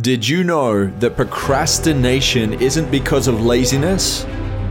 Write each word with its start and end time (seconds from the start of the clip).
Did 0.00 0.26
you 0.26 0.42
know 0.42 0.86
that 0.86 1.16
procrastination 1.16 2.54
isn't 2.54 2.90
because 2.90 3.28
of 3.28 3.42
laziness? 3.44 4.24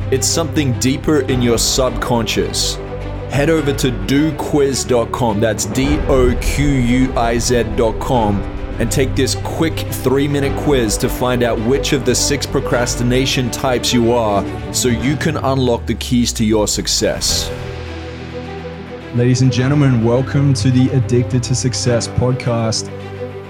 It's 0.10 0.26
something 0.26 0.78
deeper 0.79 1.20
in 1.20 1.44
your 1.44 1.60
subconscious. 1.60 2.74
Head 3.29 3.52
over 3.52 3.71
to 3.71 3.92
doquiz.com, 3.92 5.39
that's 5.39 5.65
D 5.65 5.99
O 6.07 6.36
Q 6.42 6.68
U 6.68 7.13
I 7.13 7.38
Z.com, 7.38 8.42
and 8.79 8.92
take 8.92 9.15
this 9.15 9.36
quick 9.44 9.78
three 9.78 10.28
minute 10.28 10.57
quiz 10.64 10.98
to 10.98 11.07
find 11.07 11.44
out 11.44 11.60
which 11.68 11.94
of 11.94 12.04
the 12.04 12.16
six 12.16 12.48
procrastination 12.48 13.52
types 13.52 13.94
you 13.94 14.14
are 14.14 14.44
so 14.74 14.88
you 14.88 15.16
can 15.16 15.38
unlock 15.38 15.86
the 15.86 15.96
keys 15.96 16.34
to 16.34 16.44
your 16.44 16.68
success. 16.68 17.48
Ladies 19.14 19.44
and 19.44 19.54
gentlemen, 19.54 20.04
welcome 20.04 20.52
to 20.56 20.72
the 20.72 20.90
Addicted 20.90 21.44
to 21.44 21.54
Success 21.54 22.08
podcast. 22.08 22.90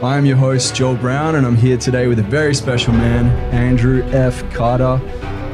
I 0.03 0.17
am 0.17 0.25
your 0.25 0.37
host, 0.37 0.73
Joel 0.73 0.95
Brown, 0.95 1.35
and 1.35 1.45
I'm 1.45 1.55
here 1.55 1.77
today 1.77 2.07
with 2.07 2.17
a 2.17 2.23
very 2.23 2.55
special 2.55 2.91
man, 2.91 3.27
Andrew 3.53 4.01
F. 4.05 4.51
Carter. 4.51 4.99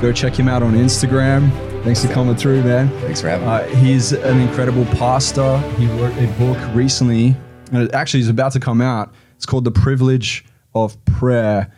Go 0.01 0.13
check 0.13 0.39
him 0.39 0.47
out 0.47 0.63
on 0.63 0.71
Instagram. 0.73 1.51
Thanks 1.83 2.05
for 2.05 2.13
coming 2.13 2.33
through, 2.33 2.63
man. 2.63 2.88
Thanks 3.02 3.19
for 3.19 3.27
having 3.27 3.45
me. 3.45 3.53
Uh, 3.53 3.67
he's 3.83 4.13
an 4.13 4.39
incredible 4.39 4.85
pastor. 4.85 5.57
He 5.77 5.88
wrote 5.88 6.17
a 6.17 6.27
book 6.38 6.57
recently, 6.73 7.35
and 7.73 7.83
it 7.83 7.93
actually 7.93 8.21
is 8.21 8.29
about 8.29 8.53
to 8.53 8.61
come 8.61 8.79
out. 8.79 9.13
It's 9.35 9.45
called 9.45 9.65
The 9.65 9.71
Privilege 9.71 10.45
of 10.73 10.95
Prayer. 11.03 11.69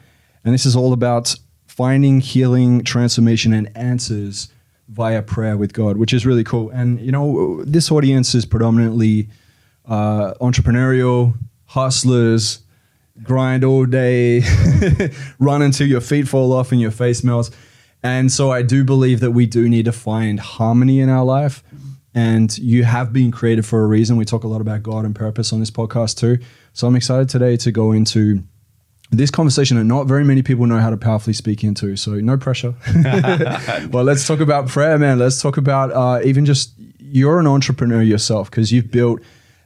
And 0.45 0.53
this 0.53 0.67
is 0.67 0.75
all 0.75 0.93
about 0.93 1.35
finding 1.65 2.19
healing, 2.19 2.83
transformation, 2.83 3.51
and 3.51 3.75
answers 3.75 4.47
via 4.89 5.23
prayer 5.23 5.57
with 5.57 5.73
God, 5.73 5.97
which 5.97 6.13
is 6.13 6.23
really 6.23 6.43
cool. 6.43 6.69
And, 6.69 7.01
you 7.01 7.11
know, 7.11 7.63
this 7.63 7.91
audience 7.91 8.35
is 8.35 8.45
predominantly 8.45 9.27
uh, 9.87 10.35
entrepreneurial, 10.35 11.33
hustlers, 11.69 12.59
grind 13.21 13.63
all 13.63 13.85
day, 13.85 14.41
run 15.39 15.61
until 15.61 15.87
your 15.87 16.01
feet 16.01 16.27
fall 16.27 16.51
off 16.51 16.71
and 16.71 16.81
your 16.81 16.91
face 16.91 17.23
melts. 17.23 17.51
And 18.01 18.31
so 18.31 18.51
I 18.51 18.63
do 18.63 18.83
believe 18.83 19.19
that 19.19 19.31
we 19.31 19.45
do 19.45 19.69
need 19.69 19.85
to 19.85 19.91
find 19.91 20.39
harmony 20.39 20.99
in 20.99 21.09
our 21.09 21.23
life. 21.23 21.63
And 22.15 22.57
you 22.57 22.85
have 22.85 23.13
been 23.13 23.31
created 23.31 23.65
for 23.67 23.83
a 23.83 23.87
reason. 23.87 24.17
We 24.17 24.25
talk 24.25 24.43
a 24.43 24.47
lot 24.47 24.61
about 24.61 24.81
God 24.81 25.05
and 25.05 25.15
purpose 25.15 25.53
on 25.53 25.59
this 25.59 25.69
podcast 25.69 26.17
too. 26.17 26.39
So 26.73 26.87
I'm 26.87 26.95
excited 26.95 27.29
today 27.29 27.55
to 27.57 27.71
go 27.71 27.91
into 27.91 28.43
this 29.11 29.29
conversation 29.29 29.77
that 29.77 29.83
not 29.83 30.07
very 30.07 30.23
many 30.23 30.41
people 30.41 30.65
know 30.65 30.79
how 30.79 30.89
to 30.89 30.97
powerfully 30.97 31.33
speak 31.33 31.63
into. 31.63 31.95
So 31.97 32.13
no 32.15 32.35
pressure. 32.35 32.73
well, 33.91 34.03
let's 34.03 34.25
talk 34.25 34.39
about 34.39 34.67
prayer, 34.67 34.97
man. 34.97 35.19
Let's 35.19 35.39
talk 35.39 35.57
about 35.57 35.91
uh, 35.91 36.21
even 36.25 36.45
just 36.45 36.73
you're 36.97 37.39
an 37.39 37.47
entrepreneur 37.47 38.01
yourself 38.01 38.49
because 38.49 38.71
you've 38.71 38.89
built 38.89 39.21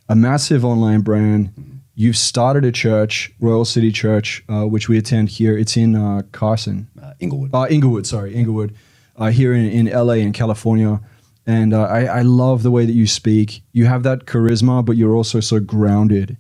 a 0.09 0.15
massive 0.15 0.65
online 0.65 1.01
brand. 1.01 1.72
You've 1.95 2.17
started 2.17 2.65
a 2.65 2.71
church, 2.71 3.31
Royal 3.39 3.65
City 3.65 3.91
Church, 3.91 4.43
uh, 4.49 4.65
which 4.65 4.89
we 4.89 4.97
attend 4.97 5.29
here. 5.29 5.55
It's 5.57 5.77
in 5.77 5.95
uh, 5.95 6.23
Carson, 6.31 6.89
uh, 7.01 7.13
Inglewood. 7.19 7.51
uh, 7.53 7.67
Inglewood, 7.69 8.07
sorry, 8.07 8.33
Inglewood, 8.33 8.75
uh, 9.15 9.29
here 9.29 9.53
in, 9.53 9.65
in 9.65 9.85
LA 9.85 10.13
in 10.13 10.33
California. 10.33 10.99
And 11.45 11.73
uh, 11.73 11.83
I, 11.83 12.05
I 12.05 12.21
love 12.23 12.63
the 12.63 12.71
way 12.71 12.85
that 12.85 12.93
you 12.93 13.05
speak. 13.05 13.61
You 13.73 13.85
have 13.85 14.03
that 14.03 14.25
charisma, 14.25 14.83
but 14.83 14.97
you're 14.97 15.15
also 15.15 15.39
so 15.39 15.59
grounded. 15.59 16.37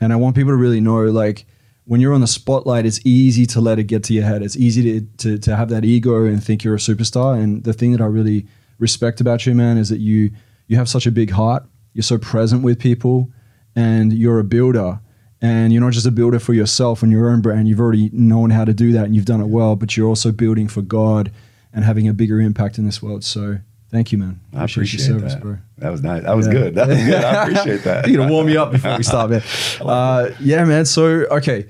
And 0.00 0.12
I 0.12 0.16
want 0.16 0.34
people 0.34 0.52
to 0.52 0.56
really 0.56 0.80
know, 0.80 1.04
like, 1.04 1.46
when 1.84 2.00
you're 2.00 2.12
on 2.12 2.20
the 2.20 2.26
spotlight, 2.26 2.84
it's 2.84 2.98
easy 3.06 3.46
to 3.46 3.60
let 3.60 3.78
it 3.78 3.84
get 3.84 4.02
to 4.04 4.14
your 4.14 4.24
head. 4.24 4.42
It's 4.42 4.56
easy 4.56 5.00
to, 5.00 5.06
to, 5.18 5.38
to 5.38 5.54
have 5.54 5.68
that 5.68 5.84
ego 5.84 6.24
and 6.24 6.42
think 6.42 6.64
you're 6.64 6.74
a 6.74 6.78
superstar. 6.78 7.40
And 7.40 7.62
the 7.62 7.72
thing 7.72 7.92
that 7.92 8.00
I 8.00 8.06
really 8.06 8.46
respect 8.78 9.20
about 9.20 9.46
you, 9.46 9.54
man, 9.54 9.78
is 9.78 9.88
that 9.90 10.00
you 10.00 10.32
you 10.66 10.76
have 10.76 10.88
such 10.88 11.06
a 11.06 11.12
big 11.12 11.30
heart. 11.30 11.64
You're 11.92 12.02
so 12.02 12.18
present 12.18 12.64
with 12.64 12.80
people, 12.80 13.30
and 13.76 14.12
you're 14.12 14.40
a 14.40 14.44
builder. 14.44 14.98
And 15.42 15.70
you're 15.70 15.82
not 15.82 15.92
just 15.92 16.06
a 16.06 16.10
builder 16.10 16.38
for 16.40 16.54
yourself 16.54 17.02
and 17.02 17.12
your 17.12 17.28
own 17.28 17.42
brand. 17.42 17.68
You've 17.68 17.78
already 17.78 18.08
known 18.10 18.48
how 18.50 18.64
to 18.64 18.72
do 18.72 18.90
that, 18.92 19.04
and 19.04 19.14
you've 19.14 19.26
done 19.26 19.42
it 19.42 19.48
well. 19.48 19.76
But 19.76 19.94
you're 19.96 20.08
also 20.08 20.32
building 20.32 20.66
for 20.66 20.80
God 20.80 21.30
and 21.74 21.84
having 21.84 22.08
a 22.08 22.14
bigger 22.14 22.40
impact 22.40 22.78
in 22.78 22.86
this 22.86 23.02
world. 23.02 23.22
So 23.22 23.58
thank 23.90 24.12
you, 24.12 24.18
man. 24.18 24.40
I 24.54 24.64
appreciate 24.64 25.06
your 25.06 25.18
service, 25.18 25.34
that. 25.34 25.42
bro. 25.42 25.58
That 25.76 25.90
was 25.90 26.02
nice. 26.02 26.22
That 26.22 26.34
was 26.34 26.46
Yeah. 26.46 26.52
good. 26.54 26.74
That 26.76 26.88
was 26.88 26.96
good. 26.98 27.22
I 27.22 27.42
appreciate 27.48 27.84
that. 27.84 28.08
You're 28.08 28.16
gonna 28.22 28.32
warm 28.32 28.46
me 28.46 28.56
up 28.56 28.72
before 28.72 28.96
we 28.96 29.02
start, 29.02 29.30
man. 29.30 29.42
Uh, 29.82 30.30
yeah, 30.40 30.64
man. 30.64 30.86
So 30.86 31.04
okay, 31.30 31.66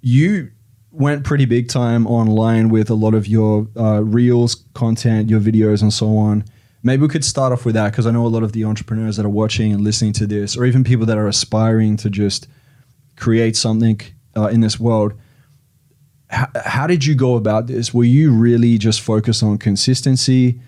you 0.00 0.50
went 0.90 1.24
pretty 1.24 1.44
big 1.44 1.68
time 1.68 2.06
online 2.06 2.70
with 2.70 2.88
a 2.88 2.94
lot 2.94 3.12
of 3.14 3.26
your 3.26 3.68
uh, 3.76 4.02
reels, 4.02 4.64
content, 4.72 5.28
your 5.28 5.40
videos, 5.40 5.82
and 5.82 5.92
so 5.92 6.16
on. 6.16 6.44
Maybe 6.84 7.02
we 7.02 7.08
could 7.08 7.24
start 7.24 7.52
off 7.52 7.64
with 7.64 7.74
that 7.74 7.90
because 7.90 8.06
I 8.06 8.10
know 8.12 8.26
a 8.26 8.28
lot 8.28 8.42
of 8.42 8.52
the 8.52 8.64
entrepreneurs 8.64 9.16
that 9.16 9.26
are 9.26 9.30
watching 9.30 9.72
and 9.72 9.82
listening 9.82 10.12
to 10.14 10.26
this, 10.26 10.56
or 10.56 10.64
even 10.64 10.84
people 10.84 11.06
that 11.06 11.18
are 11.18 11.26
aspiring 11.26 11.96
to 11.98 12.10
just 12.10 12.46
create 13.16 13.56
something 13.56 14.00
uh, 14.36 14.48
in 14.48 14.60
this 14.60 14.78
world. 14.78 15.14
How, 16.28 16.48
how 16.64 16.86
did 16.86 17.04
you 17.04 17.14
go 17.14 17.36
about 17.36 17.66
this? 17.66 17.92
Were 17.92 18.04
you 18.04 18.32
really 18.32 18.78
just 18.78 19.00
focused 19.00 19.42
on 19.42 19.58
consistency? 19.58 20.60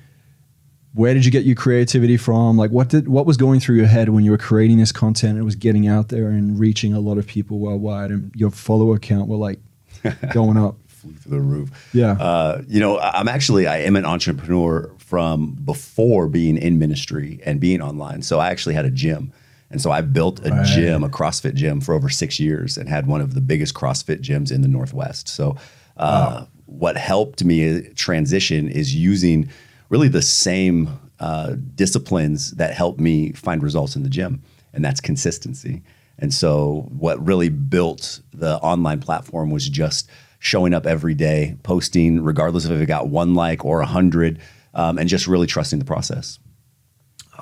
where 0.97 1.13
did 1.13 1.27
you 1.27 1.31
get 1.31 1.45
your 1.45 1.55
creativity 1.55 2.17
from 2.17 2.57
like 2.57 2.71
what 2.71 2.89
did 2.89 3.07
what 3.07 3.27
was 3.27 3.37
going 3.37 3.61
through 3.61 3.77
your 3.77 3.87
head 3.87 4.09
when 4.09 4.25
you 4.25 4.31
were 4.31 4.39
creating 4.39 4.79
this 4.79 4.93
content 4.93 5.33
and 5.33 5.41
it 5.41 5.45
was 5.45 5.55
getting 5.55 5.87
out 5.87 6.09
there 6.09 6.29
and 6.29 6.59
reaching 6.59 6.95
a 6.95 7.01
lot 7.01 7.19
of 7.19 7.27
people 7.27 7.59
worldwide 7.59 8.11
and 8.11 8.33
your 8.35 8.51
follower 8.51 8.99
count 8.99 9.29
were 9.29 9.37
like 9.37 9.61
going 10.33 10.57
up 10.57 10.77
Flew 10.89 11.13
through 11.13 11.31
the 11.33 11.41
roof. 11.41 11.91
yeah 11.93 12.13
Uh, 12.13 12.63
you 12.67 12.81
know, 12.81 12.99
I'm 12.99 13.29
actually 13.29 13.67
I 13.67 13.81
am 13.81 13.95
an 13.97 14.07
entrepreneur 14.07 14.91
from 15.07 15.53
before 15.65 16.27
being 16.29 16.57
in 16.57 16.81
ministry 16.81 17.39
and 17.47 17.61
being 17.61 17.81
online. 17.81 18.23
So 18.23 18.41
I 18.41 18.51
actually 18.51 18.75
had 18.75 18.85
a 18.85 18.91
gym. 18.91 19.33
And 19.71 19.81
so 19.81 19.93
I 19.93 20.01
built 20.01 20.45
a 20.45 20.51
Right. 20.51 20.67
gym, 20.67 21.05
a 21.05 21.09
CrossFit 21.09 21.55
gym 21.55 21.81
for 21.81 21.95
over 21.95 22.09
six 22.09 22.41
years 22.41 22.77
and 22.77 22.89
had 22.89 23.07
one 23.07 23.21
of 23.21 23.35
the 23.35 23.41
biggest 23.41 23.73
CrossFit 23.75 24.21
gyms 24.21 24.51
in 24.51 24.63
the 24.63 24.69
Northwest. 24.69 25.29
So 25.29 25.57
uh, 25.97 26.47
what 26.67 26.97
helped 26.97 27.45
me 27.45 27.83
transition 27.95 28.69
is 28.69 28.95
using 28.97 29.49
really 29.91 30.09
the 30.09 30.23
same 30.23 30.89
uh, 31.21 31.55
disciplines 31.77 32.51
that 32.53 32.75
helped 32.75 32.99
me 32.99 33.31
find 33.33 33.63
results 33.63 33.95
in 33.97 34.03
the 34.03 34.11
gym, 34.11 34.43
and 34.75 34.85
that's 34.85 35.01
consistency. 35.01 35.83
And 36.19 36.35
so 36.35 36.87
what 36.91 37.25
really 37.25 37.49
built 37.49 38.21
the 38.35 38.57
online 38.59 39.01
platform 39.01 39.51
was 39.51 39.69
just 39.69 40.11
showing 40.39 40.75
up 40.75 40.85
every 40.87 41.15
day, 41.15 41.57
posting, 41.63 42.23
regardless 42.23 42.65
of 42.65 42.73
if 42.73 42.81
it 42.81 42.87
got 42.87 43.09
one 43.09 43.35
like 43.35 43.65
or 43.65 43.81
a 43.81 43.87
hundred, 43.87 44.41
um, 44.77 44.99
and 44.99 45.09
just 45.09 45.27
really 45.27 45.47
trusting 45.49 45.81
the 45.81 45.85
process. 45.85 46.39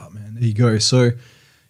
oh 0.00 0.08
man 0.10 0.34
there 0.34 0.44
you 0.44 0.54
go 0.54 0.78
so 0.78 1.10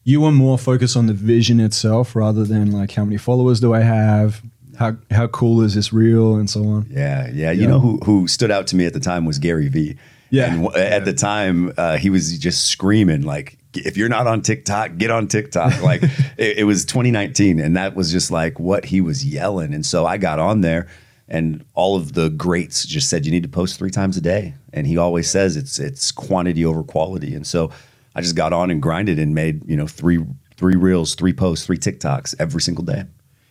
you 0.04 0.20
were 0.20 0.30
more 0.32 0.58
focused 0.58 0.96
on 0.96 1.06
the 1.06 1.12
vision 1.14 1.58
itself 1.60 2.14
rather 2.14 2.44
than 2.44 2.70
like 2.70 2.92
how 2.92 3.04
many 3.04 3.16
followers 3.16 3.58
do 3.60 3.74
i 3.74 3.80
have 3.80 4.42
how 4.78 4.96
how 5.10 5.26
cool 5.28 5.62
is 5.62 5.74
this 5.74 5.92
reel 5.92 6.36
and 6.36 6.48
so 6.50 6.64
on 6.66 6.86
Yeah, 6.90 7.30
yeah. 7.32 7.50
You 7.52 7.62
Yeah. 7.62 7.68
know 7.68 7.80
who 7.80 7.98
who 8.04 8.28
stood 8.28 8.50
out 8.50 8.66
to 8.68 8.76
me 8.76 8.86
at 8.86 8.92
the 8.92 9.00
time 9.00 9.24
was 9.24 9.38
Gary 9.38 9.68
Vee. 9.68 9.96
Yeah. 10.30 10.52
and 10.52 10.64
w- 10.64 10.82
at 10.84 11.04
the 11.04 11.12
time 11.12 11.72
uh, 11.78 11.96
he 11.96 12.10
was 12.10 12.36
just 12.40 12.66
screaming 12.66 13.22
like, 13.22 13.56
"If 13.74 13.96
you're 13.96 14.08
not 14.08 14.26
on 14.26 14.42
TikTok, 14.42 14.96
get 14.96 15.10
on 15.12 15.28
TikTok!" 15.28 15.80
Like 15.90 16.02
it, 16.36 16.58
it 16.58 16.64
was 16.64 16.84
2019, 16.86 17.60
and 17.60 17.76
that 17.76 17.94
was 17.94 18.10
just 18.10 18.32
like 18.32 18.58
what 18.58 18.86
he 18.86 19.00
was 19.00 19.24
yelling. 19.24 19.72
And 19.72 19.86
so 19.86 20.06
I 20.06 20.16
got 20.18 20.40
on 20.40 20.60
there, 20.60 20.88
and 21.28 21.64
all 21.74 21.96
of 21.96 22.12
the 22.12 22.28
greats 22.30 22.84
just 22.86 23.08
said 23.08 23.24
you 23.24 23.32
need 23.32 23.42
to 23.44 23.48
post 23.48 23.78
three 23.78 23.90
times 23.90 24.16
a 24.16 24.20
day. 24.20 24.54
And 24.72 24.86
he 24.86 24.96
always 24.98 25.30
says 25.30 25.56
it's 25.56 25.78
it's 25.78 26.10
quantity 26.12 26.64
over 26.64 26.82
quality. 26.82 27.34
And 27.34 27.46
so 27.46 27.70
I 28.14 28.20
just 28.20 28.36
got 28.36 28.52
on 28.52 28.70
and 28.70 28.80
grinded 28.82 29.18
and 29.18 29.34
made 29.34 29.68
you 29.68 29.76
know 29.76 29.86
three 29.86 30.24
three 30.56 30.76
reels, 30.76 31.14
three 31.14 31.32
posts, 31.32 31.66
three 31.66 31.78
TikToks 31.78 32.34
every 32.38 32.60
single 32.60 32.84
day. 32.84 33.04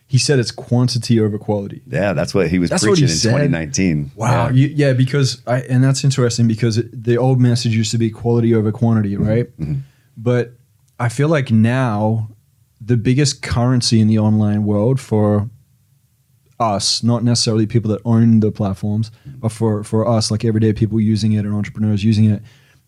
he 0.06 0.18
said 0.18 0.38
it's 0.38 0.50
quantity 0.52 1.18
over 1.20 1.38
quality 1.38 1.82
Yeah, 1.86 2.12
that's 2.14 2.32
what 2.34 2.48
he 2.48 2.58
was 2.58 2.70
That's 2.70 2.82
what 2.82 2.96
he 2.98 3.04
preaching 3.04 3.12
in 3.12 3.18
said? 3.18 3.30
2019. 3.30 4.12
Wow. 4.14 4.46
Yeah. 4.46 4.50
You, 4.52 4.66
yeah, 4.68 4.92
because 4.92 5.42
I 5.46 5.60
and 5.62 5.82
that's 5.82 6.04
interesting 6.04 6.46
because 6.48 6.78
it, 6.78 7.04
the 7.04 7.16
old 7.18 7.40
message 7.40 7.74
used 7.74 7.90
to 7.90 7.98
be 7.98 8.10
quality 8.10 8.54
over 8.54 8.70
quantity, 8.72 9.16
Mm-hmm. 9.16 9.28
right? 9.28 9.48
But 10.16 10.52
I 11.00 11.08
feel 11.08 11.28
like 11.28 11.50
now 11.50 12.28
the 12.80 12.96
biggest 12.96 13.42
currency 13.42 14.00
in 14.00 14.06
the 14.08 14.18
online 14.18 14.64
world 14.64 15.00
for 15.00 15.48
us, 16.60 17.02
not 17.02 17.24
necessarily 17.24 17.66
people 17.66 17.90
that 17.90 18.00
own 18.04 18.40
the 18.40 18.52
platforms, 18.52 19.10
but 19.26 19.50
for 19.50 19.82
for 19.84 20.06
us, 20.06 20.30
like 20.30 20.44
everyday 20.44 20.72
people 20.72 21.00
using 21.00 21.32
it 21.32 21.44
and 21.44 21.54
entrepreneurs 21.54 22.04
using 22.04 22.30
it, 22.30 22.42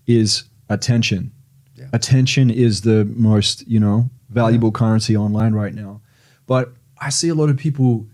is 0.07 0.45
attention. 0.69 1.33
Yeah. 1.75 1.87
Attention 1.93 2.51
is 2.51 2.83
the 2.83 3.05
most 3.17 3.67
you 3.67 3.81
know 3.81 4.09
valuable 4.31 4.73
currency 4.73 5.17
online 5.17 5.53
right 5.53 5.75
now. 5.75 6.01
But 6.47 6.73
I 7.01 7.11
see 7.11 7.29
a 7.29 7.35
lot 7.35 7.51
of 7.51 7.57
people 7.57 8.07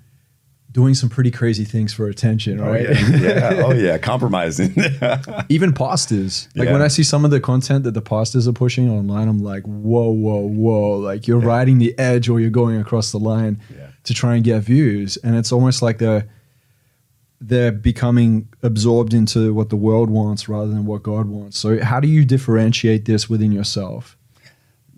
doing 0.73 0.95
some 0.95 1.11
pretty 1.11 1.31
crazy 1.31 1.65
things 1.65 1.93
for 1.93 2.09
attention, 2.09 2.59
Oh 2.59 2.65
right? 2.71 2.89
yeah. 2.89 3.17
yeah. 3.17 3.51
Oh 3.67 3.73
yeah. 3.73 3.99
Compromising. 3.99 4.75
Even 5.51 5.73
pastors. 5.75 6.49
Like 6.57 6.67
Yeah. 6.67 6.73
when 6.73 6.83
I 6.83 6.89
see 6.89 7.03
some 7.03 7.25
of 7.27 7.31
the 7.31 7.41
content 7.41 7.85
that 7.85 7.93
the 7.93 8.01
pastors 8.01 8.49
are 8.49 8.53
pushing 8.55 8.89
online, 8.91 9.29
I'm 9.29 9.41
like, 9.43 9.65
whoa, 9.65 10.11
whoa, 10.11 10.41
whoa. 10.49 10.99
Like 10.99 11.29
you're 11.29 11.39
riding 11.41 11.77
the 11.79 11.97
edge 11.99 12.29
or 12.31 12.41
you're 12.41 12.51
going 12.51 12.81
across 12.81 13.13
the 13.13 13.19
line 13.19 13.61
Yeah. 13.77 13.89
to 14.05 14.15
try 14.15 14.35
and 14.37 14.43
get 14.45 14.61
views. 14.63 15.19
And 15.19 15.37
it's 15.37 15.53
almost 15.53 15.83
like 15.83 15.99
they're 15.99 16.27
they're 17.45 17.73
becoming 17.73 18.49
absorbed 18.63 19.13
into 19.13 19.53
what 19.53 19.69
the 19.69 19.77
world 19.77 20.09
wants 20.09 20.49
rather 20.49 20.69
than 20.69 20.87
what 20.87 21.03
God 21.03 21.27
wants. 21.27 21.59
So 21.59 21.83
how 21.83 21.99
do 21.99 22.07
you 22.09 22.25
differentiate 22.25 23.05
this 23.05 23.29
within 23.29 23.51
yourself? 23.53 24.17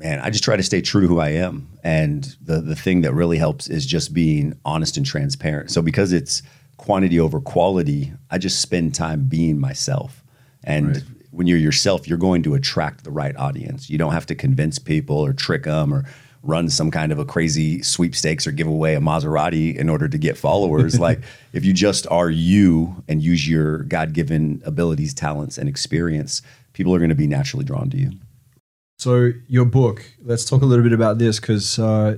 Man, 0.04 0.20
I 0.20 0.30
just 0.30 0.44
try 0.44 0.56
to 0.56 0.62
stay 0.62 0.82
true 0.82 1.00
to 1.00 1.06
who 1.06 1.18
I 1.18 1.30
am. 1.30 1.66
And 1.82 2.36
the 2.42 2.60
the 2.60 2.76
thing 2.76 3.00
that 3.00 3.14
really 3.14 3.38
helps 3.38 3.68
is 3.68 3.86
just 3.86 4.12
being 4.14 4.56
honest 4.64 4.96
and 4.96 5.06
transparent. 5.06 5.70
So 5.70 5.82
because 5.82 6.12
it's 6.12 6.42
quantity 6.76 7.18
over 7.18 7.40
quality, 7.40 8.12
I 8.30 8.38
just 8.38 8.60
spend 8.60 8.94
time 8.94 9.24
being 9.24 9.58
myself. 9.58 10.22
And 10.62 10.88
Right. 10.88 11.02
when 11.30 11.46
you're 11.46 11.58
yourself, 11.58 12.06
you're 12.06 12.18
going 12.18 12.42
to 12.44 12.54
attract 12.54 13.04
the 13.04 13.10
right 13.10 13.36
audience. 13.36 13.88
You 13.88 13.98
don't 13.98 14.12
have 14.12 14.26
to 14.26 14.34
convince 14.34 14.78
people 14.78 15.16
or 15.16 15.32
trick 15.32 15.64
them 15.64 15.92
or 15.92 16.04
run 16.42 16.68
some 16.68 16.90
kind 16.90 17.10
of 17.10 17.18
a 17.18 17.24
crazy 17.24 17.80
sweepstakes 17.82 18.46
or 18.46 18.52
give 18.52 18.66
away 18.66 18.94
a 18.94 19.00
Maserati 19.00 19.74
in 19.74 19.88
order 19.88 20.08
to 20.08 20.18
get 20.18 20.36
followers. 20.36 21.00
like 21.08 21.20
if 21.54 21.64
you 21.64 21.72
just 21.72 22.06
are 22.10 22.28
you 22.28 23.02
and 23.08 23.22
use 23.22 23.48
your 23.48 23.78
God-given 23.84 24.60
abilities, 24.66 25.14
talents, 25.14 25.56
and 25.56 25.68
experience, 25.68 26.42
people 26.74 26.94
are 26.94 26.98
going 26.98 27.08
to 27.08 27.14
be 27.14 27.26
naturally 27.26 27.64
drawn 27.64 27.88
to 27.90 27.96
you. 27.96 28.10
So 29.04 29.32
your 29.48 29.66
book, 29.66 30.02
let's 30.24 30.46
talk 30.46 30.62
a 30.62 30.64
little 30.64 30.82
bit 30.82 30.94
about 30.94 31.18
this 31.18 31.38
because 31.38 31.78
uh, 31.78 32.16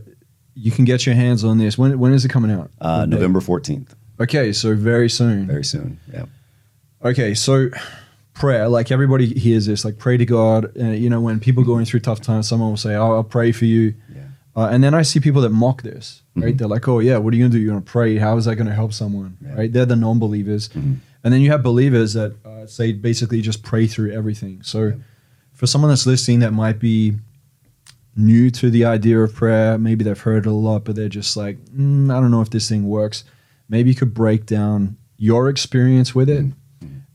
you 0.55 0.71
can 0.71 0.85
get 0.85 1.05
your 1.05 1.17
hands 1.17 1.43
on 1.43 1.59
this. 1.59 1.77
When 1.77 1.99
when 1.99 2.13
is 2.13 2.25
it 2.25 2.29
coming 2.29 2.53
out? 2.53 2.71
Uh, 2.81 3.07
November 3.07 3.41
14th, 3.41 3.89
Okay, 4.21 4.53
so 4.53 4.73
very 4.77 5.11
soon. 5.11 5.49
very 5.49 5.65
soon. 5.65 5.99
Yeah. 6.13 6.27
Okay, 7.05 7.35
so 7.35 7.71
prayer, 8.35 8.69
like 8.69 8.93
everybody 8.93 9.27
hears 9.37 9.67
this, 9.67 9.85
like 9.85 9.99
pray 9.99 10.17
to 10.17 10.25
God. 10.25 10.79
Uh, 10.79 10.85
you 10.91 11.11
know, 11.11 11.21
when 11.21 11.41
people 11.41 11.65
going 11.65 11.87
through 11.87 12.01
tough 12.01 12.21
times, 12.21 12.47
someone 12.47 12.71
will 12.71 12.77
say, 12.77 12.95
"Oh, 12.95 13.15
I'll 13.15 13.25
pray 13.25 13.51
for 13.51 13.65
you." 13.65 13.95
Yeah. 14.15 14.23
Uh, 14.55 14.69
and 14.71 14.85
then 14.85 14.95
I 14.95 15.03
see 15.03 15.19
people 15.19 15.43
that 15.43 15.51
mock 15.51 15.83
this, 15.83 16.23
right? 16.37 16.57
They're 16.57 16.69
like, 16.69 16.87
"Oh 16.87 17.01
yeah, 17.01 17.17
what 17.19 17.35
are 17.35 17.37
you 17.37 17.43
gonna 17.43 17.53
do? 17.53 17.59
You're 17.59 17.73
gonna 17.75 17.93
pray? 17.97 18.17
How 18.17 18.37
is 18.37 18.45
that 18.45 18.55
gonna 18.55 18.73
help 18.83 18.93
someone?" 18.93 19.39
Yeah. 19.45 19.57
Right? 19.57 19.73
They're 19.73 19.87
the 19.87 19.97
non-believers, 19.97 20.71
and 20.73 21.01
then 21.35 21.41
you 21.41 21.51
have 21.51 21.65
believers 21.65 22.13
that 22.13 22.37
uh, 22.45 22.67
say 22.69 22.93
basically 22.93 23.41
just 23.43 23.65
pray 23.65 23.89
through 23.89 24.13
everything. 24.13 24.63
So, 24.63 24.93
for 25.57 25.67
someone 25.67 25.91
that's 25.91 26.07
listening 26.07 26.41
that 26.41 26.53
might 26.53 26.79
be 26.79 27.15
new 28.15 28.51
to 28.51 28.71
the 28.71 28.85
idea 28.85 29.19
of 29.21 29.35
prayer, 29.35 29.79
maybe 29.79 30.05
they've 30.05 30.21
heard 30.21 30.47
it 30.47 30.49
a 30.49 30.53
lot, 30.53 30.85
but 30.85 30.95
they're 30.95 31.09
just 31.09 31.37
like, 31.37 31.59
mm, 31.67 32.15
I 32.15 32.21
don't 32.21 32.31
know 32.31 32.43
if 32.43 32.51
this 32.51 32.69
thing 32.69 32.87
works. 32.87 33.25
Maybe 33.69 33.91
you 33.91 33.97
could 33.97 34.15
break 34.15 34.47
down 34.47 34.97
your 35.17 35.49
experience 35.49 36.15
with 36.15 36.29
it, 36.29 36.45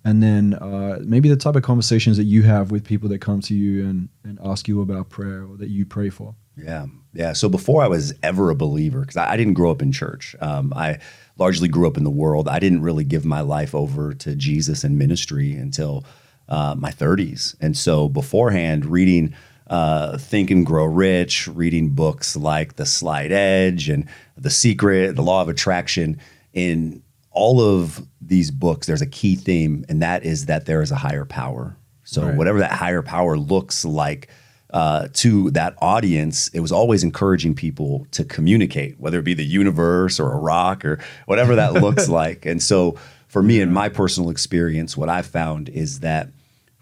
and 0.03 0.23
then 0.23 0.55
uh, 0.55 0.99
maybe 1.03 1.29
the 1.29 1.35
type 1.35 1.55
of 1.55 1.61
conversations 1.61 2.17
that 2.17 2.23
you 2.23 2.41
have 2.41 2.71
with 2.71 2.83
people 2.83 3.07
that 3.09 3.19
come 3.19 3.41
to 3.41 3.53
you 3.53 3.87
and, 3.87 4.09
and 4.23 4.39
ask 4.43 4.67
you 4.67 4.81
about 4.81 5.09
prayer 5.09 5.43
or 5.43 5.57
that 5.57 5.69
you 5.69 5.85
pray 5.85 6.09
for. 6.09 6.35
Yeah, 6.57 6.87
yeah. 7.13 7.33
So 7.33 7.47
before 7.47 7.83
I 7.83 7.87
was 7.87 8.13
ever 8.23 8.49
a 8.49 8.55
believer, 8.55 9.01
because 9.01 9.17
I, 9.17 9.31
I 9.31 9.37
didn't 9.37 9.53
grow 9.53 9.71
up 9.71 9.81
in 9.81 9.91
church, 9.91 10.35
um, 10.41 10.73
I 10.75 10.99
largely 11.37 11.67
grew 11.67 11.87
up 11.87 11.97
in 11.97 12.03
the 12.03 12.09
world. 12.09 12.47
I 12.47 12.59
didn't 12.59 12.81
really 12.81 13.03
give 13.03 13.23
my 13.23 13.41
life 13.41 13.73
over 13.75 14.13
to 14.15 14.35
Jesus 14.35 14.83
and 14.83 14.97
ministry 14.97 15.53
until 15.53 16.03
uh, 16.51 16.75
my 16.77 16.91
30s. 16.91 17.55
And 17.61 17.75
so 17.75 18.09
beforehand, 18.09 18.85
reading 18.85 19.33
uh, 19.67 20.17
Think 20.17 20.51
and 20.51 20.65
Grow 20.65 20.83
Rich, 20.85 21.47
reading 21.47 21.89
books 21.91 22.35
like 22.35 22.75
The 22.75 22.85
Slight 22.85 23.31
Edge 23.31 23.87
and 23.89 24.05
The 24.37 24.49
Secret, 24.49 25.15
The 25.15 25.23
Law 25.23 25.41
of 25.41 25.47
Attraction, 25.49 26.19
in 26.53 27.01
all 27.31 27.61
of 27.61 28.05
these 28.19 28.51
books, 28.51 28.85
there's 28.87 29.01
a 29.01 29.07
key 29.07 29.35
theme, 29.37 29.85
and 29.87 30.01
that 30.01 30.25
is 30.25 30.47
that 30.47 30.65
there 30.65 30.81
is 30.81 30.91
a 30.91 30.97
higher 30.97 31.23
power. 31.23 31.77
So 32.03 32.23
Right. 32.25 32.35
whatever 32.35 32.59
that 32.59 32.73
higher 32.73 33.01
power 33.01 33.37
looks 33.37 33.85
like 33.85 34.27
uh, 34.73 35.07
to 35.13 35.49
that 35.51 35.75
audience, 35.81 36.49
it 36.49 36.59
was 36.59 36.71
always 36.73 37.03
encouraging 37.03 37.55
people 37.55 38.05
to 38.11 38.25
communicate, 38.25 38.99
whether 38.99 39.19
it 39.19 39.23
be 39.25 39.33
the 39.33 39.45
universe 39.45 40.19
or 40.19 40.33
a 40.33 40.37
rock 40.37 40.83
or 40.83 40.99
whatever 41.27 41.55
that 41.55 41.73
looks 41.73 42.09
like. 42.21 42.45
And 42.45 42.61
so, 42.61 42.97
for 43.27 43.41
me, 43.41 43.61
in 43.61 43.71
my 43.71 43.87
personal 43.87 44.29
experience, 44.29 44.97
what 44.97 45.07
I 45.07 45.21
found 45.21 45.69
is 45.69 46.01
that 46.01 46.27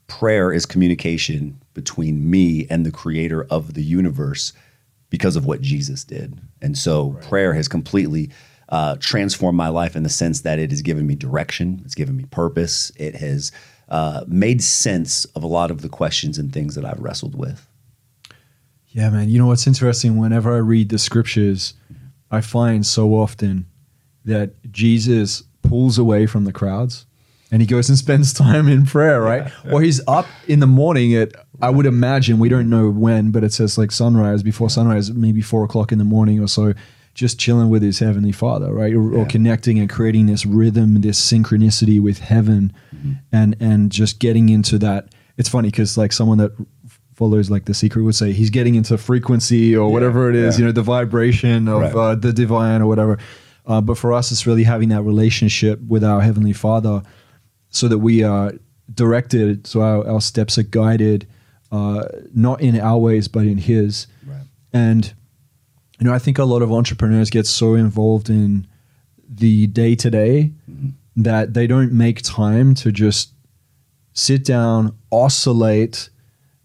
prayer 0.10 0.52
is 0.52 0.66
communication 0.66 1.62
between 1.74 2.30
me 2.30 2.68
and 2.70 2.86
the 2.86 2.92
creator 2.92 3.46
of 3.50 3.74
the 3.76 3.84
universe 3.84 4.52
because 5.10 5.36
of 5.36 5.46
what 5.46 5.62
Jesus 5.62 6.04
did. 6.04 6.38
And 6.62 6.78
so, 6.78 7.12
prayer 7.22 7.54
has 7.54 7.68
completely 7.68 8.30
uh, 8.70 8.98
transformed 9.00 9.58
my 9.58 9.70
life 9.70 9.96
in 9.96 10.04
the 10.04 10.10
sense 10.10 10.42
that 10.42 10.60
it 10.60 10.72
has 10.72 10.82
given 10.82 11.08
me 11.08 11.16
direction, 11.16 11.82
it's 11.86 11.96
given 11.96 12.18
me 12.18 12.26
purpose, 12.26 12.92
it 12.98 13.16
has 13.16 13.52
uh, 13.90 14.24
made 14.28 14.62
sense 14.62 15.26
of 15.26 15.44
a 15.44 15.48
lot 15.48 15.72
of 15.72 15.82
the 15.82 15.90
questions 15.90 16.38
and 16.38 16.54
things 16.54 16.76
that 16.76 16.86
I've 16.86 17.00
wrestled 17.00 17.36
with. 17.36 17.68
Yeah, 18.90 19.10
man. 19.10 19.30
You 19.30 19.40
know 19.40 19.48
what's 19.48 19.68
interesting? 19.68 20.18
Whenever 20.18 20.54
I 20.54 20.60
read 20.60 20.90
the 20.90 21.00
scriptures, 21.00 21.74
I 22.32 22.42
find 22.42 22.86
so 22.86 23.14
often 23.16 23.66
that 24.26 24.72
Jesus 24.72 25.44
pulls 25.62 25.98
away 25.98 26.26
from 26.26 26.46
the 26.46 26.54
crowds 26.54 27.06
and 27.51 27.62
he 27.62 27.66
goes 27.68 27.90
and 27.90 27.98
spends 27.98 28.34
time 28.46 28.68
in 28.68 28.86
prayer, 28.86 29.22
right? 29.22 29.51
Or 29.72 29.81
he's 29.81 30.01
up 30.07 30.28
in 30.48 30.60
the 30.60 30.68
morning 30.68 31.16
at, 31.16 31.34
I 31.62 31.69
would 31.69 31.86
imagine, 31.86 32.40
we 32.40 32.50
don't 32.50 32.69
know 32.69 32.90
when, 32.90 33.31
but 33.31 33.44
it 33.44 33.54
says 33.54 33.78
like 33.78 33.92
sunrise, 33.92 34.44
before 34.44 34.69
sunrise, 34.69 35.12
maybe 35.12 35.42
four 35.42 35.63
o'clock 35.63 35.92
in 35.92 35.98
the 35.98 36.04
morning 36.06 36.40
or 36.40 36.48
so, 36.48 36.74
just 37.16 37.40
chilling 37.40 37.69
with 37.69 37.81
his 37.81 38.00
heavenly 38.00 38.31
father, 38.31 38.72
right? 38.74 38.94
Or, 38.94 39.13
or 39.13 39.25
connecting 39.25 39.80
and 39.80 39.90
creating 39.90 40.28
this 40.28 40.46
rhythm, 40.46 41.01
this 41.01 41.19
synchronicity 41.19 42.00
with 42.01 42.19
heaven 42.19 42.72
and, 43.31 43.56
and 43.60 43.92
just 43.92 44.19
getting 44.19 44.50
into 44.50 44.78
that. 44.80 45.10
It's 45.38 45.50
funny 45.50 45.69
because 45.69 45.98
like 45.98 46.12
someone 46.13 46.38
that 46.38 46.51
follows 47.16 47.50
like 47.50 47.66
the 47.66 47.74
secret 47.74 48.04
would 48.04 48.16
say 48.16 48.31
he's 48.31 48.50
getting 48.50 48.75
into 48.75 48.98
frequency 48.98 49.75
or 49.75 49.92
whatever 49.92 50.30
it 50.30 50.36
is 50.38 50.56
yeah. 50.56 50.60
you 50.62 50.66
know 50.68 50.72
the 50.72 50.81
vibration 50.81 51.68
of 51.68 51.81
Right. 51.81 51.94
uh, 51.94 52.16
the 52.16 52.31
divine 52.31 52.81
or 52.81 52.88
whatever 52.88 53.18
uh, 53.66 53.81
but 53.81 53.98
for 53.98 54.13
us 54.13 54.31
it's 54.31 54.48
really 54.48 54.63
having 54.63 54.88
that 54.90 55.01
relationship 55.01 55.81
with 55.86 56.01
our 56.01 56.22
heavenly 56.22 56.54
father 56.54 57.04
so 57.69 57.88
that 57.88 58.00
we 58.00 58.24
are 58.24 58.54
directed 58.94 59.68
so 59.68 59.81
our, 59.81 60.07
our 60.07 60.21
steps 60.21 60.57
are 60.57 60.63
guided 60.63 61.27
uh, 61.71 62.04
not 62.33 62.62
in 62.62 62.80
our 62.80 62.98
ways 62.98 63.27
but 63.27 63.45
in 63.45 63.57
his 63.57 64.07
Right. 64.25 64.42
and 64.74 65.13
you 66.00 66.06
know 66.07 66.13
i 66.13 66.19
think 66.19 66.38
a 66.39 66.45
lot 66.45 66.62
of 66.62 66.71
entrepreneurs 66.71 67.30
get 67.30 67.45
so 67.45 67.75
involved 67.75 68.30
in 68.30 68.66
the 69.27 69.68
day 69.68 69.94
to 69.95 70.10
day 70.10 70.51
that 71.16 71.54
they 71.54 71.68
don't 71.68 71.92
make 71.92 72.21
time 72.24 72.74
to 72.75 72.92
just 72.92 73.33
sit 74.13 74.44
down 74.44 74.95
oscillate 75.12 76.10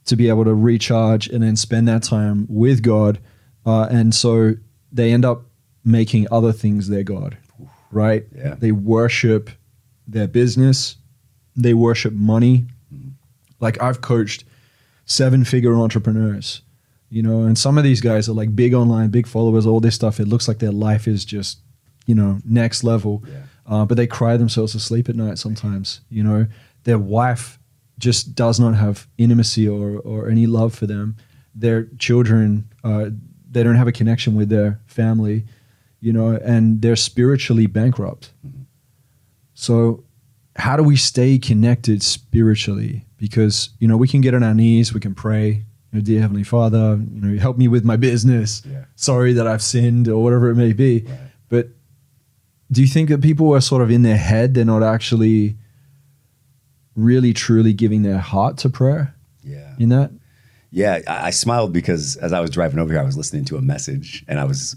to 0.06 0.16
be 0.16 0.28
able 0.28 0.44
to 0.44 0.54
recharge 0.54 1.28
and 1.28 1.42
then 1.42 1.56
spend 1.56 1.86
that 1.88 2.02
time 2.02 2.46
with 2.48 2.82
God. 2.82 3.18
Uh, 3.66 3.86
and 3.90 4.14
so 4.14 4.54
they 4.92 5.12
end 5.12 5.24
up 5.24 5.42
making 5.84 6.26
other 6.30 6.52
things 6.52 6.88
their 6.88 7.02
God, 7.02 7.36
right? 7.90 8.24
Yeah. 8.36 8.54
They 8.54 8.70
worship 8.72 9.50
their 10.06 10.28
business, 10.28 10.96
they 11.56 11.74
worship 11.74 12.12
money. 12.12 12.66
Like 13.60 13.80
I've 13.82 14.00
coached 14.00 14.44
seven 15.06 15.44
figure 15.44 15.74
entrepreneurs, 15.74 16.62
you 17.10 17.22
know, 17.22 17.42
and 17.42 17.56
some 17.56 17.78
of 17.78 17.84
these 17.84 18.00
guys 18.00 18.28
are 18.28 18.32
like 18.32 18.54
big 18.54 18.74
online, 18.74 19.10
big 19.10 19.26
followers, 19.26 19.66
all 19.66 19.80
this 19.80 19.94
stuff. 19.94 20.20
It 20.20 20.28
looks 20.28 20.48
like 20.48 20.58
their 20.58 20.72
life 20.72 21.06
is 21.06 21.24
just, 21.24 21.58
you 22.06 22.14
know, 22.14 22.38
next 22.44 22.84
level. 22.84 23.22
Yeah. 23.26 23.42
Uh, 23.66 23.84
but 23.84 23.96
they 23.96 24.06
cry 24.06 24.36
themselves 24.36 24.72
to 24.72 24.81
sleep 24.81 25.08
at 25.08 25.17
night 25.17 25.38
sometimes, 25.38 26.00
you 26.10 26.22
know. 26.22 26.46
Their 26.84 26.98
wife 26.98 27.58
just 27.98 28.34
does 28.34 28.60
not 28.60 28.74
have 28.74 29.06
intimacy 29.17 29.67
or, 29.67 29.98
or 30.00 30.29
any 30.29 30.46
love 30.46 30.74
for 30.74 30.86
them. 30.86 31.17
Their 31.55 31.84
children, 31.98 32.69
uh, 32.82 33.10
they 33.50 33.62
don't 33.62 33.76
have 33.76 33.86
a 33.86 33.93
connection 33.93 34.34
with 34.34 34.48
their 34.50 34.81
family, 34.86 35.44
you 36.00 36.12
know, 36.12 36.31
and 36.31 36.82
they're 36.82 36.96
spiritually 36.96 37.67
bankrupt. 37.67 38.32
So, 39.55 40.05
how 40.56 40.77
do 40.77 40.82
we 40.82 40.96
stay 40.96 41.39
connected 41.39 42.03
spiritually? 42.03 43.06
Because, 43.17 43.70
you 43.79 43.89
know, 43.89 43.96
we 43.96 44.06
can 44.08 44.20
get 44.20 44.34
on 44.34 44.43
our 44.43 44.55
knees, 44.55 44.93
we 44.93 45.01
can 45.01 45.15
pray, 45.15 45.49
you 45.51 45.65
know, 45.93 46.01
dear 46.01 46.20
Heavenly 46.20 46.44
Father, 46.44 47.01
you 47.13 47.20
know, 47.20 47.39
help 47.41 47.56
me 47.56 47.69
with 47.69 47.84
my 47.84 47.96
business. 47.96 48.63
Yeah. 48.69 48.84
Sorry 48.96 49.32
that 49.32 49.46
I've 49.46 49.63
sinned 49.63 50.08
or 50.08 50.23
whatever 50.23 50.51
it 50.51 50.56
may 50.56 50.73
be. 50.73 51.01
Right. 51.01 51.19
But 51.49 51.69
do 52.70 52.81
you 52.81 52.87
think 52.87 53.08
that 53.08 53.23
people 53.23 53.55
are 53.55 53.61
sort 53.61 53.82
of 53.82 53.91
in 53.91 54.03
their 54.03 54.17
head, 54.17 54.55
they're 54.55 54.65
not 54.65 54.82
actually 54.82 55.56
really 56.96 57.32
truly 57.32 57.73
giving 57.73 58.03
their 58.03 58.19
heart 58.19 58.58
to 58.58 58.69
prayer 58.70 59.15
Yeah. 59.43 59.75
in 59.79 59.89
that? 59.91 60.11
Yeah, 60.70 61.01
I, 61.06 61.27
I 61.27 61.31
smiled 61.31 61.73
because 61.73 62.17
as 62.17 62.32
I 62.32 62.41
was 62.41 62.51
driving 62.51 62.79
over 62.81 62.93
here, 62.93 63.01
I 63.01 63.05
was 63.05 63.17
listening 63.17 63.44
to 63.46 63.56
a 63.56 63.63
message 63.63 64.25
and 64.29 64.39
I 64.41 64.44
was 64.44 64.77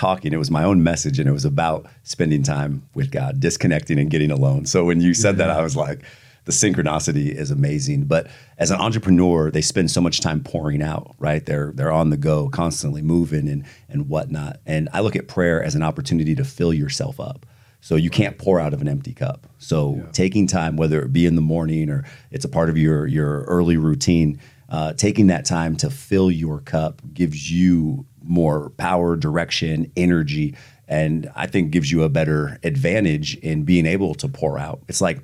talking. 0.00 0.32
It 0.32 0.38
was 0.38 0.50
my 0.50 0.64
own 0.64 0.82
message 0.82 1.18
and 1.18 1.28
it 1.28 1.32
was 1.32 1.44
about 1.44 1.86
spending 2.04 2.42
time 2.42 2.88
with 2.94 3.10
God, 3.10 3.38
disconnecting 3.38 3.98
and 3.98 4.10
getting 4.10 4.30
alone. 4.30 4.64
So 4.64 4.86
when 4.86 5.02
you 5.02 5.12
said 5.12 5.36
that, 5.36 5.50
I 5.50 5.60
was 5.60 5.76
like, 5.76 6.02
the 6.46 6.52
synchronicity 6.52 7.28
is 7.28 7.50
amazing. 7.50 8.04
But 8.04 8.28
as 8.56 8.70
an 8.70 8.80
entrepreneur, 8.80 9.50
they 9.50 9.60
spend 9.60 9.90
so 9.90 10.00
much 10.00 10.22
time 10.22 10.42
pouring 10.42 10.82
out, 10.82 11.14
right? 11.18 11.44
They're 11.44 11.72
they're 11.74 11.92
on 11.92 12.08
the 12.08 12.16
go, 12.16 12.48
constantly 12.48 13.02
moving 13.02 13.46
and 13.46 13.66
and 13.90 14.08
whatnot. 14.08 14.60
And 14.64 14.88
I 14.94 15.00
look 15.00 15.16
at 15.16 15.28
prayer 15.28 15.62
as 15.62 15.74
an 15.74 15.82
opportunity 15.82 16.34
to 16.34 16.44
fill 16.44 16.72
yourself 16.72 17.20
up. 17.20 17.44
So 17.82 17.96
you 17.96 18.08
can't 18.08 18.38
pour 18.38 18.58
out 18.58 18.72
of 18.72 18.80
an 18.80 18.88
empty 18.88 19.12
cup. 19.12 19.46
So 19.58 20.02
taking 20.12 20.46
time, 20.46 20.76
whether 20.76 21.02
it 21.02 21.12
be 21.12 21.26
in 21.26 21.34
the 21.34 21.42
morning 21.42 21.90
or 21.90 22.04
it's 22.30 22.46
a 22.46 22.48
part 22.48 22.70
of 22.70 22.78
your 22.78 23.06
your 23.06 23.42
early 23.42 23.76
routine, 23.76 24.40
uh, 24.70 24.92
taking 24.92 25.26
that 25.28 25.44
time 25.44 25.76
to 25.76 25.90
fill 25.90 26.30
your 26.30 26.60
cup 26.60 27.02
gives 27.12 27.50
you 27.50 28.06
more 28.22 28.70
power, 28.70 29.16
direction, 29.16 29.90
energy, 29.96 30.54
and 30.86 31.30
I 31.34 31.46
think 31.46 31.70
gives 31.70 31.90
you 31.90 32.02
a 32.02 32.08
better 32.08 32.58
advantage 32.62 33.36
in 33.38 33.64
being 33.64 33.86
able 33.86 34.14
to 34.16 34.28
pour 34.28 34.58
out. 34.58 34.82
It's 34.88 35.00
like 35.00 35.18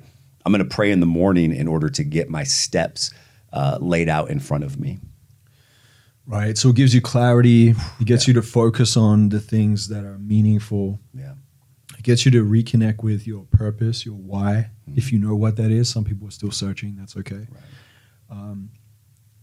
I'm 0.45 0.51
going 0.51 0.67
to 0.67 0.75
pray 0.75 0.91
in 0.91 0.99
the 0.99 1.05
morning 1.05 1.53
in 1.55 1.67
order 1.67 1.89
to 1.89 2.03
get 2.03 2.29
my 2.29 2.43
steps 2.43 3.13
uh, 3.53 3.77
laid 3.81 4.09
out 4.09 4.29
in 4.29 4.39
front 4.39 4.63
of 4.63 4.79
me. 4.79 4.99
right? 6.27 6.57
So 6.57 6.69
it 6.69 6.75
gives 6.75 6.93
you 6.93 7.01
clarity. 7.01 7.69
It 7.99 8.05
gets 8.05 8.27
you 8.27 8.33
to 8.35 8.41
focus 8.41 8.95
on 8.97 9.29
the 9.29 9.39
things 9.39 9.87
that 9.87 10.03
are 10.03 10.17
meaningful. 10.19 10.99
Yeah. 11.13 11.33
It 11.97 12.03
gets 12.03 12.25
you 12.25 12.31
to 12.31 12.45
reconnect 12.45 13.01
with 13.03 13.25
your 13.25 13.45
purpose, 13.45 14.05
your 14.05 14.15
why, 14.15 14.69
if 14.95 15.11
you 15.11 15.19
know 15.19 15.35
what 15.35 15.55
that 15.55 15.71
is. 15.71 15.89
Some 15.89 16.03
people 16.03 16.27
are 16.27 16.31
still 16.31 16.51
searching. 16.51 16.95
That's 16.95 17.17
okay. 17.17 17.47
Um, 18.29 18.69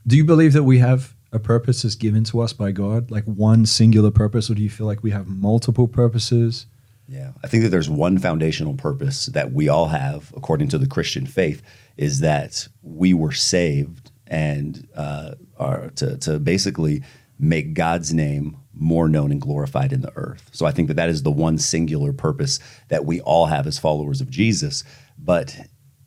do 0.06 0.16
you 0.16 0.24
believe 0.24 0.52
that 0.52 0.64
we 0.64 0.78
have 0.78 1.14
a 1.32 1.38
purpose 1.38 1.82
that's 1.82 1.94
given 1.94 2.24
to 2.24 2.40
us 2.40 2.52
by 2.52 2.70
God, 2.70 3.10
like 3.10 3.24
one 3.24 3.66
singular 3.66 4.10
purpose, 4.10 4.50
or 4.50 4.54
do 4.54 4.62
you 4.62 4.70
feel 4.70 4.86
like 4.86 5.02
we 5.02 5.10
have 5.10 5.26
multiple 5.26 5.88
purposes? 5.88 6.66
Yeah, 7.08 7.32
I 7.42 7.48
think 7.48 7.64
that 7.64 7.70
there's 7.70 7.90
one 7.90 8.18
foundational 8.18 8.74
purpose 8.74 9.26
that 9.26 9.52
we 9.52 9.68
all 9.68 9.88
have, 9.88 10.32
according 10.36 10.68
to 10.68 10.78
the 10.78 10.86
Christian 10.86 11.26
faith, 11.26 11.62
is 11.96 12.20
that 12.20 12.66
we 12.82 13.12
were 13.12 13.32
saved 13.32 14.10
and 14.26 14.88
uh, 14.94 15.34
are 15.58 15.90
to, 15.96 16.16
to 16.18 16.38
basically 16.38 17.02
make 17.38 17.74
God's 17.74 18.14
name 18.14 18.56
more 18.72 19.08
known 19.08 19.30
and 19.30 19.40
glorified 19.40 19.92
in 19.92 20.00
the 20.00 20.12
earth. 20.16 20.50
So 20.52 20.66
I 20.66 20.70
think 20.70 20.88
that 20.88 20.94
that 20.94 21.08
is 21.08 21.22
the 21.22 21.30
one 21.30 21.58
singular 21.58 22.12
purpose 22.12 22.58
that 22.88 23.04
we 23.04 23.20
all 23.20 23.46
have 23.46 23.66
as 23.66 23.78
followers 23.78 24.20
of 24.20 24.30
Jesus. 24.30 24.82
But 25.18 25.56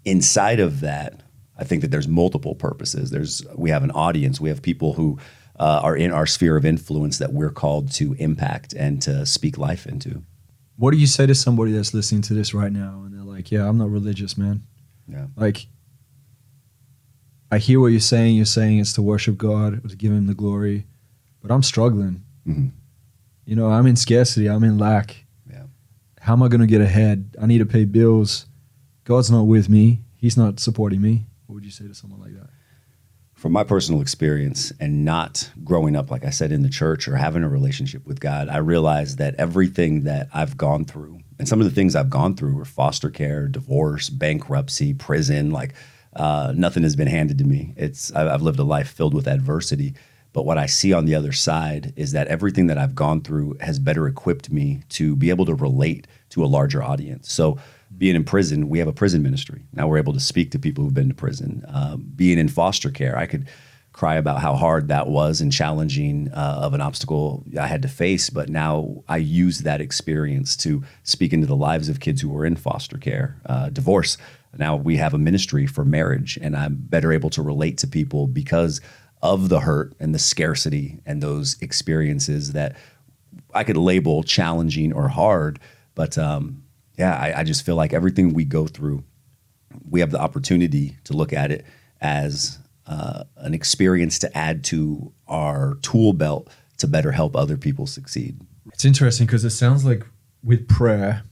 inside 0.03 0.59
of 0.59 0.81
that, 0.81 1.21
I 1.57 1.63
think 1.63 1.81
that 1.81 1.91
there's 1.91 2.07
multiple 2.07 2.55
purposes. 2.55 3.09
There's 3.09 3.43
we 3.55 3.69
have 3.71 3.83
an 3.83 3.91
audience. 3.91 4.39
We 4.39 4.49
have 4.49 4.61
people 4.61 4.93
who 4.93 5.17
uh, 5.59 5.81
are 5.83 5.95
in 5.95 6.11
our 6.11 6.25
sphere 6.27 6.55
of 6.55 6.65
influence 6.65 7.17
that 7.17 7.33
we're 7.33 7.49
called 7.51 7.91
to 7.93 8.13
impact 8.19 8.73
and 8.73 9.01
to 9.01 9.25
speak 9.25 9.57
life 9.57 9.87
into. 9.87 10.21
What 10.75 10.91
do 10.91 10.97
you 10.97 11.07
say 11.07 11.25
to 11.25 11.33
somebody 11.33 11.71
that's 11.71 11.93
listening 11.93 12.21
to 12.23 12.35
this 12.35 12.53
right 12.53 12.71
now 12.71 13.01
and 13.05 13.13
they're 13.13 13.23
like, 13.23 13.51
"Yeah, 13.51 13.67
I'm 13.67 13.77
not 13.77 13.89
religious, 13.89 14.37
man." 14.37 14.63
Yeah. 15.07 15.27
Like, 15.35 15.67
I 17.51 17.57
hear 17.59 17.79
what 17.79 17.87
you're 17.87 17.99
saying. 18.01 18.35
You're 18.35 18.45
saying 18.45 18.79
it's 18.79 18.93
to 18.93 19.01
worship 19.01 19.37
God, 19.37 19.87
to 19.89 19.95
give 19.95 20.11
Him 20.11 20.27
the 20.27 20.33
glory, 20.33 20.85
but 21.41 21.51
I'm 21.51 21.63
struggling. 21.63 22.23
Mhm. 22.47 22.71
You 23.45 23.55
know, 23.55 23.67
I'm 23.69 23.87
in 23.87 23.95
scarcity. 23.95 24.49
I'm 24.49 24.63
in 24.65 24.77
lack. 24.77 25.25
Yeah. 25.49 25.63
How 26.19 26.33
am 26.33 26.43
I 26.43 26.49
going 26.49 26.59
to 26.61 26.67
get 26.67 26.81
ahead? 26.81 27.35
I 27.41 27.45
need 27.45 27.59
to 27.59 27.65
pay 27.65 27.85
bills. 27.85 28.45
God's 29.05 29.31
not 29.31 29.43
with 29.43 29.69
me. 29.69 30.01
He's 30.17 30.35
not 30.35 30.59
supporting 30.59 31.01
me. 31.01 31.26
What 31.47 31.55
would 31.55 31.65
you 31.65 31.71
say 31.71 31.87
to 31.87 31.95
someone 31.95 32.21
like 32.21 32.33
that? 32.33 32.49
from 33.37 33.51
my 33.51 33.63
personal 33.63 34.01
experience 34.01 34.73
and 34.79 35.05
not 35.05 35.51
growing 35.63 35.95
up, 35.95 36.09
like 36.09 36.25
I 36.25 36.31
said, 36.31 36.51
in 36.51 36.63
the 36.63 36.69
church 36.69 37.07
or 37.07 37.15
having 37.15 37.43
a 37.43 37.49
relationship 37.49 38.05
with 38.07 38.19
God, 38.19 38.49
I 38.49 38.57
realized 38.57 39.19
that 39.19 39.35
everything 39.35 40.05
that 40.05 40.27
I've 40.33 40.57
gone 40.57 40.85
through, 40.85 41.19
and 41.37 41.47
some 41.47 41.61
of 41.61 41.65
the 41.65 41.71
things 41.71 41.95
I've 41.95 42.09
gone 42.09 42.35
through 42.35 42.55
were 42.55 42.65
foster 42.65 43.11
care, 43.11 43.47
divorce, 43.47 44.09
bankruptcy, 44.09 44.95
prison, 44.95 45.51
like 45.51 45.75
uh, 46.15 46.51
nothing 46.55 46.81
has 46.81 46.95
been 46.95 47.07
handed 47.07 47.37
to 47.37 47.43
me. 47.43 47.75
It's 47.77 48.11
I've 48.11 48.41
lived 48.41 48.57
a 48.57 48.63
life 48.63 48.89
filled 48.89 49.13
with 49.13 49.27
adversity. 49.27 49.93
But 50.33 50.45
what 50.45 50.57
I 50.57 50.65
see 50.65 50.91
on 50.91 51.05
the 51.05 51.15
other 51.15 51.31
side 51.31 51.93
is 51.95 52.11
that 52.13 52.27
everything 52.27 52.67
that 52.67 52.77
I've 52.77 52.95
gone 52.95 53.21
through 53.21 53.57
has 53.59 53.79
better 53.79 54.07
equipped 54.07 54.51
me 54.51 54.81
to 54.89 55.15
be 55.15 55.29
able 55.29 55.45
to 55.45 55.55
relate 55.55 56.07
to 56.29 56.43
a 56.43 56.47
larger 56.47 56.83
audience. 56.83 57.31
So, 57.31 57.57
being 57.95 58.15
in 58.15 58.23
prison, 58.23 58.69
we 58.69 58.79
have 58.79 58.87
a 58.87 58.93
prison 58.93 59.21
ministry. 59.21 59.63
Now 59.73 59.87
we're 59.87 59.97
able 59.97 60.13
to 60.13 60.19
speak 60.19 60.51
to 60.51 60.59
people 60.59 60.83
who've 60.83 60.93
been 60.93 61.09
to 61.09 61.15
prison. 61.15 61.63
Um, 61.67 62.11
being 62.15 62.37
in 62.37 62.47
foster 62.47 62.89
care, 62.91 63.17
I 63.17 63.25
could 63.25 63.47
cry 63.93 64.15
about 64.15 64.39
how 64.39 64.53
hard 64.53 64.89
that 64.89 65.07
was 65.07 65.41
and 65.41 65.51
challenging 65.51 66.29
uh, 66.31 66.59
of 66.61 66.75
an 66.75 66.81
obstacle 66.81 67.43
I 67.59 67.65
had 67.65 67.81
to 67.81 67.87
face. 67.87 68.29
But 68.29 68.47
now 68.47 69.03
I 69.07 69.17
use 69.17 69.59
that 69.59 69.81
experience 69.81 70.55
to 70.57 70.83
speak 71.01 71.33
into 71.33 71.47
the 71.47 71.55
lives 71.55 71.89
of 71.89 71.99
kids 71.99 72.21
who 72.21 72.29
were 72.29 72.45
in 72.45 72.55
foster 72.55 72.97
care, 72.97 73.41
uh, 73.47 73.69
divorce. 73.69 74.17
Now 74.55 74.75
we 74.75 74.97
have 74.97 75.15
a 75.15 75.17
ministry 75.17 75.65
for 75.65 75.83
marriage, 75.83 76.37
and 76.41 76.55
I'm 76.55 76.75
better 76.75 77.11
able 77.11 77.31
to 77.31 77.41
relate 77.41 77.79
to 77.79 77.87
people 77.87 78.27
because 78.27 78.81
of 79.23 79.49
the 79.49 79.61
hurt 79.61 79.93
and 79.99 80.13
the 80.13 80.19
scarcity 80.19 80.99
and 81.05 81.21
those 81.21 81.59
experiences 81.61 82.53
that 82.53 82.75
I 83.53 83.63
could 83.63 83.77
label 83.77 84.21
challenging 84.21 84.93
or 84.93 85.07
hard. 85.07 85.59
But 85.95 86.19
um, 86.19 86.63
yeah, 86.97 87.15
I, 87.15 87.39
I 87.39 87.43
just 87.43 87.65
feel 87.65 87.75
like 87.75 87.93
everything 87.93 88.33
we 88.33 88.43
go 88.43 88.67
through, 88.67 89.03
we 89.89 89.99
have 89.99 90.11
the 90.11 90.19
opportunity 90.19 90.97
to 91.05 91.13
look 91.13 91.31
at 91.33 91.51
it 91.51 91.65
as 92.01 92.59
uh, 92.87 93.23
an 93.37 93.53
experience 93.53 94.19
to 94.19 94.37
add 94.37 94.63
to 94.65 95.11
our 95.27 95.75
tool 95.81 96.13
belt 96.13 96.49
to 96.77 96.87
better 96.87 97.11
help 97.11 97.35
other 97.35 97.57
people 97.57 97.85
succeed. 97.85 98.39
It's 98.73 98.85
interesting 98.85 99.27
because 99.27 99.43
it 99.45 99.51
sounds 99.51 99.85
like 99.85 100.05
with 100.43 100.67
prayer, 100.67 101.23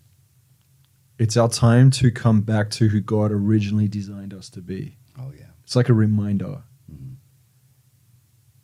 it's 1.17 1.37
our 1.37 1.49
time 1.49 1.91
to 1.91 2.11
come 2.11 2.41
back 2.41 2.69
to 2.71 2.89
who 2.89 2.99
God 2.99 3.31
originally 3.31 3.87
designed 3.87 4.33
us 4.33 4.49
to 4.49 4.61
be. 4.61 4.97
Oh 5.17 5.31
yeah, 5.37 5.45
It's 5.63 5.75
like 5.75 5.89
a 5.89 5.93
reminder. 5.93 6.63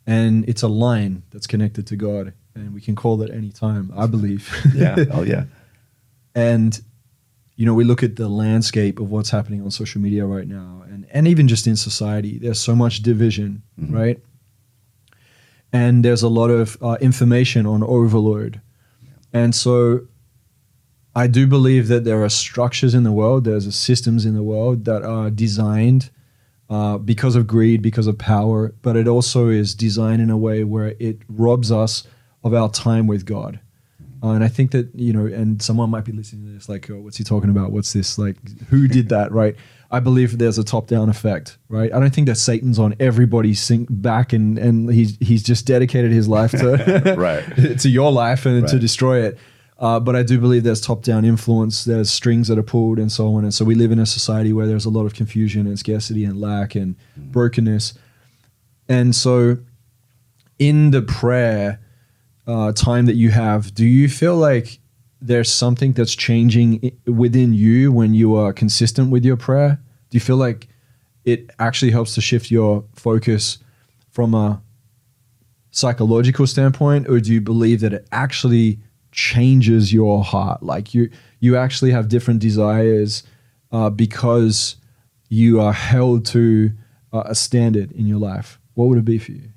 And 0.06 0.48
it's 0.48 0.62
a 0.62 0.68
line 0.68 1.22
that's 1.30 1.46
connected 1.46 1.86
to 1.86 1.96
God. 1.96 2.34
And 2.54 2.74
we 2.74 2.80
can 2.80 2.96
call 2.96 3.16
that 3.18 3.30
any 3.30 3.50
time, 3.50 3.92
I 3.96 4.06
believe. 4.06 4.52
yeah, 4.74 4.96
oh 5.12 5.22
yeah, 5.22 5.44
and 6.34 6.78
you 7.62 7.66
know 7.66 7.74
we 7.74 7.84
look 7.84 8.02
at 8.02 8.16
the 8.16 8.28
landscape 8.28 8.98
of 8.98 9.08
what's 9.08 9.30
happening 9.30 9.62
on 9.62 9.70
social 9.70 10.00
media 10.00 10.26
right 10.26 10.48
now 10.48 10.82
and 10.90 11.06
and 11.12 11.28
even 11.28 11.46
just 11.46 11.68
in 11.68 11.76
society 11.76 12.36
there's 12.36 12.58
so 12.58 12.74
much 12.74 13.02
division 13.02 13.62
right? 13.78 14.18
And 15.72 16.04
there's 16.04 16.24
a 16.24 16.28
lot 16.28 16.50
of 16.50 16.76
uh, 16.82 16.98
information 17.00 17.64
on 17.64 17.84
overload. 17.84 18.60
And 19.32 19.54
so 19.54 20.08
i 21.14 21.28
do 21.28 21.46
believe 21.46 21.86
that 21.86 22.02
there 22.04 22.24
are 22.24 22.28
structures 22.28 22.94
in 22.94 23.04
the 23.04 23.12
world 23.12 23.44
there's 23.44 23.72
systems 23.76 24.24
in 24.24 24.34
the 24.34 24.42
world 24.42 24.84
that 24.86 25.02
are 25.04 25.30
designed 25.30 26.10
uh, 26.70 26.96
because 26.98 27.36
of 27.36 27.46
greed 27.46 27.80
because 27.82 28.08
of 28.08 28.16
power 28.18 28.74
but 28.82 28.96
it 28.96 29.06
also 29.06 29.48
is 29.48 29.74
designed 29.74 30.22
in 30.22 30.30
a 30.30 30.38
way 30.46 30.64
where 30.64 30.96
it 30.98 31.18
robs 31.28 31.70
us 31.70 31.92
of 32.42 32.54
our 32.54 32.70
time 32.70 33.06
with 33.06 33.24
god 33.26 33.60
uh, 34.22 34.30
and 34.30 34.44
I 34.44 34.48
think 34.48 34.70
that 34.70 34.88
you 34.94 35.12
know, 35.12 35.26
and 35.26 35.60
someone 35.60 35.90
might 35.90 36.04
be 36.04 36.12
listening 36.12 36.46
to 36.46 36.52
this 36.52 36.68
like, 36.68 36.88
oh, 36.90 37.00
"What's 37.00 37.16
he 37.16 37.24
talking 37.24 37.50
about? 37.50 37.72
What's 37.72 37.92
this? 37.92 38.18
Like, 38.18 38.36
who 38.68 38.86
did 38.88 39.08
that?" 39.08 39.32
Right? 39.42 39.56
I 39.90 40.00
believe 40.00 40.38
there's 40.38 40.56
a 40.56 40.64
top-down 40.64 41.10
effect, 41.10 41.58
right? 41.68 41.92
I 41.92 42.00
don't 42.00 42.14
think 42.14 42.26
that 42.26 42.36
Satan's 42.36 42.78
on 42.78 42.94
everybody's 42.98 43.60
sink 43.60 43.88
back 43.90 44.32
and 44.32 44.58
and 44.58 44.90
he's 44.90 45.18
he's 45.18 45.42
just 45.42 45.66
dedicated 45.66 46.12
his 46.12 46.28
life 46.28 46.52
to 46.52 47.14
Right. 47.18 47.78
to 47.80 47.88
your 47.88 48.10
life 48.10 48.46
and 48.46 48.66
to 48.68 48.78
destroy 48.78 49.22
it. 49.24 49.38
Uh, 49.78 49.98
but 49.98 50.14
I 50.14 50.22
do 50.22 50.38
believe 50.38 50.62
there's 50.62 50.80
top-down 50.80 51.24
influence. 51.24 51.84
There's 51.84 52.08
strings 52.08 52.46
that 52.48 52.56
are 52.56 52.62
pulled 52.62 52.98
and 53.00 53.10
so 53.10 53.34
on. 53.34 53.42
And 53.42 53.52
so 53.52 53.64
we 53.64 53.74
live 53.74 53.90
in 53.90 53.98
a 53.98 54.06
society 54.06 54.52
where 54.52 54.66
there's 54.66 54.84
a 54.84 54.90
lot 54.90 55.06
of 55.06 55.14
confusion 55.14 55.66
and 55.66 55.76
scarcity 55.76 56.24
and 56.24 56.40
lack 56.40 56.76
and 56.76 56.94
brokenness. 57.16 57.94
And 58.88 59.14
so, 59.14 59.58
in 60.58 60.92
the 60.92 61.02
prayer 61.02 61.80
uh, 62.46 62.72
time 62.72 63.06
that 63.06 63.14
you 63.14 63.30
have, 63.30 63.74
do 63.74 63.86
you 63.86 64.08
feel 64.08 64.36
like 64.36 64.78
there's 65.20 65.50
something 65.50 65.92
that's 65.92 66.14
changing 66.14 66.98
within 67.06 67.54
you 67.54 67.92
when 67.92 68.14
you 68.14 68.34
are 68.34 68.52
consistent 68.52 69.10
with 69.10 69.24
your 69.24 69.36
prayer? 69.36 69.80
Do 70.10 70.16
you 70.16 70.20
feel 70.20 70.36
like 70.36 70.68
it 71.24 71.50
actually 71.58 71.92
helps 71.92 72.14
to 72.16 72.20
shift 72.20 72.50
your 72.50 72.84
focus 72.94 73.58
from 74.10 74.34
a 74.34 74.60
psychological 75.70 76.46
standpoint, 76.46 77.08
or 77.08 77.20
do 77.20 77.32
you 77.32 77.40
believe 77.40 77.80
that 77.80 77.92
it 77.92 78.06
actually 78.10 78.80
changes 79.12 79.92
your 79.92 80.24
heart? 80.24 80.62
Like 80.62 80.92
you, 80.92 81.10
you 81.38 81.56
actually 81.56 81.92
have 81.92 82.08
different 82.08 82.40
desires 82.40 83.22
uh, 83.70 83.88
because 83.90 84.76
you 85.28 85.60
are 85.60 85.72
held 85.72 86.26
to 86.26 86.72
uh, 87.12 87.22
a 87.26 87.34
standard 87.34 87.92
in 87.92 88.06
your 88.06 88.18
life. 88.18 88.58
What 88.74 88.88
would 88.88 88.98
it 88.98 89.04
be 89.04 89.18
for 89.18 89.32
you? 89.32 89.51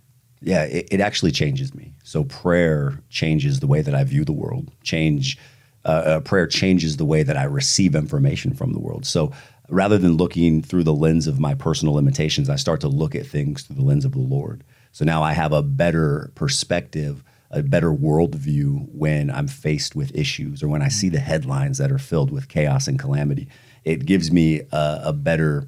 Yeah. 0.46 0.64
It, 0.64 0.88
it 0.92 1.02
actually 1.02 1.32
changes 1.32 1.74
me. 1.74 1.94
So 2.04 2.24
prayer 2.24 3.00
changes 3.10 3.60
the 3.60 3.68
way 3.68 3.82
that 3.82 3.96
I 3.96 4.04
view 4.04 4.24
the 4.24 4.34
world. 4.34 4.72
Change 4.84 5.38
uh, 5.86 5.88
uh, 5.88 6.20
prayer 6.20 6.48
changes 6.48 6.98
the 6.98 7.06
way 7.06 7.24
that 7.24 7.38
I 7.38 7.44
receive 7.44 7.96
information 7.96 8.54
from 8.54 8.74
the 8.74 8.80
world. 8.80 9.06
So 9.06 9.32
rather 9.70 9.98
than 9.98 10.18
looking 10.18 10.62
through 10.62 10.84
the 10.84 10.94
lens 10.94 11.28
of 11.28 11.40
my 11.40 11.54
personal 11.56 11.94
limitations, 11.94 12.50
I 12.50 12.56
start 12.56 12.82
to 12.82 12.88
look 12.88 13.16
at 13.16 13.28
things 13.28 13.64
through 13.64 13.78
the 13.78 13.84
lens 13.84 14.06
of 14.06 14.14
the 14.14 14.20
Lord. 14.20 14.64
So 14.92 15.06
now 15.06 15.24
I 15.24 15.34
have 15.34 15.52
a 15.52 15.62
better 15.62 16.32
perspective, 16.36 17.24
a 17.52 17.62
better 17.64 17.92
worldview 17.92 18.88
when 18.94 19.30
I'm 19.30 19.48
faced 19.48 19.96
with 19.96 20.16
issues 20.16 20.64
or 20.64 20.68
when 20.68 20.82
I 20.82 20.88
see 20.88 21.10
the 21.10 21.20
headlines 21.20 21.78
that 21.80 21.92
are 21.92 22.00
filled 22.00 22.32
with 22.32 22.50
chaos 22.50 22.88
and 22.88 23.00
calamity. 23.00 23.48
It 23.84 24.06
gives 24.06 24.32
me 24.32 24.62
a, 24.72 25.02
a 25.06 25.14
better 25.14 25.68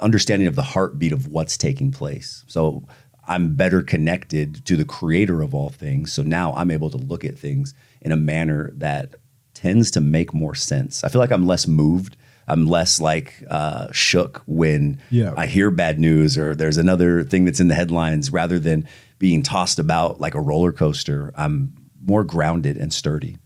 understanding 0.00 0.48
of 0.48 0.54
the 0.54 0.62
heartbeat 0.62 1.12
of 1.12 1.28
what's 1.28 1.56
taking 1.56 1.90
place. 1.90 2.44
So 2.46 2.84
I'm 3.26 3.54
better 3.54 3.82
connected 3.82 4.64
to 4.66 4.76
the 4.76 4.84
creator 4.84 5.42
of 5.42 5.54
all 5.54 5.70
things. 5.70 6.12
So 6.12 6.22
now 6.22 6.52
I'm 6.54 6.70
able 6.70 6.90
to 6.90 6.96
look 6.96 7.24
at 7.24 7.38
things 7.38 7.74
in 8.00 8.12
a 8.12 8.16
manner 8.16 8.70
that 8.76 9.14
tends 9.54 9.90
to 9.92 10.00
make 10.00 10.34
more 10.34 10.54
sense. 10.54 11.02
I 11.04 11.08
feel 11.08 11.20
like 11.20 11.32
I'm 11.32 11.46
less 11.46 11.66
moved. 11.66 12.16
I'm 12.46 12.66
less 12.66 13.00
like 13.00 13.42
uh, 13.50 13.88
shook 13.92 14.42
when 14.46 15.00
Yeah. 15.10 15.32
I 15.36 15.46
hear 15.46 15.70
bad 15.70 15.98
news 15.98 16.36
or 16.36 16.54
there's 16.54 16.76
another 16.76 17.24
thing 17.24 17.46
that's 17.46 17.60
in 17.60 17.68
the 17.68 17.74
headlines 17.74 18.30
rather 18.30 18.58
than 18.58 18.86
being 19.18 19.42
tossed 19.42 19.78
about 19.78 20.20
like 20.20 20.34
a 20.34 20.40
roller 20.40 20.72
coaster. 20.72 21.32
I'm 21.36 21.72
more 22.04 22.24
grounded 22.24 22.76
and 22.76 22.92
sturdy. 22.92 23.38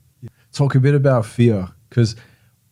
talk 0.52 0.74
a 0.74 0.80
bit 0.80 0.94
about 0.96 1.24
fear 1.24 1.68
because 1.88 2.16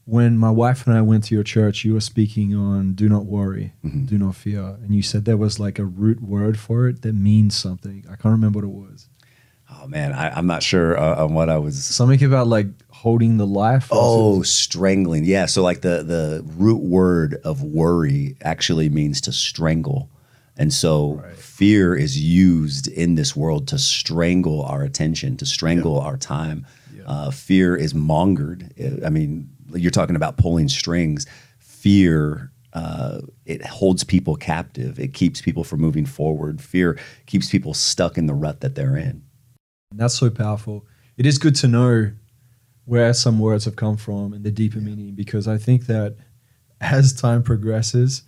when 0.06 0.38
my 0.38 0.50
wife 0.50 0.86
and 0.86 0.96
I 0.96 1.02
went 1.02 1.25
to 1.25 1.34
your 1.34 1.42
church, 1.42 1.84
you 1.84 1.94
were 1.94 2.00
speaking 2.00 2.54
on 2.54 2.94
do 2.94 3.08
not 3.08 3.26
worry, 3.26 3.75
do 4.06 4.16
not 4.16 4.36
fear. 4.36 4.62
And 4.80 4.94
you 4.94 5.02
said 5.02 5.25
there 5.25 5.36
was 5.36 5.58
like 5.58 5.80
a 5.80 5.84
root 5.84 6.22
word 6.22 6.58
for 6.58 6.86
it 6.88 7.02
that 7.02 7.14
means 7.14 7.56
something. 7.56 8.04
I 8.06 8.14
can't 8.14 8.32
remember 8.32 8.60
what 8.60 8.64
it 8.64 8.68
was. 8.68 9.08
Oh 9.68 9.88
man, 9.88 10.12
I, 10.12 10.30
I'm 10.30 10.46
not 10.46 10.62
sure 10.62 10.96
uh, 10.96 11.25
on 11.25 11.34
what 11.34 11.50
I 11.50 11.58
was. 11.58 11.84
Something 11.84 12.22
about 12.22 12.46
like 12.46 12.68
holding 12.90 13.36
the 13.36 13.46
life. 13.48 13.88
Oh, 13.90 14.42
strangling. 14.42 15.25
Yeah. 15.25 15.46
So 15.46 15.62
like 15.64 15.80
the 15.80 16.04
the 16.04 16.44
root 16.56 16.82
word 16.82 17.40
of 17.42 17.64
worry 17.64 18.36
actually 18.42 18.88
means 18.88 19.20
to 19.22 19.32
strangle. 19.32 20.08
And 20.56 20.72
so 20.72 21.22
fear 21.34 21.96
is 21.96 22.18
used 22.18 22.86
in 22.86 23.16
this 23.16 23.34
world 23.34 23.66
to 23.68 23.78
strangle 23.78 24.62
our 24.62 24.82
attention, 24.82 25.36
to 25.38 25.46
strangle 25.46 25.98
our 25.98 26.16
time. 26.16 26.64
Uh, 27.04 27.30
fear 27.30 27.76
is 27.76 27.92
mongered. 27.92 28.72
I 29.04 29.10
mean, 29.10 29.48
you're 29.75 29.90
talking 29.90 30.16
about 30.16 30.37
pulling 30.37 30.68
strings. 30.68 31.26
Fear 31.58 32.50
uh, 32.76 33.23
it 33.46 33.64
holds 33.64 34.04
people 34.04 34.37
captive. 34.37 35.00
It 35.00 35.14
keeps 35.14 35.40
people 35.40 35.64
from 35.64 35.80
moving 35.80 36.04
forward. 36.04 36.61
Fear 36.61 36.99
keeps 37.25 37.49
people 37.49 37.73
stuck 37.73 38.18
in 38.18 38.26
the 38.26 38.35
rut 38.35 38.61
that 38.61 38.75
they're 38.75 38.99
in. 38.99 39.23
And 39.90 39.99
that's 39.99 40.18
so 40.18 40.28
powerful. 40.28 40.85
It 41.16 41.25
is 41.25 41.38
good 41.38 41.54
to 41.56 41.68
know 41.68 42.12
where 42.85 43.14
some 43.14 43.38
words 43.38 43.64
have 43.64 43.76
come 43.76 43.96
from 43.96 44.35
and 44.35 44.44
the 44.44 44.50
deeper 44.50 44.78
meaning 44.78 45.14
because 45.14 45.49
I 45.49 45.56
think 45.56 45.87
that 45.87 46.16
as 46.80 47.14
time 47.14 47.42
progresses, 47.42 48.25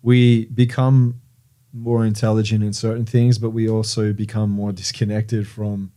we 0.00 0.46
become 0.46 1.20
more 1.74 2.06
intelligent 2.06 2.64
in 2.64 2.72
certain 2.72 3.04
things, 3.04 3.36
but 3.36 3.50
we 3.50 3.68
also 3.68 4.14
become 4.14 4.48
more 4.48 4.72
disconnected 4.72 5.46
from 5.46 5.92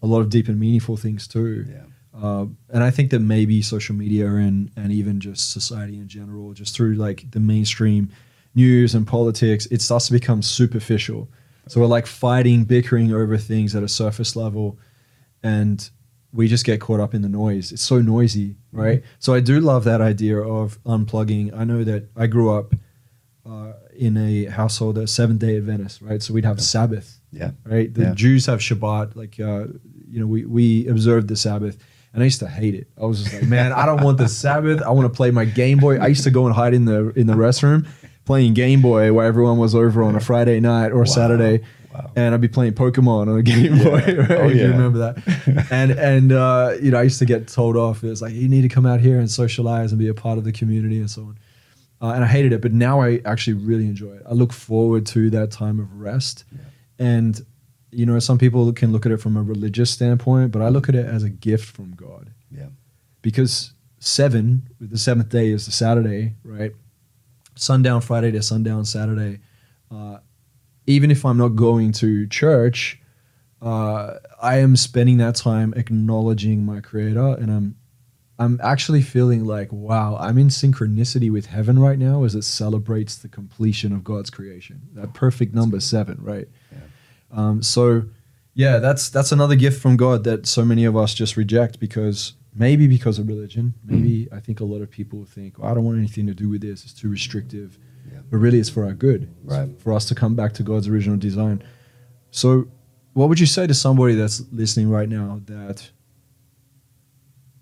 a 0.00 0.06
lot 0.06 0.20
of 0.20 0.30
deep 0.30 0.48
and 0.48 0.58
meaningful 0.58 0.96
things 0.96 1.28
too. 1.28 1.66
Yeah. 1.68 1.84
Uh, 2.14 2.46
and 2.68 2.82
I 2.84 2.90
think 2.90 3.10
that 3.10 3.20
maybe 3.20 3.62
social 3.62 3.94
media 3.94 4.26
and 4.26 4.70
and 4.76 4.92
even 4.92 5.18
just 5.20 5.52
society 5.52 5.96
in 5.98 6.08
general, 6.08 6.52
just 6.52 6.74
through 6.76 6.94
like 6.94 7.30
the 7.30 7.40
mainstream 7.40 8.10
news 8.54 8.94
and 8.94 9.06
politics, 9.06 9.66
it 9.70 9.80
starts 9.80 10.06
to 10.06 10.12
become 10.12 10.42
superficial. 10.42 11.28
So 11.68 11.80
we're 11.80 11.86
like 11.86 12.06
fighting, 12.06 12.64
bickering 12.64 13.12
over 13.14 13.38
things 13.38 13.74
at 13.74 13.82
a 13.82 13.88
surface 13.88 14.36
level, 14.36 14.78
and 15.42 15.88
we 16.34 16.48
just 16.48 16.64
get 16.64 16.80
caught 16.80 17.00
up 17.00 17.14
in 17.14 17.22
the 17.22 17.28
noise. 17.28 17.72
It's 17.72 17.82
so 17.82 18.00
noisy, 18.00 18.56
right? 18.72 19.02
So 19.18 19.32
I 19.34 19.40
do 19.40 19.60
love 19.60 19.84
that 19.84 20.00
idea 20.00 20.38
of 20.38 20.82
unplugging. 20.84 21.54
I 21.56 21.64
know 21.64 21.84
that 21.84 22.08
I 22.16 22.26
grew 22.26 22.50
up 22.58 22.74
uh, 23.46 23.72
in 23.96 24.16
a 24.16 24.46
household, 24.46 24.98
a 24.98 25.06
seven 25.06 25.38
day 25.38 25.56
Adventist, 25.56 26.00
right? 26.02 26.22
So 26.22 26.34
we'd 26.34 26.44
have 26.44 26.60
Sabbath, 26.60 27.20
Yeah. 27.30 27.52
right? 27.64 27.92
The 27.92 28.02
Yeah. 28.02 28.14
Jews 28.14 28.46
have 28.46 28.60
Shabbat, 28.60 29.16
like 29.16 29.38
uh, 29.40 29.66
you 30.08 30.20
know, 30.20 30.26
we 30.26 30.44
we 30.44 30.86
observed 30.88 31.28
the 31.28 31.36
Sabbath, 31.36 31.76
and 32.14 32.22
I 32.22 32.24
used 32.24 32.40
to 32.40 32.48
hate 32.48 32.74
it. 32.74 32.88
I 33.00 33.06
was 33.06 33.22
just 33.22 33.34
like, 33.34 33.44
man, 33.44 33.72
I 33.72 33.86
don't 33.86 34.02
want 34.02 34.18
the 34.18 34.28
Sabbath. 34.28 34.82
I 34.82 34.90
want 34.90 35.10
to 35.12 35.16
play 35.16 35.30
my 35.30 35.44
Game 35.44 35.78
Boy. 35.78 35.98
I 35.98 36.08
used 36.08 36.24
to 36.24 36.30
go 36.30 36.46
and 36.46 36.54
hide 36.54 36.74
in 36.74 36.84
the 36.84 37.10
in 37.10 37.26
the 37.26 37.34
restroom, 37.34 37.86
playing 38.24 38.54
Game 38.54 38.82
Boy 38.82 39.12
while 39.12 39.26
everyone 39.26 39.58
was 39.58 39.74
over 39.74 40.02
on 40.02 40.14
a 40.16 40.20
Friday 40.20 40.60
night 40.60 40.92
or 40.92 41.06
Saturday. 41.06 41.64
Wow. 41.94 42.10
And 42.16 42.34
I'd 42.34 42.40
be 42.40 42.48
playing 42.48 42.72
Pokemon 42.72 43.28
on 43.28 43.38
a 43.38 43.42
Game 43.42 43.76
Boy. 43.78 44.00
Right? 44.22 44.30
Oh, 44.40 44.48
You 44.48 44.60
yeah. 44.62 44.66
remember 44.68 44.98
that? 44.98 45.66
and 45.70 45.90
and 45.92 46.32
uh, 46.32 46.74
you 46.80 46.90
know, 46.90 46.98
I 46.98 47.02
used 47.02 47.18
to 47.18 47.26
get 47.26 47.48
told 47.48 47.76
off. 47.76 48.02
It 48.02 48.08
was 48.08 48.22
like 48.22 48.32
you 48.32 48.48
need 48.48 48.62
to 48.62 48.68
come 48.68 48.86
out 48.86 49.00
here 49.00 49.18
and 49.18 49.30
socialize 49.30 49.92
and 49.92 49.98
be 49.98 50.08
a 50.08 50.14
part 50.14 50.38
of 50.38 50.44
the 50.44 50.52
community 50.52 50.98
and 50.98 51.10
so 51.10 51.22
on. 51.22 51.38
Uh, 52.00 52.14
and 52.14 52.24
I 52.24 52.26
hated 52.26 52.52
it, 52.52 52.60
but 52.60 52.72
now 52.72 53.00
I 53.00 53.20
actually 53.24 53.54
really 53.54 53.84
enjoy 53.86 54.12
it. 54.14 54.22
I 54.28 54.32
look 54.32 54.52
forward 54.52 55.06
to 55.08 55.30
that 55.30 55.50
time 55.52 55.78
of 55.78 56.00
rest. 56.00 56.44
And 56.98 57.40
you 57.92 58.06
know, 58.06 58.18
some 58.18 58.38
people 58.38 58.72
can 58.72 58.90
look 58.92 59.04
at 59.06 59.12
it 59.12 59.18
from 59.18 59.36
a 59.36 59.42
religious 59.42 59.90
standpoint, 59.90 60.50
but 60.50 60.62
I 60.62 60.68
look 60.70 60.88
at 60.88 60.94
it 60.94 61.06
as 61.06 61.22
a 61.22 61.28
gift 61.30 61.66
from 61.76 61.92
God 61.94 62.30
Yeah. 62.50 62.68
because 63.20 63.72
seven, 63.98 64.68
the 64.80 64.98
seventh 64.98 65.28
day 65.28 65.50
is 65.50 65.66
the 65.66 65.72
Saturday, 65.72 66.34
right? 66.42 66.72
Sundown 67.54 68.00
Friday 68.00 68.30
to 68.32 68.42
sundown 68.42 68.84
Saturday. 68.86 69.40
Uh, 69.90 70.18
even 70.86 71.10
if 71.10 71.24
I'm 71.24 71.36
not 71.36 71.50
going 71.50 71.92
to 71.92 72.26
church, 72.26 72.98
uh, 73.60 74.14
I 74.40 74.56
am 74.58 74.74
spending 74.76 75.18
that 75.18 75.36
time 75.36 75.74
acknowledging 75.76 76.64
my 76.64 76.80
Creator, 76.80 77.36
and 77.40 77.50
I'm 77.52 77.76
I'm 78.38 78.58
actually 78.64 79.02
feeling 79.02 79.44
like, 79.44 79.70
wow, 79.70 80.16
I'm 80.18 80.36
in 80.38 80.48
synchronicity 80.48 81.30
with 81.30 81.46
heaven 81.46 81.78
right 81.78 81.98
now 81.98 82.24
as 82.24 82.34
it 82.34 82.42
celebrates 82.42 83.14
the 83.16 83.28
completion 83.28 83.92
of 83.92 84.02
God's 84.02 84.30
creation. 84.30 84.80
That 84.94 85.12
perfect 85.14 85.54
number 85.54 85.78
seven, 85.78 86.18
right? 86.20 86.48
Um, 87.32 87.62
so, 87.62 88.04
yeah, 88.54 88.78
that's 88.78 89.08
that's 89.08 89.32
another 89.32 89.56
gift 89.56 89.80
from 89.80 89.96
God 89.96 90.24
that 90.24 90.46
so 90.46 90.64
many 90.64 90.84
of 90.84 90.96
us 90.96 91.14
just 91.14 91.36
reject 91.36 91.80
because 91.80 92.34
maybe 92.54 92.86
because 92.86 93.18
of 93.18 93.28
religion. 93.28 93.74
Maybe 93.84 94.28
I 94.32 94.40
think 94.40 94.60
a 94.60 94.64
lot 94.64 94.82
of 94.82 94.90
people 94.90 95.24
think, 95.24 95.58
well, 95.58 95.70
I 95.70 95.74
don't 95.74 95.84
want 95.84 95.98
anything 95.98 96.26
to 96.26 96.34
do 96.34 96.48
with 96.48 96.60
this. 96.60 96.84
It's 96.84 96.92
too 96.92 97.08
restrictive. 97.08 97.78
Yeah. 98.10 98.20
But 98.30 98.38
really, 98.38 98.58
it's 98.58 98.68
for 98.68 98.84
our 98.84 98.92
good. 98.92 99.22
It's 99.44 99.52
Right. 99.52 99.80
For 99.80 99.92
us 99.92 100.06
to 100.06 100.14
come 100.14 100.34
back 100.34 100.52
to 100.54 100.62
God's 100.62 100.88
original 100.88 101.16
design. 101.16 101.62
So, 102.30 102.68
what 103.14 103.28
would 103.28 103.40
you 103.40 103.46
say 103.46 103.66
to 103.66 103.74
somebody 103.74 104.14
that's 104.14 104.42
listening 104.52 104.90
right 104.90 105.08
now 105.08 105.40
that 105.46 105.90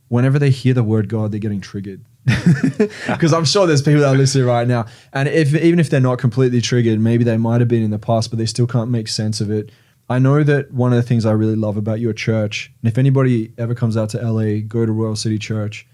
whenever 0.08 0.38
they 0.38 0.50
hear 0.50 0.74
the 0.74 0.84
word 0.84 1.08
God, 1.08 1.32
they're 1.32 1.40
getting 1.40 1.60
triggered? 1.60 2.04
Because 2.24 3.32
I'm 3.32 3.44
sure 3.44 3.66
there's 3.66 3.82
people 3.82 4.00
that 4.00 4.14
are 4.14 4.16
listening 4.16 4.46
right 4.46 4.68
now, 4.68 4.86
and 5.12 5.28
if 5.28 5.54
even 5.54 5.78
if 5.78 5.90
they're 5.90 6.00
not 6.00 6.18
completely 6.18 6.60
triggered, 6.60 7.00
maybe 7.00 7.24
they 7.24 7.36
might 7.36 7.60
have 7.60 7.68
been 7.68 7.82
in 7.82 7.90
the 7.90 7.98
past, 7.98 8.30
but 8.30 8.38
they 8.38 8.46
still 8.46 8.66
can't 8.66 8.90
make 8.90 9.08
sense 9.08 9.40
of 9.40 9.50
it. 9.50 9.70
I 10.08 10.18
know 10.18 10.42
that 10.42 10.72
one 10.72 10.92
of 10.92 10.96
the 10.96 11.02
things 11.02 11.24
I 11.24 11.32
really 11.32 11.56
love 11.56 11.76
about 11.76 12.00
your 12.00 12.12
church, 12.12 12.72
and 12.82 12.90
if 12.90 12.98
anybody 12.98 13.52
ever 13.56 13.74
comes 13.74 13.96
out 13.96 14.10
to 14.10 14.18
LA, 14.18 14.60
go 14.66 14.84
to 14.84 14.92
Royal 14.92 15.16
City 15.16 15.38
Church. 15.38 15.86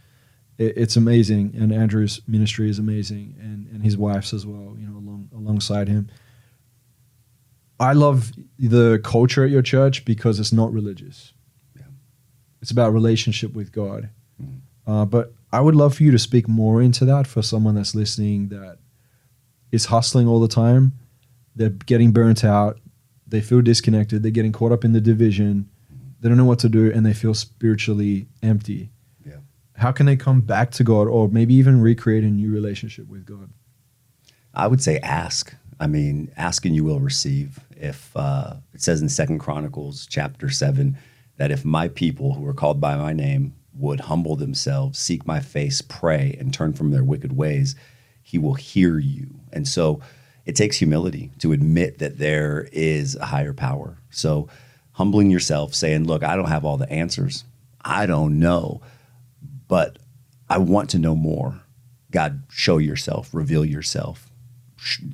It, 0.58 0.76
it's 0.76 0.96
amazing, 0.96 1.54
and 1.56 1.72
Andrew's 1.72 2.20
ministry 2.26 2.70
is 2.70 2.78
amazing, 2.78 3.36
and 3.40 3.68
and 3.68 3.82
his 3.84 3.96
wife's 3.96 4.32
as 4.32 4.44
well. 4.46 4.76
You 4.78 4.88
know, 4.88 4.98
along 4.98 5.28
alongside 5.34 5.88
him. 5.88 6.10
I 7.78 7.92
love 7.92 8.32
the 8.58 9.00
culture 9.04 9.44
at 9.44 9.50
your 9.50 9.62
church 9.62 10.04
because 10.04 10.40
it's 10.40 10.52
not 10.52 10.72
religious. 10.72 11.34
Yeah. 11.76 11.82
It's 12.62 12.70
about 12.70 12.94
relationship 12.94 13.52
with 13.52 13.70
God. 13.70 14.08
Uh, 14.86 15.04
but 15.04 15.34
I 15.56 15.60
would 15.60 15.74
love 15.74 15.94
for 15.94 16.02
you 16.02 16.10
to 16.10 16.18
speak 16.18 16.48
more 16.48 16.82
into 16.82 17.06
that 17.06 17.26
for 17.26 17.40
someone 17.40 17.76
that's 17.76 17.94
listening 17.94 18.48
that 18.48 18.76
is 19.72 19.86
hustling 19.86 20.28
all 20.28 20.38
the 20.38 20.48
time. 20.48 20.92
They're 21.54 21.70
getting 21.70 22.12
burnt 22.12 22.44
out. 22.44 22.78
They 23.26 23.40
feel 23.40 23.62
disconnected. 23.62 24.22
They're 24.22 24.30
getting 24.30 24.52
caught 24.52 24.70
up 24.70 24.84
in 24.84 24.92
the 24.92 25.00
division. 25.00 25.70
They 26.20 26.28
don't 26.28 26.36
know 26.36 26.44
what 26.44 26.58
to 26.58 26.68
do 26.68 26.92
and 26.92 27.06
they 27.06 27.14
feel 27.14 27.32
spiritually 27.32 28.26
empty. 28.42 28.90
Yeah. 29.24 29.38
How 29.76 29.92
can 29.92 30.04
they 30.04 30.14
come 30.14 30.42
back 30.42 30.72
to 30.72 30.84
God 30.84 31.08
or 31.08 31.26
maybe 31.26 31.54
even 31.54 31.80
recreate 31.80 32.24
a 32.24 32.26
new 32.26 32.52
relationship 32.52 33.08
with 33.08 33.24
God? 33.24 33.48
I 34.52 34.66
would 34.66 34.82
say 34.82 34.98
ask. 34.98 35.54
I 35.80 35.86
mean, 35.86 36.30
ask 36.36 36.66
and 36.66 36.74
you 36.74 36.84
will 36.84 37.00
receive. 37.00 37.60
If 37.70 38.14
uh, 38.14 38.56
it 38.74 38.82
says 38.82 39.00
in 39.00 39.08
Second 39.08 39.38
Chronicles 39.38 40.04
chapter 40.04 40.50
seven 40.50 40.98
that 41.38 41.50
if 41.50 41.64
my 41.64 41.88
people 41.88 42.34
who 42.34 42.46
are 42.46 42.52
called 42.52 42.78
by 42.78 42.94
my 42.96 43.14
name 43.14 43.54
would 43.78 44.00
humble 44.00 44.36
themselves, 44.36 44.98
seek 44.98 45.26
my 45.26 45.40
face, 45.40 45.82
pray, 45.82 46.36
and 46.38 46.52
turn 46.52 46.72
from 46.72 46.90
their 46.90 47.04
wicked 47.04 47.36
ways, 47.36 47.74
he 48.22 48.38
will 48.38 48.54
hear 48.54 48.98
you. 48.98 49.28
And 49.52 49.68
so 49.68 50.00
it 50.44 50.56
takes 50.56 50.78
humility 50.78 51.30
to 51.40 51.52
admit 51.52 51.98
that 51.98 52.18
there 52.18 52.68
is 52.72 53.16
a 53.16 53.26
higher 53.26 53.52
power. 53.52 53.98
So 54.10 54.48
humbling 54.92 55.30
yourself, 55.30 55.74
saying, 55.74 56.04
Look, 56.04 56.22
I 56.22 56.36
don't 56.36 56.48
have 56.48 56.64
all 56.64 56.76
the 56.76 56.90
answers. 56.90 57.44
I 57.84 58.06
don't 58.06 58.38
know, 58.38 58.80
but 59.68 59.98
I 60.48 60.58
want 60.58 60.90
to 60.90 60.98
know 60.98 61.14
more. 61.14 61.60
God, 62.10 62.44
show 62.48 62.78
yourself, 62.78 63.32
reveal 63.32 63.64
yourself, 63.64 64.30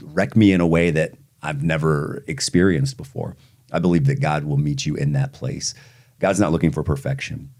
wreck 0.02 0.36
me 0.36 0.52
in 0.52 0.60
a 0.60 0.66
way 0.66 0.90
that 0.90 1.14
I've 1.42 1.62
never 1.62 2.22
experienced 2.26 2.96
before. 2.96 3.36
I 3.72 3.78
believe 3.78 4.06
that 4.06 4.20
God 4.20 4.44
will 4.44 4.58
meet 4.58 4.86
you 4.86 4.94
in 4.94 5.12
that 5.12 5.32
place. 5.32 5.74
God's 6.20 6.38
not 6.38 6.52
looking 6.52 6.70
for 6.70 6.82
perfection. 6.82 7.50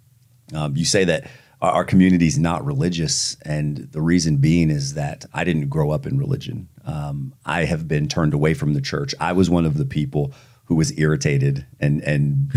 Um, 0.55 0.77
you 0.77 0.85
say 0.85 1.05
that 1.05 1.29
our, 1.61 1.71
our 1.71 1.85
community 1.85 2.27
is 2.27 2.39
not 2.39 2.65
religious, 2.65 3.37
and 3.43 3.89
the 3.93 4.01
reason 4.03 4.37
being 4.37 4.71
is 4.71 4.95
that 4.95 5.25
I 5.33 5.45
didn't 5.45 5.69
grow 5.69 5.91
up 5.91 6.07
in 6.07 6.19
religion. 6.19 6.69
Um, 6.85 7.35
I 7.47 7.65
have 7.65 7.89
been 7.89 8.09
turned 8.09 8.35
away 8.35 8.55
from 8.55 8.75
the 8.75 8.81
church. 8.81 9.15
I 9.21 9.33
was 9.33 9.49
one 9.49 9.65
of 9.65 9.79
the 9.79 9.85
people 9.85 10.35
who 10.65 10.77
was 10.77 10.99
irritated 10.99 11.67
and 11.81 12.01
and 12.03 12.51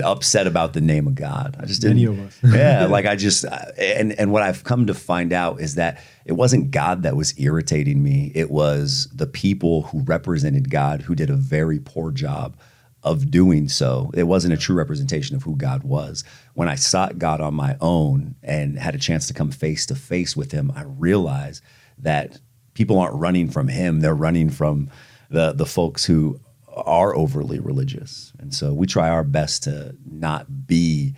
upset 0.04 0.46
about 0.46 0.72
the 0.72 0.80
name 0.80 1.06
of 1.06 1.14
God. 1.14 1.56
I 1.60 1.66
just 1.66 1.80
didn't. 1.80 1.98
Many 1.98 2.06
of 2.06 2.18
us. 2.26 2.38
yeah, 2.54 2.86
like 2.90 3.06
I 3.06 3.16
just 3.16 3.44
and 3.78 4.12
and 4.12 4.32
what 4.32 4.42
I've 4.42 4.64
come 4.64 4.86
to 4.86 4.94
find 4.94 5.32
out 5.32 5.60
is 5.60 5.76
that 5.76 6.02
it 6.24 6.32
wasn't 6.32 6.70
God 6.70 7.02
that 7.04 7.16
was 7.16 7.38
irritating 7.38 8.02
me. 8.02 8.32
It 8.34 8.50
was 8.50 9.08
the 9.14 9.26
people 9.26 9.82
who 9.82 10.00
represented 10.00 10.70
God 10.70 11.02
who 11.02 11.14
did 11.14 11.30
a 11.30 11.36
very 11.36 11.78
poor 11.78 12.10
job 12.10 12.56
of 13.02 13.30
doing 13.30 13.68
so. 13.68 14.10
It 14.14 14.24
wasn't 14.24 14.54
a 14.54 14.58
true 14.58 14.76
representation 14.76 15.34
of 15.36 15.42
who 15.42 15.56
God 15.56 15.82
was. 15.82 16.22
When 16.54 16.68
I 16.68 16.74
sought 16.74 17.18
God 17.18 17.40
on 17.40 17.54
my 17.54 17.76
own 17.80 18.34
and 18.42 18.78
had 18.78 18.94
a 18.94 18.98
chance 18.98 19.26
to 19.28 19.34
come 19.34 19.50
face 19.50 19.86
to 19.86 19.94
face 19.94 20.36
with 20.36 20.52
him, 20.52 20.72
I 20.76 20.82
realized 20.82 21.62
that 21.98 22.38
people 22.74 22.98
aren't 22.98 23.14
running 23.14 23.50
from 23.50 23.68
him, 23.68 24.00
they're 24.00 24.14
running 24.14 24.50
from 24.50 24.90
the 25.30 25.52
the 25.52 25.66
folks 25.66 26.04
who 26.04 26.40
are 26.68 27.14
overly 27.14 27.58
religious. 27.58 28.32
And 28.38 28.54
so 28.54 28.72
we 28.72 28.86
try 28.86 29.08
our 29.08 29.24
best 29.24 29.64
to 29.64 29.96
not 30.04 30.66
be 30.66 31.14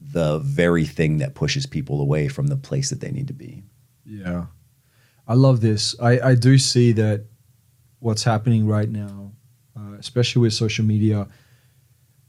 the 0.00 0.38
very 0.40 0.84
thing 0.84 1.18
that 1.18 1.34
pushes 1.34 1.66
people 1.66 2.00
away 2.00 2.28
from 2.28 2.46
the 2.46 2.56
place 2.56 2.90
that 2.90 3.00
they 3.00 3.10
need 3.10 3.28
to 3.28 3.34
be. 3.34 3.64
Yeah. 4.04 4.46
I 5.26 5.34
love 5.34 5.60
this. 5.60 5.96
I, 6.00 6.20
I 6.20 6.34
do 6.34 6.58
see 6.58 6.92
that 6.92 7.24
what's 7.98 8.22
happening 8.22 8.66
right 8.66 8.88
now, 8.88 9.23
especially 10.04 10.42
with 10.42 10.52
social 10.52 10.84
media, 10.84 11.26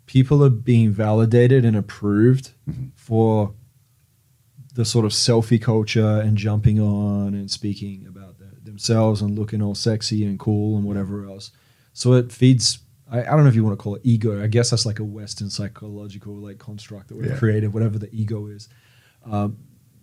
people 0.06 0.44
are 0.44 0.50
being 0.50 0.92
validated 0.92 1.66
and 1.66 1.76
approved 1.76 2.52
Mm-hmm. 2.70 2.88
for 2.96 3.54
the 4.74 4.84
sort 4.86 5.06
of 5.06 5.12
selfie 5.12 5.62
culture 5.62 6.20
and 6.26 6.38
jumping 6.38 6.80
on 6.82 7.34
and 7.34 7.50
speaking 7.52 8.06
about 8.08 8.40
the, 8.40 8.48
themselves 8.70 9.22
and 9.22 9.38
looking 9.40 9.62
all 9.62 9.76
sexy 9.76 10.26
and 10.26 10.38
cool 10.40 10.76
and 10.78 10.84
whatever 10.86 11.26
else. 11.28 11.52
So 11.94 12.14
it 12.14 12.32
feeds. 12.32 12.80
I, 13.10 13.20
I 13.22 13.32
don't 13.36 13.44
know 13.44 13.50
if 13.50 13.56
you 13.56 13.64
want 13.64 13.78
to 13.78 13.82
call 13.84 13.96
it 13.96 14.02
ego. 14.04 14.42
I 14.44 14.48
guess 14.48 14.72
that's 14.72 14.86
like 14.86 15.00
a 15.00 15.04
Western 15.04 15.50
psychological 15.50 16.34
like 16.34 16.58
construct 16.60 17.08
that 17.10 17.16
we've 17.18 17.28
Yeah. 17.32 17.38
created, 17.38 17.74
whatever 17.74 17.98
the 18.00 18.10
ego 18.12 18.48
is. 18.48 18.68
Um, 19.24 19.58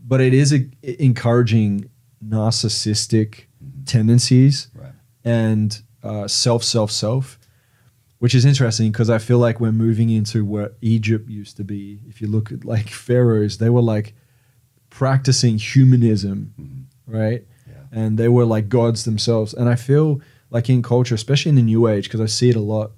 but 0.07 0.21
it 0.21 0.33
is 0.35 0.53
a, 0.53 0.61
encouraging 1.03 1.91
narcissistic 2.27 3.45
tendencies 3.85 4.69
Right. 4.75 4.93
and 5.25 5.83
uh, 6.03 6.29
self, 6.29 6.63
self, 6.65 6.91
self, 6.91 7.39
which 8.23 8.37
is 8.37 8.45
interesting 8.45 8.93
because 8.93 9.11
I 9.11 9.19
feel 9.19 9.39
like 9.39 9.59
we're 9.59 9.73
moving 9.73 10.09
into 10.09 10.45
what 10.45 10.77
Egypt 10.81 11.29
used 11.29 11.57
to 11.57 11.65
be. 11.65 11.99
If 12.09 12.21
you 12.21 12.29
look 12.29 12.53
at 12.53 12.65
like 12.65 12.89
pharaohs, 12.89 13.59
they 13.59 13.69
were 13.69 13.83
like 13.83 14.15
practicing 14.91 15.59
humanism, 15.59 16.89
right? 17.07 17.45
Yeah. 17.67 17.75
And 17.91 18.17
they 18.19 18.29
were 18.29 18.45
like 18.45 18.69
gods 18.69 19.05
themselves. 19.05 19.53
And 19.55 19.69
I 19.69 19.75
feel 19.75 20.21
like 20.51 20.69
in 20.71 20.83
culture, 20.83 21.17
especially 21.17 21.49
in 21.51 21.57
the 21.57 21.63
New 21.63 21.89
Age, 21.89 22.05
because 22.05 22.21
I 22.21 22.27
see 22.27 22.49
it 22.49 22.55
a 22.55 22.61
lot. 22.61 22.93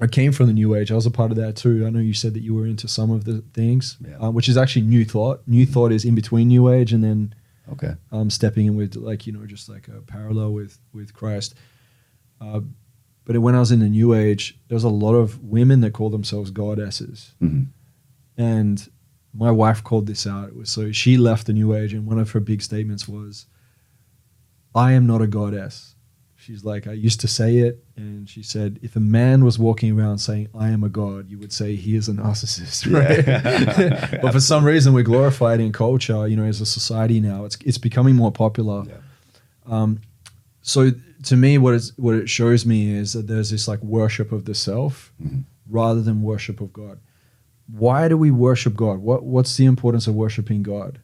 I 0.00 0.08
came 0.08 0.32
from 0.32 0.46
the 0.48 0.52
New 0.52 0.74
Age. 0.74 0.90
I 0.90 0.96
was 0.96 1.06
a 1.06 1.12
part 1.12 1.30
of 1.30 1.36
that 1.36 1.54
too. 1.54 1.86
I 1.86 1.90
know 1.90 2.00
you 2.00 2.14
said 2.14 2.34
that 2.34 2.42
you 2.42 2.54
were 2.56 2.66
into 2.66 2.88
some 2.88 3.12
of 3.12 3.24
the 3.24 3.44
things, 3.54 3.98
Yeah. 4.04 4.16
uh, 4.18 4.30
which 4.32 4.48
is 4.48 4.56
actually 4.56 4.82
New 4.82 5.04
Thought. 5.04 5.42
New 5.46 5.64
Thought 5.64 5.92
is 5.92 6.04
in 6.04 6.16
between 6.16 6.48
New 6.48 6.70
Age 6.70 6.92
and 6.92 7.04
then 7.04 7.34
Okay. 7.70 7.94
um, 8.10 8.30
stepping 8.30 8.66
in 8.66 8.74
with 8.74 8.96
like 8.96 9.28
you 9.28 9.32
know 9.32 9.46
just 9.46 9.68
like 9.68 9.86
a 9.86 10.00
parallel 10.00 10.52
with 10.54 10.76
with 10.92 11.12
Christ. 11.14 11.54
Uh, 12.40 12.62
but 13.30 13.38
when 13.40 13.54
I 13.54 13.60
was 13.60 13.70
in 13.70 13.78
the 13.78 13.88
New 13.88 14.12
Age, 14.12 14.58
there 14.66 14.74
was 14.74 14.82
a 14.82 14.88
lot 14.88 15.14
of 15.14 15.40
women 15.44 15.82
that 15.82 15.92
call 15.92 16.10
themselves 16.10 16.50
goddesses, 16.50 17.32
Mhm. 17.40 17.66
and 18.36 18.88
my 19.32 19.52
wife 19.52 19.84
called 19.84 20.06
this 20.08 20.26
out. 20.26 20.50
So 20.64 20.90
she 20.90 21.16
left 21.16 21.46
the 21.46 21.52
New 21.52 21.72
Age, 21.74 21.94
and 21.94 22.06
one 22.06 22.18
of 22.18 22.32
her 22.32 22.40
big 22.40 22.60
statements 22.62 23.06
was, 23.06 23.46
"I 24.74 24.92
am 24.94 25.06
not 25.06 25.22
a 25.22 25.28
goddess." 25.28 25.94
She's 26.36 26.64
like, 26.64 26.86
I 26.88 26.92
used 26.94 27.20
to 27.20 27.28
say 27.28 27.58
it, 27.58 27.84
and 27.96 28.26
she 28.28 28.42
said, 28.42 28.78
if 28.82 28.96
a 28.96 29.00
man 29.00 29.44
was 29.44 29.58
walking 29.58 29.92
around 29.96 30.18
saying, 30.18 30.48
I 30.54 30.70
am 30.70 30.82
a 30.82 30.88
god, 30.88 31.30
you 31.30 31.38
would 31.38 31.52
say 31.52 31.76
he 31.76 31.94
is 31.94 32.08
a 32.08 32.12
narcissist, 32.14 32.90
right? 32.98 33.24
Yeah. 33.26 34.18
but 34.22 34.32
for 34.32 34.40
some 34.40 34.64
reason, 34.64 34.94
we 34.94 35.02
glorify 35.02 35.52
it 35.54 35.60
in 35.60 35.70
culture, 35.70 36.26
you 36.26 36.36
know, 36.36 36.44
as 36.44 36.62
a 36.62 36.66
society 36.66 37.20
now. 37.20 37.44
It's, 37.44 37.58
it's 37.64 37.76
becoming 37.78 38.16
more 38.16 38.32
popular. 38.32 38.84
Yeah. 38.88 38.94
Um, 39.66 40.00
so 40.62 40.90
to 41.24 41.36
me, 41.36 41.58
what, 41.58 41.82
what 41.96 42.14
it 42.14 42.28
shows 42.28 42.64
me 42.66 42.90
is 42.92 43.12
that 43.12 43.26
there's 43.26 43.50
this 43.50 43.68
like 43.68 43.82
worship 43.82 44.32
of 44.32 44.44
the 44.44 44.54
self 44.54 45.12
Mhm. 45.22 45.44
rather 45.68 46.02
than 46.02 46.22
worship 46.22 46.60
of 46.60 46.72
God. 46.72 46.98
Why 47.66 48.08
do 48.08 48.16
we 48.16 48.30
worship 48.30 48.74
God? 48.74 48.98
What, 48.98 49.24
what's 49.24 49.56
the 49.56 49.64
importance 49.66 50.06
of 50.06 50.14
worshiping 50.14 50.62
God? 50.62 50.98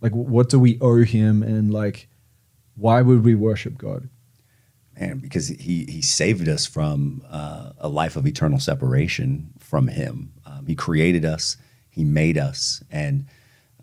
Like, 0.00 0.12
what 0.12 0.48
do 0.48 0.58
we 0.58 0.78
owe 0.80 1.02
him? 1.02 1.42
And 1.42 1.72
like, 1.72 2.08
why 2.76 3.02
would 3.02 3.24
we 3.24 3.34
worship 3.34 3.76
God? 3.78 4.08
Man, 5.00 5.18
because 5.18 5.48
he 5.48 5.84
he 5.86 6.02
saved 6.02 6.48
us 6.48 6.66
from 6.66 7.22
uh, 7.30 7.72
a 7.78 7.88
life 7.88 8.14
of 8.14 8.26
eternal 8.26 8.60
separation 8.60 9.50
from 9.58 9.88
him. 9.88 10.32
Um, 10.44 10.66
he 10.66 10.74
created 10.74 11.24
us, 11.24 11.56
he 11.90 12.04
made 12.04 12.36
us, 12.38 12.84
and 12.90 13.24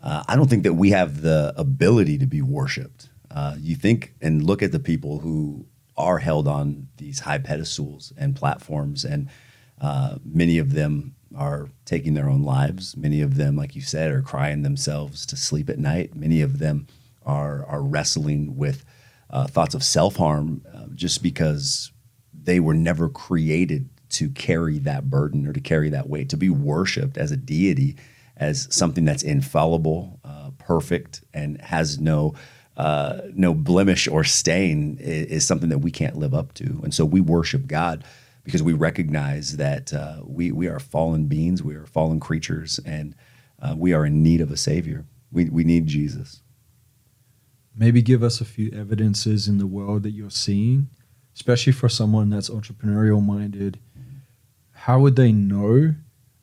uh, 0.02 0.22
I 0.28 0.36
don't 0.36 0.48
think 0.48 0.62
that 0.62 0.74
we 0.74 0.90
have 0.90 1.20
the 1.20 1.52
ability 1.56 2.16
to 2.18 2.26
be 2.26 2.40
worshipped. 2.42 3.09
Uh, 3.30 3.56
you 3.58 3.76
think 3.76 4.14
and 4.20 4.42
look 4.42 4.62
at 4.62 4.72
the 4.72 4.78
people 4.78 5.20
who 5.20 5.66
are 5.96 6.18
held 6.18 6.48
on 6.48 6.88
these 6.96 7.20
high 7.20 7.38
pedestals 7.38 8.12
and 8.16 8.34
platforms, 8.34 9.04
and 9.04 9.28
uh, 9.80 10.16
many 10.24 10.58
of 10.58 10.72
them 10.72 11.14
are 11.36 11.68
taking 11.84 12.14
their 12.14 12.28
own 12.28 12.42
lives. 12.42 12.96
Many 12.96 13.20
of 13.20 13.36
them, 13.36 13.56
like 13.56 13.76
you 13.76 13.82
said, 13.82 14.10
are 14.10 14.22
crying 14.22 14.62
themselves 14.62 15.24
to 15.26 15.36
sleep 15.36 15.70
at 15.70 15.78
night. 15.78 16.14
Many 16.14 16.40
of 16.42 16.58
them 16.58 16.86
are 17.24 17.64
are 17.66 17.82
wrestling 17.82 18.56
with 18.56 18.84
uh, 19.30 19.46
thoughts 19.46 19.74
of 19.74 19.84
self 19.84 20.16
harm 20.16 20.64
uh, 20.74 20.86
just 20.94 21.22
because 21.22 21.92
they 22.32 22.60
were 22.60 22.74
never 22.74 23.08
created 23.08 23.88
to 24.10 24.28
carry 24.30 24.78
that 24.80 25.08
burden 25.08 25.46
or 25.46 25.52
to 25.52 25.60
carry 25.60 25.88
that 25.90 26.08
weight, 26.08 26.28
to 26.30 26.36
be 26.36 26.50
worshiped 26.50 27.16
as 27.16 27.30
a 27.30 27.36
deity, 27.36 27.96
as 28.36 28.66
something 28.74 29.04
that's 29.04 29.22
infallible, 29.22 30.18
uh, 30.24 30.50
perfect, 30.58 31.22
and 31.32 31.60
has 31.60 31.98
no. 32.00 32.34
Uh, 32.76 33.22
no 33.34 33.52
blemish 33.52 34.08
or 34.08 34.24
stain 34.24 34.96
is, 35.00 35.26
is 35.26 35.46
something 35.46 35.68
that 35.68 35.78
we 35.80 35.90
can't 35.90 36.16
live 36.16 36.32
up 36.34 36.54
to, 36.54 36.80
and 36.82 36.94
so 36.94 37.04
we 37.04 37.20
worship 37.20 37.66
God 37.66 38.04
because 38.44 38.62
we 38.62 38.72
recognize 38.72 39.56
that 39.58 39.92
uh, 39.92 40.20
we 40.24 40.50
we 40.52 40.66
are 40.68 40.80
fallen 40.80 41.26
beings, 41.26 41.62
we 41.62 41.74
are 41.74 41.86
fallen 41.86 42.20
creatures, 42.20 42.80
and 42.86 43.14
uh, 43.60 43.74
we 43.76 43.92
are 43.92 44.06
in 44.06 44.22
need 44.22 44.40
of 44.40 44.50
a 44.50 44.56
savior. 44.56 45.04
We 45.30 45.50
we 45.50 45.64
need 45.64 45.86
Jesus. 45.86 46.42
maybe 47.76 48.02
give 48.02 48.22
us 48.22 48.40
a 48.40 48.44
few 48.44 48.70
evidences 48.72 49.48
in 49.48 49.58
the 49.58 49.66
world 49.66 50.02
that 50.02 50.10
you're 50.12 50.30
seeing, 50.30 50.88
especially 51.34 51.72
for 51.72 51.88
someone 51.88 52.30
that's 52.30 52.50
entrepreneurial 52.50 53.24
minded. 53.24 53.78
How 54.72 55.00
would 55.00 55.16
they 55.16 55.32
know 55.32 55.94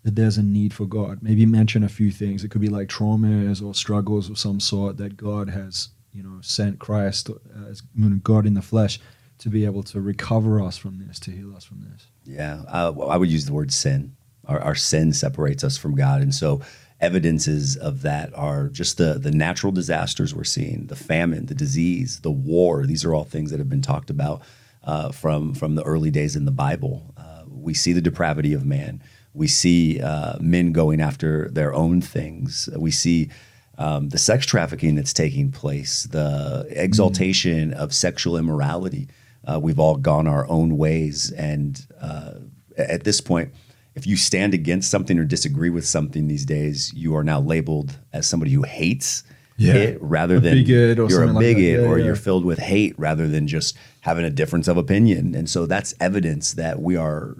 that 0.03 0.15
there's 0.15 0.37
a 0.37 0.43
need 0.43 0.73
for 0.73 0.85
God? 0.85 1.21
Maybe 1.21 1.45
mention 1.45 1.83
a 1.83 1.89
few 1.89 2.11
things. 2.11 2.43
It 2.43 2.49
could 2.51 2.61
be 2.61 2.69
like 2.69 2.87
traumas 2.89 3.63
or 3.63 3.73
struggles 3.73 4.29
of 4.29 4.39
some 4.39 4.59
sort 4.59 4.97
that 4.97 5.17
God 5.17 5.49
has, 5.49 5.89
you 6.17 6.23
know, 6.23 6.41
sent 6.41 6.79
Christ 6.79 7.29
uh, 7.29 7.69
as 7.69 7.81
God 8.23 8.47
in 8.47 8.55
the 8.55 8.61
flesh 8.61 8.99
to 9.37 9.49
be 9.49 9.65
able 9.65 9.83
to 9.83 10.01
recover 10.01 10.59
us 10.59 10.75
from 10.75 10.97
this, 10.97 11.19
to 11.19 11.31
heal 11.31 11.55
us 11.55 11.63
from 11.63 11.81
this. 11.81 12.07
Yeah, 12.25 12.63
uh, 12.67 12.91
well, 12.95 13.11
I 13.11 13.17
would 13.17 13.29
use 13.29 13.45
the 13.45 13.53
word 13.53 13.71
sin. 13.71 14.15
Our, 14.45 14.59
our 14.59 14.75
sin 14.75 15.13
separates 15.13 15.63
us 15.63 15.77
from 15.77 15.93
God, 15.93 16.21
and 16.21 16.33
so 16.33 16.61
evidences 16.99 17.77
of 17.77 18.01
that 18.01 18.33
are 18.33 18.69
just 18.69 18.97
the 18.97 19.19
the 19.19 19.29
natural 19.29 19.71
disasters 19.71 20.33
we're 20.33 20.43
seeing, 20.43 20.87
the 20.87 20.95
famine, 20.95 21.45
the 21.45 21.53
disease, 21.53 22.21
the 22.21 22.31
war. 22.31 22.87
These 22.87 23.05
are 23.05 23.13
all 23.13 23.23
things 23.23 23.51
that 23.51 23.59
have 23.59 23.69
been 23.69 23.83
talked 23.83 24.09
about 24.09 24.41
uh, 24.83 25.11
from 25.11 25.53
from 25.53 25.75
the 25.75 25.83
early 25.83 26.09
days 26.09 26.35
in 26.35 26.45
the 26.45 26.51
Bible. 26.51 27.13
Uh, 27.15 27.43
we 27.47 27.75
see 27.75 27.93
the 27.93 28.01
depravity 28.01 28.53
of 28.53 28.65
man. 28.65 29.03
We 29.33 29.47
see 29.47 30.01
uh, 30.01 30.37
men 30.39 30.71
going 30.71 30.99
after 30.99 31.47
their 31.49 31.75
own 31.75 32.01
things. 32.01 32.67
We 32.75 32.89
see 32.89 33.29
um, 33.77 34.09
the 34.09 34.17
sex 34.17 34.45
trafficking 34.45 34.95
that's 34.95 35.13
taking 35.13 35.51
place, 35.51 36.03
the 36.03 36.65
exaltation 36.71 37.73
of 37.73 37.93
sexual 37.93 38.37
immorality. 38.37 39.07
Uh, 39.45 39.59
we've 39.59 39.79
all 39.79 39.95
gone 39.95 40.27
our 40.27 40.47
own 40.49 40.77
ways, 40.77 41.31
and 41.31 41.85
uh, 42.01 42.33
at 42.77 43.03
this 43.03 43.21
point, 43.21 43.51
if 43.95 44.05
you 44.05 44.15
stand 44.17 44.53
against 44.53 44.91
something 44.91 45.17
or 45.17 45.23
disagree 45.25 45.69
with 45.69 45.85
something 45.85 46.27
these 46.27 46.45
days, 46.45 46.93
you 46.93 47.15
are 47.15 47.23
now 47.23 47.39
labeled 47.39 47.97
as 48.13 48.27
somebody 48.27 48.51
who 48.51 48.63
hates 48.63 49.23
Yeah. 49.57 49.73
it 49.73 49.97
rather 50.01 50.35
A 50.35 50.39
than 50.39 50.53
bigot 50.53 50.99
or 50.99 51.07
you're 51.09 51.23
a 51.23 51.27
something 51.27 51.35
like 51.35 51.55
bigot 51.55 51.81
Yeah, 51.81 51.87
or 51.87 51.97
yeah. 51.97 52.05
you're 52.05 52.15
filled 52.15 52.45
with 52.45 52.59
hate 52.59 52.93
rather 52.99 53.27
than 53.27 53.47
just 53.47 53.75
having 54.01 54.23
a 54.25 54.29
difference 54.29 54.67
of 54.67 54.77
opinion. 54.77 55.33
And 55.33 55.49
so 55.49 55.65
that's 55.65 55.95
evidence 55.99 56.53
that 56.53 56.79
we 56.79 56.95
are 56.95 57.37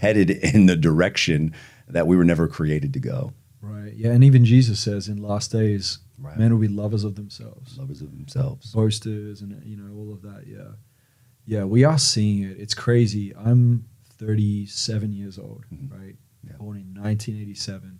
headed 0.00 0.30
in 0.30 0.66
the 0.66 0.74
direction 0.76 1.54
that 1.88 2.06
we 2.08 2.16
were 2.16 2.24
never 2.24 2.48
created 2.48 2.92
to 2.94 2.98
go. 3.00 3.32
Right. 3.64 3.92
Yeah. 3.94 4.10
And 4.12 4.22
even 4.24 4.44
Jesus 4.44 4.78
says 4.80 5.08
in 5.08 5.16
last 5.22 5.50
days, 5.52 5.98
Right. 6.20 6.38
men 6.38 6.52
will 6.52 6.60
be 6.60 6.68
lovers 6.68 7.02
of 7.04 7.14
themselves. 7.16 7.76
Lovers 7.78 8.00
of 8.02 8.10
themselves. 8.12 8.72
boasters 8.72 9.40
and 9.42 9.50
you 9.64 9.76
know 9.76 9.92
all 9.98 10.12
of 10.12 10.22
that 10.22 10.46
yeah 10.46 10.72
yeah 11.44 11.64
we 11.64 11.82
are 11.84 11.98
seeing 11.98 12.44
it 12.44 12.56
it's 12.58 12.72
crazy 12.74 13.34
i'm 13.36 13.84
37 14.18 15.12
years 15.12 15.38
old 15.38 15.64
Mhm. 15.74 15.90
right 15.90 16.16
Yeah. 16.46 16.56
born 16.58 16.76
in 16.78 16.94
1987 16.94 17.98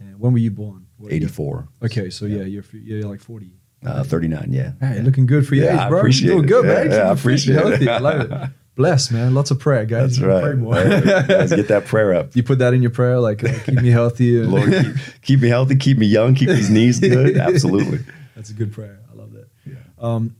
and 0.00 0.18
when 0.18 0.32
were 0.32 0.38
you 0.38 0.50
born 0.50 0.86
What 0.98 1.12
year? 1.12 1.16
84. 1.18 1.68
okay 1.84 2.10
so 2.10 2.26
yeah, 2.26 2.38
Yeah. 2.38 2.44
you're 2.44 2.64
you're 2.72 3.08
like 3.08 3.20
40 3.20 3.52
Uh, 3.84 4.02
39, 4.04 4.48
yeah. 4.52 4.72
hey 4.80 4.96
yeah. 4.96 5.02
looking 5.02 5.26
good 5.26 5.46
for 5.46 5.54
your 5.54 5.66
Yeah, 5.66 5.74
age 5.74 5.80
I 5.80 5.88
bro 5.90 5.98
appreciate 6.00 6.28
You're 6.34 6.44
it. 6.44 6.48
good 6.48 6.64
Yeah, 6.66 6.74
man 6.74 6.90
yeah, 6.90 7.08
I 7.08 7.12
appreciate 7.12 7.56
it. 7.82 7.88
i 7.88 7.98
love 7.98 8.20
it 8.20 8.50
bless 8.74 9.10
man 9.10 9.34
lots 9.34 9.50
of 9.50 9.58
prayer 9.60 9.84
guys 9.84 10.16
That's 10.16 10.18
You 10.18 10.26
right. 10.28 10.42
pray 10.42 10.54
more 10.54 10.74
Let's 10.74 11.54
get 11.54 11.68
that 11.68 11.84
prayer 11.86 12.14
up. 12.14 12.30
you 12.36 12.42
put 12.42 12.58
that 12.60 12.72
in 12.74 12.80
your 12.82 12.90
prayer 12.90 13.18
like 13.20 13.44
uh, 13.44 13.52
keep 13.64 13.74
me 13.82 13.90
healthy 13.90 14.40
and- 14.40 14.50
Lord, 14.52 14.70
keep, 14.72 14.94
keep 15.22 15.40
me 15.40 15.48
healthy, 15.48 15.76
keep 15.76 15.98
me 15.98 16.06
young, 16.06 16.34
keep 16.34 16.48
these 16.48 16.70
knees 16.70 16.98
good. 17.00 17.36
Absolutely. 17.48 18.00
That's 18.34 18.50
a 18.50 18.54
good 18.54 18.72
prayer. 18.72 18.98
I 19.12 19.16
love 19.16 19.32
that. 19.34 19.48
Yeah. 19.66 19.74
Um, 19.98 20.36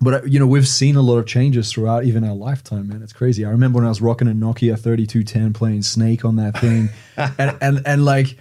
but 0.00 0.14
uh, 0.14 0.20
you 0.26 0.38
know, 0.38 0.46
we've 0.46 0.68
seen 0.68 0.96
a 0.96 1.02
lot 1.02 1.18
of 1.18 1.26
changes 1.26 1.72
throughout 1.72 2.04
even 2.04 2.24
our 2.24 2.34
lifetime, 2.34 2.88
man. 2.88 3.02
It's 3.02 3.12
crazy. 3.12 3.44
I 3.44 3.50
remember 3.50 3.76
when 3.78 3.86
I 3.86 3.88
was 3.88 4.00
rocking 4.00 4.28
a 4.28 4.32
Nokia 4.32 4.78
3210 4.78 5.52
playing 5.52 5.82
Snake 5.82 6.24
on 6.24 6.36
that 6.36 6.58
thing, 6.58 6.90
and 7.16 7.56
and 7.60 7.82
and 7.86 8.04
like 8.04 8.36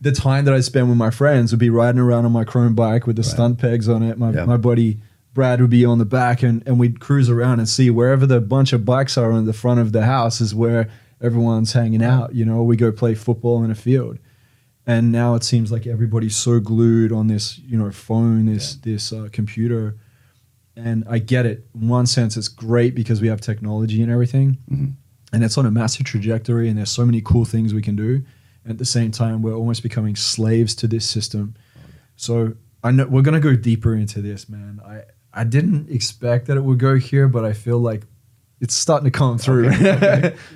the 0.00 0.12
time 0.12 0.44
that 0.44 0.54
I 0.54 0.60
spent 0.60 0.88
with 0.88 0.96
my 0.96 1.10
friends 1.10 1.52
would 1.52 1.58
be 1.60 1.70
riding 1.70 2.00
around 2.00 2.24
on 2.24 2.32
my 2.32 2.44
chrome 2.44 2.74
bike 2.74 3.06
with 3.06 3.16
the 3.16 3.22
Right. 3.22 3.30
stunt 3.30 3.58
pegs 3.58 3.88
on 3.88 4.02
it. 4.02 4.18
My 4.18 4.30
Yeah. 4.32 4.44
my 4.44 4.56
buddy 4.56 4.98
Brad 5.36 5.60
would 5.60 5.70
be 5.70 5.84
on 5.84 5.98
the 5.98 6.04
back, 6.04 6.42
and 6.42 6.66
and 6.66 6.80
we'd 6.80 6.98
cruise 6.98 7.30
around 7.30 7.60
and 7.60 7.68
see 7.68 7.90
wherever 7.90 8.26
the 8.26 8.40
bunch 8.40 8.72
of 8.72 8.84
bikes 8.84 9.16
are 9.16 9.30
in 9.30 9.44
the 9.44 9.52
front 9.52 9.78
of 9.78 9.92
the 9.92 10.06
house 10.06 10.40
is 10.40 10.54
where 10.54 10.88
everyone's 11.20 11.74
hanging 11.74 12.02
out. 12.02 12.34
You 12.34 12.46
know, 12.46 12.62
we 12.62 12.74
go 12.74 12.90
play 12.90 13.14
football 13.14 13.62
in 13.62 13.70
a 13.70 13.74
field. 13.74 14.18
and 14.86 15.12
now 15.12 15.34
it 15.34 15.44
seems 15.44 15.70
like 15.70 15.86
everybody's 15.86 16.36
so 16.36 16.60
glued 16.60 17.12
on 17.12 17.26
this 17.26 17.58
you 17.58 17.76
know 17.76 17.90
phone 17.90 18.46
this 18.46 18.76
this 18.76 19.12
uh, 19.12 19.28
computer. 19.30 19.96
And 20.78 21.04
i 21.08 21.18
get 21.18 21.46
it. 21.46 21.66
In 21.74 21.88
one 21.88 22.06
sense 22.06 22.36
it's 22.36 22.48
great 22.48 22.94
because 22.94 23.20
we 23.20 23.28
have 23.28 23.40
technology 23.40 24.02
and 24.02 24.10
everything. 24.10 24.58
And 25.32 25.44
it's 25.44 25.58
on 25.58 25.66
a 25.66 25.70
massive 25.70 26.06
trajectory 26.06 26.68
and 26.68 26.78
there's 26.78 26.90
so 26.90 27.04
many 27.06 27.20
cool 27.20 27.44
things 27.44 27.74
we 27.74 27.82
can 27.82 27.96
do. 27.96 28.22
At 28.68 28.78
the 28.78 28.84
same 28.84 29.10
time 29.10 29.42
we're 29.42 29.54
almost 29.54 29.82
becoming 29.82 30.16
slaves 30.16 30.74
to 30.76 30.86
this 30.86 31.08
system. 31.08 31.54
So 32.16 32.54
i 32.84 32.90
know 32.90 33.06
we're 33.06 33.22
going 33.22 33.40
to 33.40 33.48
go 33.50 33.56
deeper 33.56 33.94
into 33.94 34.22
this 34.22 34.48
man. 34.48 34.80
I 34.86 35.02
i 35.36 35.44
didn't 35.44 35.88
expect 35.90 36.46
that 36.46 36.56
it 36.56 36.64
would 36.64 36.78
go 36.80 36.96
here 36.96 37.28
but 37.28 37.44
i 37.44 37.52
feel 37.52 37.78
like 37.78 38.02
it's 38.60 38.74
starting 38.74 39.04
to 39.04 39.10
come 39.10 39.36
through 39.38 39.70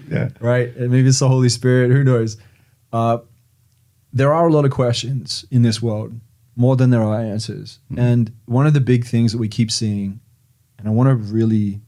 Yeah. 0.09 0.31
right? 0.41 0.75
And 0.75 0.91
maybe 0.91 1.07
it's 1.09 1.19
the 1.19 1.29
Holy 1.29 1.51
Spirit. 1.51 1.91
Who 1.91 2.03
knows? 2.03 2.39
Uh, 2.95 3.19
there 4.11 4.33
are 4.33 4.49
a 4.49 4.51
lot 4.53 4.65
of 4.65 4.71
questions 4.71 5.45
in 5.51 5.61
this 5.61 5.83
world, 5.83 6.19
more 6.57 6.77
than 6.77 6.89
there 6.89 7.03
are 7.03 7.21
answers. 7.21 7.79
And 7.95 8.33
one 8.47 8.67
of 8.67 8.73
the 8.73 8.81
big 8.81 9.05
things 9.05 9.33
that 9.33 9.39
we 9.39 9.49
keep 9.49 9.71
seeing, 9.71 10.19
and 10.79 10.89
I 10.89 10.93
want 10.93 11.11
to 11.11 11.15
really 11.15 11.83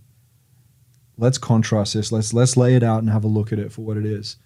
let's 1.17 1.39
contrast 1.39 1.95
this. 1.95 2.13
Let's 2.13 2.35
let's 2.35 2.59
lay 2.59 2.75
it 2.75 2.83
out 2.83 2.99
and 2.99 3.09
have 3.09 3.25
a 3.25 3.29
look 3.29 3.51
at 3.51 3.59
it 3.59 3.73
for 3.73 3.81
what 3.81 3.97
it 3.97 4.05
is. 4.05 4.37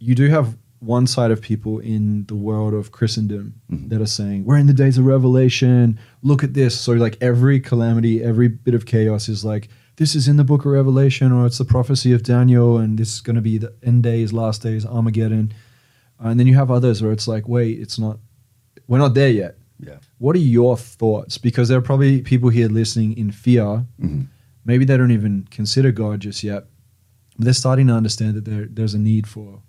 You 0.00 0.16
do 0.16 0.28
have 0.30 0.58
one 0.80 1.06
side 1.06 1.30
of 1.30 1.40
people 1.40 1.78
in 1.78 2.26
the 2.26 2.34
world 2.34 2.74
of 2.74 2.92
Christendom 2.92 3.60
that 3.68 4.00
are 4.00 4.06
saying, 4.06 4.44
We're 4.44 4.58
in 4.58 4.66
the 4.66 4.72
days 4.74 4.98
of 4.98 5.06
revelation. 5.06 5.98
Look 6.22 6.44
at 6.44 6.54
this. 6.54 6.78
So, 6.78 6.92
like, 6.92 7.16
every 7.20 7.60
calamity, 7.60 8.22
every 8.22 8.48
bit 8.48 8.74
of 8.74 8.86
chaos 8.86 9.28
is 9.28 9.44
like, 9.44 9.68
This 9.96 10.14
is 10.14 10.28
in 10.28 10.36
the 10.36 10.44
book 10.44 10.64
of 10.64 10.72
Revelation, 10.72 11.32
or 11.32 11.46
it's 11.46 11.58
the 11.58 11.64
prophecy 11.64 12.12
of 12.12 12.22
Daniel, 12.22 12.78
and 12.78 12.98
this 12.98 13.14
is 13.14 13.20
going 13.20 13.36
to 13.36 13.42
be 13.42 13.58
the 13.58 13.74
end 13.82 14.02
days, 14.02 14.32
last 14.32 14.62
days, 14.62 14.84
Armageddon. 14.84 15.52
Uh, 16.22 16.28
and 16.28 16.40
then 16.40 16.46
you 16.46 16.54
have 16.54 16.70
others 16.70 17.02
where 17.02 17.12
it's 17.12 17.28
like, 17.28 17.48
Wait, 17.48 17.78
it's 17.78 17.98
not, 17.98 18.18
we're 18.86 18.98
not 18.98 19.14
there 19.14 19.30
yet. 19.30 19.56
Yeah. 19.78 19.98
What 20.18 20.36
are 20.36 20.40
your 20.40 20.76
thoughts? 20.76 21.38
Because 21.38 21.68
there 21.68 21.78
are 21.78 21.82
probably 21.82 22.22
people 22.22 22.48
here 22.48 22.68
listening 22.68 23.16
in 23.16 23.30
fear. 23.30 23.84
Maybe 24.64 24.84
they 24.84 24.96
don't 24.96 25.10
even 25.12 25.46
consider 25.50 25.92
God 25.92 26.20
just 26.20 26.42
yet. 26.42 26.64
But 27.36 27.44
they're 27.44 27.54
starting 27.54 27.86
to 27.88 27.92
understand 27.92 28.34
that 28.34 28.46
there, 28.46 28.66
there's 28.68 28.94
a 28.94 28.98
need 28.98 29.26
for 29.26 29.60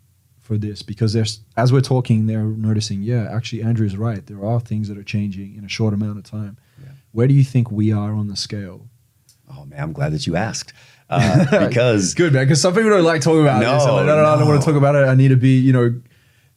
for 0.48 0.58
this 0.58 0.82
because 0.82 1.12
there's 1.14 1.42
as 1.58 1.72
we're 1.74 1.82
talking, 1.82 2.26
they're 2.26 2.44
noticing, 2.44 3.04
yeah, 3.04 3.28
actually 3.32 3.62
Andrew's 3.62 3.98
right. 3.98 4.26
There 4.26 4.44
are 4.44 4.60
things 4.62 4.88
that 4.88 4.98
are 4.98 5.04
changing 5.04 5.56
in 5.58 5.66
a 5.66 5.70
short 5.70 5.94
amount 5.94 6.18
of 6.18 6.24
time. 6.24 6.58
Yeah. 6.82 6.90
Where 7.12 7.28
do 7.28 7.34
you 7.34 7.44
think 7.44 7.70
we 7.70 7.92
are 7.92 8.14
on 8.14 8.28
the 8.30 8.36
scale? 8.38 8.88
Oh 9.54 9.66
man, 9.66 9.80
I'm 9.84 9.94
glad 9.94 10.14
that 10.14 10.26
you 10.28 10.36
asked 10.36 10.72
uh, 11.10 11.46
because 11.68 12.14
Good 12.14 12.34
man, 12.34 12.46
because 12.46 12.62
some 12.62 12.74
people 12.74 12.90
don't 12.90 13.04
like 13.04 13.22
talking 13.22 13.42
about 13.42 13.62
No, 13.62 13.74
this. 13.74 13.84
Like, 13.84 14.06
no, 14.06 14.16
no, 14.16 14.24
no, 14.24 14.30
I 14.34 14.38
don't 14.40 14.48
want 14.48 14.62
to 14.62 14.66
talk 14.66 14.76
about 14.78 14.96
it. 14.96 15.08
I 15.08 15.16
need 15.16 15.30
to 15.30 15.38
be, 15.38 15.60
you 15.60 15.74
know, 15.74 16.02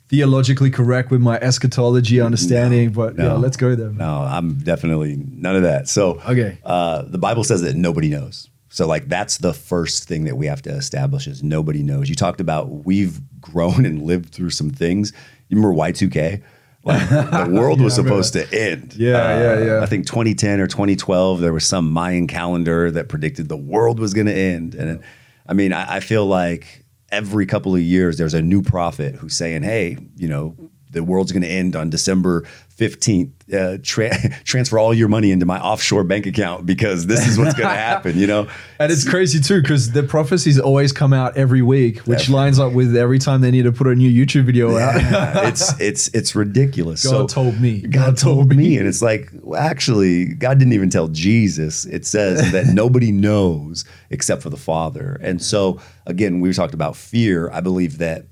theologically 0.09 0.71
correct 0.71 1.11
with 1.13 1.21
my 1.21 1.39
eschatology 1.39 2.21
understanding. 2.21 2.91
but 2.93 3.17
yeah, 3.17 3.35
let's 3.35 3.57
go 3.57 3.75
there. 3.77 3.89
man. 3.89 3.99
No, 3.99 4.21
I'm 4.23 4.59
definitely 4.59 5.17
none 5.25 5.55
of 5.57 5.63
that. 5.63 5.89
So, 5.89 6.21
Okay. 6.29 6.59
uh, 6.65 7.03
the 7.03 7.19
Bible 7.19 7.45
says 7.45 7.63
that 7.63 7.77
nobody 7.77 8.09
knows. 8.09 8.49
So, 8.73 8.87
like, 8.87 9.09
that's 9.09 9.39
the 9.39 9.53
first 9.53 10.07
thing 10.07 10.25
that 10.25 10.37
we 10.37 10.47
have 10.47 10.63
to 10.63 10.71
establish 10.71 11.27
is 11.27 11.43
nobody 11.43 11.83
knows. 11.83 12.09
You 12.09 12.15
talked 12.15 12.41
about 12.41 12.71
we've 12.87 13.21
grown 13.41 13.85
and 13.85 14.03
lived 14.03 14.33
through 14.33 14.51
some 14.51 14.71
things. 14.71 15.13
You 15.49 15.57
remember 15.57 15.77
Y2K? 15.77 16.41
Like, 16.85 17.09
the 17.09 17.51
world 17.53 17.81
was 17.81 17.99
Yeah, 17.99 18.05
remember 18.05 18.23
supposed 18.23 18.33
to 18.35 18.53
end. 18.57 18.95
Yeah, 18.95 19.11
yeah, 19.11 19.51
uh, 19.51 19.65
yeah. 19.65 19.83
I 19.83 19.87
think 19.87 20.07
2010 20.07 20.61
or 20.61 20.69
2012, 20.69 21.41
there 21.41 21.53
was 21.53 21.67
some 21.67 21.91
Mayan 21.91 22.29
calendar 22.29 22.93
that 22.93 23.09
predicted 23.09 23.49
the 23.49 23.57
world 23.57 23.99
was 23.99 24.15
going 24.15 24.29
to 24.29 24.35
end. 24.35 24.77
And 24.77 25.03
I 25.49 25.53
mean, 25.53 25.73
I, 25.73 25.97
I 25.97 26.01
feel 26.01 26.25
like 26.27 26.85
every 27.11 27.47
couple 27.47 27.75
of 27.75 27.83
years 27.83 28.19
there's 28.19 28.35
a 28.35 28.43
new 28.43 28.63
prophet 28.63 29.17
who's 29.17 29.35
saying, 29.35 29.65
hey, 29.65 29.99
you 30.15 30.29
know, 30.29 30.55
the 30.91 31.03
world's 31.05 31.33
going 31.33 31.43
to 31.43 31.49
end 31.49 31.77
on 31.77 31.89
December 31.91 32.45
15th. 32.79 33.31
Uh, 33.53 33.79
tra- 33.83 34.17
transfer 34.45 34.79
all 34.79 34.95
your 34.95 35.09
money 35.09 35.31
into 35.33 35.45
my 35.45 35.61
offshore 35.61 36.05
bank 36.05 36.25
account 36.27 36.65
because 36.67 37.07
this 37.09 37.27
is 37.27 37.37
what's 37.37 37.53
going 37.55 37.69
to 37.69 37.75
happen, 37.75 38.17
you 38.17 38.27
know? 38.27 38.47
And 38.81 38.91
it's 38.91 39.07
crazy 39.07 39.41
too 39.41 39.61
because 39.61 39.93
the 39.93 40.03
prophecies 40.03 40.59
always 40.59 40.91
come 40.91 41.13
out 41.13 41.37
every 41.37 41.61
week, 41.61 41.99
which 42.07 42.31
Yeah. 42.31 42.37
lines 42.37 42.59
up 42.59 42.73
with 42.73 42.97
every 42.97 43.19
time 43.19 43.43
they 43.43 43.51
need 43.51 43.65
to 43.65 43.73
put 43.73 43.87
a 43.89 43.95
new 43.95 44.11
YouTube 44.11 44.45
video 44.45 44.79
out. 44.79 44.95
It's 45.49 45.79
it's 45.79 46.09
it's 46.15 46.35
ridiculous. 46.35 47.05
God 47.05 47.11
So- 47.11 47.27
told 47.27 47.61
me. 47.61 47.83
God 47.83 48.17
told 48.17 48.57
me, 48.57 48.79
and 48.79 48.89
it's 48.89 49.03
like 49.03 49.31
well, 49.43 49.61
actually, 49.61 50.33
God 50.33 50.59
didn't 50.59 50.73
even 50.73 50.89
tell 50.89 51.09
Jesus. 51.09 51.85
It 51.85 52.07
says 52.07 52.53
that 52.53 52.69
nobody 52.69 53.13
knows 53.13 53.85
except 54.09 54.41
for 54.43 54.49
the 54.49 54.57
Father. 54.57 55.19
And 55.23 55.43
so, 55.43 55.79
again, 56.07 56.41
we 56.41 56.51
talked 56.55 56.73
about 56.75 56.97
fear. 56.97 57.51
I 57.53 57.61
believe 57.61 57.99
that 57.99 58.25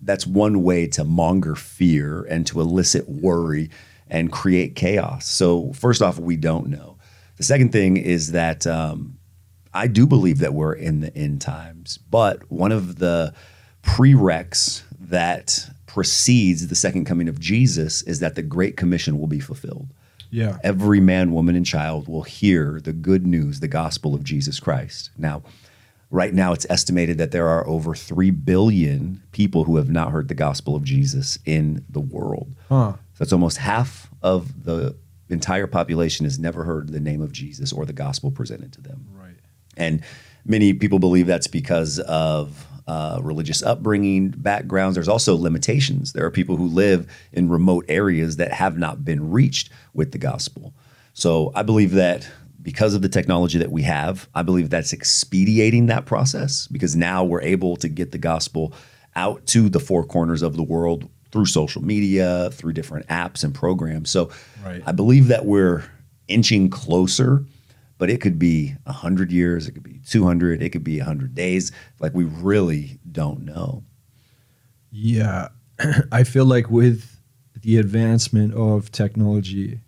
that's 0.00 0.26
one 0.26 0.62
way 0.62 0.86
to 0.88 1.04
monger 1.04 1.54
fear 1.54 2.22
and 2.24 2.46
to 2.46 2.60
elicit 2.60 3.08
worry 3.08 3.70
and 4.08 4.30
create 4.30 4.76
chaos. 4.76 5.26
So, 5.26 5.72
first 5.72 6.02
off, 6.02 6.18
we 6.18 6.36
don't 6.36 6.68
know. 6.68 6.96
The 7.36 7.42
second 7.42 7.72
thing 7.72 7.96
is 7.96 8.32
that 8.32 8.66
um, 8.66 9.18
I 9.74 9.88
do 9.88 10.06
believe 10.06 10.38
that 10.38 10.54
we're 10.54 10.74
in 10.74 11.00
the 11.00 11.14
end 11.16 11.40
times, 11.40 11.98
but 12.10 12.50
one 12.50 12.72
of 12.72 12.96
the 12.98 13.34
prereqs 13.82 14.82
that 15.00 15.68
precedes 15.86 16.68
the 16.68 16.74
second 16.74 17.04
coming 17.04 17.28
of 17.28 17.40
Jesus 17.40 18.02
is 18.02 18.20
that 18.20 18.34
the 18.34 18.42
Great 18.42 18.76
Commission 18.76 19.18
will 19.18 19.26
be 19.26 19.40
fulfilled. 19.40 19.88
yeah. 20.30 20.58
Every 20.62 21.00
man, 21.00 21.32
woman, 21.32 21.56
and 21.56 21.64
child 21.64 22.08
will 22.08 22.22
hear 22.22 22.80
the 22.82 22.92
good 22.92 23.26
news, 23.26 23.60
the 23.60 23.68
gospel 23.68 24.14
of 24.14 24.24
Jesus 24.24 24.60
Christ. 24.60 25.10
Now, 25.16 25.42
right 26.10 26.32
now, 26.32 26.52
it's 26.52 26.66
estimated 26.70 27.18
that 27.18 27.32
there 27.32 27.48
are 27.48 27.66
over 27.66 27.94
3 27.94 28.30
billion 28.30 29.22
people 29.32 29.64
who 29.64 29.76
have 29.76 29.90
not 29.90 30.12
heard 30.12 30.28
the 30.28 30.34
gospel 30.34 30.76
of 30.76 30.84
Jesus 30.84 31.38
in 31.44 31.84
the 31.88 32.00
world. 32.00 32.54
Huh. 32.68 32.94
So 33.14 33.22
it's 33.22 33.32
almost 33.32 33.58
half 33.58 34.10
of 34.22 34.64
the 34.64 34.96
entire 35.28 35.66
population 35.66 36.24
has 36.24 36.38
never 36.38 36.64
heard 36.64 36.88
the 36.88 37.00
name 37.00 37.20
of 37.20 37.32
Jesus 37.32 37.72
or 37.72 37.84
the 37.84 37.92
gospel 37.92 38.30
presented 38.30 38.72
to 38.74 38.80
them. 38.80 39.06
Right. 39.12 39.34
And 39.76 40.02
many 40.44 40.72
people 40.72 40.98
believe 40.98 41.26
that's 41.26 41.48
because 41.48 41.98
of 42.00 42.66
uh, 42.86 43.18
religious 43.20 43.62
upbringing, 43.62 44.30
backgrounds. 44.30 44.94
There's 44.94 45.08
also 45.08 45.34
limitations. 45.34 46.12
There 46.12 46.24
are 46.24 46.30
people 46.30 46.56
who 46.56 46.68
live 46.68 47.10
in 47.32 47.48
remote 47.48 47.84
areas 47.88 48.36
that 48.36 48.52
have 48.52 48.78
not 48.78 49.04
been 49.04 49.30
reached 49.30 49.70
with 49.92 50.12
the 50.12 50.18
gospel. 50.18 50.72
So 51.12 51.50
I 51.54 51.62
believe 51.62 51.92
that 51.92 52.28
because 52.66 52.94
of 52.94 53.00
the 53.02 53.08
technology 53.08 53.58
that 53.58 53.70
we 53.70 53.82
have, 53.82 54.28
I 54.34 54.42
believe 54.42 54.70
that's 54.70 54.92
expediting 54.92 55.86
that 55.86 56.04
process 56.04 56.66
because 56.66 56.96
now 56.96 57.22
we're 57.22 57.40
able 57.42 57.76
to 57.76 57.88
get 57.88 58.10
the 58.10 58.18
gospel 58.18 58.72
out 59.14 59.46
to 59.46 59.68
the 59.68 59.78
four 59.78 60.02
corners 60.04 60.42
of 60.42 60.56
the 60.56 60.64
world 60.64 61.08
through 61.30 61.46
social 61.46 61.80
media, 61.80 62.50
through 62.52 62.72
different 62.72 63.06
apps 63.06 63.44
and 63.44 63.54
programs. 63.54 64.10
So 64.10 64.30
Right. 64.64 64.82
I 64.84 64.90
believe 64.90 65.28
that 65.28 65.46
we're 65.46 65.84
inching 66.26 66.68
closer 66.68 67.44
but 67.98 68.10
it 68.10 68.20
could 68.20 68.36
be 68.36 68.74
100 68.82 69.30
years 69.30 69.68
it 69.68 69.72
could 69.72 69.84
be 69.84 70.00
200 70.04 70.60
it 70.60 70.70
could 70.70 70.82
be 70.82 70.98
100 70.98 71.36
days 71.36 71.70
like 72.00 72.12
we 72.14 72.24
really 72.24 72.98
don't 73.12 73.42
know 73.44 73.84
Yeah. 74.90 75.50
I 76.10 76.24
feel 76.24 76.46
like 76.46 76.68
with 76.68 77.12
the 77.62 77.78
advancement 77.78 78.54
of 78.54 78.90
technology, 78.92 79.80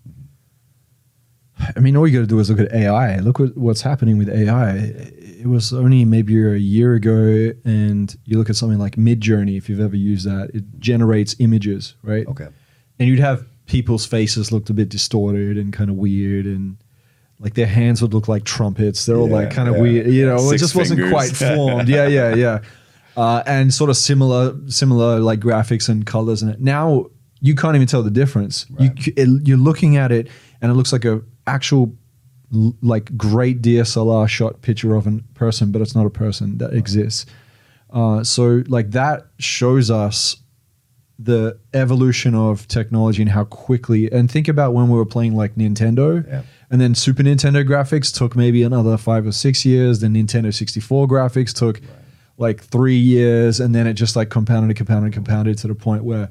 I 1.77 1.81
mean, 1.81 1.97
all 1.97 2.07
you 2.07 2.15
got 2.19 2.23
to 2.23 2.27
do 2.27 2.39
is 2.39 2.51
look 2.51 2.61
at 2.61 2.73
AI. 2.73 3.19
Look 3.19 3.39
what, 3.39 3.57
what's 3.57 3.83
happening 3.83 4.17
with 4.19 4.29
AI. 4.29 4.77
It 4.77 5.47
was 5.47 5.73
only 5.73 6.05
maybe 6.05 6.35
a 6.41 6.55
year 6.57 6.95
ago, 6.95 7.53
and 7.65 8.17
you 8.25 8.39
look 8.39 8.51
at 8.51 8.57
something 8.57 8.79
like 8.79 8.97
Midjourney, 8.97 9.57
if 9.57 9.69
you've 9.69 9.81
ever 9.81 9.97
used 9.97 10.27
that, 10.27 10.51
it 10.55 10.65
generates 10.81 11.37
images, 11.39 11.95
right? 12.03 12.27
okay 12.29 12.49
and 12.99 13.09
you'd 13.09 13.21
have 13.21 13.47
people's 13.67 14.07
faces 14.07 14.51
looked 14.51 14.71
a 14.71 14.75
bit 14.75 14.89
distorted 14.89 15.57
and 15.57 15.73
kind 15.73 15.91
of 15.91 15.97
weird 15.97 16.47
and 16.47 16.77
like 17.39 17.55
their 17.55 17.67
hands 17.67 18.03
would 18.03 18.13
look 18.15 18.27
like 18.27 18.45
trumpets 18.45 19.07
they're 19.07 19.17
all 19.17 19.29
like 19.29 19.51
kind 19.51 19.69
of 19.69 19.77
yeah. 19.77 19.83
weird 19.83 20.07
you 20.09 20.27
know 20.27 20.37
it 20.37 20.49
Six 20.51 20.63
just 20.63 20.75
wasn't 20.75 21.09
quite 21.11 21.31
formed 21.37 21.89
yeah 21.89 22.09
yeah 22.09 22.35
yeah 22.35 22.59
uh, 23.17 23.43
and 23.47 23.73
sort 23.73 23.91
of 23.91 23.97
similar 23.97 24.57
similar 24.69 25.21
like 25.21 25.39
graphics 25.41 25.89
and 25.89 26.05
colors 26.07 26.43
in 26.43 26.49
it 26.49 26.61
now 26.61 27.07
you 27.41 27.55
can't 27.55 27.77
even 27.77 27.87
tell 27.87 28.03
the 28.03 28.11
difference 28.11 28.67
Right. 28.71 28.99
c- 29.01 29.13
it, 29.17 29.47
you're 29.47 29.59
looking 29.59 29.97
at 29.97 30.11
it 30.11 30.29
and 30.61 30.73
it 30.73 30.75
looks 30.75 30.93
like 30.93 31.05
a 31.05 31.23
actual 31.49 31.93
like 32.83 33.17
great 33.17 33.61
DSLR 33.61 34.29
shot 34.29 34.63
picture 34.63 34.95
of 34.95 35.07
a 35.07 35.21
person 35.35 35.71
but 35.71 35.83
it's 35.83 35.95
not 35.95 36.07
a 36.07 36.11
person 36.11 36.59
that 36.59 36.73
exists. 36.73 37.27
Uh, 37.91 38.23
so 38.23 38.63
like 38.69 38.91
that 38.93 39.27
shows 39.39 39.91
us 39.91 40.37
the 41.19 41.59
evolution 41.75 42.35
of 42.35 42.69
technology 42.69 43.23
and 43.23 43.31
how 43.31 43.45
quickly 43.45 44.11
and 44.13 44.31
think 44.31 44.47
about 44.47 44.73
when 44.73 44.89
we 44.89 44.97
were 44.97 45.07
playing 45.07 45.35
like 45.35 45.57
Nintendo. 45.57 46.27
Yeah. 46.27 46.43
and 46.71 46.81
then 46.81 46.95
Super 46.95 47.23
Nintendo 47.23 47.67
graphics 47.67 48.17
took 48.17 48.37
maybe 48.37 48.63
another 48.63 48.97
5 48.97 49.27
or 49.27 49.33
6 49.33 49.65
years. 49.65 50.01
Then 50.01 50.15
Nintendo 50.15 50.55
64 50.55 51.09
graphics 51.09 51.53
took 51.53 51.81
like 52.37 52.63
3 52.63 52.95
years. 52.95 53.59
And 53.59 53.75
then 53.75 53.87
it 53.87 53.95
just 53.95 54.15
like 54.15 54.29
compounded 54.31 54.71
and 54.71 54.77
compounded 54.77 55.07
and 55.07 55.15
compounded 55.15 55.59
to 55.59 55.67
the 55.67 55.75
point 55.75 56.05
where 56.05 56.29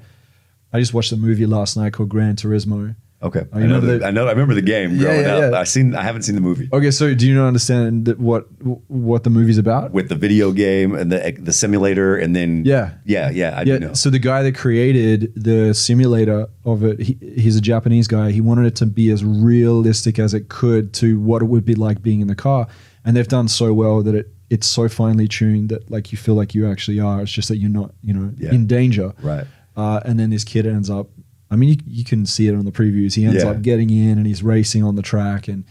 I 0.71 0.80
just 0.80 0.93
watched 0.93 1.12
a 1.12 1.17
movie 1.17 1.45
last 1.45 1.75
night 1.75 1.93
called 1.93 2.10
Gran 2.10 2.36
Turismo 2.36 2.95
Okay, 3.19 3.45
Oh, 3.51 3.58
I 3.60 3.65
know. 3.65 3.80
The, 3.80 3.97
the- 3.97 4.06
I 4.06 4.12
know. 4.12 4.27
I 4.27 4.32
remember 4.32 4.53
the 4.53 4.62
game 4.62 4.99
growing 4.99 5.21
yeah, 5.21 5.36
up. 5.38 5.51
yeah. 5.53 5.60
I 5.60 5.63
seen. 5.63 5.95
I 5.95 6.03
haven't 6.03 6.21
seen 6.21 6.36
the 6.36 6.41
movie 6.41 6.69
Okay, 6.71 6.91
so 6.91 7.15
do 7.15 7.27
you 7.27 7.34
not 7.34 7.47
understand 7.47 8.06
that 8.06 8.19
what 8.19 8.45
what 8.89 9.23
the 9.23 9.32
movie's 9.32 9.58
about? 9.58 9.91
with 9.91 10.10
the 10.10 10.15
video 10.15 10.51
game 10.51 10.93
and 10.93 11.12
the 11.12 11.36
the 11.39 11.51
simulator, 11.51 12.15
and 12.15 12.36
then 12.36 12.63
Yeah. 12.63 12.91
yeah, 13.06 13.32
yeah. 13.32 13.56
I 13.58 13.63
yeah. 13.63 13.80
do 13.80 13.80
know. 13.88 13.93
So 13.93 14.12
the 14.12 14.19
guy 14.19 14.43
that 14.43 14.56
created 14.56 15.34
the 15.36 15.73
simulator 15.73 16.47
of 16.63 16.84
it, 16.84 16.99
he, 16.99 17.17
he's 17.36 17.56
a 17.56 17.62
Japanese 17.62 18.08
guy. 18.08 18.30
He 18.32 18.39
wanted 18.41 18.67
it 18.67 18.75
to 18.77 18.86
be 18.86 19.10
as 19.10 19.23
realistic 19.25 20.19
as 20.19 20.34
it 20.36 20.49
could 20.49 20.93
to 20.95 21.19
what 21.19 21.41
it 21.41 21.45
would 21.45 21.65
be 21.65 21.73
like 21.75 22.01
being 22.03 22.21
in 22.21 22.27
the 22.27 22.36
car, 22.36 22.67
and 23.03 23.15
they've 23.17 23.27
done 23.27 23.47
so 23.47 23.73
well 23.73 24.03
that 24.03 24.13
it 24.13 24.30
it's 24.49 24.67
so 24.67 24.88
finely 24.88 25.27
tuned 25.27 25.69
that 25.69 25.89
like 25.89 26.12
you 26.12 26.17
feel 26.19 26.36
like 26.36 26.53
you 26.53 26.69
actually 26.69 26.99
are. 26.99 27.21
It's 27.23 27.32
just 27.32 27.47
that 27.49 27.58
you're 27.58 27.69
not, 27.82 27.93
you 28.03 28.13
know, 28.13 28.32
in 28.51 28.67
danger. 28.67 29.13
Right. 29.21 29.45
Uh, 29.75 29.99
and 30.06 30.19
then 30.19 30.30
this 30.30 30.43
kid 30.43 30.65
ends 30.65 30.89
up. 30.89 31.10
I 31.49 31.55
mean, 31.55 31.69
you, 31.69 31.77
you 31.88 32.03
can 32.03 32.25
see 32.25 32.47
it 32.47 32.55
on 32.55 32.65
the 32.65 32.71
previews. 32.71 33.15
He 33.15 33.25
ends 33.25 33.43
Yeah. 33.43 33.51
up 33.51 33.62
getting 33.62 33.89
in 33.89 34.17
and 34.17 34.27
he's 34.27 34.43
racing 34.43 34.83
on 34.83 34.95
the 34.95 35.01
track, 35.01 35.47
and 35.47 35.63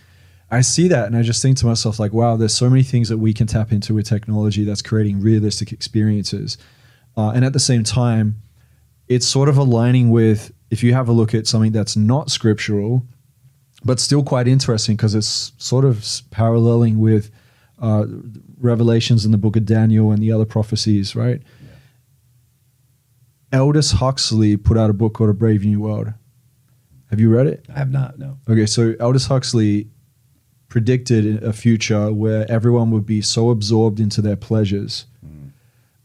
I 0.50 0.60
see 0.60 0.86
that, 0.88 1.06
and 1.06 1.16
I 1.16 1.22
just 1.22 1.42
think 1.42 1.56
to 1.58 1.66
myself 1.66 1.98
like, 1.98 2.12
wow, 2.12 2.36
there's 2.36 2.54
so 2.54 2.70
many 2.70 2.82
things 2.84 3.08
that 3.08 3.18
we 3.18 3.32
can 3.34 3.46
tap 3.46 3.72
into 3.72 3.94
with 3.94 4.06
technology 4.06 4.64
that's 4.64 4.80
creating 4.82 5.20
realistic 5.20 5.72
experiences, 5.72 6.56
uh, 7.16 7.30
and 7.34 7.44
at 7.44 7.52
the 7.52 7.58
same 7.60 7.82
time, 7.84 8.36
it's 9.08 9.26
sort 9.26 9.48
of 9.48 9.56
aligning 9.56 10.10
with 10.10 10.52
if 10.70 10.82
you 10.82 10.92
have 10.94 11.08
a 11.08 11.12
look 11.12 11.34
at 11.34 11.46
something 11.46 11.72
that's 11.72 11.96
not 11.96 12.30
scriptural, 12.30 13.04
but 13.84 14.00
still 14.00 14.22
quite 14.24 14.48
interesting 14.48 14.96
because 14.96 15.14
it's 15.14 15.52
sort 15.58 15.84
of 15.84 16.04
paralleling 16.30 16.98
with 16.98 17.30
uh, 17.80 18.04
revelations 18.58 19.24
in 19.24 19.30
the 19.32 19.38
book 19.38 19.54
of 19.56 19.64
Daniel 19.66 20.10
and 20.10 20.22
the 20.22 20.32
other 20.32 20.44
prophecies, 20.44 21.14
right? 21.14 21.42
Aldous 23.52 23.92
Huxley 23.92 24.56
put 24.56 24.76
out 24.76 24.90
a 24.90 24.92
book 24.92 25.14
called 25.14 25.30
A 25.30 25.35
Brave 25.35 25.64
New 25.64 25.80
World. 25.80 26.12
Have 27.11 27.20
you 27.20 27.30
read 27.30 27.46
it? 27.46 27.64
I 27.74 27.78
have 27.78 27.90
not. 27.90 28.18
No. 28.18 28.38
Okay, 28.48 28.66
so 28.66 28.94
Aldous 29.00 29.26
Huxley 29.26 29.88
predicted 30.68 31.42
a 31.44 31.52
future 31.52 32.12
where 32.12 32.50
everyone 32.50 32.90
would 32.90 33.06
be 33.06 33.22
so 33.22 33.50
absorbed 33.50 34.00
into 34.00 34.20
their 34.20 34.37
pleasures. 34.37 35.06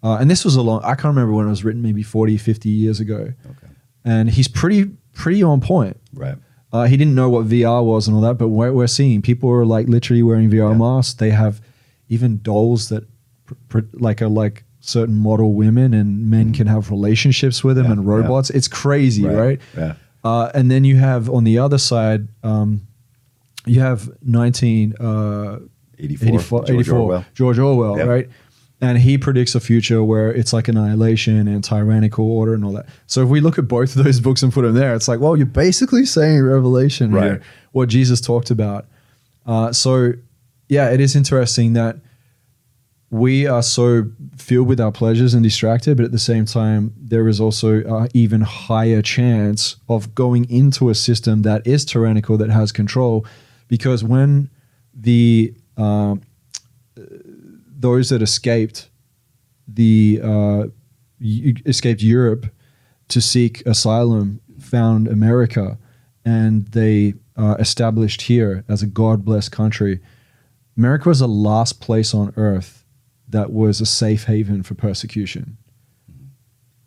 Uh, 0.04 0.18
and 0.20 0.32
this 0.32 0.44
was 0.44 0.56
a 0.56 0.62
long, 0.64 0.82
I 0.84 0.96
can't 0.96 1.14
remember 1.16 1.32
when 1.34 1.46
it 1.46 1.50
was 1.52 1.64
written, 1.64 1.84
maybe 1.84 2.02
40, 2.02 2.36
50 2.38 2.70
years 2.70 3.00
ago. 3.00 3.34
Okay. 3.46 3.68
And 4.04 4.32
he's 4.32 4.48
pretty, 4.48 4.86
pretty 5.14 5.44
on 5.44 5.62
point. 5.62 5.96
Right. 6.12 6.36
Uh, 6.74 6.86
he 6.86 6.98
didn't 6.98 7.14
know 7.14 7.30
what 7.30 7.46
VR 7.48 7.86
was 7.86 8.08
and 8.08 8.16
all 8.16 8.22
that, 8.24 8.40
but 8.40 8.48
what 8.48 8.74
we're 8.74 8.88
seeing, 8.88 9.22
people 9.22 9.52
are 9.52 9.64
like 9.66 9.88
literally 9.88 10.24
wearing 10.24 10.50
VR 10.50 10.72
Yeah. 10.72 10.78
masks. 10.78 11.14
They 11.14 11.30
have 11.30 11.62
even 12.10 12.42
dolls 12.42 12.90
that 12.90 13.04
pr- 13.46 13.54
pr- 13.70 13.80
like 13.94 14.24
are 14.24 14.28
like 14.30 14.64
certain 14.82 15.18
model 15.18 15.54
women, 15.54 15.94
and 15.94 16.30
men 16.30 16.54
can 16.54 16.68
have 16.68 16.90
relationships 16.92 17.64
with 17.64 17.76
them, 17.78 17.86
Yeah, 17.86 17.92
and 17.94 18.04
yeah. 18.04 18.10
robots. 18.14 18.50
It's 18.50 18.68
crazy, 18.68 19.26
right? 19.26 19.60
Yeah. 19.78 19.94
Uh, 20.24 20.52
and 20.54 20.70
then 20.70 20.84
you 20.84 20.98
have 20.98 21.30
on 21.30 21.44
the 21.46 21.58
other 21.60 21.78
side, 21.78 22.28
um, 22.44 22.82
you 23.66 23.80
have 23.80 24.10
19, 24.24 24.96
uh, 25.00 25.60
84. 26.00 26.28
84, 26.30 26.60
George 26.66 26.70
84, 26.72 26.98
Orwell. 27.00 27.26
George 27.34 27.60
Orwell, 27.60 27.98
Yep. 27.98 28.08
right? 28.08 28.30
And 28.84 28.98
he 28.98 29.20
predicts 29.20 29.54
a 29.54 29.60
future 29.60 30.04
where 30.04 30.34
it's 30.34 30.52
like 30.54 30.68
annihilation 30.68 31.48
and 31.48 31.64
tyrannical 31.64 32.26
order 32.26 32.56
and 32.56 32.66
all 32.66 32.72
that. 32.74 32.88
So 33.06 33.22
if 33.22 33.30
we 33.30 33.40
look 33.40 33.60
at 33.60 33.68
both 33.68 33.96
of 33.96 34.04
those 34.04 34.20
books 34.28 34.42
and 34.42 34.52
put 34.52 34.64
them 34.64 34.74
there, 34.74 34.96
it's 34.96 35.08
like, 35.08 35.20
well, 35.20 35.38
you're 35.38 35.46
basically 35.46 36.06
saying 36.08 36.42
Revelation, 36.42 37.12
Right. 37.12 37.24
here, 37.24 37.42
what 37.74 37.90
Jesus 37.90 38.20
talked 38.20 38.50
about. 38.50 38.88
Uh, 39.46 39.72
so, 39.72 40.14
yeah, 40.68 40.90
it 40.90 41.00
is 41.00 41.16
interesting 41.16 41.74
that 41.74 41.98
we 43.12 43.46
are 43.46 43.62
so 43.62 44.06
filled 44.38 44.70
with 44.70 44.80
our 44.80 44.92
pleasures 44.92 45.34
and 45.34 45.44
distracted, 45.44 45.98
but 45.98 46.06
at 46.06 46.14
the 46.14 46.20
same 46.20 46.46
time, 46.46 46.94
there 46.98 47.28
is 47.28 47.42
also 47.42 47.84
an 47.84 48.08
even 48.14 48.40
higher 48.40 49.02
chance 49.02 49.76
of 49.90 50.16
going 50.16 50.50
into 50.50 50.90
a 50.90 50.96
system 50.96 51.42
that 51.42 51.68
is 51.68 51.84
tyrannical, 51.84 52.38
that 52.38 52.50
has 52.50 52.72
control, 52.72 53.26
because 53.68 54.02
when 54.02 54.50
the 54.94 55.54
um, 55.76 56.22
those 56.96 58.10
that 58.10 58.22
escaped 58.22 58.90
the 59.68 60.22
uh, 60.24 60.64
escaped 61.66 62.02
Europe 62.02 62.46
to 63.10 63.20
seek 63.20 63.62
asylum 63.66 64.40
found 64.58 65.10
America, 65.10 65.78
and 66.24 66.66
they 66.68 67.14
uh, 67.36 67.58
established 67.60 68.22
here 68.24 68.64
as 68.70 68.82
a 68.82 68.88
God 68.88 69.26
blessed 69.26 69.52
country. 69.52 70.00
America 70.78 71.10
was 71.10 71.20
the 71.20 71.28
last 71.28 71.82
place 71.82 72.14
on 72.14 72.34
earth 72.38 72.81
that 73.32 73.52
was 73.52 73.82
a 73.82 73.86
safe 73.86 74.26
haven 74.26 74.64
for 74.64 74.76
persecution. 74.76 75.58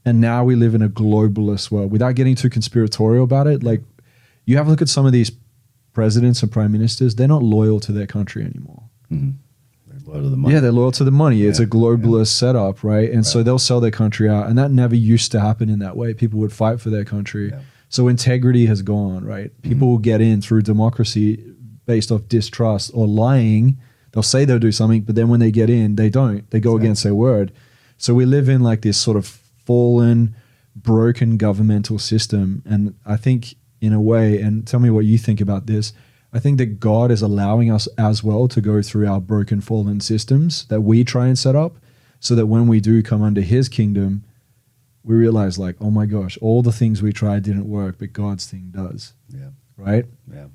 And 0.04 0.20
now 0.20 0.44
we 0.44 0.54
live 0.54 0.74
in 0.74 0.82
a 0.82 0.88
globalist 0.88 1.70
world. 1.70 1.90
Without 1.90 2.14
getting 2.14 2.34
too 2.34 2.50
conspiratorial 2.50 3.24
about 3.24 3.46
it, 3.46 3.62
like 3.62 3.82
you 4.44 4.56
have 4.56 4.66
a 4.66 4.70
look 4.70 4.82
at 4.82 4.88
some 4.88 5.06
of 5.06 5.12
these 5.12 5.32
presidents 5.92 6.42
and 6.42 6.52
prime 6.52 6.72
ministers, 6.72 7.14
they're 7.14 7.28
not 7.28 7.42
loyal 7.42 7.80
to 7.80 7.92
their 7.92 8.06
country 8.06 8.44
anymore. 8.44 8.82
Mm-hmm. 9.10 9.30
They're 9.86 10.12
loyal 10.12 10.24
to 10.24 10.28
the 10.28 10.36
money. 10.36 10.54
Yeah, 10.54 10.60
they're 10.60 10.72
loyal 10.72 10.92
to 10.92 11.04
the 11.04 11.10
money. 11.10 11.42
It's 11.42 11.58
a 11.58 11.66
globalist 11.66 12.28
setup, 12.28 12.84
right? 12.84 13.10
And 13.10 13.24
so 13.24 13.42
they'll 13.42 13.58
sell 13.58 13.80
their 13.80 13.90
country 13.90 14.28
out. 14.28 14.48
And 14.48 14.58
that 14.58 14.70
never 14.70 14.94
used 14.94 15.32
to 15.32 15.40
happen 15.40 15.70
in 15.70 15.78
that 15.78 15.96
way. 15.96 16.12
People 16.12 16.38
would 16.40 16.52
fight 16.52 16.80
for 16.80 16.90
their 16.90 17.04
country. 17.04 17.50
Yeah. 17.50 17.60
So 17.88 18.08
integrity 18.08 18.66
has 18.66 18.82
gone, 18.82 19.24
right? 19.24 19.50
People 19.62 19.86
mm-hmm. 19.86 19.86
will 19.86 19.98
get 19.98 20.20
in 20.20 20.42
through 20.42 20.62
democracy 20.62 21.54
based 21.86 22.10
off 22.12 22.28
distrust 22.28 22.90
or 22.92 23.06
lying. 23.06 23.78
They'll 24.14 24.22
say 24.22 24.44
they'll 24.44 24.60
do 24.60 24.70
something, 24.72 25.02
but 25.02 25.16
then 25.16 25.28
when 25.28 25.40
they 25.40 25.50
get 25.50 25.68
in, 25.68 25.96
they 25.96 26.08
don't. 26.08 26.48
They 26.50 26.60
go 26.60 26.70
Exactly. 26.76 26.86
against 26.86 27.02
their 27.02 27.14
word. 27.16 27.52
So 27.98 28.14
we 28.14 28.24
live 28.24 28.48
in 28.48 28.62
like 28.62 28.82
this 28.82 28.96
sort 28.96 29.16
of 29.16 29.26
fallen, 29.26 30.36
broken 30.76 31.36
governmental 31.36 31.98
system. 31.98 32.62
And 32.64 32.94
I 33.04 33.16
think, 33.16 33.56
in 33.80 33.92
a 33.92 34.00
way, 34.00 34.40
and 34.40 34.64
tell 34.66 34.78
me 34.80 34.88
what 34.90 35.04
you 35.04 35.18
think 35.18 35.40
about 35.40 35.66
this. 35.66 35.92
I 36.32 36.38
think 36.38 36.58
that 36.58 36.80
God 36.80 37.10
is 37.10 37.22
allowing 37.22 37.70
us 37.70 37.86
as 37.98 38.22
well 38.24 38.48
to 38.48 38.60
go 38.60 38.82
through 38.82 39.06
our 39.08 39.20
broken, 39.20 39.60
fallen 39.60 40.00
systems 40.00 40.64
that 40.66 40.80
we 40.82 41.04
try 41.04 41.26
and 41.26 41.38
set 41.38 41.54
up 41.56 41.76
so 42.20 42.34
that 42.36 42.46
when 42.46 42.66
we 42.68 42.80
do 42.80 43.02
come 43.02 43.20
under 43.22 43.40
His 43.40 43.68
kingdom, 43.68 44.24
we 45.02 45.14
realize, 45.16 45.58
like, 45.58 45.76
oh 45.80 45.90
my 45.90 46.06
gosh, 46.06 46.38
all 46.40 46.62
the 46.62 46.72
things 46.72 47.02
we 47.02 47.12
tried 47.12 47.42
didn't 47.42 47.68
work, 47.68 47.96
but 47.98 48.12
God's 48.12 48.46
thing 48.46 48.70
does, 48.74 49.12
Yeah. 49.32 49.50
right? 49.76 50.06
Yeah. 50.32 50.46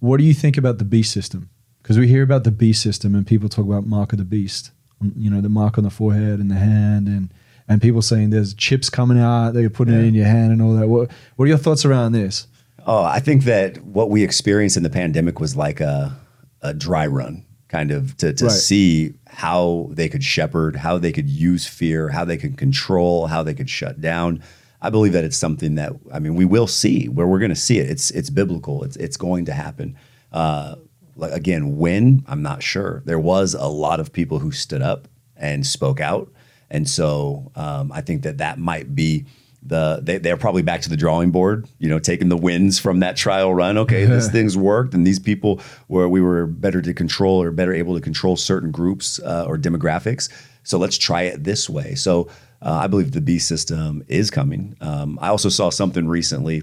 What 0.00 0.18
do 0.18 0.24
you 0.24 0.34
think 0.34 0.56
about 0.56 0.78
the 0.78 0.84
beast 0.84 1.12
system? 1.12 1.50
Because 1.88 1.98
we 1.98 2.06
hear 2.06 2.22
about 2.22 2.44
the 2.44 2.50
beast 2.50 2.82
system 2.82 3.14
and 3.14 3.26
people 3.26 3.48
talk 3.48 3.64
about 3.64 3.86
mark 3.86 4.12
of 4.12 4.18
the 4.18 4.24
beast, 4.26 4.72
Mm, 5.02 5.12
you 5.16 5.30
know, 5.30 5.40
the 5.40 5.48
mark 5.48 5.78
on 5.78 5.84
the 5.84 5.90
forehead 5.90 6.38
and 6.38 6.50
the 6.50 6.56
hand, 6.56 7.06
and 7.08 7.32
and 7.66 7.80
people 7.80 8.02
saying 8.02 8.28
there's 8.28 8.52
chips 8.52 8.90
coming 8.90 9.18
out, 9.18 9.52
they're 9.54 9.70
putting 9.70 9.94
it 9.94 10.04
in 10.04 10.12
your 10.12 10.26
hand 10.26 10.52
and 10.52 10.60
all 10.60 10.74
that. 10.74 10.86
What 10.86 11.10
What 11.36 11.46
are 11.46 11.48
your 11.48 11.56
thoughts 11.56 11.86
around 11.86 12.12
this? 12.12 12.46
Oh, 12.86 13.02
I 13.04 13.20
think 13.20 13.44
that 13.44 13.78
what 13.84 14.10
we 14.10 14.22
experienced 14.22 14.76
in 14.76 14.82
the 14.82 14.90
pandemic 14.90 15.40
was 15.40 15.56
like 15.56 15.80
a, 15.80 16.14
a 16.60 16.74
dry 16.74 17.06
run, 17.06 17.46
kind 17.68 17.90
of 17.90 18.16
to, 18.18 18.34
to 18.34 18.44
Right. 18.46 18.52
see 18.52 19.14
how 19.28 19.88
they 19.92 20.10
could 20.10 20.22
shepherd, 20.24 20.76
how 20.76 20.98
they 20.98 21.12
could 21.12 21.30
use 21.30 21.66
fear, 21.66 22.10
how 22.10 22.26
they 22.26 22.36
could 22.36 22.58
control, 22.58 23.28
how 23.28 23.42
they 23.42 23.54
could 23.54 23.70
shut 23.70 23.98
down. 24.00 24.42
I 24.82 24.90
believe 24.90 25.12
that 25.14 25.24
it's 25.24 25.38
something 25.38 25.76
that 25.76 25.92
I 26.12 26.18
mean 26.18 26.34
we 26.34 26.44
will 26.44 26.66
see 26.66 27.08
where 27.08 27.26
we're 27.26 27.38
going 27.40 27.48
to 27.50 27.56
see 27.68 27.78
it. 27.78 27.88
It's 27.88 28.10
it's 28.10 28.28
biblical. 28.30 28.84
It's 28.84 28.96
it's 28.96 29.16
going 29.16 29.46
to 29.46 29.52
happen. 29.54 29.96
Uh, 30.32 30.74
like 31.18 31.32
again, 31.32 31.76
when 31.76 32.24
I'm 32.26 32.42
not 32.42 32.62
sure. 32.62 33.02
There 33.04 33.18
was 33.18 33.54
a 33.54 33.66
lot 33.66 34.00
of 34.00 34.12
people 34.12 34.38
who 34.38 34.52
stood 34.52 34.82
up 34.82 35.08
and 35.36 35.66
spoke 35.66 36.00
out, 36.00 36.32
and 36.70 36.88
so 36.88 37.50
um, 37.56 37.92
I 37.92 38.00
think 38.00 38.22
that 38.22 38.38
that 38.38 38.58
might 38.58 38.94
be 38.94 39.26
the 39.62 40.00
they, 40.02 40.18
they're 40.18 40.36
probably 40.36 40.62
back 40.62 40.80
to 40.82 40.88
the 40.88 40.96
drawing 40.96 41.30
board. 41.30 41.68
You 41.78 41.88
know, 41.88 41.98
taking 41.98 42.28
the 42.28 42.36
wins 42.36 42.78
from 42.78 43.00
that 43.00 43.16
trial 43.16 43.52
run. 43.52 43.76
Okay, 43.78 44.04
this 44.04 44.28
thing's 44.32 44.56
worked, 44.56 44.94
and 44.94 45.06
these 45.06 45.18
people 45.18 45.60
where 45.88 46.08
we 46.08 46.20
were 46.20 46.46
better 46.46 46.80
to 46.80 46.94
control 46.94 47.42
or 47.42 47.50
better 47.50 47.72
able 47.72 47.94
to 47.94 48.00
control 48.00 48.36
certain 48.36 48.70
groups 48.70 49.20
uh, 49.20 49.44
or 49.46 49.58
demographics. 49.58 50.30
So 50.62 50.78
let's 50.78 50.98
try 50.98 51.22
it 51.22 51.44
this 51.44 51.68
way. 51.68 51.94
So 51.94 52.28
uh, 52.62 52.80
I 52.82 52.86
believe 52.86 53.12
the 53.12 53.20
B 53.20 53.38
system 53.38 54.04
is 54.08 54.30
coming. 54.30 54.76
Um, 54.80 55.18
I 55.20 55.28
also 55.28 55.48
saw 55.48 55.70
something 55.70 56.06
recently 56.08 56.62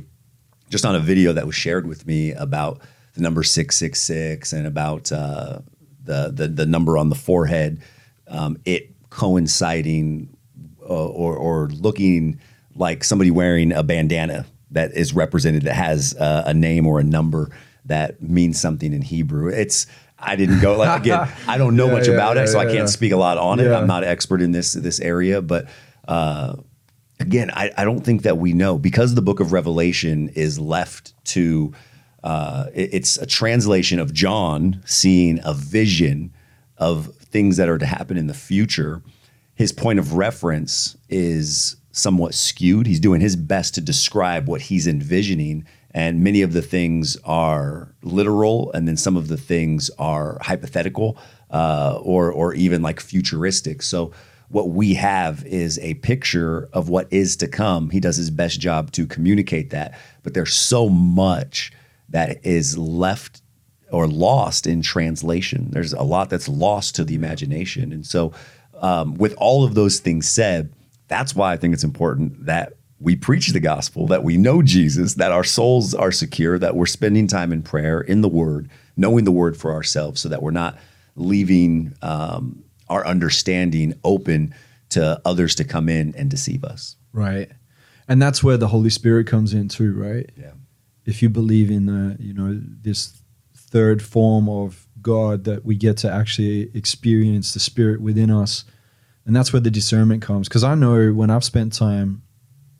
just 0.70 0.86
on 0.86 0.96
a 0.96 1.00
video 1.00 1.34
that 1.34 1.46
was 1.46 1.56
shared 1.56 1.88
with 1.88 2.06
me 2.06 2.32
about 2.34 2.82
the 3.15 3.21
number 3.21 3.43
666 3.43 4.54
and 4.54 4.67
about 4.67 5.12
uh, 5.12 5.60
the, 6.04 6.32
the 6.34 6.47
the 6.47 6.65
number 6.65 6.97
on 6.97 7.10
the 7.10 7.15
forehead 7.15 7.82
um, 8.28 8.58
it 8.65 8.91
coinciding 9.10 10.36
uh, 10.82 11.08
or 11.08 11.36
or 11.36 11.67
looking 11.69 12.39
like 12.75 13.04
somebody 13.04 13.32
wearing 13.32 13.71
a 13.71 13.84
bandana 13.84 14.45
that 14.71 14.91
is 14.93 15.13
represented 15.13 15.63
that 15.63 15.75
has 15.75 16.15
uh, 16.15 16.43
a 16.45 16.54
name 16.54 16.86
or 16.86 16.99
a 16.99 17.04
number 17.04 17.49
that 17.86 18.21
means 18.21 18.60
something 18.60 18.93
in 18.93 19.01
Hebrew. 19.01 19.49
It's 19.49 19.88
I 20.17 20.36
didn't 20.36 20.60
go 20.60 20.78
like 20.78 21.01
again 21.01 21.30
I 21.47 21.58
don't 21.58 21.75
know 21.75 21.88
Yeah, 21.88 21.93
much 21.93 22.08
yeah, 22.08 22.15
about 22.15 22.36
yeah, 22.36 22.43
it 22.43 22.47
so 22.47 22.60
I 22.60 22.65
can't 22.65 22.89
speak 22.89 23.12
a 23.12 23.17
lot 23.17 23.37
on 23.37 23.60
it. 23.60 23.71
I'm 23.71 23.87
not 23.87 24.04
an 24.04 24.10
expert 24.10 24.42
in 24.42 24.52
this 24.52 24.73
this 24.73 25.00
area 25.00 25.42
but 25.42 25.67
uh, 26.08 26.56
again, 27.19 27.50
I, 27.52 27.71
I 27.77 27.83
don't 27.83 28.02
think 28.02 28.23
that 28.23 28.37
we 28.37 28.54
know. 28.54 28.77
Because 28.77 29.15
the 29.15 29.21
book 29.21 29.40
of 29.40 29.52
Revelation 29.52 30.29
is 30.29 30.60
left 30.60 31.13
to, 31.33 31.73
uh, 32.26 32.65
it- 32.73 32.90
it's 32.92 33.17
a 33.17 33.26
translation 33.26 34.00
of 34.00 34.12
John 34.13 34.82
seeing 34.86 35.40
a 35.44 35.54
vision 35.54 36.32
of 36.78 37.15
things 37.17 37.56
that 37.58 37.69
are 37.69 37.78
to 37.78 37.86
happen 37.86 38.17
in 38.17 38.28
the 38.28 38.34
future. 38.34 39.02
His 39.54 39.71
point 39.71 40.00
of 40.00 40.13
reference 40.13 40.98
is 41.08 41.78
somewhat 41.92 42.34
skewed. 42.34 42.88
He's 42.88 43.00
doing 43.00 43.21
his 43.21 43.36
best 43.36 43.76
to 43.76 43.82
describe 43.82 44.48
what 44.48 44.62
he's 44.62 44.88
envisioning. 44.88 45.65
And 45.92 46.23
many 46.23 46.42
of 46.42 46.52
the 46.52 46.62
things 46.62 47.15
are 47.23 47.94
literal, 48.02 48.69
and 48.73 48.86
then 48.86 48.98
some 48.98 49.15
of 49.15 49.30
the 49.30 49.38
things 49.38 49.90
are 49.98 50.38
hypothetical 50.42 51.17
uh, 51.52 52.00
or, 52.02 52.32
or 52.32 52.54
even 52.56 52.82
like 52.82 53.00
futuristic. 53.00 53.82
So, 53.82 54.12
what 54.50 54.69
we 54.69 54.94
have 54.96 55.46
is 55.46 55.80
a 55.80 55.94
picture 55.96 56.69
of 56.73 56.90
what 56.90 57.08
is 57.12 57.36
to 57.38 57.48
come. 57.48 57.90
He 57.92 58.00
does 58.00 58.17
his 58.17 58.30
best 58.30 58.60
job 58.60 58.92
to 58.92 59.08
communicate 59.08 59.69
that, 59.71 59.98
but 60.23 60.34
there's 60.34 60.54
so 60.54 60.88
much 60.90 61.71
that 62.10 62.45
is 62.45 62.77
left 62.77 63.41
or 63.91 64.08
lost 64.08 64.67
in 64.67 64.81
translation. 64.81 65.69
There's 65.71 65.93
a 65.93 66.03
lot 66.03 66.29
that's 66.29 66.49
lost 66.49 66.95
to 66.95 67.03
the 67.03 67.15
imagination. 67.15 67.91
And 67.91 68.06
so, 68.06 68.33
um, 68.81 69.15
with 69.15 69.33
all 69.37 69.63
of 69.63 69.73
those 69.73 69.99
things 69.99 70.27
said, 70.27 70.73
that's 71.08 71.35
why 71.35 71.53
I 71.53 71.58
think 71.58 71.73
it's 71.73 71.83
important 71.83 72.45
that 72.45 72.73
we 72.99 73.15
preach 73.15 73.49
the 73.49 73.60
gospel, 73.60 74.08
that 74.08 74.23
we 74.23 74.37
know 74.37 74.62
Jesus, 74.62 75.15
that 75.15 75.31
our 75.31 75.43
souls 75.43 75.93
are 75.93 76.12
secure, 76.12 76.58
that 76.60 76.75
we're 76.75 76.85
spending 76.85 77.27
time 77.27 77.51
in 77.51 77.62
prayer, 77.62 78.01
in 78.01 78.21
the 78.21 78.29
Word, 78.29 78.69
knowing 78.97 79.23
the 79.23 79.31
Word 79.31 79.56
for 79.58 79.71
ourselves, 79.71 80.21
so 80.21 80.29
that 80.29 80.41
we're 80.41 80.51
not 80.51 80.77
leaving 81.15 81.93
um, 82.01 82.63
our 82.89 83.06
understanding 83.06 83.93
open 84.03 84.53
to 84.89 85.21
others 85.25 85.56
to 85.56 85.63
come 85.63 85.89
in 85.89 86.15
and 86.15 86.29
deceive 86.29 86.63
us. 86.63 86.95
Right. 87.12 87.49
And 88.08 88.21
that's 88.21 88.43
where 88.43 88.58
the 88.58 88.67
Holy 88.67 88.89
Spirit 88.89 89.27
comes 89.27 89.53
in 89.53 89.67
too, 89.67 89.93
right? 89.93 90.29
Yeah. 90.37 90.51
If 91.06 91.21
you 91.21 91.29
believe 91.29 91.69
in 91.69 91.85
the, 91.85 92.17
you 92.19 92.33
know, 92.33 92.60
this 92.81 93.21
third 93.53 94.01
form 94.01 94.49
of 94.49 94.87
God 95.06 95.43
that 95.43 95.63
we 95.63 95.75
get 95.75 95.97
to 95.97 96.12
actually 96.12 96.75
experience 96.75 97.53
the 97.53 97.60
Spirit 97.60 98.01
within 98.01 98.31
us. 98.31 98.65
And 99.25 99.35
that's 99.35 99.53
where 99.53 99.60
the 99.60 99.69
discernment 99.69 100.23
comes. 100.23 100.47
Because 100.47 100.63
I 100.63 100.73
know 100.73 101.12
when 101.13 101.29
I've 101.29 101.43
spent 101.43 101.73
time 101.73 102.23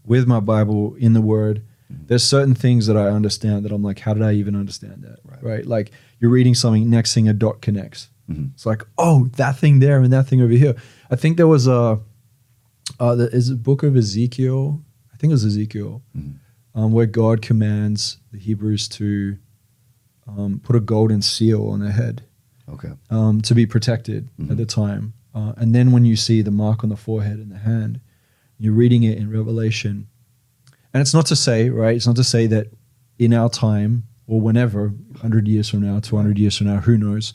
with 0.03 0.28
my 0.28 0.39
Bible 0.39 0.95
in 0.95 1.13
the 1.13 1.21
Word, 1.21 1.63
mm-hmm. 1.91 2.07
there's 2.07 2.23
certain 2.23 2.55
things 2.55 2.88
that 2.88 2.97
I 2.97 3.09
understand 3.09 3.63
that 3.65 3.71
I'm 3.71 3.84
like, 3.84 3.99
how 3.99 4.15
did 4.15 4.23
I 4.23 4.34
even 4.34 4.55
understand 4.55 5.03
that? 5.03 5.19
Right. 5.23 5.43
right? 5.43 5.65
Like 5.67 5.91
you're 6.19 6.32
reading 6.32 6.55
something, 6.55 6.89
next 6.89 7.13
thing 7.13 7.30
a 7.30 7.34
dot 7.34 7.61
connects. 7.61 8.09
Mm-hmm. 8.30 8.47
It's 8.55 8.65
like, 8.65 8.84
oh, 8.97 9.28
that 9.36 9.57
thing 9.57 9.80
there 9.80 10.01
and 10.01 10.11
that 10.11 10.28
thing 10.28 10.41
over 10.41 10.53
here. 10.53 10.76
I 11.11 11.15
think 11.15 11.38
there 11.38 11.47
was 11.47 11.67
a, 11.67 11.99
uh, 12.99 13.15
the, 13.15 13.26
is 13.36 13.51
it 13.51 13.61
book 13.61 13.84
of 13.84 13.95
Ezekiel? 13.95 14.82
I 15.13 15.17
think 15.17 15.30
it 15.30 15.36
was 15.36 15.45
Ezekiel, 15.45 16.01
Mm-hmm. 16.17 16.38
Um, 16.76 16.91
where 16.91 17.05
God 17.05 17.41
commands 17.41 18.17
the 18.32 18.38
Hebrews 18.38 18.88
to 18.89 19.38
um, 20.28 20.59
put 20.63 20.76
a 20.76 20.80
golden 20.80 21.21
seal 21.21 21.69
on 21.69 21.80
their 21.80 21.91
head 21.91 22.23
Okay. 22.67 22.91
um, 23.09 23.41
to 23.41 23.53
be 23.55 23.65
protected 23.65 24.28
Mhm. 24.39 24.51
at 24.51 24.57
the 24.57 24.65
time. 24.65 25.13
Uh, 25.34 25.53
and 25.57 25.73
then 25.76 25.91
when 25.91 26.05
you 26.05 26.15
see 26.15 26.41
the 26.41 26.51
mark 26.51 26.84
on 26.84 26.89
the 26.89 26.95
forehead 26.97 27.38
and 27.39 27.51
the 27.51 27.59
hand, 27.59 27.99
you're 28.57 28.73
reading 28.73 29.03
it 29.03 29.17
in 29.17 29.30
Revelation. 29.30 30.07
And 30.93 31.01
it's 31.01 31.13
not 31.13 31.26
to 31.28 31.36
say, 31.36 31.69
right? 31.69 31.95
It's 31.95 32.07
not 32.07 32.15
to 32.15 32.23
say 32.23 32.47
that 32.47 32.67
in 33.19 33.34
our 33.34 33.49
time 33.49 34.03
or 34.28 34.41
whenever, 34.41 34.88
100 34.89 35.47
years 35.47 35.69
from 35.69 35.82
now, 35.82 35.99
200 35.99 36.39
years 36.39 36.57
from 36.57 36.67
now, 36.67 36.78
who 36.78 36.97
knows, 36.97 37.34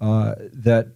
uh, 0.00 0.34
that 0.52 0.88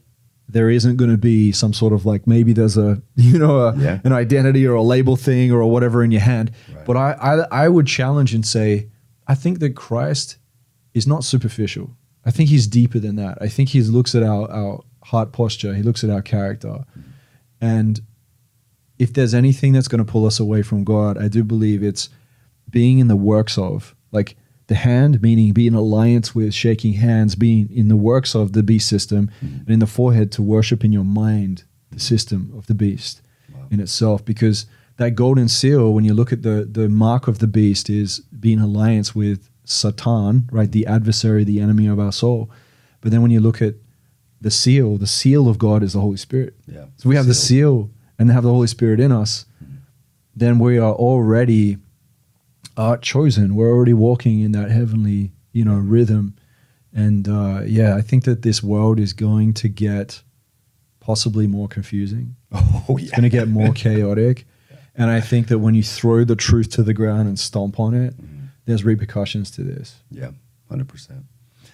there 0.53 0.71
isn't 0.71 0.97
going 0.97 1.11
to 1.11 1.17
be 1.19 1.51
some 1.53 1.73
sort 1.73 1.93
of 1.93 2.05
like 2.07 2.27
maybe 2.27 2.53
there's 2.53 2.77
a 2.77 3.01
you 3.17 3.39
know 3.39 3.61
a, 3.67 3.77
Yeah. 3.77 4.01
an 4.05 4.13
identity 4.13 4.67
or 4.67 4.75
a 4.75 4.83
label 4.83 5.17
thing 5.17 5.51
or 5.53 5.65
whatever 5.71 6.03
in 6.05 6.11
your 6.11 6.21
hand. 6.21 6.53
Right. 6.75 6.85
But 6.87 6.97
I, 6.97 7.13
I 7.13 7.65
I 7.65 7.69
would 7.69 7.87
challenge 7.87 8.35
and 8.35 8.45
say 8.47 8.89
I 9.27 9.35
think 9.35 9.59
that 9.61 9.75
Christ 9.77 10.37
is 10.95 11.07
not 11.07 11.25
superficial. 11.25 11.97
I 12.25 12.31
think 12.31 12.51
he's 12.51 12.67
deeper 12.67 12.99
than 13.01 13.17
that. 13.17 13.39
I 13.41 13.49
think 13.49 13.71
he 13.71 13.81
looks 13.83 14.15
at 14.15 14.23
our 14.23 14.51
our 14.51 14.81
heart 15.05 15.33
posture. 15.33 15.75
He 15.75 15.83
looks 15.83 16.05
at 16.05 16.11
our 16.11 16.23
character, 16.23 16.69
mm-hmm. 16.69 17.01
and 17.61 18.01
if 18.99 19.13
there's 19.15 19.35
anything 19.35 19.73
that's 19.73 19.89
going 19.89 20.05
to 20.05 20.13
pull 20.13 20.27
us 20.27 20.39
away 20.39 20.63
from 20.63 20.85
God, 20.85 21.19
I 21.19 21.27
do 21.29 21.43
believe 21.43 21.83
it's 21.83 22.09
being 22.71 23.01
in 23.01 23.09
the 23.09 23.17
works 23.17 23.59
of 23.59 23.97
like 24.13 24.37
the 24.73 24.79
hand, 24.93 25.21
meaning 25.21 25.53
be 25.53 25.67
in 25.67 25.75
alliance 25.75 26.35
with 26.35 26.55
shaking 26.55 26.95
hands, 26.95 27.35
being 27.35 27.69
in 27.71 27.89
the 27.89 27.97
works 28.11 28.35
of 28.35 28.53
the 28.57 28.63
beast 28.63 28.89
system, 28.89 29.31
hmm. 29.41 29.57
and 29.65 29.71
in 29.77 29.81
the 29.81 29.87
forehead 29.87 30.33
to 30.33 30.41
worship 30.43 30.83
in 30.87 30.93
your 30.93 31.05
mind 31.05 31.65
the 31.91 32.01
system 32.01 32.51
of 32.57 32.67
the 32.71 32.75
beast 32.75 33.21
Wow. 33.55 33.67
in 33.71 33.81
itself. 33.81 34.25
Because 34.25 34.59
that 34.97 35.11
golden 35.11 35.49
seal, 35.49 35.93
when 35.93 36.05
you 36.09 36.15
look 36.15 36.33
at 36.33 36.43
the 36.43 36.57
the 36.79 36.89
mark 36.89 37.29
of 37.29 37.37
the 37.39 37.47
beast, 37.59 37.91
is 37.91 38.21
being 38.45 38.59
in 38.59 38.65
alliance 38.65 39.15
with 39.15 39.41
Satan, 39.65 40.49
right, 40.51 40.73
the 40.79 40.87
adversary, 40.87 41.45
the 41.45 41.61
enemy 41.61 41.87
of 41.87 41.99
our 41.99 42.13
soul. 42.13 42.51
But 43.01 43.11
then 43.11 43.21
when 43.23 43.31
you 43.31 43.41
look 43.41 43.61
at 43.61 43.75
the 44.41 44.51
seal, 44.51 44.97
the 44.97 45.13
seal 45.21 45.49
of 45.49 45.57
God 45.59 45.83
is 45.83 45.93
the 45.93 46.01
Holy 46.01 46.17
Spirit. 46.17 46.55
Yeah. 46.67 46.87
So 46.97 47.09
we 47.11 47.17
have 47.17 47.27
the 47.27 47.35
Seal. 47.35 47.73
seal 47.75 47.91
and 48.19 48.31
have 48.31 48.45
the 48.49 48.55
Holy 48.57 48.71
Spirit 48.77 49.01
in 49.01 49.13
us, 49.13 49.45
hmm. 49.59 49.77
then 50.35 50.59
we 50.59 50.79
are 50.79 50.95
already 51.09 51.77
uh, 52.77 52.97
chosen. 52.99 53.55
We're 53.55 53.71
already 53.71 53.95
walking 53.95 54.41
in 54.41 54.53
that 54.53 54.71
heavenly, 54.71 55.33
you 55.53 55.65
know, 55.65 55.77
rhythm. 55.77 56.37
And 56.95 57.29
uh, 57.29 57.63
yeah, 57.65 57.97
I 57.97 58.01
think 58.01 58.25
that 58.25 58.43
this 58.43 58.63
world 58.63 58.99
is 58.99 59.13
going 59.13 59.55
to 59.55 59.69
get 59.69 60.23
possibly 61.01 61.47
more 61.47 61.69
confusing. 61.69 62.37
Oh 62.89 62.97
yeah. 62.99 63.05
It's 63.05 63.11
going 63.13 63.23
to 63.23 63.29
get 63.29 63.49
more 63.49 63.73
chaotic. 63.73 64.47
And 64.95 65.11
I 65.11 65.23
think 65.23 65.49
that 65.49 65.59
when 65.59 65.75
you 65.75 65.83
throw 65.83 66.23
the 66.23 66.37
truth 66.37 66.69
to 66.73 66.83
the 66.83 66.93
ground 66.93 67.27
and 67.27 67.39
stomp 67.39 67.81
on 67.81 67.95
it, 67.95 68.15
there's 68.67 68.85
repercussions 68.85 69.51
to 69.53 69.63
this. 69.63 70.03
Yeah, 70.11 70.33
hundred 70.69 70.89
percent. 70.89 71.25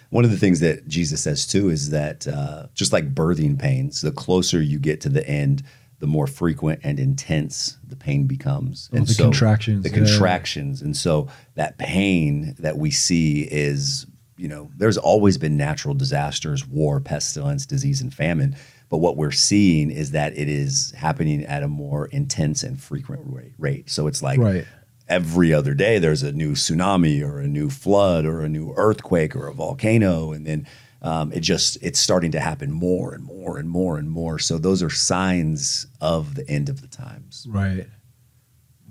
One 0.09 0.23
of 0.23 0.31
the 0.31 0.37
things 0.37 0.59
that 0.61 0.87
Jesus 0.87 1.21
says 1.21 1.45
too 1.45 1.69
is 1.69 1.89
that 1.89 2.27
uh, 2.27 2.67
just 2.73 2.93
like 2.93 3.13
birthing 3.13 3.59
pains, 3.59 4.01
the 4.01 4.11
closer 4.11 4.61
you 4.61 4.79
get 4.79 5.01
to 5.01 5.09
the 5.09 5.27
end, 5.27 5.63
the 5.99 6.07
more 6.07 6.27
frequent 6.27 6.79
and 6.83 6.99
intense 6.99 7.77
the 7.87 7.95
pain 7.95 8.25
becomes. 8.25 8.89
Oh, 8.93 8.99
the 9.01 9.13
contractions, 9.15 9.83
The 9.83 9.89
yeah. 9.89 9.95
contractions, 9.97 10.81
and 10.81 10.95
so 10.95 11.27
that 11.55 11.77
pain 11.77 12.55
that 12.59 12.77
we 12.77 12.89
see 12.91 13.41
is, 13.41 14.05
you 14.37 14.47
know, 14.47 14.69
there's 14.77 14.97
always 14.97 15.37
been 15.37 15.57
natural 15.57 15.93
disasters, 15.93 16.65
war, 16.65 16.99
pestilence, 17.01 17.65
disease, 17.65 18.01
and 18.01 18.13
famine. 18.13 18.55
But 18.89 18.99
what 18.99 19.17
we're 19.17 19.31
seeing 19.31 19.91
is 19.91 20.11
that 20.11 20.35
it 20.37 20.49
is 20.49 20.91
happening 20.97 21.43
at 21.45 21.61
a 21.63 21.67
more 21.67 22.07
intense 22.07 22.63
and 22.63 22.81
frequent 22.81 23.21
rate. 23.25 23.51
rate. 23.59 23.89
So 23.89 24.07
it's 24.07 24.23
like 24.23 24.39
Right. 24.39 24.65
every 25.07 25.53
other 25.53 25.73
day 25.75 25.99
there's 25.99 26.23
a 26.23 26.31
new 26.31 26.53
tsunami 26.53 27.21
or 27.21 27.39
a 27.39 27.47
new 27.47 27.69
flood 27.69 28.25
or 28.25 28.41
a 28.41 28.49
new 28.49 28.73
earthquake 28.77 29.35
or 29.35 29.47
a 29.47 29.53
volcano 29.53 30.31
and 30.31 30.47
then 30.47 30.65
um, 31.01 31.31
it 31.31 31.39
just 31.41 31.77
it's 31.81 31.99
starting 31.99 32.31
to 32.31 32.39
happen 32.39 32.71
more 32.71 33.13
and 33.13 33.23
more 33.23 33.57
and 33.57 33.69
more 33.69 33.97
and 33.97 34.09
more 34.09 34.37
so 34.39 34.57
those 34.57 34.83
are 34.83 34.89
signs 34.89 35.87
of 36.01 36.35
the 36.35 36.47
end 36.49 36.67
of 36.69 36.81
the 36.81 36.87
times 36.87 37.45
Right. 37.49 37.87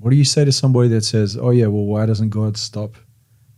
What 0.00 0.10
do 0.10 0.16
you 0.16 0.24
say 0.24 0.44
to 0.44 0.52
somebody 0.52 0.88
that 0.90 1.04
says, 1.04 1.36
"Oh 1.36 1.50
yeah, 1.50 1.66
well, 1.66 1.84
why 1.84 2.06
doesn't 2.06 2.28
God 2.30 2.56
stop 2.56 2.94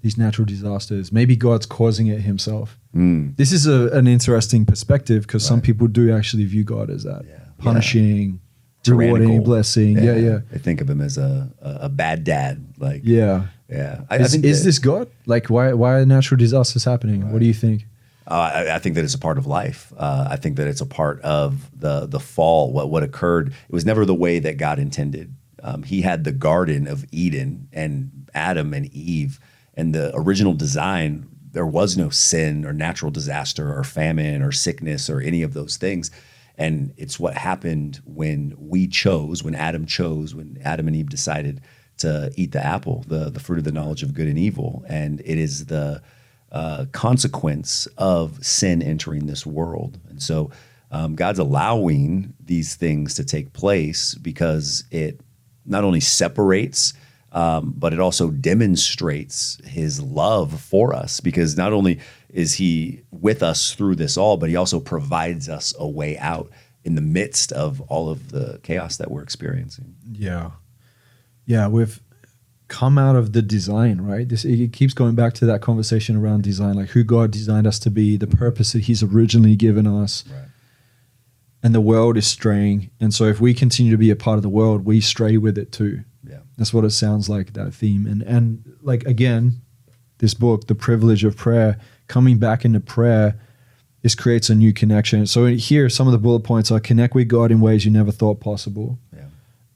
these 0.00 0.16
natural 0.16 0.46
disasters? 0.46 1.12
Maybe 1.12 1.36
God's 1.36 1.66
causing 1.66 2.06
it 2.06 2.22
Himself." 2.22 2.78
Mm. 2.96 3.36
This 3.36 3.52
is 3.52 3.66
a, 3.66 3.88
an 3.90 4.06
interesting 4.06 4.64
perspective 4.64 5.26
because 5.26 5.44
some 5.44 5.60
people 5.60 5.86
do 5.86 6.10
actually 6.12 6.46
view 6.46 6.64
God 6.64 6.88
as 6.88 7.02
that, 7.04 7.26
Yeah. 7.28 7.40
punishing, 7.58 8.40
rewarding, 8.88 9.42
blessing. 9.42 9.98
Yeah, 9.98 10.16
yeah, 10.16 10.38
they 10.50 10.58
think 10.58 10.80
of 10.80 10.88
him 10.88 11.02
as 11.02 11.18
a, 11.18 11.52
a, 11.60 11.88
bad 11.90 12.24
dad 12.24 12.72
like 12.78 13.02
yeah. 13.04 13.48
yeah 13.68 14.00
I, 14.08 14.14
I 14.16 14.18
Is, 14.20 14.32
think 14.32 14.44
is 14.46 14.60
that- 14.60 14.64
this 14.64 14.78
God? 14.78 15.08
Like, 15.26 15.50
why 15.50 15.74
why 15.74 15.96
are 15.98 16.06
natural 16.06 16.38
disasters 16.38 16.84
happening? 16.84 17.30
What 17.32 17.40
do 17.40 17.46
you 17.46 17.54
think? 17.54 17.84
Uh, 18.26 18.52
I, 18.54 18.76
I 18.76 18.78
think 18.78 18.94
that 18.94 19.04
it's 19.04 19.14
a 19.14 19.18
part 19.18 19.38
of 19.38 19.46
life. 19.46 19.92
Uh, 19.96 20.28
I 20.30 20.36
think 20.36 20.56
that 20.56 20.68
it's 20.68 20.80
a 20.80 20.86
part 20.86 21.20
of 21.22 21.70
the 21.78 22.06
the 22.06 22.20
fall. 22.20 22.72
What 22.72 22.90
what 22.90 23.02
occurred? 23.02 23.48
It 23.48 23.72
was 23.72 23.84
never 23.84 24.04
the 24.04 24.14
way 24.14 24.38
that 24.38 24.56
God 24.56 24.78
intended. 24.78 25.34
Um, 25.62 25.82
he 25.82 26.02
had 26.02 26.24
the 26.24 26.32
Garden 26.32 26.86
of 26.86 27.04
Eden 27.12 27.68
and 27.72 28.30
Adam 28.34 28.72
and 28.72 28.86
Eve, 28.94 29.40
and 29.74 29.94
the 29.94 30.12
original 30.14 30.54
design. 30.54 31.28
There 31.52 31.66
was 31.66 31.96
no 31.96 32.10
sin 32.10 32.64
or 32.64 32.72
natural 32.72 33.10
disaster 33.10 33.76
or 33.76 33.82
famine 33.82 34.40
or 34.40 34.52
sickness 34.52 35.10
or 35.10 35.20
any 35.20 35.42
of 35.42 35.52
those 35.52 35.76
things. 35.76 36.12
And 36.56 36.92
it's 36.96 37.18
what 37.18 37.34
happened 37.34 38.00
when 38.04 38.54
we 38.56 38.86
chose, 38.86 39.42
when 39.42 39.56
Adam 39.56 39.84
chose, 39.86 40.34
when 40.34 40.58
Adam 40.62 40.86
and 40.86 40.94
Eve 40.94 41.08
decided 41.08 41.60
to 41.98 42.30
eat 42.36 42.52
the 42.52 42.64
apple, 42.64 43.04
the 43.08 43.30
the 43.30 43.40
fruit 43.40 43.58
of 43.58 43.64
the 43.64 43.72
knowledge 43.72 44.02
of 44.02 44.14
good 44.14 44.28
and 44.28 44.38
evil. 44.38 44.84
And 44.88 45.20
it 45.20 45.38
is 45.38 45.66
the 45.66 46.02
uh, 46.52 46.86
consequence 46.92 47.86
of 47.98 48.44
sin 48.44 48.82
entering 48.82 49.26
this 49.26 49.46
world. 49.46 49.98
And 50.08 50.22
so 50.22 50.50
um, 50.90 51.14
God's 51.14 51.38
allowing 51.38 52.34
these 52.44 52.74
things 52.74 53.14
to 53.14 53.24
take 53.24 53.52
place 53.52 54.14
because 54.14 54.84
it 54.90 55.20
not 55.64 55.84
only 55.84 56.00
separates, 56.00 56.94
um, 57.32 57.74
but 57.76 57.92
it 57.92 58.00
also 58.00 58.30
demonstrates 58.30 59.60
his 59.64 60.02
love 60.02 60.60
for 60.60 60.92
us 60.94 61.20
because 61.20 61.56
not 61.56 61.72
only 61.72 62.00
is 62.28 62.54
he 62.54 63.02
with 63.12 63.42
us 63.42 63.72
through 63.74 63.94
this 63.94 64.16
all, 64.16 64.36
but 64.36 64.48
he 64.48 64.56
also 64.56 64.80
provides 64.80 65.48
us 65.48 65.72
a 65.78 65.86
way 65.86 66.18
out 66.18 66.50
in 66.84 66.94
the 66.94 67.00
midst 67.00 67.52
of 67.52 67.80
all 67.82 68.08
of 68.08 68.30
the 68.30 68.58
chaos 68.62 68.96
that 68.96 69.10
we're 69.10 69.22
experiencing. 69.22 69.94
Yeah, 70.10 70.50
yeah. 71.46 71.68
We've 71.68 72.00
come 72.70 72.96
out 72.96 73.16
of 73.16 73.32
the 73.34 73.42
design, 73.42 74.00
right? 74.00 74.26
This 74.26 74.46
it 74.46 74.72
keeps 74.72 74.94
going 74.94 75.14
back 75.14 75.34
to 75.34 75.46
that 75.46 75.60
conversation 75.60 76.16
around 76.16 76.42
design, 76.44 76.76
like 76.76 76.90
who 76.90 77.04
God 77.04 77.30
designed 77.30 77.66
us 77.66 77.78
to 77.80 77.90
be, 77.90 78.16
the 78.16 78.26
purpose 78.26 78.72
that 78.72 78.84
He's 78.84 79.02
originally 79.02 79.56
given 79.56 79.86
us. 79.86 80.24
Right. 80.30 80.48
and 81.62 81.74
the 81.74 81.80
world 81.80 82.16
is 82.16 82.26
straying. 82.26 82.90
And 83.00 83.12
so 83.12 83.24
if 83.24 83.40
we 83.40 83.52
continue 83.52 83.92
to 83.92 83.98
be 83.98 84.10
a 84.10 84.16
part 84.16 84.38
of 84.38 84.42
the 84.42 84.48
world, 84.48 84.86
we 84.86 85.00
stray 85.02 85.36
with 85.36 85.58
it 85.58 85.72
too. 85.72 86.04
Yeah. 86.26 86.38
That's 86.56 86.72
what 86.72 86.84
it 86.84 86.90
sounds 86.90 87.28
like, 87.28 87.52
that 87.52 87.74
theme. 87.74 88.06
And 88.06 88.22
and 88.22 88.64
like 88.82 89.04
again, 89.04 89.60
this 90.18 90.34
book, 90.34 90.66
The 90.66 90.74
Privilege 90.74 91.24
of 91.24 91.36
Prayer, 91.36 91.78
coming 92.06 92.38
back 92.38 92.64
into 92.64 92.80
prayer, 92.80 93.38
this 94.02 94.14
creates 94.14 94.48
a 94.48 94.54
new 94.54 94.72
connection. 94.72 95.26
So 95.26 95.46
here, 95.46 95.88
some 95.90 96.06
of 96.08 96.12
the 96.12 96.18
bullet 96.18 96.44
points 96.44 96.70
are 96.70 96.80
connect 96.80 97.14
with 97.14 97.28
God 97.28 97.50
in 97.50 97.60
ways 97.60 97.84
you 97.84 97.90
never 97.90 98.12
thought 98.12 98.40
possible. 98.40 98.98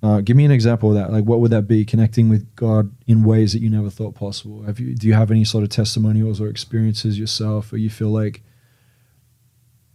Uh, 0.05 0.21
give 0.21 0.37
me 0.37 0.45
an 0.45 0.51
example 0.51 0.91
of 0.91 0.97
that. 0.97 1.11
Like, 1.11 1.25
what 1.25 1.41
would 1.41 1.51
that 1.53 1.67
be? 1.67 1.83
Connecting 1.87 2.29
with 2.29 2.55
God 2.57 2.95
in 3.07 3.25
ways 3.25 3.55
that 3.55 3.61
you 3.63 3.71
never 3.71 3.89
thought 3.89 4.15
possible. 4.15 4.63
Have 4.65 4.79
you? 4.79 4.95
Do 4.95 5.07
you 5.07 5.15
have 5.15 5.31
any 5.31 5.45
sort 5.45 5.65
of 5.65 5.71
testimonials 5.71 6.43
or 6.43 6.49
experiences 6.49 7.19
yourself, 7.19 7.73
or 7.73 7.79
you 7.79 7.89
feel 7.89 8.11
like 8.11 8.43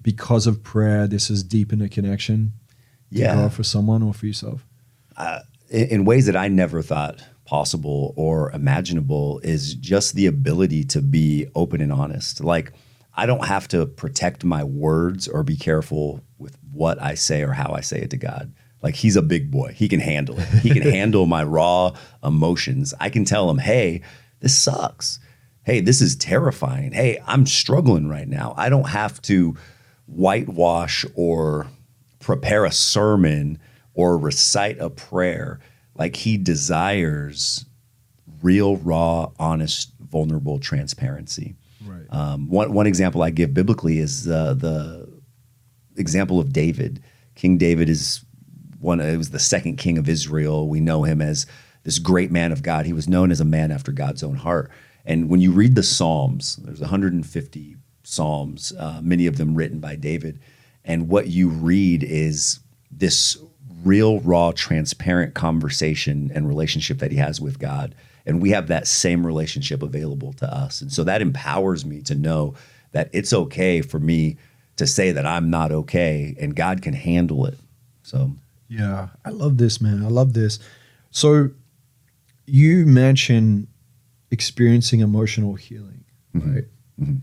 because 0.02 0.48
of 0.48 0.64
prayer, 0.64 1.06
this 1.06 1.28
has 1.28 1.44
deepened 1.44 1.84
a 1.84 1.90
connection 1.90 2.54
to 3.14 3.20
Yeah. 3.20 3.36
God 3.36 3.54
for 3.54 3.62
someone 3.64 4.02
or 4.02 4.14
for 4.14 4.26
yourself? 4.26 4.66
in, 5.70 5.88
in 5.90 6.06
ways 6.06 6.26
that 6.26 6.36
I 6.36 6.48
never 6.48 6.82
thought 6.82 7.24
possible 7.46 8.14
or 8.16 8.52
imaginable 8.52 9.40
is 9.44 9.76
just 9.76 10.16
the 10.16 10.26
ability 10.26 10.86
to 10.86 11.02
be 11.02 11.46
open 11.54 11.82
and 11.82 11.92
honest. 11.92 12.44
Like, 12.44 12.72
I 13.16 13.26
don't 13.28 13.46
have 13.46 13.68
to 13.70 13.86
protect 13.86 14.44
my 14.44 14.64
words 14.64 15.28
or 15.28 15.44
be 15.44 15.58
careful 15.58 16.24
with 16.40 16.58
what 16.72 17.00
I 17.02 17.16
say 17.16 17.44
or 17.44 17.54
how 17.54 17.74
I 17.74 17.82
say 17.82 18.00
it 18.00 18.10
to 18.12 18.18
God. 18.18 18.54
Like, 18.82 18.96
He's 18.96 19.16
a 19.16 19.22
big 19.22 19.52
boy. 19.52 19.74
He 19.76 19.88
can 19.90 20.00
handle 20.00 20.40
it. 20.40 20.48
He 20.62 20.70
can 20.70 20.82
handle 20.92 21.26
my 21.26 21.44
raw 21.44 21.94
emotions. 22.24 22.94
I 23.00 23.10
can 23.10 23.26
tell 23.26 23.50
Him, 23.50 23.58
hey, 23.60 24.02
this 24.40 24.58
sucks. 24.58 25.20
Hey, 25.64 25.82
this 25.82 26.02
is 26.02 26.16
terrifying. 26.16 26.94
Hey, 26.94 27.20
I'm 27.28 27.46
struggling 27.46 28.08
right 28.08 28.28
now. 28.28 28.54
I 28.58 28.70
don't 28.70 28.90
have 28.90 29.22
to 29.24 29.56
whitewash 30.08 31.06
or 31.16 31.68
prepare 32.20 32.66
a 32.66 32.72
sermon 32.72 33.60
or 33.94 34.18
recite 34.18 34.80
a 34.80 34.90
prayer 34.90 35.60
like 35.96 36.16
he 36.16 36.38
desires 36.38 37.66
real 38.42 38.78
raw 38.78 39.30
honest 39.40 39.92
vulnerable 40.00 40.60
transparency 40.60 41.56
Right. 41.86 42.06
um, 42.10 42.50
one, 42.50 42.74
one 42.74 42.88
example 42.88 43.22
i 43.24 43.30
give 43.30 43.54
biblically 43.54 44.00
is 44.00 44.28
uh, 44.28 44.54
the 44.54 45.08
example 45.96 46.40
of 46.40 46.52
david 46.52 47.02
king 47.36 47.58
david 47.58 47.88
is 47.90 48.24
one 48.80 49.00
it 49.00 49.18
was 49.18 49.32
the 49.32 49.40
second 49.40 49.78
king 49.78 49.98
of 49.98 50.10
israel. 50.10 50.68
We 50.68 50.80
know 50.80 51.04
him 51.04 51.22
as 51.22 51.46
this 51.84 52.00
great 52.00 52.32
man 52.32 52.52
of 52.52 52.64
god. 52.64 52.86
He 52.86 52.94
was 52.94 53.08
known 53.08 53.32
as 53.32 53.40
a 53.40 53.46
man 53.46 53.72
after 53.72 53.92
god's 53.92 54.24
own 54.24 54.36
heart. 54.36 54.72
And 55.06 55.30
when 55.30 55.42
you 55.42 55.52
read 55.52 55.76
the 55.76 55.84
psalms 55.84 56.58
there's 56.58 56.82
150 56.82 57.76
psalms 58.04 58.74
uh, 58.78 59.00
many 59.04 59.28
of 59.28 59.38
them 59.38 59.56
written 59.56 59.80
by 59.80 59.96
david. 59.96 60.40
And 60.86 61.10
what 61.10 61.28
you 61.28 61.50
read 61.50 62.04
is 62.04 62.60
this 62.92 63.38
real 63.84 64.20
raw 64.22 64.52
transparent 64.52 65.34
conversation 65.34 66.32
and 66.34 66.48
relationship 66.48 67.00
that 67.00 67.12
he 67.12 67.18
has 67.18 67.40
with 67.40 67.60
god. 67.60 67.96
And 68.26 68.42
we 68.42 68.52
have 68.52 68.68
that 68.68 68.88
same 68.88 69.26
relationship 69.26 69.82
available 69.82 70.34
to 70.34 70.54
us. 70.54 70.82
And 70.82 70.92
so 70.92 71.04
that 71.06 71.22
empowers 71.22 71.86
me 71.86 72.02
to 72.04 72.16
know 72.16 72.56
that 72.92 73.10
it's 73.14 73.34
okay 73.34 73.82
for 73.82 74.00
me 74.00 74.38
to 74.78 74.88
say 74.88 75.12
that 75.12 75.26
i'm 75.26 75.50
not 75.50 75.72
okay 75.72 76.36
and 76.40 76.56
god 76.56 76.82
can 76.82 76.94
handle 76.94 77.46
it. 77.46 77.58
So 78.04 78.32
Yeah, 78.70 79.10
I 79.26 79.32
love 79.32 79.58
this, 79.58 79.82
man. 79.82 80.04
I 80.04 80.08
love 80.10 80.34
this. 80.34 80.60
So, 81.12 81.50
you 82.46 82.86
mentioned 82.86 83.68
experiencing 84.32 85.00
emotional 85.00 85.56
healing, 85.56 86.04
mm-hmm. 86.36 86.54
right? 86.56 86.64
Mm-hmm. 87.02 87.16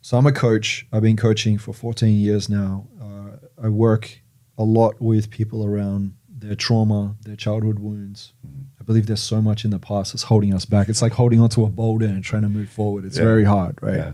So, 0.00 0.18
I'm 0.18 0.26
a 0.26 0.32
coach. 0.32 0.86
I've 0.92 1.02
been 1.02 1.16
coaching 1.16 1.56
for 1.56 1.72
14 1.72 2.14
years 2.18 2.48
now. 2.48 2.86
Uh, 3.00 3.36
I 3.62 3.68
work 3.68 4.20
a 4.58 4.64
lot 4.64 5.00
with 5.00 5.30
people 5.30 5.64
around 5.64 6.14
their 6.28 6.54
trauma, 6.56 7.16
their 7.22 7.36
childhood 7.36 7.78
wounds. 7.78 8.32
Mm-hmm. 8.46 8.62
I 8.80 8.84
believe 8.84 9.06
there's 9.06 9.22
so 9.22 9.40
much 9.40 9.64
in 9.64 9.70
the 9.70 9.78
past 9.78 10.12
that's 10.12 10.24
holding 10.24 10.52
us 10.52 10.64
back. 10.64 10.88
It's 10.88 11.00
like 11.00 11.12
holding 11.12 11.40
onto 11.40 11.64
a 11.64 11.70
boulder 11.70 12.06
and 12.06 12.22
trying 12.22 12.42
to 12.42 12.48
move 12.48 12.68
forward. 12.68 13.04
It's 13.04 13.16
Yeah. 13.16 13.24
very 13.24 13.44
hard, 13.44 13.78
right? 13.80 13.96
Yeah. 13.96 14.12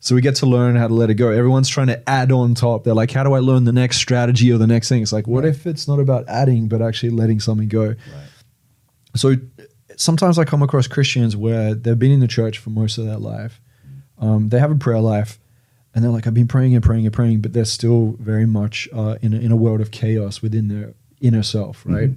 So 0.00 0.14
we 0.14 0.20
get 0.20 0.36
to 0.36 0.46
learn 0.46 0.76
how 0.76 0.86
to 0.86 0.94
let 0.94 1.10
it 1.10 1.14
go. 1.14 1.30
Everyone's 1.30 1.68
trying 1.68 1.88
to 1.88 2.08
add 2.08 2.30
on 2.30 2.54
top. 2.54 2.84
They're 2.84 2.94
like, 2.94 3.10
how 3.10 3.24
do 3.24 3.32
I 3.32 3.40
learn 3.40 3.64
the 3.64 3.72
next 3.72 3.96
strategy 3.96 4.52
or 4.52 4.58
the 4.58 4.66
next 4.66 4.88
thing? 4.88 5.02
It's 5.02 5.12
like, 5.12 5.26
what 5.26 5.44
if 5.44 5.66
it's 5.66 5.88
not 5.88 5.98
about 5.98 6.28
adding, 6.28 6.68
but 6.68 6.80
actually 6.80 7.10
letting 7.10 7.40
something 7.40 7.68
go? 7.68 7.88
Right. 7.88 7.96
So 9.16 9.34
sometimes 9.96 10.38
I 10.38 10.44
come 10.44 10.62
across 10.62 10.86
Christians 10.86 11.36
where 11.36 11.74
they've 11.74 11.98
been 11.98 12.12
in 12.12 12.20
the 12.20 12.28
church 12.28 12.58
for 12.58 12.70
most 12.70 12.98
of 12.98 13.06
their 13.06 13.16
life. 13.18 13.60
Um, 14.20 14.48
they 14.50 14.60
have 14.60 14.70
a 14.70 14.76
prayer 14.76 15.00
life, 15.00 15.38
and 15.94 16.04
they're 16.04 16.12
like, 16.12 16.26
I've 16.26 16.34
been 16.34 16.48
praying 16.48 16.74
and 16.74 16.84
praying 16.84 17.04
and 17.04 17.12
praying, 17.12 17.40
but 17.40 17.52
they're 17.52 17.64
still 17.64 18.16
very 18.20 18.46
much 18.46 18.88
uh, 18.94 19.16
in, 19.20 19.34
a, 19.34 19.38
in 19.38 19.50
a 19.50 19.56
world 19.56 19.80
of 19.80 19.90
chaos 19.90 20.42
within 20.42 20.68
their 20.68 20.94
inner 21.20 21.42
self, 21.42 21.84
right? 21.84 22.10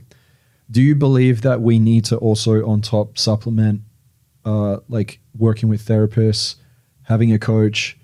Do 0.69 0.81
you 0.81 0.95
believe 0.95 1.41
that 1.41 1.61
we 1.61 1.79
need 1.79 2.05
to 2.05 2.17
also, 2.17 2.65
on 2.67 2.81
top, 2.81 3.17
supplement 3.17 3.81
uh, 4.45 4.77
like 4.87 5.19
working 5.37 5.67
with 5.67 5.85
therapists, 5.85 6.55
having 7.11 7.33
a 7.33 7.39
coach, 7.39 7.97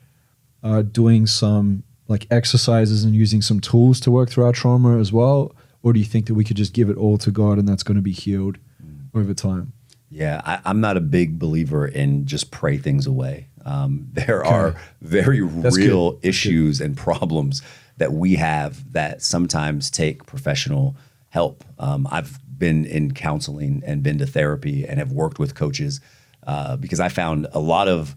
uh, 0.63 0.81
doing 0.81 1.25
some 1.25 1.83
like 2.07 2.27
exercises 2.29 3.03
and 3.03 3.15
using 3.15 3.41
some 3.41 3.59
tools 3.59 3.99
to 4.01 4.11
work 4.11 4.29
through 4.29 4.45
our 4.45 4.51
trauma 4.51 4.99
as 4.99 5.11
well? 5.11 5.55
Or 5.81 5.93
do 5.93 5.99
you 5.99 6.05
think 6.05 6.25
that 6.27 6.33
we 6.33 6.43
could 6.43 6.57
just 6.57 6.73
give 6.73 6.89
it 6.89 6.97
all 6.97 7.17
to 7.19 7.31
God 7.31 7.57
and 7.57 7.67
that's 7.67 7.83
going 7.83 7.95
to 7.95 8.01
be 8.01 8.11
healed 8.11 8.57
over 9.13 9.33
time? 9.33 9.73
Yeah, 10.09 10.41
I, 10.45 10.59
I'm 10.65 10.81
not 10.81 10.97
a 10.97 11.01
big 11.01 11.39
believer 11.39 11.87
in 11.87 12.25
just 12.25 12.51
pray 12.51 12.77
things 12.77 13.07
away. 13.07 13.47
Um, 13.65 14.09
there 14.13 14.43
are 14.45 14.75
very 15.01 15.45
That's 15.45 15.77
real 15.77 16.11
good. 16.11 16.25
Issues 16.25 16.81
and 16.81 16.95
problems 16.95 17.61
that 17.97 18.13
we 18.13 18.35
have 18.35 18.93
that 18.93 19.21
sometimes 19.21 19.89
take 19.89 20.25
professional 20.25 20.95
help. 21.29 21.63
Um, 21.79 22.07
I've 22.11 22.39
been 22.57 22.85
in 22.85 23.13
counseling 23.13 23.83
and 23.85 24.03
been 24.03 24.17
to 24.17 24.25
therapy 24.25 24.85
and 24.85 24.99
have 24.99 25.11
worked 25.11 25.39
with 25.39 25.55
coaches 25.55 25.99
uh, 26.45 26.77
because 26.77 26.99
I 26.99 27.09
found 27.09 27.47
a 27.53 27.59
lot 27.59 27.87
of 27.87 28.15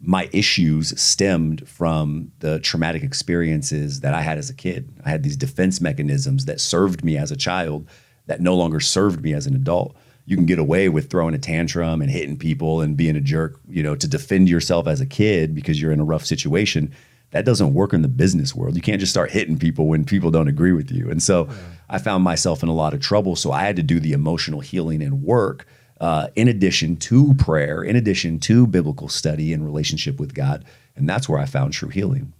my 0.00 0.28
issues 0.32 0.98
stemmed 1.00 1.68
from 1.68 2.30
the 2.40 2.60
traumatic 2.60 3.02
experiences 3.02 4.00
that 4.00 4.14
I 4.14 4.22
had 4.22 4.38
as 4.38 4.50
a 4.50 4.54
kid. 4.54 4.92
I 5.04 5.10
had 5.10 5.22
these 5.22 5.36
defense 5.36 5.80
mechanisms 5.80 6.44
that 6.44 6.60
served 6.60 7.04
me 7.04 7.16
as 7.16 7.30
a 7.30 7.36
child 7.36 7.88
that 8.26 8.40
no 8.40 8.54
longer 8.54 8.80
served 8.80 9.22
me 9.22 9.32
as 9.32 9.46
an 9.46 9.54
adult. 9.54 9.96
You 10.26 10.36
can 10.36 10.46
get 10.46 10.58
away 10.58 10.88
with 10.88 11.08
throwing 11.08 11.34
a 11.34 11.38
tantrum 11.38 12.02
and 12.02 12.10
hitting 12.10 12.36
people 12.36 12.80
and 12.80 12.96
being 12.96 13.16
a 13.16 13.20
jerk, 13.20 13.60
you 13.68 13.82
know, 13.82 13.94
to 13.94 14.08
defend 14.08 14.48
yourself 14.48 14.86
as 14.86 15.00
a 15.00 15.06
kid 15.06 15.54
because 15.54 15.80
you're 15.80 15.92
in 15.92 16.00
a 16.00 16.04
rough 16.04 16.26
situation. 16.26 16.92
That 17.30 17.44
doesn't 17.44 17.74
work 17.74 17.92
in 17.92 18.02
the 18.02 18.08
business 18.08 18.54
world. 18.54 18.76
You 18.76 18.82
can't 18.82 19.00
just 19.00 19.12
start 19.12 19.30
hitting 19.30 19.58
people 19.58 19.86
when 19.86 20.04
people 20.04 20.30
don't 20.30 20.48
agree 20.48 20.72
with 20.72 20.90
you. 20.90 21.10
And 21.10 21.22
so 21.22 21.48
I 21.88 21.98
found 21.98 22.24
myself 22.24 22.62
in 22.62 22.68
a 22.68 22.74
lot 22.74 22.94
of 22.94 23.00
trouble. 23.00 23.36
So 23.36 23.52
I 23.52 23.62
had 23.62 23.76
to 23.76 23.82
do 23.82 24.00
the 24.00 24.12
emotional 24.12 24.60
healing 24.60 25.02
and 25.02 25.22
work 25.22 25.66
uh, 26.00 26.28
in 26.34 26.48
addition 26.48 26.96
to 26.96 27.34
prayer, 27.34 27.82
in 27.82 27.96
addition 27.96 28.38
to 28.40 28.66
biblical 28.66 29.08
study 29.08 29.52
and 29.52 29.64
relationship 29.64 30.20
with 30.20 30.34
God. 30.34 30.64
And 30.94 31.08
that's 31.08 31.28
where 31.28 31.38
I 31.38 31.46
found 31.46 31.72
true 31.72 31.88
healing. 31.88 32.32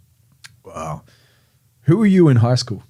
Wow. 0.63 1.03
Who 1.81 1.97
were 1.97 2.05
you 2.05 2.27
in 2.27 2.37
high 2.37 2.55
school? 2.55 2.83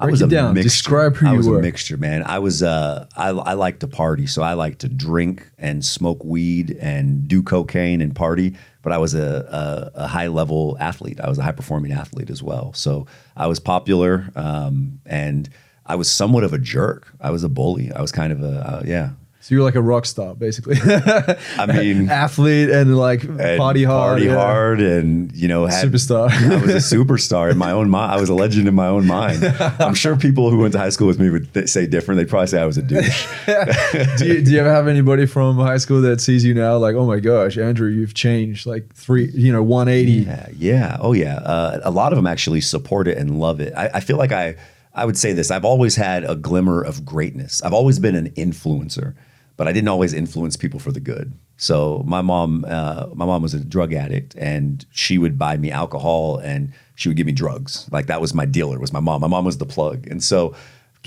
I 0.00 0.04
Break 0.04 0.12
was 0.12 0.22
it 0.22 0.26
a 0.26 0.28
down. 0.28 0.54
mixture. 0.54 0.68
Describe 0.68 1.16
who 1.16 1.26
you 1.26 1.30
were 1.32 1.34
I 1.34 1.38
was 1.38 1.48
were. 1.48 1.58
a 1.58 1.62
mixture, 1.62 1.96
man. 1.96 2.22
I 2.22 2.38
was 2.38 2.62
uh, 2.62 3.08
I, 3.16 3.30
I 3.30 3.54
like 3.54 3.80
to 3.80 3.88
party, 3.88 4.28
so 4.28 4.42
I 4.42 4.52
like 4.52 4.78
to 4.78 4.88
drink 4.88 5.50
and 5.58 5.84
smoke 5.84 6.22
weed 6.24 6.76
and 6.80 7.26
do 7.26 7.42
cocaine 7.42 8.00
and 8.00 8.14
party. 8.14 8.54
But 8.82 8.92
I 8.92 8.98
was 8.98 9.14
a, 9.14 9.90
a, 9.96 10.02
a 10.04 10.06
high 10.06 10.28
level 10.28 10.76
athlete. 10.78 11.20
I 11.20 11.28
was 11.28 11.38
a 11.38 11.42
high 11.42 11.52
performing 11.52 11.90
athlete 11.90 12.30
as 12.30 12.44
well. 12.44 12.72
So 12.74 13.06
I 13.36 13.48
was 13.48 13.58
popular, 13.58 14.30
um, 14.36 15.00
and 15.04 15.48
I 15.84 15.96
was 15.96 16.08
somewhat 16.08 16.44
of 16.44 16.52
a 16.52 16.58
jerk. 16.58 17.12
I 17.20 17.30
was 17.30 17.42
a 17.42 17.48
bully. 17.48 17.90
I 17.92 18.00
was 18.00 18.12
kind 18.12 18.32
of 18.32 18.40
a 18.40 18.68
uh, 18.68 18.82
yeah. 18.86 19.10
So 19.40 19.54
you're 19.54 19.62
like 19.64 19.76
a 19.76 19.80
rock 19.80 20.04
star, 20.04 20.34
basically. 20.34 20.76
I 20.84 21.66
mean, 21.66 22.10
Athlete 22.10 22.70
and 22.70 22.96
like 22.96 23.22
and 23.22 23.58
party 23.58 23.84
hard. 23.84 24.14
party 24.14 24.26
yeah. 24.26 24.34
hard, 24.34 24.80
and 24.80 25.32
you 25.32 25.46
know, 25.46 25.66
had, 25.66 25.86
Superstar. 25.86 26.28
I 26.50 26.60
was 26.60 26.92
a 26.92 26.96
superstar 26.96 27.50
in 27.50 27.56
my 27.56 27.70
own 27.70 27.88
mind. 27.88 28.12
I 28.12 28.20
was 28.20 28.28
a 28.28 28.34
legend 28.34 28.66
in 28.66 28.74
my 28.74 28.88
own 28.88 29.06
mind. 29.06 29.44
I'm 29.78 29.94
sure 29.94 30.16
people 30.16 30.50
who 30.50 30.58
went 30.58 30.72
to 30.72 30.78
high 30.78 30.88
school 30.90 31.06
with 31.06 31.20
me 31.20 31.30
would 31.30 31.54
th- 31.54 31.68
say 31.68 31.86
different. 31.86 32.18
They'd 32.18 32.28
probably 32.28 32.48
say 32.48 32.60
I 32.60 32.66
was 32.66 32.78
a 32.78 32.82
douche. 32.82 33.26
do, 34.18 34.26
you, 34.26 34.42
do 34.42 34.50
you 34.50 34.58
ever 34.58 34.72
have 34.72 34.88
anybody 34.88 35.24
from 35.24 35.56
high 35.56 35.78
school 35.78 36.00
that 36.02 36.20
sees 36.20 36.44
you 36.44 36.52
now 36.52 36.76
like, 36.76 36.96
oh 36.96 37.06
my 37.06 37.20
gosh, 37.20 37.56
Andrew, 37.56 37.88
you've 37.88 38.14
changed 38.14 38.66
like 38.66 38.92
three, 38.94 39.30
you 39.32 39.52
know, 39.52 39.62
180? 39.62 40.12
Yeah, 40.12 40.48
yeah, 40.56 40.96
oh 41.00 41.12
yeah. 41.12 41.36
Uh, 41.36 41.80
a 41.84 41.90
lot 41.92 42.12
of 42.12 42.16
them 42.16 42.26
actually 42.26 42.60
support 42.60 43.06
it 43.06 43.16
and 43.16 43.38
love 43.38 43.60
it. 43.60 43.72
I, 43.76 43.90
I 43.94 44.00
feel 44.00 44.16
like 44.16 44.32
I, 44.32 44.56
I 44.98 45.04
would 45.04 45.16
say 45.16 45.32
this. 45.32 45.50
I've 45.50 45.64
always 45.64 45.94
had 45.94 46.28
a 46.28 46.34
glimmer 46.34 46.82
of 46.82 47.04
greatness. 47.04 47.62
I've 47.62 47.72
always 47.72 48.00
been 48.00 48.16
an 48.16 48.30
influencer, 48.30 49.14
but 49.58 49.66
I 49.66 49.72
didn't 49.72 49.88
always 49.88 50.14
influence 50.14 50.56
people 50.56 50.80
for 50.80 50.92
the 50.92 51.00
good. 51.00 51.34
So 51.58 52.04
my 52.06 52.22
mom, 52.22 52.64
uh, 52.66 53.08
my 53.12 53.26
mom 53.26 53.42
was 53.42 53.52
a 53.52 53.62
drug 53.62 53.92
addict, 53.92 54.36
and 54.36 54.86
she 54.92 55.18
would 55.18 55.36
buy 55.36 55.58
me 55.58 55.70
alcohol 55.70 56.38
and 56.38 56.72
she 56.94 57.08
would 57.08 57.16
give 57.16 57.26
me 57.26 57.32
drugs. 57.32 57.88
Like 57.90 58.06
that 58.06 58.20
was 58.20 58.32
my 58.32 58.46
dealer. 58.46 58.78
Was 58.78 58.92
my 58.92 59.00
mom. 59.00 59.20
My 59.20 59.26
mom 59.26 59.44
was 59.44 59.58
the 59.58 59.66
plug, 59.66 60.06
and 60.06 60.22
so 60.22 60.54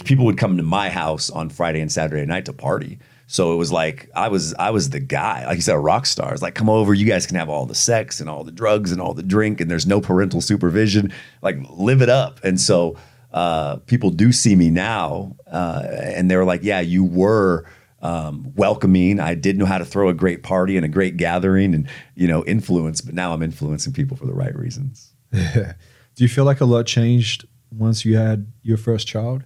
people 0.03 0.25
would 0.25 0.37
come 0.37 0.57
to 0.57 0.63
my 0.63 0.89
house 0.89 1.29
on 1.29 1.49
Friday 1.49 1.79
and 1.79 1.91
Saturday 1.91 2.25
night 2.25 2.45
to 2.45 2.53
party. 2.53 2.99
So 3.27 3.53
it 3.53 3.55
was 3.55 3.71
like 3.71 4.09
I 4.13 4.27
was 4.27 4.53
I 4.55 4.71
was 4.71 4.89
the 4.89 4.99
guy, 4.99 5.45
like 5.45 5.55
you 5.55 5.61
said, 5.61 5.75
a 5.75 5.79
rock 5.79 6.05
star. 6.05 6.33
It's 6.33 6.41
like, 6.41 6.53
come 6.53 6.69
over, 6.69 6.93
you 6.93 7.05
guys 7.05 7.25
can 7.25 7.37
have 7.37 7.47
all 7.47 7.65
the 7.65 7.73
sex 7.73 8.19
and 8.19 8.29
all 8.29 8.43
the 8.43 8.51
drugs 8.51 8.91
and 8.91 8.99
all 8.99 9.13
the 9.13 9.23
drink, 9.23 9.61
and 9.61 9.71
there's 9.71 9.87
no 9.87 10.01
parental 10.01 10.41
supervision. 10.41 11.13
Like 11.41 11.57
live 11.69 12.01
it 12.01 12.09
up. 12.09 12.43
And 12.43 12.59
so 12.59 12.97
uh, 13.31 13.77
people 13.85 14.09
do 14.09 14.33
see 14.33 14.57
me 14.57 14.69
now, 14.69 15.37
uh, 15.49 15.83
and 15.89 16.29
they're 16.29 16.43
like, 16.43 16.63
yeah, 16.63 16.81
you 16.81 17.05
were 17.05 17.65
um, 18.01 18.51
welcoming. 18.55 19.19
I 19.19 19.35
did 19.35 19.57
know 19.57 19.65
how 19.65 19.77
to 19.77 19.85
throw 19.85 20.09
a 20.09 20.13
great 20.13 20.43
party 20.43 20.75
and 20.75 20.85
a 20.85 20.89
great 20.89 21.17
gathering, 21.17 21.73
and 21.73 21.87
you 22.15 22.27
know, 22.27 22.43
influence. 22.45 23.01
But 23.01 23.15
now 23.15 23.33
I'm 23.33 23.43
influencing 23.43 23.93
people 23.93 24.17
for 24.17 24.25
the 24.25 24.33
right 24.33 24.55
reasons. 24.55 25.13
Do 25.31 25.75
you 26.17 26.27
feel 26.27 26.45
like 26.45 26.61
a 26.61 26.65
lot 26.65 26.85
changed 26.85 27.47
once 27.71 28.03
you 28.03 28.17
had 28.17 28.51
your 28.63 28.77
first 28.77 29.07
child? 29.07 29.43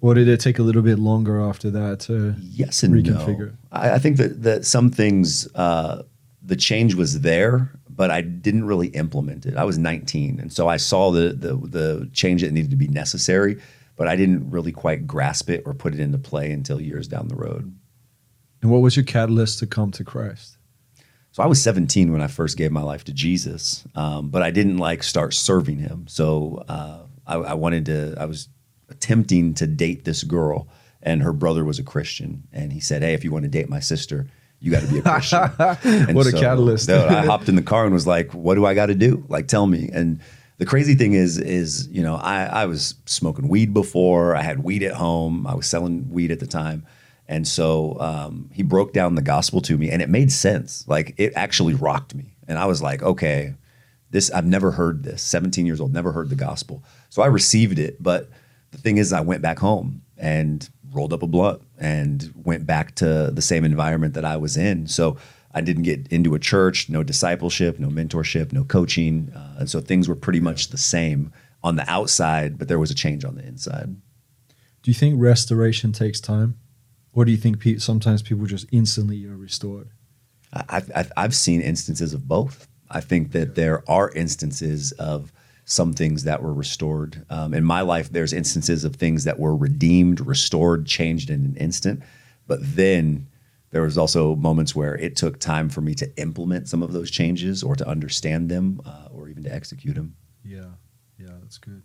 Or 0.00 0.14
did 0.14 0.28
it 0.28 0.40
take 0.40 0.58
a 0.58 0.62
little 0.62 0.82
bit 0.82 0.98
longer 0.98 1.40
after 1.40 1.70
that 1.70 2.00
to 2.00 2.34
yes 2.38 2.82
and 2.82 2.94
reconfigure? 2.94 3.50
no. 3.50 3.56
I, 3.72 3.94
I 3.94 3.98
think 3.98 4.18
that 4.18 4.42
that 4.42 4.64
some 4.64 4.90
things 4.90 5.48
uh, 5.54 6.02
the 6.42 6.56
change 6.56 6.94
was 6.94 7.22
there, 7.22 7.72
but 7.88 8.10
I 8.10 8.20
didn't 8.20 8.64
really 8.64 8.88
implement 8.88 9.46
it. 9.46 9.56
I 9.56 9.64
was 9.64 9.78
19, 9.78 10.38
and 10.38 10.52
so 10.52 10.68
I 10.68 10.76
saw 10.76 11.10
the 11.10 11.32
the 11.32 11.56
the 11.56 12.10
change 12.12 12.42
that 12.42 12.52
needed 12.52 12.70
to 12.70 12.76
be 12.76 12.88
necessary, 12.88 13.60
but 13.96 14.08
I 14.08 14.16
didn't 14.16 14.50
really 14.50 14.72
quite 14.72 15.06
grasp 15.06 15.50
it 15.50 15.62
or 15.66 15.74
put 15.74 15.94
it 15.94 16.00
into 16.00 16.18
play 16.18 16.52
until 16.52 16.80
years 16.80 17.08
down 17.08 17.28
the 17.28 17.34
road. 17.34 17.74
And 18.62 18.70
what 18.70 18.82
was 18.82 18.96
your 18.96 19.04
catalyst 19.04 19.58
to 19.60 19.66
come 19.66 19.90
to 19.92 20.04
Christ? 20.04 20.56
So 21.32 21.42
I 21.42 21.46
was 21.46 21.62
17 21.62 22.12
when 22.12 22.22
I 22.22 22.28
first 22.28 22.56
gave 22.56 22.72
my 22.72 22.82
life 22.82 23.04
to 23.04 23.12
Jesus, 23.12 23.86
um, 23.94 24.30
but 24.30 24.42
I 24.42 24.50
didn't 24.50 24.78
like 24.78 25.02
start 25.02 25.34
serving 25.34 25.78
Him. 25.78 26.06
So 26.08 26.64
uh, 26.66 27.00
I, 27.26 27.36
I 27.36 27.54
wanted 27.54 27.84
to. 27.86 28.14
I 28.18 28.24
was 28.24 28.48
attempting 28.88 29.52
to 29.54 29.66
date 29.66 30.06
this 30.06 30.22
girl, 30.22 30.68
and 31.02 31.22
her 31.22 31.34
brother 31.34 31.62
was 31.62 31.78
a 31.78 31.82
Christian, 31.82 32.44
and 32.52 32.72
he 32.72 32.80
said, 32.80 33.02
"Hey, 33.02 33.12
if 33.12 33.22
you 33.22 33.32
want 33.32 33.42
to 33.42 33.50
date 33.50 33.68
my 33.68 33.80
sister." 33.80 34.26
You 34.58 34.70
got 34.70 34.84
to 34.84 34.88
be 34.88 35.00
a 35.00 35.02
Christian. 35.02 35.50
What 36.14 36.26
a 36.26 36.32
catalyst. 36.32 36.88
dude, 36.88 36.96
I 36.96 37.26
hopped 37.26 37.50
in 37.50 37.56
the 37.56 37.62
car 37.62 37.84
and 37.84 37.92
was 37.92 38.06
like, 38.06 38.32
"What 38.32 38.54
do 38.54 38.64
I 38.64 38.72
got 38.72 38.86
to 38.86 38.94
do? 38.94 39.22
Like, 39.28 39.48
tell 39.48 39.66
me." 39.66 39.90
And 39.92 40.20
the 40.58 40.66
crazy 40.66 40.94
thing 40.94 41.12
is, 41.12 41.38
is 41.38 41.88
you 41.88 42.02
know, 42.02 42.16
I 42.16 42.44
I 42.44 42.66
was 42.66 42.94
smoking 43.06 43.48
weed 43.48 43.74
before. 43.74 44.34
I 44.34 44.42
had 44.42 44.62
weed 44.62 44.82
at 44.82 44.94
home. 44.94 45.46
I 45.46 45.54
was 45.54 45.66
selling 45.66 46.10
weed 46.10 46.30
at 46.30 46.40
the 46.40 46.46
time, 46.46 46.86
and 47.28 47.46
so 47.46 47.98
um, 48.00 48.50
he 48.52 48.62
broke 48.62 48.92
down 48.92 49.14
the 49.14 49.22
gospel 49.22 49.60
to 49.62 49.76
me, 49.76 49.90
and 49.90 50.00
it 50.00 50.08
made 50.08 50.32
sense. 50.32 50.86
Like, 50.88 51.14
it 51.18 51.32
actually 51.36 51.74
rocked 51.74 52.14
me, 52.14 52.36
and 52.48 52.58
I 52.58 52.66
was 52.66 52.80
like, 52.80 53.02
"Okay, 53.02 53.54
this 54.10 54.30
I've 54.30 54.46
never 54.46 54.70
heard 54.70 55.02
this. 55.02 55.22
17 55.22 55.66
years 55.66 55.80
old, 55.80 55.92
never 55.92 56.12
heard 56.12 56.30
the 56.30 56.36
gospel." 56.36 56.82
So 57.10 57.22
I 57.22 57.26
received 57.26 57.78
it, 57.78 58.02
but 58.02 58.30
the 58.70 58.78
thing 58.78 58.96
is, 58.96 59.12
I 59.12 59.20
went 59.20 59.42
back 59.42 59.58
home 59.58 60.02
and 60.16 60.68
rolled 60.92 61.12
up 61.12 61.22
a 61.22 61.26
blunt 61.26 61.60
and 61.78 62.32
went 62.34 62.66
back 62.66 62.94
to 62.96 63.30
the 63.32 63.42
same 63.42 63.64
environment 63.64 64.14
that 64.14 64.24
I 64.24 64.38
was 64.38 64.56
in. 64.56 64.86
So 64.86 65.18
I 65.56 65.62
didn't 65.62 65.84
get 65.84 66.06
into 66.08 66.34
a 66.34 66.38
church, 66.38 66.90
no 66.90 67.02
discipleship, 67.02 67.78
no 67.78 67.88
mentorship, 67.88 68.52
no 68.52 68.62
coaching. 68.62 69.32
Uh, 69.34 69.56
and 69.60 69.70
so 69.70 69.80
things 69.80 70.06
were 70.06 70.14
pretty 70.14 70.38
much 70.38 70.68
the 70.68 70.76
same 70.76 71.32
on 71.64 71.76
the 71.76 71.90
outside, 71.90 72.58
but 72.58 72.68
there 72.68 72.78
was 72.78 72.90
a 72.90 72.94
change 72.94 73.24
on 73.24 73.36
the 73.36 73.46
inside. 73.46 73.96
Do 74.82 74.90
you 74.90 74.94
think 74.94 75.18
restoration 75.18 75.92
takes 75.92 76.20
time? 76.20 76.58
Or 77.14 77.24
do 77.24 77.30
you 77.30 77.38
think 77.38 77.58
pe- 77.58 77.78
sometimes 77.78 78.20
people 78.20 78.44
just 78.44 78.66
instantly 78.70 79.24
are 79.24 79.36
restored? 79.36 79.88
I've, 80.52 80.92
I've, 80.94 81.12
I've 81.16 81.34
seen 81.34 81.62
instances 81.62 82.12
of 82.12 82.28
both. 82.28 82.68
I 82.90 83.00
think 83.00 83.32
that 83.32 83.54
there 83.54 83.82
are 83.90 84.10
instances 84.10 84.92
of 84.92 85.32
some 85.64 85.94
things 85.94 86.24
that 86.24 86.42
were 86.42 86.52
restored. 86.52 87.24
Um, 87.30 87.54
in 87.54 87.64
my 87.64 87.80
life, 87.80 88.12
there's 88.12 88.34
instances 88.34 88.84
of 88.84 88.96
things 88.96 89.24
that 89.24 89.38
were 89.38 89.56
redeemed, 89.56 90.20
restored, 90.20 90.84
changed 90.84 91.30
in 91.30 91.46
an 91.46 91.56
instant. 91.56 92.02
But 92.46 92.58
then 92.62 93.26
there 93.70 93.82
was 93.82 93.98
also 93.98 94.36
moments 94.36 94.74
where 94.74 94.94
it 94.96 95.16
took 95.16 95.38
time 95.40 95.68
for 95.68 95.80
me 95.80 95.94
to 95.94 96.10
implement 96.18 96.68
some 96.68 96.82
of 96.82 96.92
those 96.92 97.10
changes 97.10 97.62
or 97.62 97.74
to 97.76 97.86
understand 97.86 98.48
them 98.48 98.80
uh, 98.84 99.08
or 99.10 99.28
even 99.28 99.42
to 99.44 99.52
execute 99.54 99.94
them. 99.96 100.16
Yeah, 100.44 100.70
yeah, 101.18 101.32
that's 101.42 101.58
good. 101.58 101.82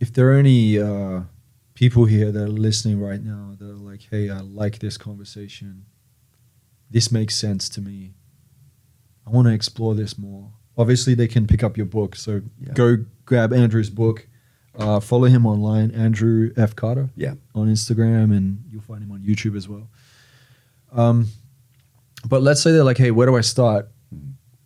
If 0.00 0.12
there 0.12 0.30
are 0.30 0.34
any 0.34 0.78
uh, 0.78 1.22
people 1.74 2.04
here 2.04 2.30
that 2.30 2.42
are 2.42 2.48
listening 2.48 3.00
right 3.00 3.22
now 3.22 3.54
that 3.58 3.64
are 3.70 3.74
like, 3.74 4.06
"Hey, 4.10 4.28
I 4.28 4.40
like 4.40 4.78
this 4.80 4.98
conversation. 4.98 5.86
This 6.90 7.10
makes 7.10 7.34
sense 7.34 7.68
to 7.70 7.80
me. 7.80 8.14
I 9.26 9.30
want 9.30 9.46
to 9.48 9.54
explore 9.54 9.94
this 9.94 10.18
more." 10.18 10.52
Obviously, 10.76 11.14
they 11.14 11.28
can 11.28 11.46
pick 11.46 11.62
up 11.62 11.76
your 11.78 11.86
book. 11.86 12.16
So 12.16 12.42
Yeah. 12.60 12.74
go 12.74 13.04
grab 13.24 13.52
Andrew's 13.52 13.88
book. 13.88 14.28
Uh, 14.78 15.00
follow 15.00 15.24
him 15.26 15.46
online, 15.46 15.90
Andrew 15.92 16.52
F 16.56 16.76
Carter 16.76 17.08
Yeah. 17.16 17.34
on 17.54 17.68
Instagram, 17.68 18.36
and 18.36 18.62
you'll 18.70 18.82
find 18.82 19.02
him 19.02 19.10
on 19.12 19.20
YouTube 19.20 19.56
as 19.56 19.68
well. 19.68 19.88
Um, 20.92 21.28
but 22.28 22.42
let's 22.42 22.60
say 22.62 22.72
they're 22.72 22.84
like, 22.84 22.98
"Hey, 22.98 23.10
where 23.10 23.26
do 23.26 23.36
I 23.36 23.40
start?" 23.40 23.88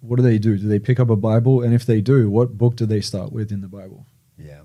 What 0.00 0.16
do 0.16 0.22
they 0.22 0.38
do? 0.38 0.56
Do 0.56 0.66
they 0.66 0.78
pick 0.78 0.98
up 0.98 1.11
a 1.11 1.16
Bible? 1.16 1.62
And 1.62 1.74
if 1.74 1.84
they 1.84 2.00
do, 2.00 2.30
what 2.30 2.56
book 2.56 2.74
do 2.76 2.86
they 2.86 3.02
start 3.02 3.32
with 3.32 3.52
in 3.52 3.61
the 3.61 3.68
Bible? 3.68 4.06
Yeah. 4.38 4.62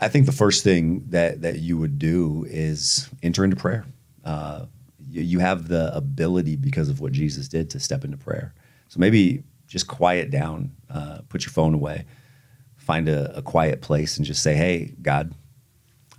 I 0.00 0.08
think 0.08 0.26
the 0.26 0.32
first 0.32 0.62
thing 0.62 1.04
that, 1.08 1.42
that 1.42 1.58
you 1.58 1.76
would 1.76 1.98
do 1.98 2.46
is 2.48 3.08
enter 3.22 3.42
into 3.42 3.56
prayer. 3.56 3.84
Uh, 4.24 4.66
you, 5.10 5.22
you 5.22 5.38
have 5.40 5.66
the 5.66 5.94
ability 5.96 6.54
because 6.54 6.88
of 6.88 7.00
what 7.00 7.10
Jesus 7.10 7.48
did 7.48 7.68
to 7.70 7.80
step 7.80 8.04
into 8.04 8.16
prayer. 8.16 8.54
So 8.88 9.00
maybe 9.00 9.42
just 9.66 9.88
quiet 9.88 10.30
down, 10.30 10.70
uh, 10.88 11.18
put 11.28 11.44
your 11.44 11.50
phone 11.52 11.74
away, 11.74 12.04
find 12.84 13.08
a, 13.08 13.36
a 13.36 13.42
quiet 13.42 13.80
place 13.80 14.16
and 14.16 14.26
just 14.26 14.42
say, 14.42 14.54
Hey, 14.54 14.94
God, 15.02 15.34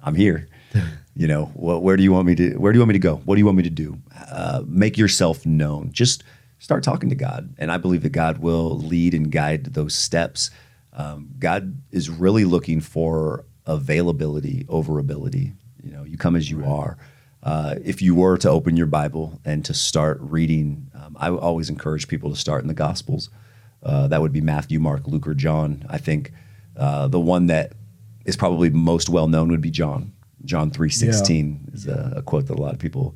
I'm 0.04 0.16
here. 0.16 0.48
you 1.16 1.28
know, 1.28 1.46
wh- 1.46 1.82
where 1.82 1.98
do 1.98 2.04
you 2.04 2.12
want 2.12 2.28
me 2.28 2.36
to, 2.36 2.56
where 2.56 2.72
do 2.72 2.78
you 2.78 2.82
want 2.82 2.90
me 2.90 2.94
to 2.94 3.00
go? 3.00 3.18
What 3.18 3.36
do 3.36 3.40
you 3.40 3.46
want 3.46 3.58
me 3.58 3.64
to 3.64 3.70
do? 3.70 3.98
Uh, 4.30 4.64
make 4.68 4.98
yourself 4.98 5.46
known. 5.46 5.92
Just 5.92 6.24
start 6.60 6.84
talking 6.84 7.10
to 7.10 7.16
God. 7.16 7.54
And 7.58 7.72
I 7.72 7.78
believe 7.78 8.04
that 8.04 8.10
God 8.10 8.40
will 8.40 8.78
lead 8.78 9.14
and 9.14 9.32
guide 9.32 9.66
those 9.74 9.96
steps. 9.96 10.50
Um, 10.94 11.30
God 11.38 11.82
is 11.92 12.10
really 12.10 12.46
looking 12.46 12.82
for 12.82 13.46
availability 13.66 14.66
over 14.68 15.00
ability. 15.00 15.54
You 15.84 15.92
know, 15.92 16.04
you 16.04 16.18
come 16.18 16.36
as 16.36 16.50
you 16.50 16.66
are. 16.66 16.98
Uh, 17.44 17.76
if 17.84 18.02
you 18.02 18.16
were 18.16 18.38
to 18.40 18.50
open 18.50 18.76
your 18.76 18.88
Bible 18.88 19.40
and 19.46 19.64
to 19.66 19.74
start 19.74 20.18
reading, 20.20 20.90
um, 20.96 21.16
I 21.20 21.30
always 21.30 21.70
encourage 21.70 22.08
people 22.08 22.32
to 22.32 22.36
start 22.36 22.64
in 22.64 22.68
the 22.68 22.74
Gospels. 22.74 23.30
Uh, 23.84 24.08
that 24.08 24.20
would 24.20 24.34
be 24.34 24.42
Matthew, 24.42 24.80
Mark, 24.80 25.08
Luke, 25.08 25.28
or 25.28 25.36
John. 25.36 25.86
I 25.88 26.00
think 26.00 26.32
uh, 26.78 27.08
the 27.08 27.20
one 27.20 27.48
that 27.48 27.74
is 28.26 28.36
probably 28.36 28.70
most 28.70 29.10
well 29.10 29.28
known 29.28 29.50
would 29.50 29.62
be 29.62 29.72
John. 29.72 30.14
John 30.44 30.70
three 30.72 30.90
sixteen 30.90 31.70
is 31.74 31.88
a, 31.88 32.14
a 32.18 32.22
quote 32.22 32.48
that 32.48 32.58
a 32.58 32.62
lot 32.62 32.74
of 32.74 32.80
people 32.80 33.16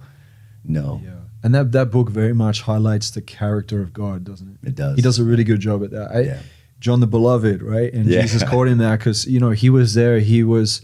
know. 0.64 1.02
Yeah. 1.04 1.12
And 1.44 1.56
that, 1.56 1.72
that 1.72 1.90
book 1.92 2.10
very 2.10 2.34
much 2.34 2.62
highlights 2.64 3.12
the 3.12 3.22
character 3.22 3.82
of 3.82 3.94
God, 3.94 4.24
doesn't 4.26 4.58
it? 4.64 4.70
It 4.70 4.76
does. 4.76 4.96
He 4.98 5.02
does 5.02 5.20
a 5.20 5.24
really 5.24 5.44
good 5.46 5.60
job 5.62 5.84
at 5.84 5.92
that. 5.92 6.12
I, 6.12 6.20
Yeah. 6.22 6.40
John 6.82 7.00
the 7.02 7.08
Beloved, 7.08 7.62
right? 7.62 7.94
And 7.94 8.06
Yeah. 8.08 8.22
Jesus 8.22 8.44
called 8.50 8.68
him 8.68 8.80
that 8.80 9.00
because, 9.00 9.26
you 9.26 9.40
know, 9.40 9.52
he 9.52 9.70
was 9.70 9.94
there. 9.94 10.20
He 10.20 10.44
was 10.44 10.82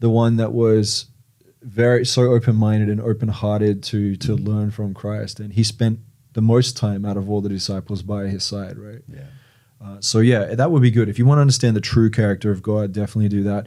the 0.00 0.08
one 0.10 0.36
that 0.36 0.52
was 0.52 1.06
very 1.62 2.04
so 2.06 2.22
open 2.32 2.54
minded 2.54 2.88
and 2.90 3.00
open 3.00 3.28
hearted 3.28 3.82
to 3.84 4.14
to 4.16 4.36
Mm-hmm. 4.36 4.46
learn 4.48 4.70
from 4.70 4.94
Christ. 4.94 5.40
And 5.40 5.52
he 5.52 5.64
spent 5.64 5.98
the 6.34 6.42
most 6.42 6.76
time 6.76 7.04
out 7.04 7.16
of 7.16 7.28
all 7.28 7.40
the 7.40 7.48
disciples 7.48 8.02
by 8.02 8.26
his 8.28 8.44
side, 8.44 8.78
right? 8.78 9.02
Yeah. 9.12 9.22
Uh, 9.80 9.98
so 10.00 10.18
yeah, 10.18 10.54
that 10.54 10.70
would 10.70 10.82
be 10.82 10.90
good. 10.90 11.08
If 11.08 11.18
you 11.18 11.26
want 11.26 11.38
to 11.38 11.42
understand 11.42 11.76
the 11.76 11.80
true 11.80 12.10
character 12.10 12.50
of 12.50 12.62
God, 12.62 12.92
definitely 12.92 13.28
do 13.28 13.42
that. 13.44 13.66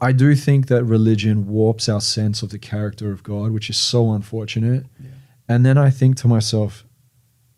I 0.00 0.12
do 0.12 0.34
think 0.34 0.68
that 0.68 0.84
religion 0.84 1.48
warps 1.48 1.88
our 1.88 2.00
sense 2.00 2.42
of 2.42 2.50
the 2.50 2.58
character 2.58 3.10
of 3.10 3.22
God, 3.22 3.50
which 3.50 3.68
is 3.68 3.76
so 3.76 4.12
unfortunate. 4.12 4.86
Yeah. 5.00 5.10
And 5.48 5.66
then 5.66 5.76
I 5.78 5.90
think 5.90 6.16
to 6.18 6.28
myself, 6.28 6.84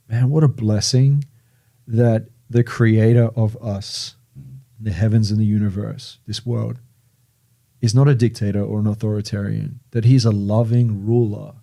man, 0.09 0.31
what 0.31 0.45
a 0.45 0.49
blessing 0.49 1.25
that 1.87 2.29
the 2.49 2.65
creator 2.65 3.31
of 3.37 3.57
us, 3.63 4.17
the 4.79 4.93
heavens 4.93 5.31
and 5.31 5.41
the 5.41 5.45
universe, 5.45 6.19
this 6.27 6.47
world, 6.47 6.79
is 7.81 7.95
not 7.95 8.09
a 8.09 8.15
dictator 8.15 8.63
or 8.63 8.81
an 8.81 8.87
authoritarian, 8.87 9.81
that 9.91 10.05
he's 10.05 10.25
a 10.25 10.31
loving 10.31 11.07
ruler 11.07 11.55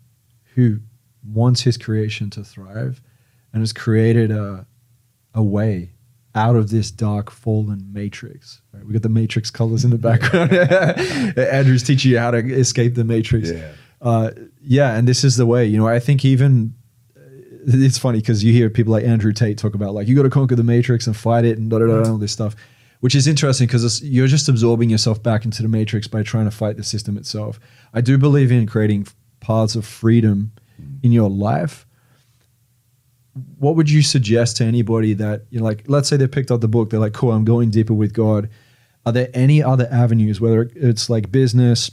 who 0.56 0.80
wants 1.24 1.62
his 1.62 1.78
creation 1.78 2.30
to 2.32 2.44
thrive 2.44 3.02
and 3.54 3.62
has 3.62 3.74
created 3.74 4.32
a, 4.32 4.66
a 5.34 5.44
way 5.44 5.92
out 6.38 6.56
of 6.56 6.70
this 6.70 6.92
dark 6.92 7.32
fallen 7.32 7.92
matrix. 7.92 8.62
Right? 8.72 8.86
We 8.86 8.94
got 8.94 9.02
the 9.02 9.10
matrix 9.10 9.50
colors 9.50 9.84
in 9.84 9.90
the 9.90 9.98
background. 9.98 10.54
Andrew's 11.38 11.84
teaching 11.84 12.12
you 12.12 12.20
how 12.20 12.32
to 12.32 12.38
escape 12.38 12.94
the 12.94 13.04
matrix. 13.04 13.50
Yeah. 13.50 13.72
Uh, 14.00 14.32
yeah, 14.62 14.96
and 14.96 15.08
this 15.08 15.24
is 15.24 15.36
the 15.36 15.48
way. 15.48 15.66
You 15.66 15.80
know, 15.80 15.88
I 15.88 16.00
think 16.00 16.24
even 16.24 16.76
it's 17.66 17.98
funny 17.98 18.20
because 18.20 18.44
you 18.44 18.54
hear 18.54 18.70
people 18.70 18.94
like 18.94 19.04
Andrew 19.04 19.34
Tate 19.34 19.58
talk 19.58 19.74
about 19.74 19.96
like 19.96 20.08
you 20.08 20.16
got 20.16 20.24
to 20.24 20.30
conquer 20.30 20.56
the 20.56 20.64
matrix 20.64 21.08
and 21.08 21.18
fight 21.18 21.44
it 21.44 21.58
and 21.58 21.70
da 21.72 21.80
da 21.80 21.88
da 21.88 22.10
all 22.10 22.18
this 22.18 22.32
stuff, 22.32 22.56
which 23.00 23.16
is 23.16 23.28
interesting 23.28 23.66
because 23.66 24.04
you're 24.04 24.28
just 24.28 24.48
absorbing 24.48 24.92
yourself 24.92 25.22
back 25.24 25.44
into 25.44 25.64
the 25.64 25.68
matrix 25.68 26.08
by 26.08 26.22
trying 26.22 26.46
to 26.46 26.52
fight 26.52 26.78
the 26.78 26.84
system 26.84 27.18
itself. 27.18 27.60
I 27.96 28.02
do 28.02 28.20
believe 28.20 28.52
in 28.52 28.68
creating 28.68 29.08
paths 29.40 29.76
of 29.76 29.86
freedom 29.86 30.52
in 31.02 31.12
your 31.12 31.32
life. 31.32 31.87
What 33.58 33.76
would 33.76 33.90
you 33.90 34.02
suggest 34.02 34.58
to 34.58 34.66
anybody 34.66 35.14
that 35.16 35.46
you 35.50 35.60
know, 35.60 35.66
like, 35.66 35.84
let's 35.88 36.10
say 36.10 36.18
they 36.18 36.28
picked 36.28 36.52
up 36.52 36.62
the 36.62 36.68
book, 36.68 36.90
they're 36.90 37.00
like, 37.00 37.14
cool, 37.14 37.32
I'm 37.32 37.46
going 37.46 37.70
deeper 37.70 37.94
with 37.94 38.14
God. 38.14 38.50
Are 39.06 39.12
there 39.12 39.30
any 39.34 39.64
other 39.64 39.88
avenues, 39.92 40.42
whether 40.42 40.70
it's 40.76 41.10
like 41.10 41.32
business, 41.32 41.92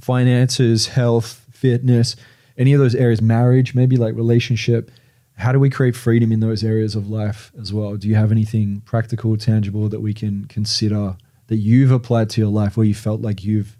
finances, 0.00 0.88
health, 0.88 1.44
fitness, 1.50 2.16
any 2.56 2.72
of 2.72 2.80
those 2.80 2.94
areas, 2.94 3.22
marriage, 3.22 3.74
maybe 3.74 3.96
like 3.96 4.14
relationship. 4.14 4.90
How 5.36 5.52
do 5.52 5.60
we 5.60 5.70
create 5.70 5.94
freedom 5.94 6.32
in 6.32 6.40
those 6.40 6.64
areas 6.64 6.96
of 6.96 7.08
life 7.08 7.52
as 7.60 7.72
well? 7.72 7.96
Do 7.96 8.08
you 8.08 8.16
have 8.16 8.32
anything 8.32 8.82
practical, 8.84 9.36
tangible 9.36 9.88
that 9.88 10.00
we 10.00 10.12
can 10.12 10.46
consider 10.46 11.16
that 11.46 11.56
you've 11.56 11.92
applied 11.92 12.28
to 12.30 12.40
your 12.40 12.50
life 12.50 12.76
where 12.76 12.86
you 12.86 12.94
felt 12.94 13.20
like 13.20 13.44
you've 13.44 13.76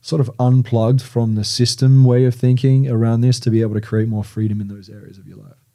sort 0.00 0.20
of 0.20 0.30
unplugged 0.38 1.02
from 1.02 1.36
the 1.36 1.44
system 1.44 2.04
way 2.04 2.24
of 2.24 2.34
thinking 2.34 2.90
around 2.90 3.20
this 3.20 3.40
to 3.40 3.50
be 3.50 3.62
able 3.62 3.74
to 3.74 3.80
create 3.80 4.08
more 4.08 4.24
freedom 4.24 4.60
in 4.60 4.68
those 4.68 4.88
areas 4.88 5.18
of 5.18 5.26
your 5.26 5.36
life? 5.36 5.65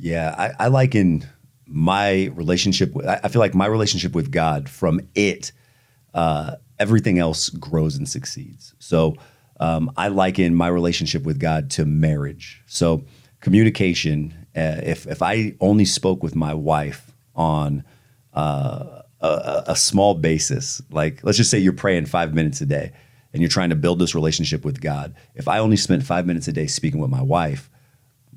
Yeah, 0.00 0.34
I, 0.36 0.64
I 0.64 0.68
liken 0.68 1.24
my 1.66 2.26
relationship. 2.34 2.94
with- 2.94 3.06
I 3.06 3.28
feel 3.28 3.40
like 3.40 3.54
my 3.54 3.66
relationship 3.66 4.14
with 4.14 4.30
God 4.30 4.68
from 4.68 5.00
it, 5.14 5.52
uh, 6.14 6.56
everything 6.78 7.18
else 7.18 7.48
grows 7.50 7.96
and 7.96 8.08
succeeds. 8.08 8.74
So 8.78 9.16
um, 9.60 9.92
I 9.96 10.08
liken 10.08 10.54
my 10.54 10.68
relationship 10.68 11.24
with 11.24 11.38
God 11.38 11.70
to 11.72 11.84
marriage. 11.84 12.62
So 12.66 13.04
communication. 13.40 14.34
Uh, 14.56 14.80
if 14.82 15.06
if 15.06 15.22
I 15.22 15.54
only 15.60 15.84
spoke 15.84 16.22
with 16.22 16.34
my 16.34 16.54
wife 16.54 17.12
on 17.36 17.84
uh, 18.34 19.02
a- 19.20 19.64
a 19.68 19.76
small 19.76 20.14
basis, 20.14 20.80
like 20.90 21.22
let's 21.22 21.36
just 21.38 21.50
say 21.50 21.58
you're 21.58 21.72
praying 21.72 22.06
five 22.06 22.34
minutes 22.34 22.60
a 22.60 22.66
day 22.66 22.92
and 23.32 23.42
you're 23.42 23.48
trying 23.50 23.70
to 23.70 23.76
build 23.76 23.98
this 23.98 24.14
relationship 24.14 24.64
with 24.64 24.80
God. 24.80 25.14
If 25.34 25.46
I 25.46 25.58
only 25.58 25.76
spent 25.76 26.02
five 26.04 26.26
minutes 26.26 26.48
a 26.48 26.52
day 26.52 26.66
speaking 26.66 27.00
with 27.00 27.10
my 27.10 27.22
wife, 27.22 27.70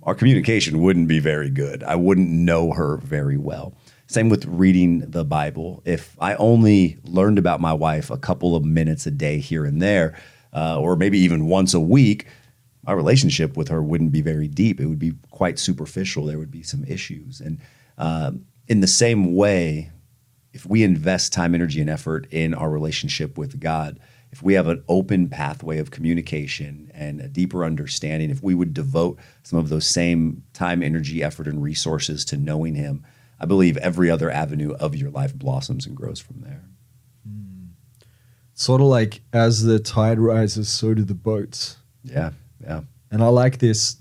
our 0.03 0.15
communication 0.15 0.81
wouldn't 0.81 1.07
be 1.07 1.19
very 1.19 1.49
good. 1.49 1.83
I 1.83 1.95
wouldn't 1.95 2.29
know 2.29 2.73
her 2.73 2.97
very 2.97 3.37
well. 3.37 3.73
Same 4.07 4.29
with 4.29 4.45
reading 4.45 4.99
the 4.99 5.23
Bible. 5.23 5.81
If 5.85 6.15
I 6.19 6.35
only 6.35 6.99
learned 7.03 7.39
about 7.39 7.61
my 7.61 7.73
wife 7.73 8.09
a 8.09 8.17
couple 8.17 8.55
of 8.55 8.65
minutes 8.65 9.05
a 9.05 9.11
day 9.11 9.39
here 9.39 9.65
and 9.65 9.81
there, 9.81 10.15
uh, 10.53 10.79
or 10.79 10.95
maybe 10.95 11.17
even 11.19 11.47
once 11.47 11.73
a 11.73 11.79
week, 11.79 12.27
my 12.85 12.91
relationship 12.91 13.55
with 13.55 13.69
her 13.69 13.81
wouldn't 13.81 14.11
be 14.11 14.21
very 14.21 14.47
deep. 14.47 14.79
It 14.79 14.87
would 14.87 14.99
be 14.99 15.13
quite 15.31 15.57
superficial. 15.57 16.25
There 16.25 16.37
would 16.37 16.51
be 16.51 16.63
some 16.63 16.83
issues. 16.83 17.39
And 17.39 17.59
um, 17.97 18.45
in 18.67 18.81
the 18.81 18.87
same 18.87 19.35
way, 19.35 19.91
if 20.51 20.65
we 20.65 20.83
invest 20.83 21.33
time, 21.33 21.55
energy, 21.55 21.81
and 21.81 21.89
effort 21.89 22.27
in 22.29 22.53
our 22.53 22.69
relationship 22.69 23.37
with 23.37 23.59
God, 23.59 23.99
if 24.33 24.41
we 24.41 24.55
have 24.55 24.65
an 24.65 24.83
open 24.89 25.29
pathway 25.29 25.77
of 25.77 25.91
communication 25.91 26.89
and 26.95 27.21
a 27.21 27.27
deeper 27.27 27.63
understanding, 27.63 28.31
if 28.31 28.41
we 28.41 28.55
would 28.55 28.73
devote 28.73 29.19
some 29.43 29.59
of 29.59 29.69
those 29.69 29.85
same 29.85 30.41
time, 30.53 30.81
energy, 30.81 31.21
effort, 31.21 31.47
and 31.47 31.61
resources 31.61 32.25
to 32.25 32.35
knowing 32.35 32.73
Him, 32.73 33.05
I 33.39 33.45
believe 33.45 33.77
every 33.77 34.09
other 34.09 34.31
avenue 34.31 34.73
of 34.79 34.95
your 34.95 35.11
life 35.11 35.35
blossoms 35.35 35.85
and 35.85 35.95
grows 35.95 36.19
from 36.19 36.41
there. 36.41 36.63
Hmm. 37.23 37.65
Sort 38.55 38.81
of 38.81 38.87
like 38.87 39.21
as 39.31 39.61
the 39.61 39.77
tide 39.77 40.17
rises, 40.17 40.67
so 40.67 40.95
do 40.95 41.03
the 41.03 41.13
boats. 41.13 41.77
Yeah, 42.03 42.31
yeah. 42.59 42.81
And 43.11 43.21
I 43.21 43.27
like 43.27 43.59
this 43.59 43.97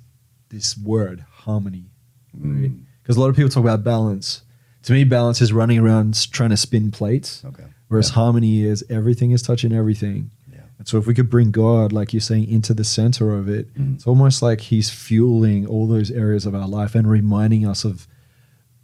this 0.49 0.79
word 0.79 1.27
harmony, 1.31 1.91
right? 2.33 2.71
Hmm. 2.71 2.79
Because 3.03 3.19
a 3.19 3.21
lot 3.21 3.29
of 3.29 3.37
people 3.37 3.51
talk 3.51 3.65
about 3.65 3.85
balance. 3.85 4.41
To 4.85 4.95
me, 4.95 5.05
balance 5.05 5.43
is 5.43 5.53
running 5.53 5.79
around 5.79 6.33
trying 6.33 6.51
to 6.51 6.57
spin 6.57 6.91
plates, 6.91 7.45
Okay. 7.45 7.67
Whereas 7.93 8.09
Yeah. 8.09 8.15
harmony 8.15 8.65
is 8.65 8.85
everything 8.91 9.31
is 9.31 9.43
touching 9.43 9.73
everything. 9.73 10.31
Yeah. 10.53 10.61
And 10.79 10.89
so, 10.89 10.99
if 10.99 11.07
we 11.07 11.15
could 11.15 11.31
bring 11.31 11.51
God, 11.51 11.93
like 11.93 12.13
you're 12.13 12.21
saying, 12.21 12.49
into 12.49 12.75
the 12.75 12.85
center 12.85 13.35
of 13.35 13.49
it, 13.49 13.73
Mhm. 13.75 13.95
it's 13.97 14.07
almost 14.07 14.43
like 14.43 14.61
He's 14.63 14.91
fueling 14.91 15.67
all 15.67 15.87
those 15.87 16.11
areas 16.11 16.47
of 16.47 16.55
our 16.55 16.67
life 16.69 16.95
and 16.95 17.09
reminding 17.09 17.67
us 17.67 17.85
of 17.85 18.09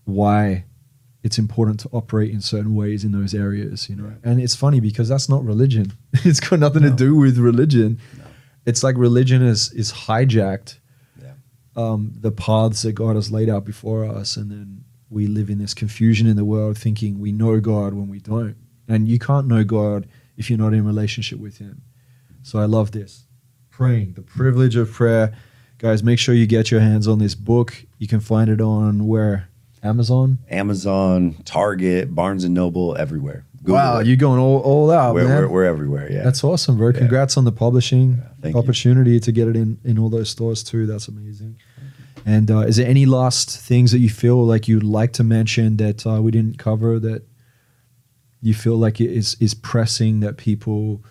why 0.04 0.64
it's 1.22 1.38
important 1.38 1.80
to 1.80 1.88
operate 1.92 2.30
in 2.30 2.40
certain 2.40 2.74
ways 2.74 3.04
in 3.04 3.12
those 3.12 3.34
areas. 3.34 3.88
You 3.90 3.96
know, 3.96 4.04
Right. 4.04 4.16
and 4.22 4.40
it's 4.40 4.54
funny 4.54 4.80
because 4.80 5.08
that's 5.08 5.28
not 5.28 5.44
religion. 5.44 5.92
it's 6.24 6.40
got 6.40 6.60
nothing 6.60 6.82
to 6.82 6.90
do 6.90 7.14
with 7.16 7.38
religion. 7.38 7.98
No. 8.16 8.24
It's 8.66 8.82
like 8.82 8.96
religion 8.96 9.42
is 9.42 9.72
is 9.72 9.92
hijacked 9.92 10.78
Yeah. 11.20 11.32
um, 11.76 12.12
the 12.20 12.30
paths 12.30 12.82
that 12.82 12.92
God 12.92 13.16
has 13.16 13.30
laid 13.32 13.48
out 13.48 13.64
before 13.64 14.04
us, 14.04 14.36
and 14.36 14.50
then 14.50 14.84
we 15.10 15.26
live 15.26 15.48
in 15.50 15.58
this 15.58 15.74
confusion 15.74 16.26
in 16.26 16.36
the 16.36 16.44
world, 16.44 16.76
thinking 16.78 17.18
we 17.18 17.32
know 17.32 17.58
God 17.60 17.94
when 17.94 18.08
we 18.08 18.20
don't. 18.20 18.56
And 18.88 19.06
you 19.06 19.18
can't 19.18 19.46
know 19.46 19.64
God 19.64 20.08
if 20.36 20.48
you're 20.48 20.58
not 20.58 20.72
in 20.72 20.84
relationship 20.86 21.38
with 21.38 21.58
Him. 21.58 21.82
So 22.42 22.58
I 22.58 22.64
love 22.64 22.92
this. 22.92 23.24
Praying, 23.70 24.14
the 24.14 24.22
privilege 24.22 24.74
of 24.76 24.90
prayer. 24.90 25.34
Guys, 25.76 26.02
make 26.02 26.18
sure 26.18 26.34
you 26.34 26.46
get 26.46 26.70
your 26.70 26.80
hands 26.80 27.06
on 27.06 27.18
this 27.18 27.34
book. 27.34 27.84
You 27.98 28.08
can 28.08 28.20
find 28.20 28.50
it 28.50 28.60
on 28.60 29.06
where? 29.06 29.48
Amazon? 29.82 30.38
Amazon, 30.50 31.36
Target, 31.44 32.12
Barnes 32.12 32.42
and 32.42 32.54
Noble, 32.54 32.96
everywhere. 32.96 33.44
Google 33.58 33.74
wow, 33.74 33.98
it. 33.98 34.06
you're 34.06 34.16
going 34.16 34.40
all, 34.40 34.60
all 34.60 34.90
out, 34.90 35.14
we're, 35.14 35.28
man. 35.28 35.42
we're, 35.42 35.48
we're 35.48 35.64
everywhere. 35.64 36.10
Yeah. 36.10 36.22
That's 36.22 36.42
awesome, 36.42 36.78
bro. 36.78 36.88
Yeah. 36.88 36.98
Congrats 36.98 37.36
on 37.36 37.44
the 37.44 37.52
publishing 37.52 38.22
you. 38.42 38.54
opportunity 38.54 39.20
to 39.20 39.32
get 39.32 39.48
it 39.48 39.56
in 39.56 39.78
in 39.84 39.98
all 39.98 40.08
those 40.08 40.30
stores 40.30 40.62
too. 40.62 40.86
That's 40.86 41.08
amazing. 41.08 41.58
And 42.24 42.50
uh, 42.50 42.60
is 42.60 42.76
there 42.76 42.88
any 42.88 43.06
last 43.06 43.58
things 43.58 43.92
that 43.92 43.98
you 43.98 44.10
feel 44.10 44.44
like 44.44 44.68
you'd 44.68 44.84
like 44.84 45.12
to 45.14 45.24
mention 45.24 45.76
that 45.78 46.06
uh, 46.06 46.20
we 46.20 46.30
didn't 46.30 46.58
cover 46.58 46.98
that 47.00 47.22
you 48.40 48.54
feel 48.54 48.76
like 48.76 49.00
it 49.00 49.10
is 49.10 49.36
is 49.40 49.54
pressing 49.54 50.20
that 50.20 50.36
people 50.36 51.02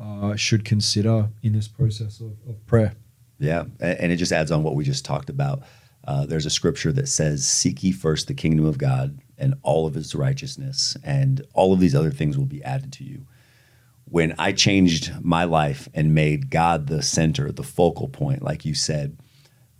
uh, 0.00 0.36
should 0.36 0.64
consider 0.64 1.28
in 1.42 1.52
this 1.52 1.68
process 1.68 2.20
of, 2.20 2.32
of 2.48 2.66
prayer? 2.66 2.94
Yeah, 3.38 3.64
and 3.80 4.12
it 4.12 4.16
just 4.16 4.32
adds 4.32 4.50
on 4.50 4.62
what 4.62 4.74
we 4.74 4.84
just 4.84 5.04
talked 5.04 5.30
about. 5.30 5.62
Uh, 6.06 6.26
there's 6.26 6.46
a 6.46 6.50
scripture 6.50 6.92
that 6.92 7.08
says, 7.08 7.46
"Seek 7.46 7.82
ye 7.82 7.92
first 7.92 8.26
the 8.26 8.34
kingdom 8.34 8.66
of 8.66 8.78
God 8.78 9.18
and 9.38 9.54
all 9.62 9.86
of 9.86 9.94
His 9.94 10.14
righteousness, 10.14 10.96
and 11.02 11.42
all 11.54 11.72
of 11.72 11.80
these 11.80 11.94
other 11.94 12.10
things 12.10 12.36
will 12.36 12.46
be 12.46 12.62
added 12.62 12.92
to 12.94 13.04
you." 13.04 13.26
When 14.04 14.34
I 14.38 14.52
changed 14.52 15.12
my 15.22 15.44
life 15.44 15.88
and 15.94 16.14
made 16.14 16.50
God 16.50 16.88
the 16.88 17.00
center, 17.00 17.52
the 17.52 17.62
focal 17.62 18.08
point, 18.08 18.42
like 18.42 18.64
you 18.64 18.74
said, 18.74 19.16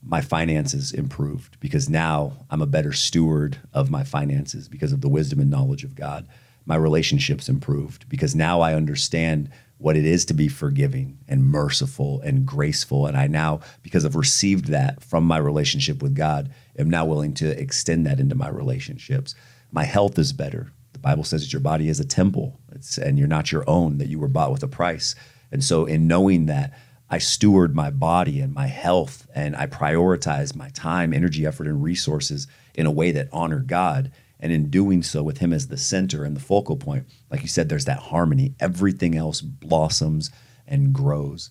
my 0.02 0.20
finances 0.20 0.92
improved 0.92 1.58
because 1.60 1.88
now 1.88 2.46
I'm 2.48 2.62
a 2.62 2.66
better 2.66 2.92
steward 2.92 3.58
of 3.72 3.90
my 3.90 4.04
finances 4.04 4.68
because 4.68 4.92
of 4.92 5.00
the 5.00 5.08
wisdom 5.08 5.40
and 5.40 5.50
knowledge 5.50 5.84
of 5.84 5.94
God. 5.94 6.28
My 6.66 6.76
relationships 6.76 7.48
improved 7.48 8.08
because 8.08 8.34
now 8.34 8.60
I 8.60 8.74
understand 8.74 9.50
what 9.78 9.96
it 9.96 10.04
is 10.04 10.26
to 10.26 10.34
be 10.34 10.46
forgiving 10.48 11.18
and 11.26 11.42
merciful 11.42 12.20
and 12.20 12.44
graceful. 12.44 13.06
And 13.06 13.16
I 13.16 13.26
now, 13.26 13.60
because 13.82 14.04
I've 14.04 14.16
received 14.16 14.66
that 14.66 15.02
from 15.02 15.24
my 15.24 15.38
relationship 15.38 16.02
with 16.02 16.14
God, 16.14 16.52
am 16.78 16.90
now 16.90 17.06
willing 17.06 17.32
to 17.34 17.58
extend 17.58 18.06
that 18.06 18.20
into 18.20 18.34
my 18.34 18.48
relationships. 18.48 19.34
My 19.72 19.84
health 19.84 20.18
is 20.18 20.32
better. 20.34 20.70
The 20.92 20.98
Bible 20.98 21.24
says 21.24 21.42
that 21.42 21.52
your 21.52 21.60
body 21.60 21.88
is 21.88 21.98
a 21.98 22.04
temple 22.04 22.60
it's, 22.72 22.98
and 22.98 23.18
you're 23.18 23.28
not 23.28 23.52
your 23.52 23.68
own, 23.68 23.98
that 23.98 24.08
you 24.08 24.18
were 24.18 24.28
bought 24.28 24.52
with 24.52 24.62
a 24.62 24.68
price. 24.68 25.14
And 25.52 25.62
so, 25.62 25.84
in 25.84 26.06
knowing 26.06 26.46
that, 26.46 26.72
I 27.12 27.18
steward 27.18 27.74
my 27.74 27.90
body 27.90 28.40
and 28.40 28.54
my 28.54 28.68
health, 28.68 29.26
and 29.34 29.56
I 29.56 29.66
prioritize 29.66 30.54
my 30.54 30.68
time, 30.70 31.12
energy, 31.12 31.44
effort, 31.44 31.66
and 31.66 31.82
resources 31.82 32.46
in 32.74 32.86
a 32.86 32.90
way 32.90 33.10
that 33.12 33.28
honor 33.32 33.58
God. 33.58 34.12
And 34.40 34.52
in 34.52 34.70
doing 34.70 35.02
so, 35.02 35.22
with 35.22 35.38
Him 35.38 35.52
as 35.52 35.68
the 35.68 35.76
center 35.76 36.24
and 36.24 36.34
the 36.34 36.40
focal 36.40 36.76
point, 36.76 37.06
like 37.30 37.42
you 37.42 37.48
said, 37.48 37.68
there's 37.68 37.84
that 37.84 37.98
harmony. 37.98 38.54
Everything 38.58 39.14
else 39.14 39.40
blossoms 39.40 40.30
and 40.66 40.92
grows. 40.92 41.50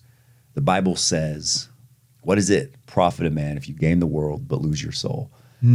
The 0.54 0.60
Bible 0.60 0.96
says, 0.96 1.68
What 2.22 2.36
is 2.36 2.50
it 2.50 2.74
profit 2.86 3.26
a 3.26 3.30
man 3.30 3.56
if 3.56 3.68
you 3.68 3.74
gain 3.74 4.00
the 4.00 4.06
world 4.06 4.48
but 4.48 4.60
lose 4.60 4.82
your 4.82 4.92
soul? 4.92 5.30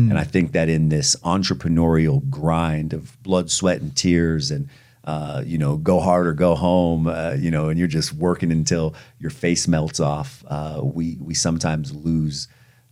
And 0.09 0.17
I 0.17 0.23
think 0.23 0.51
that 0.53 0.67
in 0.67 0.89
this 0.89 1.15
entrepreneurial 1.17 2.27
grind 2.29 2.91
of 2.91 3.21
blood, 3.21 3.51
sweat, 3.51 3.81
and 3.81 3.95
tears, 3.95 4.49
and 4.49 4.67
uh, 5.03 5.43
you 5.45 5.59
know, 5.59 5.77
go 5.77 5.99
hard 5.99 6.25
or 6.25 6.33
go 6.33 6.55
home, 6.55 7.05
uh, 7.05 7.35
you 7.37 7.51
know, 7.51 7.69
and 7.69 7.77
you're 7.77 7.87
just 7.87 8.11
working 8.11 8.51
until 8.51 8.95
your 9.19 9.29
face 9.29 9.67
melts 9.67 9.99
off. 9.99 10.43
Uh, 10.47 10.81
we 10.83 11.17
we 11.21 11.35
sometimes 11.35 11.93
lose 11.93 12.47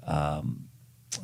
um, 0.06 0.63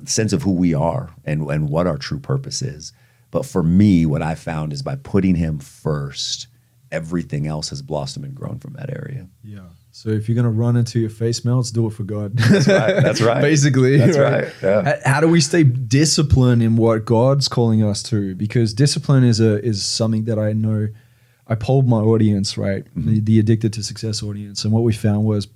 sense 0.05 0.33
of 0.33 0.43
who 0.43 0.51
we 0.53 0.73
are 0.73 1.09
and 1.25 1.49
and 1.49 1.69
what 1.69 1.87
our 1.87 1.97
true 1.97 2.19
purpose 2.19 2.61
is. 2.61 2.93
But 3.31 3.45
for 3.45 3.61
me, 3.63 4.05
what 4.05 4.21
I 4.21 4.35
found 4.35 4.73
is 4.73 4.81
by 4.81 4.95
putting 4.95 5.35
Him 5.35 5.59
first, 5.59 6.47
everything 6.91 7.45
else 7.47 7.69
has 7.69 7.81
blossomed 7.81 8.25
and 8.25 8.35
grown 8.35 8.59
from 8.59 8.73
that 8.73 8.89
area. 8.89 9.27
Yeah. 9.43 9.59
So 9.91 10.09
if 10.09 10.29
you're 10.29 10.35
gonna 10.35 10.49
run 10.49 10.75
into 10.77 10.99
your 10.99 11.09
face 11.09 11.43
melts, 11.43 11.71
do 11.71 11.85
it 11.87 11.91
for 11.93 12.03
God. 12.03 12.37
That's 12.37 12.67
right. 12.67 13.03
That's 13.03 13.21
right. 13.21 13.41
Basically, 13.51 13.97
That's 13.97 14.17
right. 14.17 14.47
Yeah. 14.63 14.83
How- 15.03 15.13
How 15.15 15.19
do 15.21 15.27
we 15.27 15.41
stay 15.41 15.63
disciplined 15.63 16.63
in 16.63 16.75
what 16.77 17.05
God's 17.05 17.47
calling 17.47 17.83
us 17.83 18.01
to? 18.03 18.33
Because 18.35 18.73
discipline 18.73 19.23
is 19.23 19.39
a 19.39 19.63
is 19.63 19.83
something 19.83 20.25
that 20.25 20.39
I 20.39 20.53
know. 20.53 20.87
I 21.47 21.55
polled 21.55 21.87
my 21.87 21.97
audience, 21.97 22.57
right, 22.59 22.85
Mm-hmm. 22.85 23.07
the, 23.09 23.19
the 23.21 23.39
addicted 23.39 23.73
to 23.73 23.83
success 23.83 24.21
audience, 24.23 24.63
and 24.63 24.71
what 24.71 24.83
we 24.83 24.93
found 24.93 25.25
was, 25.25 25.47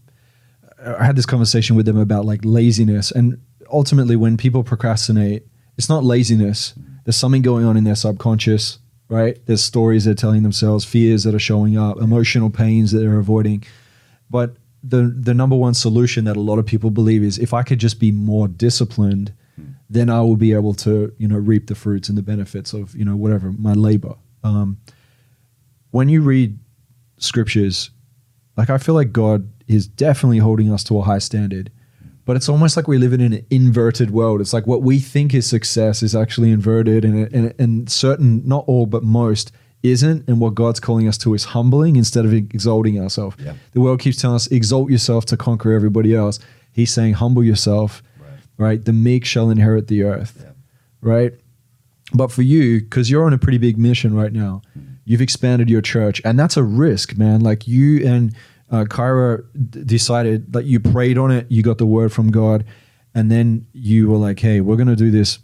I 0.83 1.05
had 1.05 1.15
this 1.15 1.27
conversation 1.27 1.75
with 1.75 1.85
them 1.85 1.97
about 1.97 2.25
like 2.25 2.41
laziness, 2.43 3.11
and 3.11 3.39
ultimately, 3.73 4.15
when 4.15 4.37
people 4.37 4.63
procrastinate, 4.63 5.45
it's 5.77 5.89
not 5.89 6.03
laziness. 6.03 6.73
There's 7.03 7.17
something 7.17 7.41
going 7.41 7.65
on 7.65 7.75
in 7.75 7.83
their 7.83 7.95
subconscious, 7.95 8.79
right? 9.09 9.37
There's 9.45 9.63
stories 9.63 10.05
they're 10.05 10.13
telling 10.13 10.43
themselves, 10.43 10.85
fears 10.85 11.23
that 11.23 11.35
are 11.35 11.39
showing 11.39 11.77
up, 11.77 11.99
emotional 11.99 12.49
pains 12.49 12.91
that 12.91 12.99
they're 12.99 13.19
avoiding. 13.19 13.63
But 14.29 14.55
the 14.83 15.13
the 15.17 15.33
number 15.33 15.55
one 15.55 15.73
solution 15.73 16.25
that 16.25 16.37
a 16.37 16.41
lot 16.41 16.59
of 16.59 16.65
people 16.65 16.91
believe 16.91 17.23
is 17.23 17.39
if 17.39 17.53
I 17.53 17.63
could 17.63 17.79
just 17.79 17.99
be 17.99 18.11
more 18.11 18.47
disciplined, 18.47 19.33
then 19.89 20.09
I 20.09 20.21
will 20.21 20.37
be 20.37 20.53
able 20.53 20.73
to 20.75 21.13
you 21.17 21.27
know 21.27 21.37
reap 21.37 21.67
the 21.67 21.75
fruits 21.75 22.09
and 22.09 22.17
the 22.17 22.23
benefits 22.23 22.73
of 22.73 22.95
you 22.95 23.05
know 23.05 23.15
whatever 23.15 23.51
my 23.51 23.73
labor. 23.73 24.15
Um, 24.43 24.77
when 25.91 26.09
you 26.09 26.21
read 26.21 26.57
scriptures, 27.17 27.91
Like 28.57 28.69
I 28.69 28.77
feel 28.77 28.95
like 28.95 29.11
God 29.11 29.49
is 29.67 29.87
definitely 29.87 30.39
holding 30.39 30.71
us 30.71 30.83
to 30.85 30.97
a 30.97 31.01
high 31.01 31.19
standard. 31.19 31.71
But 32.25 32.37
it's 32.37 32.47
almost 32.47 32.77
like 32.77 32.87
we 32.87 32.97
live 32.97 33.11
in 33.11 33.19
an 33.21 33.45
inverted 33.49 34.11
world. 34.11 34.39
It's 34.39 34.53
like 34.53 34.65
what 34.65 34.81
we 34.81 34.99
think 34.99 35.33
is 35.33 35.45
success 35.45 36.01
is 36.01 36.15
actually 36.15 36.51
inverted, 36.51 37.03
and 37.03 37.33
and, 37.33 37.53
and 37.59 37.89
certain, 37.89 38.47
not 38.47 38.63
all, 38.67 38.85
but 38.85 39.03
most, 39.03 39.51
isn't. 39.83 40.27
And 40.27 40.39
what 40.39 40.55
God's 40.55 40.79
calling 40.79 41.07
us 41.07 41.17
to 41.19 41.33
is 41.33 41.43
humbling 41.43 41.95
instead 41.97 42.23
of 42.25 42.33
exalting 42.33 42.99
ourselves. 42.99 43.35
Yeah. 43.39 43.53
The 43.73 43.81
world 43.81 43.99
keeps 43.99 44.21
telling 44.21 44.35
us 44.35 44.47
exalt 44.47 44.89
yourself 44.89 45.25
to 45.27 45.37
conquer 45.37 45.73
everybody 45.73 46.15
else. 46.15 46.39
He's 46.71 46.93
saying 46.93 47.13
humble 47.15 47.43
yourself, 47.43 48.01
Right. 48.19 48.29
right? 48.57 48.85
The 48.85 48.93
meek 48.93 49.25
shall 49.25 49.49
inherit 49.49 49.87
the 49.87 50.03
earth, 50.03 50.37
Yeah. 50.41 50.51
right? 51.01 51.33
But 52.13 52.31
for 52.31 52.41
you, 52.41 52.81
because 52.81 53.09
you're 53.11 53.25
on 53.25 53.33
a 53.33 53.37
pretty 53.37 53.57
big 53.57 53.77
mission 53.77 54.13
right 54.15 54.31
now, 54.31 54.61
mm-hmm. 54.77 54.93
you've 55.05 55.21
expanded 55.21 55.69
your 55.69 55.81
church, 55.81 56.21
and 56.23 56.39
that's 56.39 56.57
a 56.57 56.63
risk, 56.63 57.17
man. 57.17 57.41
Like 57.41 57.67
you 57.67 58.05
and 58.07 58.33
uh, 58.71 58.85
Kyra 58.85 59.43
d- 59.69 59.83
decided 59.83 60.53
that 60.53 60.65
you 60.65 60.79
prayed 60.79 61.17
on 61.17 61.31
it, 61.31 61.45
you 61.49 61.61
got 61.63 61.77
the 61.77 61.85
word 61.85 62.11
from 62.11 62.31
God, 62.31 62.65
and 63.13 63.29
then 63.31 63.65
you 63.73 64.09
were 64.09 64.17
like, 64.17 64.39
"Hey, 64.39 64.61
we're 64.61 64.75
gonna 64.77 64.95
do 64.95 65.11
this 65.11 65.39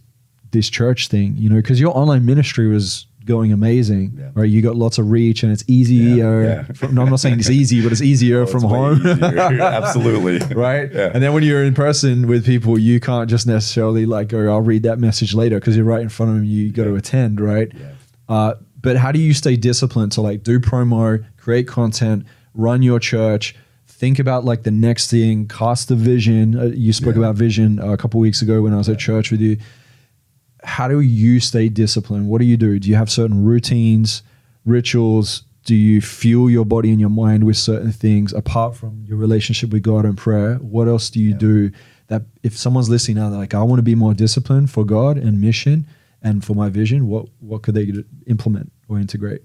this 0.51 0.69
church 0.69 1.07
thing," 1.09 1.35
you 1.37 1.49
know, 1.49 1.57
because 1.57 1.79
your 1.79 1.95
online 1.95 2.25
ministry 2.25 2.67
was 2.67 3.05
going 3.25 3.51
amazing, 3.53 4.11
Yeah. 4.17 4.29
right? 4.33 4.49
You 4.49 4.63
got 4.63 4.75
lots 4.75 4.97
of 4.97 5.11
reach, 5.11 5.43
and 5.43 5.51
it's 5.51 5.63
easier. 5.67 6.41
yeah. 6.43 6.63
From, 6.73 6.95
no, 6.95 7.03
I'm 7.03 7.09
not 7.11 7.19
saying 7.19 7.37
it's 7.37 7.49
easy, 7.51 7.83
but 7.83 7.91
it's 7.91 8.01
easier 8.13 8.41
Oh, 8.41 8.45
from 8.47 8.63
way 8.63 8.69
home. 8.69 8.97
easier. 9.05 9.61
Absolutely. 9.61 10.39
right? 10.55 10.89
Yeah. 10.91 11.11
And 11.13 11.21
then 11.21 11.33
when 11.33 11.43
you're 11.43 11.63
in 11.63 11.75
person 11.75 12.27
with 12.27 12.43
people, 12.45 12.79
you 12.79 12.99
can't 12.99 13.29
just 13.29 13.45
necessarily 13.45 14.07
like 14.07 14.29
go, 14.29 14.49
"I'll 14.51 14.61
read 14.61 14.81
that 14.83 14.97
message 14.97 15.35
later" 15.35 15.59
because 15.59 15.75
you're 15.75 15.85
right 15.85 16.01
in 16.01 16.09
front 16.09 16.31
of 16.31 16.35
them. 16.37 16.45
You 16.45 16.71
got 16.71 16.85
to 16.85 16.95
attend, 16.95 17.39
right? 17.39 17.71
Yeah. 17.79 17.85
Uh, 18.27 18.53
but 18.81 18.95
how 18.97 19.11
do 19.11 19.19
you 19.19 19.33
stay 19.33 19.55
disciplined 19.57 20.13
to 20.13 20.21
like 20.21 20.41
do 20.43 20.59
promo, 20.59 21.23
create 21.37 21.67
content, 21.67 22.25
run 22.59 22.81
your 22.81 22.99
church? 22.99 23.55
Think 23.87 24.19
about 24.19 24.45
like 24.45 24.63
the 24.63 24.71
next 24.71 25.09
thing, 25.09 25.47
cast 25.47 25.91
a 25.91 25.95
vision. 25.95 26.57
Uh, 26.57 26.63
you 26.75 26.93
spoke 26.93 27.15
Yeah. 27.15 27.21
about 27.23 27.35
vision 27.35 27.79
uh, 27.79 27.87
a 27.89 27.97
couple 27.97 28.19
weeks 28.19 28.41
ago 28.41 28.61
when 28.61 28.73
I 28.73 28.77
was 28.77 28.89
at 28.89 28.99
church 28.99 29.31
with 29.31 29.41
you. 29.41 29.57
How 30.63 30.87
do 30.87 30.99
you 30.99 31.39
stay 31.39 31.69
disciplined? 31.69 32.27
What 32.27 32.39
do 32.39 32.45
you 32.45 32.57
do? 32.57 32.79
Do 32.79 32.89
you 32.89 32.95
have 32.95 33.09
certain 33.09 33.43
routines, 33.45 34.23
rituals? 34.65 35.43
Do 35.65 35.75
you 35.75 36.01
fuel 36.01 36.49
your 36.49 36.65
body 36.65 36.91
and 36.91 36.99
your 36.99 37.09
mind 37.09 37.43
with 37.45 37.57
certain 37.57 37.91
things 37.91 38.33
apart 38.33 38.75
from 38.75 39.03
your 39.07 39.17
relationship 39.17 39.71
with 39.71 39.83
God 39.83 40.05
and 40.05 40.17
prayer? 40.17 40.55
What 40.55 40.87
else 40.87 41.09
do 41.09 41.19
you 41.19 41.31
Yeah. 41.31 41.37
do 41.37 41.71
that 42.07 42.23
if 42.43 42.57
someone's 42.57 42.89
listening 42.89 43.17
now, 43.17 43.29
they're 43.29 43.39
like, 43.39 43.53
I 43.53 43.61
want 43.63 43.77
to 43.79 43.83
be 43.83 43.95
more 43.95 44.13
disciplined 44.15 44.69
for 44.71 44.83
God 44.83 45.17
and 45.17 45.39
mission 45.39 45.85
and 46.23 46.43
for 46.43 46.55
my 46.55 46.67
vision, 46.69 47.07
what 47.07 47.27
what 47.39 47.61
could 47.61 47.75
they 47.75 47.93
implement 48.27 48.71
or 48.87 48.99
integrate? 48.99 49.41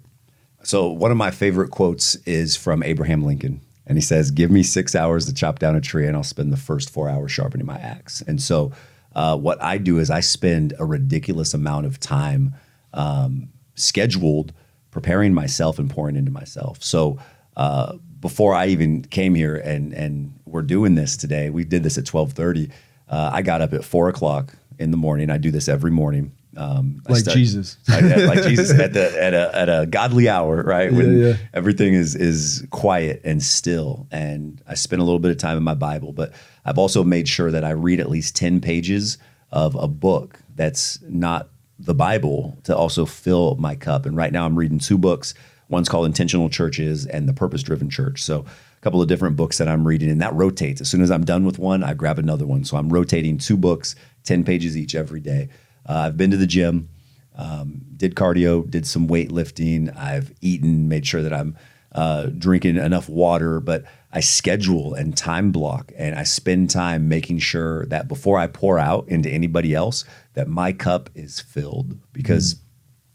So 0.65 0.89
one 0.89 1.11
of 1.11 1.17
my 1.17 1.31
favorite 1.31 1.71
quotes 1.71 2.17
is 2.27 2.57
from 2.57 2.83
Abraham 2.83 3.23
Lincoln, 3.23 3.61
and 3.87 3.97
he 3.99 4.03
says, 4.03 4.31
"Give 4.31 4.51
me 4.51 4.63
six 4.63 4.95
hours 4.95 5.27
to 5.27 5.35
chop 5.35 5.59
down 5.59 5.77
a 5.77 5.81
tree, 5.81 6.07
and 6.07 6.17
I'll 6.17 6.23
spend 6.23 6.53
the 6.53 6.57
first 6.57 6.91
four 6.91 7.09
hours 7.09 7.33
sharpening 7.33 7.67
my 7.67 7.79
axe." 7.79 8.23
And 8.27 8.41
so, 8.41 8.73
uh, 9.15 9.37
what 9.37 9.63
I 9.63 9.79
do 9.79 9.99
is 9.99 10.11
I 10.11 10.21
spend 10.21 10.73
a 10.79 10.85
ridiculous 10.85 11.55
amount 11.55 11.87
of 11.87 12.01
time 12.01 12.55
um, 12.93 13.51
scheduled 13.75 14.53
preparing 14.91 15.35
myself 15.35 15.79
and 15.79 15.89
pouring 15.89 16.17
into 16.17 16.31
myself. 16.31 16.83
So. 16.83 17.19
Uh, 17.57 17.99
before 18.21 18.55
I 18.55 18.67
even 18.69 19.03
came 19.03 19.35
here 19.35 19.55
and 19.57 19.93
and 19.93 20.33
we're 20.47 20.63
doing 20.63 20.95
this 20.95 21.15
today, 21.15 21.51
we 21.51 21.63
did 21.63 21.83
this 21.83 21.99
at 21.99 22.07
twelve 22.07 22.33
thirty. 22.33 22.71
Uh, 23.07 23.31
I 23.33 23.43
got 23.43 23.61
up 23.61 23.75
at 23.75 23.85
four 23.85 24.09
o'clock 24.09 24.57
in 24.79 24.91
the 24.91 24.97
morning. 24.97 25.29
I 25.29 25.37
do 25.37 25.51
this 25.51 25.69
every 25.69 25.91
morning. 25.91 26.33
Um, 26.57 27.03
Like 27.09 27.25
Jesus. 27.27 27.77
I- 27.89 28.01
like 28.27 28.43
Jesus 28.43 28.71
at 28.79 28.93
the 28.93 29.23
at 29.23 29.35
a 29.35 29.55
at 29.57 29.69
a 29.69 29.87
godly 29.87 30.29
hour, 30.29 30.63
right? 30.63 30.93
When 30.93 31.19
Yeah, 31.19 31.27
yeah. 31.29 31.37
everything 31.53 31.95
is 31.95 32.15
is 32.15 32.67
quiet 32.71 33.21
and 33.25 33.43
still. 33.43 34.07
And 34.11 34.61
I 34.67 34.75
spend 34.75 35.01
a 35.03 35.05
little 35.05 35.19
bit 35.21 35.31
of 35.31 35.39
time 35.39 35.57
in 35.57 35.63
my 35.63 35.75
Bible, 35.75 36.13
but 36.13 36.33
I've 36.65 36.79
also 36.79 37.05
made 37.05 37.29
sure 37.29 37.51
that 37.51 37.65
I 37.65 37.71
read 37.71 38.01
at 38.01 38.09
least 38.11 38.37
ten 38.37 38.61
pages 38.61 39.19
of 39.51 39.75
a 39.77 39.87
book 39.89 40.39
that's 40.57 40.99
not 41.03 41.49
the 41.79 41.95
Bible 41.95 42.57
to 42.65 42.77
also 42.77 43.05
fill 43.05 43.57
my 43.57 43.75
cup. 43.75 44.07
And 44.07 44.17
right 44.17 44.33
now 44.33 44.47
I'm 44.47 44.57
reading 44.57 44.79
two 44.79 44.99
books. 44.99 45.35
One's 45.69 45.89
called 45.89 46.07
Intentional 46.07 46.49
Churches 46.49 47.07
and 47.07 47.29
The 47.29 47.33
Purpose 47.33 47.63
Driven 47.63 47.91
Church. 47.91 48.23
So 48.23 48.41
a 48.45 48.81
couple 48.83 49.01
of 49.03 49.09
different 49.09 49.35
books 49.37 49.59
that 49.59 49.67
I'm 49.67 49.87
reading, 49.87 50.11
and 50.11 50.21
that 50.21 50.35
rotates. 50.35 50.81
As 50.81 50.89
soon 50.91 51.01
as 51.03 51.11
I'm 51.11 51.25
done 51.25 51.45
with 51.45 51.59
one, 51.59 51.83
I 51.83 51.95
grab 51.95 52.19
another 52.19 52.47
one. 52.47 52.65
So 52.65 52.77
I'm 52.77 52.91
rotating 52.91 53.39
two 53.39 53.57
books, 53.57 53.97
10 54.25 54.45
pages 54.45 54.77
each 54.77 54.95
every 54.95 55.21
day. 55.21 55.49
Uh, 55.87 56.07
I've 56.07 56.17
been 56.17 56.31
to 56.31 56.37
the 56.37 56.47
gym 56.47 56.89
um, 57.37 57.83
did 57.97 58.15
cardio, 58.15 58.69
did 58.69 58.87
some 58.87 59.09
weightlifting. 59.09 59.95
I've 59.97 60.33
eaten, 60.41 60.89
made 60.89 61.07
sure 61.07 61.23
that 61.23 61.33
I'm 61.33 61.57
uh, 61.93 62.27
drinking 62.27 62.77
enough 62.77 63.09
water, 63.09 63.61
but 63.61 63.85
I 64.13 64.21
schedule 64.21 64.95
and 64.95 65.17
time 65.17 65.51
block 65.51 65.93
and 65.97 66.15
I 66.15 66.23
spend 66.23 66.71
time 66.71 67.09
making 67.09 67.41
sure 67.41 67.87
that 67.87 68.07
before 68.07 68.39
I 68.39 68.47
pour 68.47 68.79
out 68.79 69.09
into 69.09 69.29
anybody 69.29 69.75
else, 69.75 70.05
that 70.35 70.49
my 70.49 70.73
cup 70.73 71.11
is 71.15 71.41
filled. 71.41 71.99
Because 72.13 72.57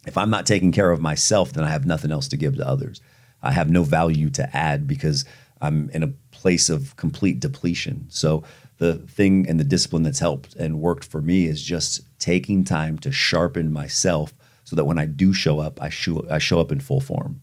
if 0.06 0.18
I'm 0.18 0.30
not 0.30 0.46
taking 0.46 0.72
care 0.72 0.92
of 0.92 1.02
myself, 1.02 1.54
then 1.54 1.64
I 1.64 1.70
have 1.70 1.86
nothing 1.86 2.12
else 2.12 2.28
to 2.30 2.38
give 2.38 2.58
to 2.58 2.68
others. 2.68 3.02
I 3.42 3.52
have 3.52 3.70
no 3.70 3.84
value 3.84 4.30
to 4.32 4.56
add 4.56 4.88
because 4.88 5.24
I'm 5.62 5.90
in 5.92 6.04
a 6.04 6.14
place 6.32 6.70
of 6.70 6.96
complete 6.98 7.40
depletion. 7.40 8.06
So 8.10 8.44
the 8.78 8.96
thing 8.96 9.48
and 9.48 9.60
the 9.60 9.66
discipline 9.66 10.04
that's 10.04 10.20
helped 10.20 10.56
and 10.56 10.82
worked 10.82 11.06
for 11.06 11.22
me 11.22 11.46
is 11.46 11.62
just 11.62 12.02
taking 12.20 12.64
time 12.64 13.00
to 13.00 13.12
sharpen 13.12 13.72
myself 13.74 14.34
so 14.64 14.76
that 14.76 14.86
when 14.86 15.00
I 15.00 15.06
do 15.06 15.34
show 15.34 15.60
up, 15.60 15.82
I 15.82 15.90
show 15.90 16.26
I 16.30 16.38
show 16.38 16.60
up 16.60 16.72
in 16.72 16.80
full 16.80 17.02
form. 17.02 17.42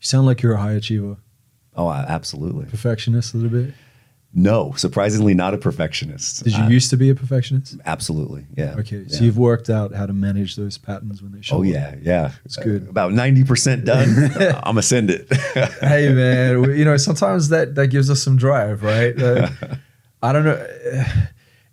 You 0.00 0.06
sound 0.06 0.26
like 0.26 0.42
you're 0.42 0.54
a 0.54 0.60
high 0.60 0.72
achiever, 0.72 1.16
Oh, 1.76 1.86
I, 1.86 2.00
absolutely. 2.08 2.66
perfectionist 2.66 3.32
a 3.34 3.36
little 3.38 3.64
bit. 3.64 3.74
No, 4.32 4.72
surprisingly 4.76 5.34
not 5.34 5.54
a 5.54 5.58
perfectionist. 5.58 6.44
Did 6.44 6.52
you 6.56 6.62
I- 6.64 6.68
used 6.68 6.90
to 6.90 6.96
be 6.96 7.10
a 7.10 7.14
perfectionist? 7.16 7.76
absolutely. 7.84 8.46
Yeah. 8.56 8.76
Okay, 8.78 9.08
so 9.08 9.16
Yeah. 9.16 9.22
you've 9.22 9.38
worked 9.38 9.68
out 9.68 9.92
how 9.92 10.06
to 10.06 10.12
manage 10.12 10.54
those 10.54 10.78
patterns 10.78 11.20
when 11.20 11.32
they 11.32 11.40
show 11.42 11.56
up. 11.56 11.60
Oh 11.60 11.62
up. 11.64 11.68
yeah, 11.68 11.94
yeah. 12.00 12.32
It's 12.44 12.56
good. 12.56 12.88
About 12.88 13.12
ninety 13.12 13.42
percent 13.42 13.84
done. 13.86 14.08
I'm 14.40 14.62
gonna 14.62 14.82
send 14.82 15.10
it. 15.10 15.26
hey 15.80 16.12
man, 16.12 16.62
you 16.78 16.84
know 16.84 16.96
sometimes 16.96 17.48
that 17.48 17.74
that 17.74 17.88
gives 17.88 18.08
us 18.08 18.22
some 18.22 18.36
drive, 18.36 18.82
right? 18.84 19.20
Uh, 19.20 19.48
I 20.22 20.32
don't 20.32 20.44
know. 20.44 20.64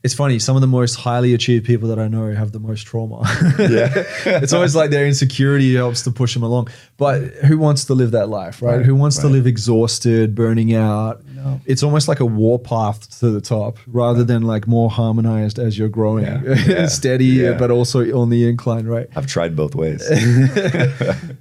It's 0.03 0.13
funny. 0.13 0.37
Some 0.37 0.55
of 0.55 0.61
the 0.61 0.67
most 0.67 0.95
highly 0.95 1.33
achieved 1.33 1.65
people 1.65 1.89
that 1.89 1.97
I 1.97 2.07
know 2.07 2.31
have 2.31 2.51
the 2.51 2.59
most 2.59 2.85
trauma. 2.85 3.23
yeah. 3.59 3.91
it's 4.25 4.53
always 4.53 4.75
like 4.75 4.91
their 4.91 5.07
insecurity 5.07 5.75
helps 5.75 6.03
to 6.03 6.11
push 6.11 6.35
them 6.35 6.43
along. 6.43 6.67
But 6.97 7.23
who 7.45 7.57
wants 7.57 7.85
to 7.85 7.95
live 7.95 8.11
that 8.11 8.29
life, 8.29 8.61
right? 8.61 8.77
Right, 8.77 8.85
who 8.85 8.95
wants 8.95 9.17
to 9.17 9.27
live 9.27 9.47
exhausted, 9.47 10.35
burning 10.35 10.73
out? 10.75 11.25
No. 11.25 11.59
It's 11.65 11.81
almost 11.81 12.07
like 12.07 12.19
a 12.19 12.25
warpath 12.25 13.19
to 13.19 13.31
the 13.31 13.41
top, 13.41 13.79
rather 13.87 14.23
than 14.23 14.43
like 14.43 14.67
more 14.67 14.89
harmonized 14.89 15.57
as 15.57 15.77
you're 15.77 15.89
growing, 15.89 16.25
Yeah, 16.25 16.41
yeah, 16.67 16.87
steady, 16.87 17.25
yeah. 17.25 17.57
but 17.57 17.71
also 17.71 17.99
on 18.17 18.29
the 18.29 18.47
incline, 18.47 18.85
right? 18.85 19.07
I've 19.15 19.27
tried 19.27 19.55
both 19.55 19.75
ways. 19.75 20.07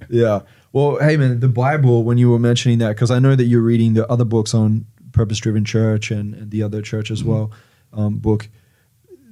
Yeah. 0.09 0.41
Well, 0.73 0.97
hey 0.99 1.17
man, 1.17 1.39
the 1.39 1.47
Bible. 1.47 2.03
When 2.03 2.17
you 2.17 2.29
were 2.29 2.39
mentioning 2.39 2.79
that, 2.79 2.89
because 2.89 3.11
I 3.11 3.19
know 3.19 3.35
that 3.35 3.45
you're 3.45 3.61
reading 3.61 3.93
the 3.93 4.09
other 4.11 4.25
books 4.25 4.53
on 4.53 4.85
purpose-driven 5.11 5.65
church 5.65 6.11
and, 6.11 6.33
and 6.33 6.51
the 6.51 6.63
other 6.63 6.81
church 6.81 7.11
as 7.11 7.21
mm-hmm. 7.21 7.31
well, 7.31 7.51
um, 7.93 8.17
book. 8.17 8.49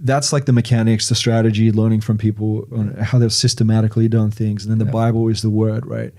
That's 0.02 0.34
like 0.34 0.46
the 0.46 0.54
mechanics, 0.54 1.08
the 1.10 1.16
strategy, 1.16 1.72
learning 1.72 2.02
from 2.02 2.18
people 2.18 2.68
on 2.72 2.96
how 2.96 3.18
they've 3.18 3.32
systematically 3.34 4.08
done 4.08 4.30
things, 4.32 4.64
and 4.66 4.72
then 4.72 4.78
the 4.80 4.86
Yeah. 4.86 4.92
Bible 4.92 5.28
is 5.30 5.42
the 5.42 5.50
word, 5.50 5.86
right? 5.86 6.14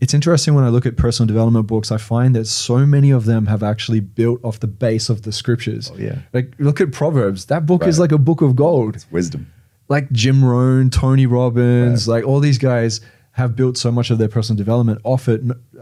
It's 0.00 0.12
interesting 0.14 0.54
when 0.54 0.64
I 0.64 0.68
look 0.68 0.84
at 0.84 0.96
personal 0.96 1.28
development 1.28 1.66
books, 1.68 1.92
I 1.92 1.96
find 1.96 2.34
that 2.34 2.46
so 2.46 2.84
many 2.84 3.10
of 3.10 3.24
them 3.24 3.46
have 3.46 3.62
actually 3.62 4.00
built 4.00 4.44
off 4.44 4.58
the 4.60 4.66
base 4.66 5.08
of 5.08 5.22
the 5.22 5.30
scriptures. 5.32 5.90
Oh, 5.94 5.98
yeah. 5.98 6.18
Like 6.32 6.54
look 6.58 6.80
at 6.80 6.90
Proverbs. 6.92 7.44
That 7.46 7.66
book 7.66 7.86
is 7.86 7.98
like 8.00 8.10
a 8.10 8.18
book 8.18 8.42
of 8.42 8.56
gold 8.56 8.96
It's 8.96 9.10
Wisdom. 9.12 9.50
like 9.88 10.10
Jim 10.10 10.44
Rohn, 10.44 10.90
Tony 10.90 11.26
Robbins, 11.26 12.08
like 12.08 12.24
all 12.24 12.40
these 12.40 12.58
guys 12.58 13.00
have 13.32 13.56
built 13.56 13.78
so 13.78 13.90
much 13.90 14.10
of 14.10 14.18
their 14.18 14.28
personal 14.28 14.56
development 14.56 15.00
off 15.04 15.28
it, 15.28 15.40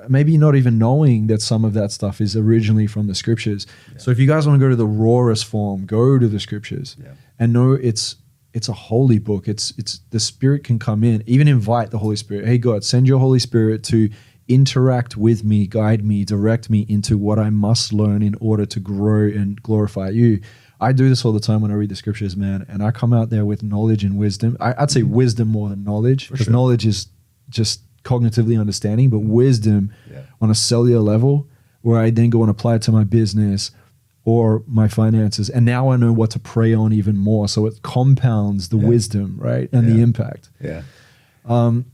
maybe 0.08 0.36
not 0.36 0.54
even 0.54 0.78
knowing 0.78 1.26
that 1.26 1.42
some 1.42 1.64
of 1.64 1.74
that 1.74 1.90
stuff 1.90 2.20
is 2.20 2.36
originally 2.36 2.86
from 2.86 3.08
the 3.08 3.14
scriptures. 3.14 3.66
So 3.98 4.10
if 4.12 4.18
you 4.20 4.26
guys 4.26 4.46
want 4.46 4.60
to 4.60 4.64
go 4.64 4.70
to 4.70 4.76
the 4.76 4.86
rawest 4.86 5.44
form, 5.46 5.84
go 5.84 6.18
to 6.18 6.28
the 6.28 6.38
scriptures 6.38 6.96
Yeah. 7.02 7.12
and 7.38 7.52
know 7.52 7.72
it's 7.72 8.16
it's 8.52 8.68
a 8.68 8.72
holy 8.72 9.18
book. 9.18 9.48
It's 9.48 9.72
it's 9.78 10.00
the 10.10 10.20
spirit 10.20 10.64
can 10.64 10.78
come 10.78 11.04
in. 11.04 11.22
Even 11.26 11.48
invite 11.48 11.90
the 11.90 11.98
Holy 11.98 12.16
Spirit. 12.16 12.46
Hey 12.46 12.58
God, 12.58 12.84
send 12.84 13.06
your 13.06 13.18
Holy 13.18 13.38
Spirit 13.38 13.84
to 13.84 14.10
interact 14.48 15.16
with 15.16 15.44
me, 15.44 15.66
guide 15.66 16.04
me, 16.04 16.24
direct 16.24 16.70
me 16.70 16.84
into 16.88 17.16
what 17.16 17.38
I 17.38 17.50
must 17.50 17.92
learn 17.92 18.22
in 18.22 18.34
order 18.40 18.66
to 18.66 18.80
grow 18.80 19.22
and 19.22 19.60
glorify 19.62 20.08
you. 20.10 20.40
I 20.80 20.92
do 20.92 21.08
this 21.08 21.24
all 21.24 21.32
the 21.32 21.40
time 21.40 21.60
when 21.60 21.70
I 21.70 21.74
read 21.74 21.90
the 21.90 21.96
scriptures, 21.96 22.36
man, 22.36 22.64
and 22.68 22.82
I 22.82 22.90
come 22.90 23.12
out 23.12 23.30
there 23.30 23.44
with 23.44 23.62
knowledge 23.62 24.02
and 24.02 24.16
wisdom. 24.16 24.56
I, 24.58 24.74
I'd 24.78 24.90
say 24.90 25.02
mm-hmm. 25.02 25.14
wisdom 25.14 25.48
more 25.48 25.68
than 25.68 25.84
knowledge, 25.84 26.30
because 26.30 26.46
sure. 26.46 26.52
knowledge 26.52 26.86
is 26.86 27.06
just 27.50 27.82
cognitively 28.04 28.58
understanding, 28.58 29.10
but 29.10 29.18
wisdom 29.20 29.90
Yeah. 30.10 30.22
on 30.40 30.50
a 30.50 30.54
cellular 30.54 31.00
level, 31.02 31.46
where 31.82 32.00
I 32.00 32.10
then 32.10 32.30
go 32.30 32.42
and 32.42 32.50
apply 32.50 32.76
it 32.76 32.82
to 32.82 32.92
my 32.92 33.04
business 33.04 33.70
or 34.24 34.62
my 34.66 34.86
finances, 34.88 35.48
and 35.50 35.64
now 35.66 35.90
I 35.90 35.96
know 35.96 36.12
what 36.12 36.30
to 36.30 36.38
pray 36.38 36.72
on 36.74 36.92
even 36.92 37.16
more. 37.16 37.48
So 37.48 37.66
it 37.66 37.82
compounds 37.82 38.68
the 38.68 38.76
Yeah. 38.78 38.86
wisdom, 38.88 39.36
right, 39.38 39.68
and 39.72 39.88
the 39.88 40.00
impact. 40.00 40.50
Yeah. 40.62 40.82
Um, 41.46 41.86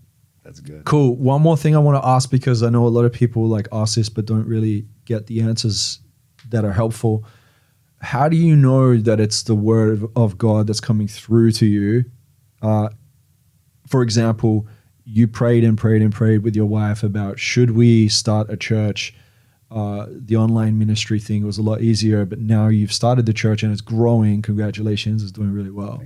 That's 0.44 0.61
good. 0.61 0.84
Cool. 0.84 1.16
One 1.16 1.42
more 1.42 1.57
thing 1.57 1.74
I 1.74 1.78
want 1.80 2.00
to 2.00 2.07
ask 2.09 2.30
because 2.30 2.62
I 2.62 2.70
know 2.70 2.86
a 2.86 2.88
lot 2.88 3.04
of 3.04 3.12
people 3.12 3.48
like 3.48 3.66
ask 3.72 3.96
this 3.96 4.09
but 4.09 4.26
don't 4.26 4.46
really 4.46 4.86
get 5.04 5.26
the 5.26 5.40
answers 5.40 5.98
that 6.50 6.64
are 6.64 6.72
helpful. 6.72 7.24
How 8.00 8.28
do 8.28 8.36
you 8.36 8.54
know 8.54 8.96
that 8.96 9.18
it's 9.18 9.42
the 9.42 9.57
word 9.57 9.94
of- 10.02 10.11
of 10.14 10.38
God 10.38 10.66
that's 10.68 10.80
coming 10.80 11.09
through 11.09 11.50
to 11.52 11.66
you? 11.66 12.04
Uh, 12.62 12.90
for 13.88 14.02
example, 14.02 14.66
you 15.07 15.28
prayed 15.28 15.62
and 15.62 15.78
prayed 15.78 16.02
and 16.02 16.12
prayed 16.12 16.42
with 16.42 16.57
your 16.57 16.66
wife 16.66 17.02
about 17.02 17.38
should 17.38 17.70
we 17.70 18.09
start 18.09 18.50
a 18.50 18.57
church? 18.57 19.14
Uh, 19.70 20.07
the 20.11 20.36
online 20.36 20.78
ministry 20.78 21.18
thing 21.18 21.44
was 21.46 21.59
a 21.59 21.62
lot 21.62 21.80
easier, 21.80 22.24
but 22.24 22.40
now 22.40 22.68
you've 22.68 22.92
started 22.92 23.24
the 23.24 23.32
church 23.32 23.62
and 23.62 23.72
it's 23.72 23.80
growing. 23.80 24.42
Congratulations, 24.42 25.22
it's 25.22 25.32
doing 25.32 25.52
really 25.52 25.70
well, 25.70 26.02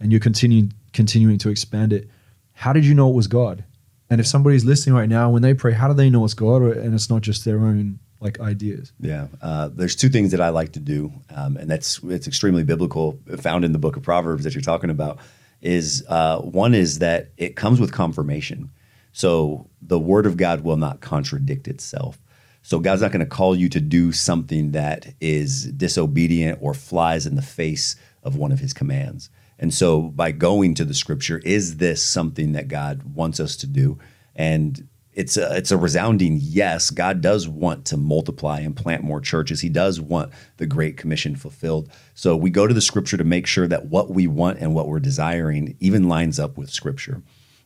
and 0.00 0.10
you're 0.10 0.20
continuing 0.20 0.72
continuing 0.92 1.38
to 1.38 1.50
expand 1.50 1.92
it. 1.92 2.08
How 2.54 2.72
did 2.72 2.84
you 2.84 2.94
know 2.94 3.08
it 3.08 3.14
was 3.14 3.26
God? 3.26 3.64
And 4.10 4.20
if 4.20 4.26
somebody's 4.26 4.64
listening 4.64 4.94
right 4.94 5.08
now, 5.08 5.30
when 5.30 5.42
they 5.42 5.52
pray, 5.54 5.72
how 5.72 5.88
do 5.88 5.94
they 5.94 6.08
know 6.08 6.24
it's 6.24 6.34
God, 6.34 6.62
or, 6.62 6.72
and 6.72 6.94
it's 6.94 7.10
not 7.10 7.20
just 7.20 7.44
their 7.44 7.58
own 7.58 7.98
like 8.20 8.40
ideas? 8.40 8.92
Yeah, 9.00 9.28
uh, 9.42 9.68
there's 9.68 9.94
two 9.94 10.08
things 10.08 10.30
that 10.30 10.40
I 10.40 10.48
like 10.48 10.72
to 10.72 10.80
do, 10.80 11.12
um, 11.30 11.56
and 11.56 11.70
that's 11.70 12.00
it's 12.04 12.26
extremely 12.26 12.64
biblical, 12.64 13.18
found 13.38 13.64
in 13.64 13.72
the 13.72 13.78
book 13.78 13.96
of 13.96 14.02
Proverbs 14.02 14.44
that 14.44 14.54
you're 14.54 14.62
talking 14.62 14.90
about. 14.90 15.18
Is 15.60 16.04
uh, 16.08 16.38
one 16.38 16.74
is 16.74 17.00
that 17.00 17.30
it 17.36 17.56
comes 17.56 17.80
with 17.80 17.92
confirmation, 17.92 18.70
so 19.12 19.68
the 19.82 19.98
word 19.98 20.26
of 20.26 20.36
God 20.36 20.62
will 20.62 20.76
not 20.76 21.00
contradict 21.00 21.66
itself. 21.66 22.18
So 22.62 22.78
God's 22.78 23.02
not 23.02 23.12
going 23.12 23.20
to 23.20 23.26
call 23.26 23.56
you 23.56 23.68
to 23.70 23.80
do 23.80 24.12
something 24.12 24.72
that 24.72 25.14
is 25.20 25.64
disobedient 25.72 26.58
or 26.60 26.74
flies 26.74 27.26
in 27.26 27.34
the 27.34 27.42
face 27.42 27.96
of 28.22 28.36
one 28.36 28.52
of 28.52 28.60
His 28.60 28.72
commands. 28.72 29.30
And 29.58 29.72
so 29.74 30.02
by 30.02 30.32
going 30.32 30.74
to 30.74 30.84
the 30.84 30.94
Scripture, 30.94 31.38
is 31.44 31.78
this 31.78 32.02
something 32.02 32.52
that 32.52 32.68
God 32.68 33.14
wants 33.14 33.40
us 33.40 33.56
to 33.56 33.66
do? 33.66 33.98
And 34.36 34.86
it's 35.18 35.36
a 35.36 35.56
it's 35.56 35.72
a 35.72 35.76
resounding 35.76 36.38
yes. 36.40 36.90
God 36.90 37.20
does 37.20 37.48
want 37.48 37.84
to 37.86 37.96
multiply 37.96 38.60
and 38.60 38.76
plant 38.76 39.02
more 39.02 39.20
churches. 39.20 39.60
He 39.60 39.68
does 39.68 40.00
want 40.00 40.32
the 40.58 40.66
Great 40.66 40.96
Commission 40.96 41.34
fulfilled. 41.34 41.90
So 42.14 42.36
we 42.36 42.50
go 42.50 42.68
to 42.68 42.72
the 42.72 42.80
Scripture 42.80 43.16
to 43.16 43.24
make 43.24 43.48
sure 43.48 43.66
that 43.66 43.86
what 43.86 44.10
we 44.10 44.28
want 44.28 44.60
and 44.60 44.74
what 44.74 44.86
we're 44.86 45.00
desiring 45.00 45.76
even 45.80 46.08
lines 46.08 46.38
up 46.38 46.56
with 46.56 46.70
Scripture. 46.70 47.20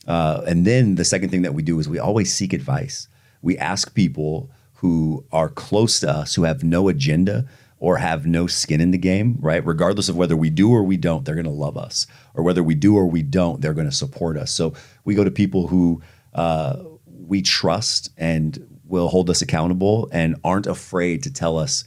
Uh, 0.09 0.41
and 0.47 0.67
then 0.67 0.95
the 0.95 1.05
second 1.05 1.29
thing 1.29 1.43
that 1.43 1.53
we 1.53 1.63
do 1.63 1.79
is 1.79 1.91
we 1.91 1.99
always 1.99 2.33
seek 2.33 2.55
advice. 2.55 3.07
We 3.43 3.59
ask 3.59 3.95
people 3.95 4.51
who 4.77 5.27
are 5.31 5.51
close 5.51 6.01
to 6.01 6.11
us, 6.11 6.35
who 6.35 6.45
have 6.45 6.65
no 6.65 6.89
agenda 6.89 7.45
or 7.79 7.99
have 7.99 8.25
no 8.25 8.47
skin 8.47 8.81
in 8.81 8.93
the 8.93 8.99
game, 8.99 9.37
right? 9.41 9.65
Regardless 9.67 10.09
of 10.09 10.17
whether 10.17 10.37
we 10.37 10.49
do 10.49 10.71
or 10.71 10.83
we 10.85 10.97
don't, 10.97 11.27
they're 11.27 11.35
going 11.35 11.45
to 11.45 11.51
love 11.51 11.77
us, 11.77 12.07
or 12.33 12.43
whether 12.45 12.63
we 12.63 12.77
do 12.77 12.97
or 12.97 13.07
we 13.07 13.23
don't, 13.23 13.61
they're 13.61 13.75
going 13.75 13.91
to 13.91 13.95
support 13.95 14.39
us. 14.39 14.51
So 14.53 14.73
we 15.05 15.15
go 15.15 15.25
to 15.25 15.31
people 15.31 15.67
who 15.67 16.01
uh, 16.33 16.77
we 17.27 17.43
trust 17.43 18.11
and 18.17 18.81
will 18.85 19.09
hold 19.09 19.31
us 19.31 19.43
accountable 19.43 20.09
and 20.13 20.37
aren't 20.45 20.67
afraid 20.67 21.23
to 21.23 21.33
tell 21.33 21.59
us 21.59 21.85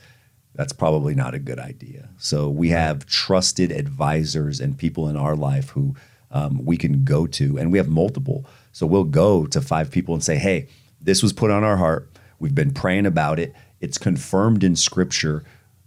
that's 0.56 0.74
probably 0.74 1.14
not 1.14 1.34
a 1.34 1.40
good 1.40 1.60
idea. 1.60 2.10
So 2.18 2.50
we 2.50 2.70
have 2.70 3.06
trusted 3.06 3.72
advisors 3.72 4.60
and 4.60 4.78
people 4.78 5.10
in 5.10 5.18
our 5.18 5.36
life 5.36 5.70
who 5.70 5.96
um, 6.32 6.64
we 6.66 6.78
can 6.78 7.04
go 7.04 7.28
to, 7.28 7.58
and 7.58 7.72
we 7.72 7.78
have 7.78 7.90
multiple. 7.90 8.46
So 8.72 8.86
we'll 8.86 9.04
go 9.04 9.46
to 9.48 9.62
five 9.62 9.92
people 9.92 10.14
and 10.14 10.24
say, 10.24 10.38
"Hey, 10.38 10.68
this 11.00 11.22
was 11.22 11.34
put 11.34 11.52
on 11.52 11.64
our 11.64 11.78
heart. 11.78 12.10
We've 12.40 12.56
been 12.56 12.74
praying 12.74 13.06
about 13.06 13.40
it. 13.40 13.54
It's 13.80 13.98
confirmed 13.98 14.64
in 14.64 14.76
Scripture. 14.76 15.44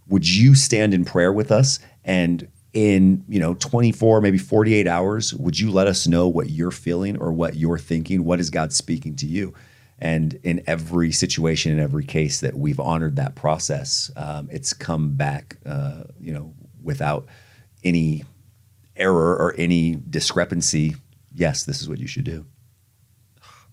Would 0.07 0.27
you 0.27 0.55
stand 0.55 0.93
in 0.93 1.05
prayer 1.05 1.33
with 1.33 1.51
us?" 1.51 1.79
And 2.03 2.47
in 2.73 3.23
you 3.27 3.39
know 3.39 3.55
24 3.55 4.21
maybe 4.21 4.37
48 4.37 4.87
hours 4.87 5.33
would 5.33 5.59
you 5.59 5.71
let 5.71 5.87
us 5.87 6.05
know 6.05 6.27
what 6.27 6.51
you're 6.51 6.71
feeling 6.71 7.17
or 7.17 7.31
what 7.31 7.55
you're 7.55 7.79
thinking? 7.79 8.23
What 8.23 8.39
is 8.39 8.49
god 8.49 8.73
speaking 8.73 9.15
to 9.17 9.25
you? 9.25 9.53
And 9.97 10.39
in 10.43 10.63
every 10.67 11.11
situation 11.11 11.71
in 11.71 11.79
every 11.79 12.05
case 12.05 12.41
that 12.41 12.55
we've 12.55 12.79
honored 12.79 13.15
that 13.15 13.35
process 13.35 14.11
um, 14.15 14.49
it's 14.51 14.73
come 14.73 15.15
back 15.15 15.57
uh, 15.65 16.03
you 16.19 16.33
know 16.33 16.53
without 16.81 17.27
any 17.83 18.23
error 18.95 19.35
or 19.35 19.55
any 19.57 19.97
discrepancy. 20.09 20.95
Yes 21.33 21.63
this 21.63 21.81
is 21.81 21.89
what 21.89 21.99
you 21.99 22.07
should 22.07 22.25
do. 22.25 22.45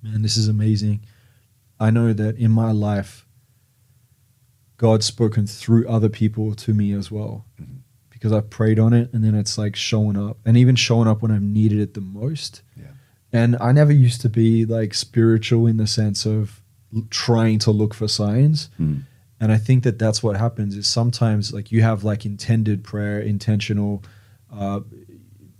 Man, 0.03 0.23
this 0.23 0.37
is 0.37 0.49
amazing. 0.49 1.01
I 1.79 1.91
know 1.91 2.13
that 2.13 2.37
in 2.37 2.51
my 2.51 2.73
life, 2.73 3.27
God's 4.79 5.07
spoken 5.07 5.47
through 5.47 5.89
other 5.89 6.09
people 6.09 6.55
to 6.55 6.73
me 6.73 6.93
as 6.93 7.11
well 7.11 7.45
because 8.27 8.37
I've 8.37 8.51
prayed 8.51 8.81
on 8.81 8.93
it 8.93 9.13
and 9.13 9.23
then 9.23 9.37
it's 9.37 9.57
like 9.57 9.77
showing 9.77 10.17
up 10.17 10.39
and 10.45 10.57
even 10.57 10.75
showing 10.75 11.07
up 11.07 11.23
when 11.23 11.31
I've 11.31 11.43
needed 11.43 11.79
it 11.79 11.95
the 11.95 12.01
most. 12.01 12.63
yeah 12.77 12.87
And 13.33 13.57
I 13.61 13.71
never 13.71 13.93
used 13.93 14.21
to 14.23 14.29
be 14.29 14.65
like 14.65 14.95
spiritual 14.95 15.69
in 15.69 15.77
the 15.77 15.87
sense 15.87 16.27
of 16.27 16.61
trying 17.11 17.61
to 17.61 17.71
look 17.71 17.95
for 17.95 18.09
signs. 18.09 18.69
Mm. 18.81 19.03
And 19.39 19.53
I 19.53 19.59
think 19.59 19.85
that 19.85 20.01
that's 20.01 20.25
what 20.25 20.37
happens 20.37 20.77
is 20.77 20.89
sometimes 20.89 21.53
like 21.53 21.71
you 21.71 21.83
have 21.83 22.03
like 22.03 22.27
intended 22.27 22.83
prayer, 22.83 23.21
intentional 23.21 24.03
uh, 24.53 24.81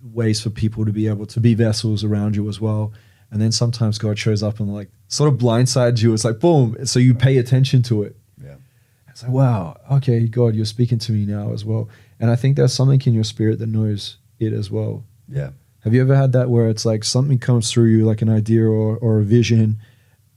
ways 0.03 0.41
for 0.41 0.51
people 0.51 0.85
to 0.87 0.93
be 0.93 1.07
able 1.07 1.27
to 1.27 1.39
be 1.39 1.55
vessels 1.55 2.03
around 2.03 2.35
you 2.35 2.49
as 2.49 2.61
well. 2.61 2.93
And 3.31 3.41
then 3.41 3.53
sometimes 3.53 3.97
God 3.99 4.19
shows 4.19 4.43
up 4.43 4.59
and 4.59 4.75
like 4.75 4.91
sort 5.07 5.33
of 5.33 5.39
blindsides 5.39 6.03
you. 6.03 6.13
It's 6.15 6.25
like 6.25 6.41
boom. 6.41 6.85
So 6.85 6.99
you 6.99 7.15
pay 7.15 7.37
attention 7.37 7.83
to 7.85 8.03
it. 8.03 8.17
yeah 8.43 8.57
It's 9.11 9.23
like, 9.23 9.31
wow, 9.31 9.77
okay, 9.93 10.27
God, 10.27 10.57
you're 10.57 10.65
speaking 10.65 10.99
to 10.99 11.13
me 11.13 11.27
now 11.27 11.53
as 11.53 11.65
well. 11.65 11.89
And 12.21 12.31
I 12.31 12.37
think 12.37 12.57
there's 12.57 12.73
something 12.73 13.01
in 13.05 13.15
your 13.15 13.25
spirit 13.25 13.59
that 13.59 13.69
knows 13.69 14.17
it 14.39 14.53
as 14.53 14.71
well. 14.71 15.05
yeah 15.29 15.51
Have 15.81 15.95
you 15.95 16.01
ever 16.01 16.17
had 16.17 16.33
that 16.33 16.51
where 16.51 16.69
it's 16.69 16.85
like 16.85 17.05
something 17.05 17.39
comes 17.39 17.71
through 17.71 17.87
you, 17.87 18.05
like 18.05 18.23
an 18.23 18.29
idea 18.29 18.65
or, 18.65 18.97
or 18.99 19.19
a 19.21 19.25
vision, 19.25 19.79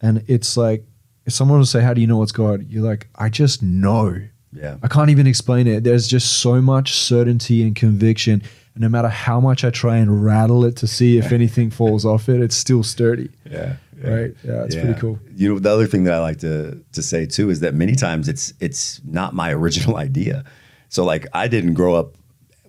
and 0.02 0.24
it's 0.28 0.56
like, 0.58 0.86
if 1.26 1.34
someone 1.34 1.58
will 1.60 1.66
say, 1.66 1.82
How 1.82 1.94
do 1.94 2.02
you 2.02 2.08
know 2.08 2.24
it's 2.24 2.32
God? 2.32 2.66
You're 2.70 2.84
like, 2.84 3.08
I 3.16 3.30
just 3.30 3.62
know. 3.62 4.22
yeah 4.54 4.78
I 4.82 4.88
can't 4.88 5.10
even 5.10 5.28
explain 5.28 5.68
it. 5.68 5.84
There's 5.84 6.08
just 6.08 6.40
so 6.42 6.62
much 6.62 6.94
certainty 6.94 7.62
and 7.64 7.76
conviction. 7.76 8.42
And 8.76 8.82
no 8.82 8.90
matter 8.90 9.10
how 9.10 9.40
much 9.40 9.64
I 9.64 9.70
try 9.70 9.98
and 9.98 10.24
rattle 10.24 10.64
it 10.66 10.76
to 10.78 10.88
see 10.88 11.18
if 11.18 11.32
anything 11.32 11.70
falls 11.72 12.06
off 12.06 12.30
it, 12.30 12.42
it's 12.42 12.56
still 12.56 12.84
sturdy. 12.84 13.30
yeah, 13.50 13.76
Right? 14.02 14.34
Yeah, 14.44 14.64
it's 14.64 14.76
pretty 14.76 15.00
cool. 15.00 15.20
You 15.36 15.50
know, 15.50 15.60
the 15.60 15.70
other 15.70 15.88
thing 15.88 16.04
that 16.06 16.14
I 16.14 16.20
like 16.20 16.40
to 16.40 16.82
to 16.94 17.02
say 17.02 17.26
too 17.26 17.50
is 17.50 17.60
that 17.60 17.74
many 17.74 17.96
times 17.96 18.30
it's 18.30 18.54
it's 18.60 19.02
not 19.06 19.34
my 19.34 19.52
original 19.52 19.98
idea. 20.08 20.46
So 20.90 21.06
like 21.06 21.26
I 21.34 21.48
didn't 21.48 21.74
grow 21.74 21.96
up 21.96 22.16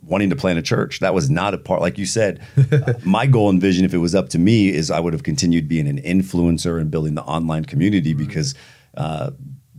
wanting 0.02 0.30
to 0.30 0.36
plant 0.36 0.58
a 0.58 0.62
church. 0.62 1.00
That 1.00 1.14
was 1.14 1.30
not 1.30 1.54
a 1.54 1.58
part. 1.58 1.80
Like 1.80 1.98
you 1.98 2.06
said, 2.06 2.40
my 3.04 3.26
goal 3.26 3.50
and 3.50 3.60
vision, 3.60 3.84
if 3.84 3.92
it 3.92 3.98
was 3.98 4.14
up 4.14 4.28
to 4.30 4.38
me, 4.38 4.70
is 4.70 4.90
I 4.90 5.00
would 5.00 5.12
have 5.12 5.22
continued 5.22 5.68
being 5.68 5.86
an 5.86 6.00
influencer 6.00 6.80
and 6.80 6.90
building 6.90 7.14
the 7.14 7.22
online 7.22 7.64
community 7.64 8.14
because. 8.14 8.54
Uh, 8.96 9.30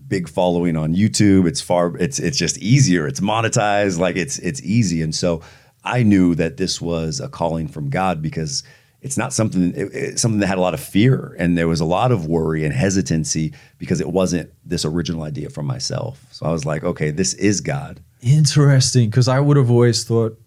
big 0.07 0.27
following 0.27 0.75
on 0.75 0.93
YouTube 0.93 1.47
it's 1.47 1.61
far 1.61 1.95
it's 1.95 2.19
it's 2.19 2.37
just 2.37 2.57
easier 2.57 3.07
it's 3.07 3.21
monetized 3.21 3.97
like 3.97 4.17
it's 4.17 4.39
it's 4.39 4.61
easy 4.61 5.01
and 5.01 5.15
so 5.15 5.41
I 5.85 6.03
knew 6.03 6.35
that 6.35 6.57
this 6.57 6.81
was 6.81 7.21
a 7.21 7.29
calling 7.29 7.69
from 7.69 7.89
God 7.89 8.21
because 8.21 8.63
it's 9.01 9.17
not 9.17 9.33
something 9.33 9.73
it, 9.73 9.89
it's 9.93 10.21
something 10.21 10.39
that 10.41 10.47
had 10.47 10.57
a 10.57 10.61
lot 10.61 10.73
of 10.73 10.79
fear 10.79 11.35
and 11.39 11.57
there 11.57 11.67
was 11.67 11.79
a 11.79 11.85
lot 11.85 12.11
of 12.11 12.27
worry 12.27 12.65
and 12.65 12.73
hesitancy 12.73 13.53
because 13.77 14.01
it 14.01 14.09
wasn't 14.09 14.51
this 14.65 14.85
original 14.85 15.23
idea 15.23 15.49
from 15.49 15.65
myself. 15.65 16.25
So 16.31 16.45
I 16.45 16.51
was 16.51 16.65
like, 16.65 16.83
okay, 16.83 17.11
this 17.11 17.33
is 17.35 17.61
God. 17.61 18.01
Interesting. 18.21 19.09
Because 19.09 19.27
I 19.27 19.39
would 19.39 19.57
have 19.57 19.69
always 19.71 20.03
thought 20.03 20.39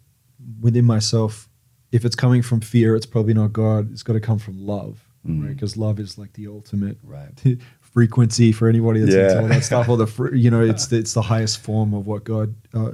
within 0.61 0.85
myself, 0.85 1.49
if 1.93 2.05
it's 2.05 2.17
coming 2.17 2.43
from 2.43 2.61
fear, 2.61 2.97
it's 2.97 3.07
probably 3.07 3.35
not 3.35 3.53
God. 3.53 3.93
It's 3.93 4.03
got 4.03 4.15
to 4.15 4.21
come 4.21 4.39
from 4.39 4.67
love. 4.67 5.01
Right? 5.27 5.49
Because 5.55 5.77
love 5.77 5.99
is 6.01 6.19
like 6.19 6.33
the 6.35 6.49
ultimate 6.49 6.99
Right. 7.03 7.31
frequency 7.81 8.53
for 8.53 8.69
anybody 8.69 9.01
that's 9.01 9.15
Yeah. 9.15 9.29
into 9.31 9.41
all 9.43 9.49
that 9.49 9.65
stuff. 9.65 9.89
Or 9.89 9.97
the 9.97 10.07
fr- 10.07 10.35
you 10.35 10.51
know, 10.51 10.61
it's 10.65 10.87
the, 10.89 10.97
it's 10.99 11.15
the 11.15 11.23
highest 11.23 11.59
form 11.59 11.95
of 11.95 12.07
what 12.07 12.25
God 12.25 12.55
uh, 12.75 12.91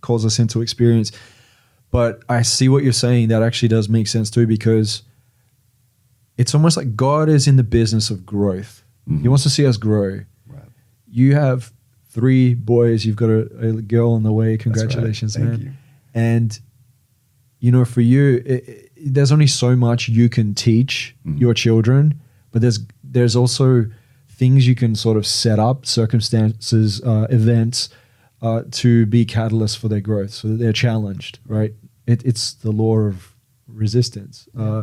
calls 0.00 0.26
us 0.26 0.38
into 0.38 0.60
experience. 0.60 1.10
But 1.90 2.22
I 2.28 2.42
see 2.42 2.68
what 2.68 2.82
you're 2.84 2.92
saying. 2.92 3.28
That 3.28 3.42
actually 3.42 3.68
does 3.68 3.88
make 3.88 4.08
sense 4.08 4.28
too, 4.30 4.46
because 4.46 5.02
it's 6.36 6.54
almost 6.54 6.76
like 6.76 6.94
God 6.96 7.28
is 7.30 7.46
in 7.48 7.56
the 7.56 7.62
business 7.64 8.10
of 8.10 8.26
growth. 8.26 8.82
He 9.22 9.26
wants 9.26 9.42
to 9.44 9.48
see 9.50 9.64
us 9.64 9.78
grow. 9.78 10.20
Right. 10.46 10.62
You 11.10 11.34
have 11.34 11.72
three 12.18 12.54
boys. 12.54 13.04
You've 13.04 13.16
got 13.16 13.30
a, 13.30 13.42
a 13.60 13.72
girl 13.82 14.12
on 14.12 14.22
the 14.22 14.32
way. 14.32 14.50
right. 14.50 14.60
Congratulations, 14.60 15.34
Thank 15.36 15.48
man! 15.48 15.60
you. 15.60 15.70
And 16.14 16.58
you 17.60 17.72
know, 17.72 17.84
for 17.84 18.00
you, 18.02 18.42
it, 18.46 18.68
it- 18.68 18.84
there's 19.14 19.30
only 19.32 19.46
so 19.46 19.76
much 19.76 20.08
you 20.08 20.28
can 20.28 20.54
teach 20.54 21.14
Mm-hmm. 21.24 21.38
your 21.38 21.54
children, 21.54 22.20
but 22.52 22.62
there's 22.62 22.80
there's 23.04 23.36
also 23.36 23.86
things 24.28 24.66
you 24.66 24.74
can 24.74 24.94
sort 24.94 25.16
of 25.16 25.24
set 25.26 25.58
up, 25.58 25.86
circumstances, 25.86 27.00
uh, 27.02 27.26
events, 27.30 27.88
uh, 28.42 28.62
to 28.70 29.06
be 29.06 29.24
catalysts 29.26 29.76
for 29.78 29.88
their 29.88 30.00
growth, 30.00 30.30
so 30.32 30.48
that 30.48 30.56
they're 30.58 30.72
challenged. 30.72 31.38
Right? 31.46 31.72
It, 32.06 32.24
it's 32.24 32.54
the 32.54 32.70
law 32.72 32.96
of 32.98 33.34
resistance. 33.68 34.48
Uh, 34.58 34.82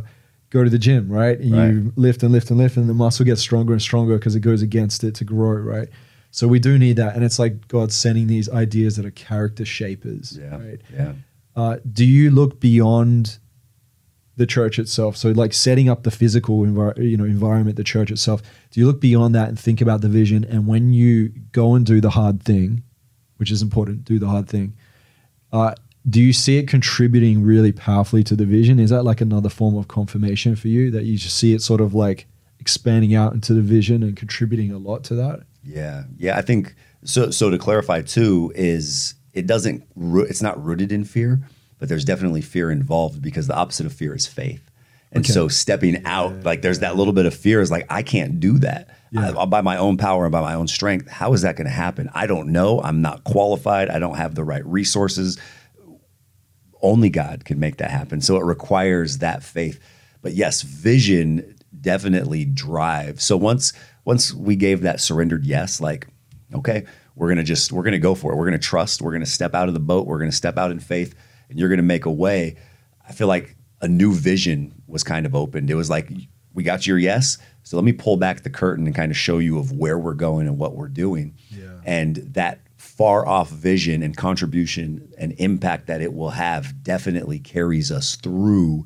go 0.50 0.64
to 0.64 0.70
the 0.70 0.80
gym, 0.80 1.10
right? 1.12 1.40
And 1.40 1.52
Right. 1.54 1.68
you 1.74 1.94
lift 1.96 2.24
and 2.24 2.32
lift 2.32 2.50
and 2.52 2.58
lift, 2.58 2.78
and 2.78 2.88
the 2.88 2.94
muscle 2.94 3.26
gets 3.26 3.42
stronger 3.42 3.74
and 3.74 3.82
stronger 3.82 4.16
because 4.18 4.36
it 4.36 4.42
goes 4.42 4.62
against 4.62 5.04
it 5.04 5.16
to 5.16 5.24
grow, 5.26 5.52
right? 5.76 5.90
So 6.36 6.48
we 6.50 6.60
do 6.60 6.78
need 6.78 6.98
that, 6.98 7.16
and 7.16 7.24
it's 7.24 7.40
like 7.40 7.68
God 7.70 7.94
sending 7.94 8.28
these 8.28 8.50
ideas 8.50 8.98
that 8.98 9.06
are 9.06 9.12
character 9.12 9.64
shapers, 9.64 10.38
Yeah. 10.42 10.58
right? 10.58 10.82
Yeah. 10.94 11.14
Uh, 11.56 11.78
do 11.90 12.04
you 12.04 12.30
look 12.30 12.60
beyond 12.60 13.40
the 14.38 14.46
church 14.46 14.78
itself. 14.80 15.16
So 15.16 15.32
like 15.32 15.54
setting 15.54 15.88
up 15.90 16.04
the 16.04 16.12
physical 16.12 16.60
envir- 16.64 16.98
you 16.98 17.16
know 17.18 17.24
environment, 17.24 17.78
the 17.78 17.84
church 17.84 18.12
itself. 18.12 18.42
Do 18.72 18.80
you 18.80 18.86
look 18.86 19.00
beyond 19.00 19.34
that 19.36 19.48
and 19.48 19.58
think 19.60 19.80
about 19.82 20.02
the 20.02 20.10
vision? 20.10 20.44
And 20.44 20.68
when 20.68 20.94
you 20.94 21.30
go 21.52 21.74
and 21.76 21.86
do 21.86 22.02
the 22.02 22.10
hard 22.10 22.44
thing, 22.44 22.84
which 23.38 23.52
is 23.52 23.62
important, 23.62 24.04
do 24.04 24.20
the 24.20 24.28
hard 24.28 24.50
thing. 24.50 24.74
Uh, 25.54 25.74
do 26.08 26.22
you 26.22 26.34
see 26.34 26.58
it 26.58 26.68
contributing 26.68 27.44
really 27.44 27.72
powerfully 27.72 28.24
to 28.26 28.36
the 28.36 28.46
vision? 28.46 28.78
Is 28.78 28.90
that 28.90 29.04
like 29.04 29.22
another 29.22 29.50
form 29.50 29.76
of 29.78 29.88
confirmation 29.88 30.56
for 30.56 30.68
you 30.68 30.92
that 30.92 31.06
you 31.06 31.18
just 31.18 31.38
see 31.38 31.54
it 31.54 31.62
sort 31.62 31.82
of 31.82 31.94
like 31.94 32.28
expanding 32.70 33.14
out 33.14 33.32
into 33.32 33.54
the 33.54 33.62
vision 33.62 34.02
and 34.02 34.18
contributing 34.18 34.72
a 34.72 34.78
lot 34.80 35.04
to 35.04 35.14
that? 35.14 35.42
Yeah, 35.64 36.06
yeah. 36.18 36.36
I 36.36 36.42
think 36.42 36.74
so. 37.04 37.30
So 37.30 37.52
to 37.52 37.60
clarify 37.60 38.02
too, 38.02 38.52
is 38.56 39.14
it 39.34 39.46
doesn't. 39.46 39.84
It's 39.96 40.42
not 40.42 40.64
rooted 40.64 40.92
in 40.92 41.04
fear, 41.06 41.42
but 41.78 41.90
there's 41.90 42.04
definitely 42.06 42.42
fear 42.42 42.72
involved 42.72 43.22
because 43.22 43.46
the 43.46 43.56
opposite 43.56 43.86
of 43.86 43.94
fear 43.94 44.16
is 44.16 44.26
faith. 44.26 44.64
And 45.12 45.24
Okay. 45.24 45.32
so 45.32 45.48
stepping 45.48 46.04
out, 46.06 46.44
like 46.44 46.64
there's 46.64 46.80
that 46.80 46.96
little 46.96 47.14
bit 47.14 47.28
of 47.28 47.36
fear 47.36 47.62
is 47.62 47.70
like 47.70 47.86
I 47.90 48.02
can't 48.02 48.40
do 48.40 48.58
that 48.60 48.90
Yeah. 49.12 49.34
I- 49.38 49.46
by 49.46 49.62
my 49.62 49.78
own 49.78 49.98
power 49.98 50.26
and 50.26 50.32
by 50.32 50.42
my 50.42 50.56
own 50.56 50.68
strength. 50.68 51.08
How 51.08 51.34
is 51.34 51.44
that 51.44 51.56
going 51.56 51.68
to 51.68 51.72
happen? 51.74 52.10
I 52.16 52.26
don't 52.26 52.48
know. 52.52 52.82
I'm 52.82 53.04
not 53.04 53.24
qualified. 53.26 53.90
I 53.92 54.00
don't 54.00 54.18
have 54.18 54.34
the 54.34 54.44
right 54.44 54.66
resources. 54.66 55.38
Only 56.82 57.10
God 57.10 57.46
can 57.46 57.60
make 57.60 57.78
that 57.78 57.92
happen. 57.92 58.22
So 58.22 58.36
it 58.38 58.44
requires 58.44 59.20
that 59.20 59.44
faith. 59.44 59.80
But 60.22 60.34
yes, 60.34 60.64
vision 60.64 61.55
definitely 61.86 62.46
drive. 62.46 63.22
So 63.22 63.38
once 63.38 63.72
once 64.06 64.34
we 64.34 64.56
gave 64.56 64.82
that 64.82 65.00
surrendered 65.00 65.46
yes, 65.46 65.80
like, 65.80 66.08
okay, 66.54 66.84
we're 67.16 67.30
gonna 67.30 67.44
just 67.44 67.72
we're 67.72 67.84
gonna 67.84 68.00
go 68.00 68.16
for 68.16 68.34
it. 68.34 68.36
We're 68.36 68.46
gonna 68.46 68.58
trust. 68.58 69.04
We're 69.04 69.14
gonna 69.14 69.28
step 69.28 69.54
out 69.54 69.68
of 69.68 69.76
the 69.76 69.80
boat. 69.80 70.08
We're 70.08 70.18
gonna 70.18 70.32
step 70.32 70.58
out 70.58 70.72
in 70.72 70.80
faith, 70.80 71.14
and 71.48 71.60
you're 71.60 71.70
gonna 71.70 71.84
make 71.84 72.06
a 72.06 72.12
way. 72.12 72.58
I 73.08 73.14
feel 73.14 73.28
like 73.28 73.56
a 73.82 73.88
new 73.88 74.14
vision 74.14 74.74
was 74.88 75.04
kind 75.04 75.28
of 75.28 75.36
opened. 75.36 75.70
It 75.70 75.76
was 75.76 75.90
like 75.90 76.12
we 76.56 76.64
got 76.64 76.88
your 76.88 76.98
yes, 76.98 77.38
so 77.62 77.78
let 77.78 77.86
me 77.86 77.94
pull 77.94 78.18
back 78.18 78.42
the 78.42 78.50
curtain 78.50 78.88
and 78.88 78.96
kind 78.96 79.12
of 79.12 79.18
show 79.18 79.38
you 79.38 79.60
of 79.60 79.72
where 79.72 80.00
we're 80.00 80.16
going 80.16 80.48
and 80.48 80.58
what 80.58 80.76
we're 80.76 80.88
doing. 80.88 81.36
Yeah. 81.52 81.82
And 81.86 82.16
that 82.34 82.62
far 82.78 83.28
off 83.28 83.52
vision 83.52 84.02
and 84.02 84.18
contribution 84.18 85.14
and 85.20 85.34
impact 85.38 85.86
that 85.88 86.02
it 86.02 86.14
will 86.14 86.32
have 86.32 86.84
definitely 86.84 87.38
carries 87.38 87.92
us 87.92 88.16
through 88.16 88.86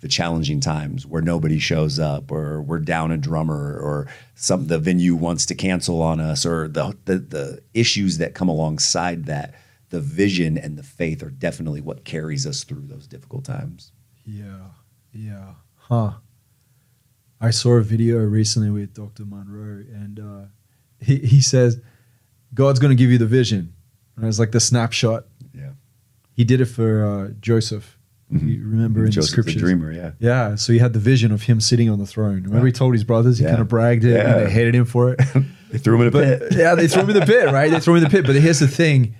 the 0.00 0.08
challenging 0.08 0.60
times 0.60 1.06
where 1.06 1.22
nobody 1.22 1.58
shows 1.58 1.98
up 1.98 2.32
or 2.32 2.62
we're 2.62 2.78
down 2.78 3.10
a 3.10 3.18
drummer 3.18 3.78
or 3.78 4.06
some 4.34 4.66
the 4.66 4.78
venue 4.78 5.14
wants 5.14 5.46
to 5.46 5.54
cancel 5.54 6.00
on 6.02 6.20
us 6.20 6.46
or 6.46 6.68
the 6.68 6.96
the, 7.04 7.18
the 7.18 7.62
issues 7.74 8.18
that 8.18 8.34
come 8.34 8.48
alongside 8.48 9.26
that 9.26 9.54
the 9.90 10.00
vision 10.00 10.56
and 10.56 10.78
the 10.78 10.82
faith 10.82 11.22
are 11.22 11.30
definitely 11.30 11.80
what 11.80 12.04
carries 12.04 12.46
us 12.46 12.64
through 12.64 12.86
those 12.86 13.06
difficult 13.06 13.44
times 13.44 13.92
Yeah, 14.24 14.68
yeah, 15.12 15.54
huh. 15.76 16.12
I 17.40 17.50
saw 17.50 17.72
a 17.72 17.82
video 17.82 18.18
recently 18.18 18.70
with 18.70 18.92
Dr. 18.92 19.24
Munroe, 19.24 19.82
and 19.92 20.20
uh, 20.20 20.44
he 21.00 21.16
he 21.18 21.40
says, 21.40 21.80
"God's 22.52 22.78
going 22.78 22.90
to 22.90 23.02
give 23.02 23.10
you 23.10 23.18
the 23.18 23.26
vision." 23.26 23.72
And 24.16 24.26
it's 24.26 24.38
like 24.38 24.52
the 24.52 24.60
snapshot. 24.60 25.24
yeah 25.54 25.72
He 26.36 26.44
did 26.44 26.60
it 26.60 26.66
for 26.66 27.04
uh, 27.04 27.32
Joseph. 27.40 27.98
Mm-hmm. 28.32 28.48
You 28.48 28.62
remember 28.68 29.04
in 29.04 29.10
Joseph 29.10 29.44
the 29.44 29.52
the 29.52 29.58
dreamer 29.58 29.90
yeah 29.92 30.12
Yeah, 30.20 30.54
so 30.54 30.72
he 30.72 30.78
had 30.78 30.92
the 30.92 31.00
vision 31.00 31.32
of 31.32 31.42
him 31.42 31.60
sitting 31.60 31.90
on 31.90 31.98
the 31.98 32.06
throne. 32.06 32.42
Remember, 32.44 32.66
he 32.66 32.72
told 32.72 32.92
his 32.94 33.02
brothers, 33.04 33.38
he 33.38 33.44
Yeah. 33.44 33.50
kind 33.50 33.62
of 33.62 33.68
bragged 33.68 34.04
it, 34.04 34.10
Yeah. 34.14 34.36
and 34.36 34.46
they 34.46 34.50
hated 34.52 34.74
him 34.74 34.84
for 34.84 35.12
it. 35.12 35.20
they 35.72 35.78
threw 35.78 35.96
him 35.96 36.02
in 36.02 36.06
a 36.08 36.10
but 36.12 36.38
pit 36.40 36.52
yeah, 36.56 36.74
they 36.76 36.86
threw 36.86 37.02
him 37.02 37.10
in 37.10 37.16
the 37.20 37.26
pit, 37.26 37.46
right? 37.46 37.70
They 37.70 37.80
threw 37.80 37.94
him 37.94 37.98
in 37.98 38.04
the 38.04 38.10
pit. 38.10 38.24
But 38.26 38.36
here's 38.36 38.60
the 38.60 38.68
thing: 38.68 39.16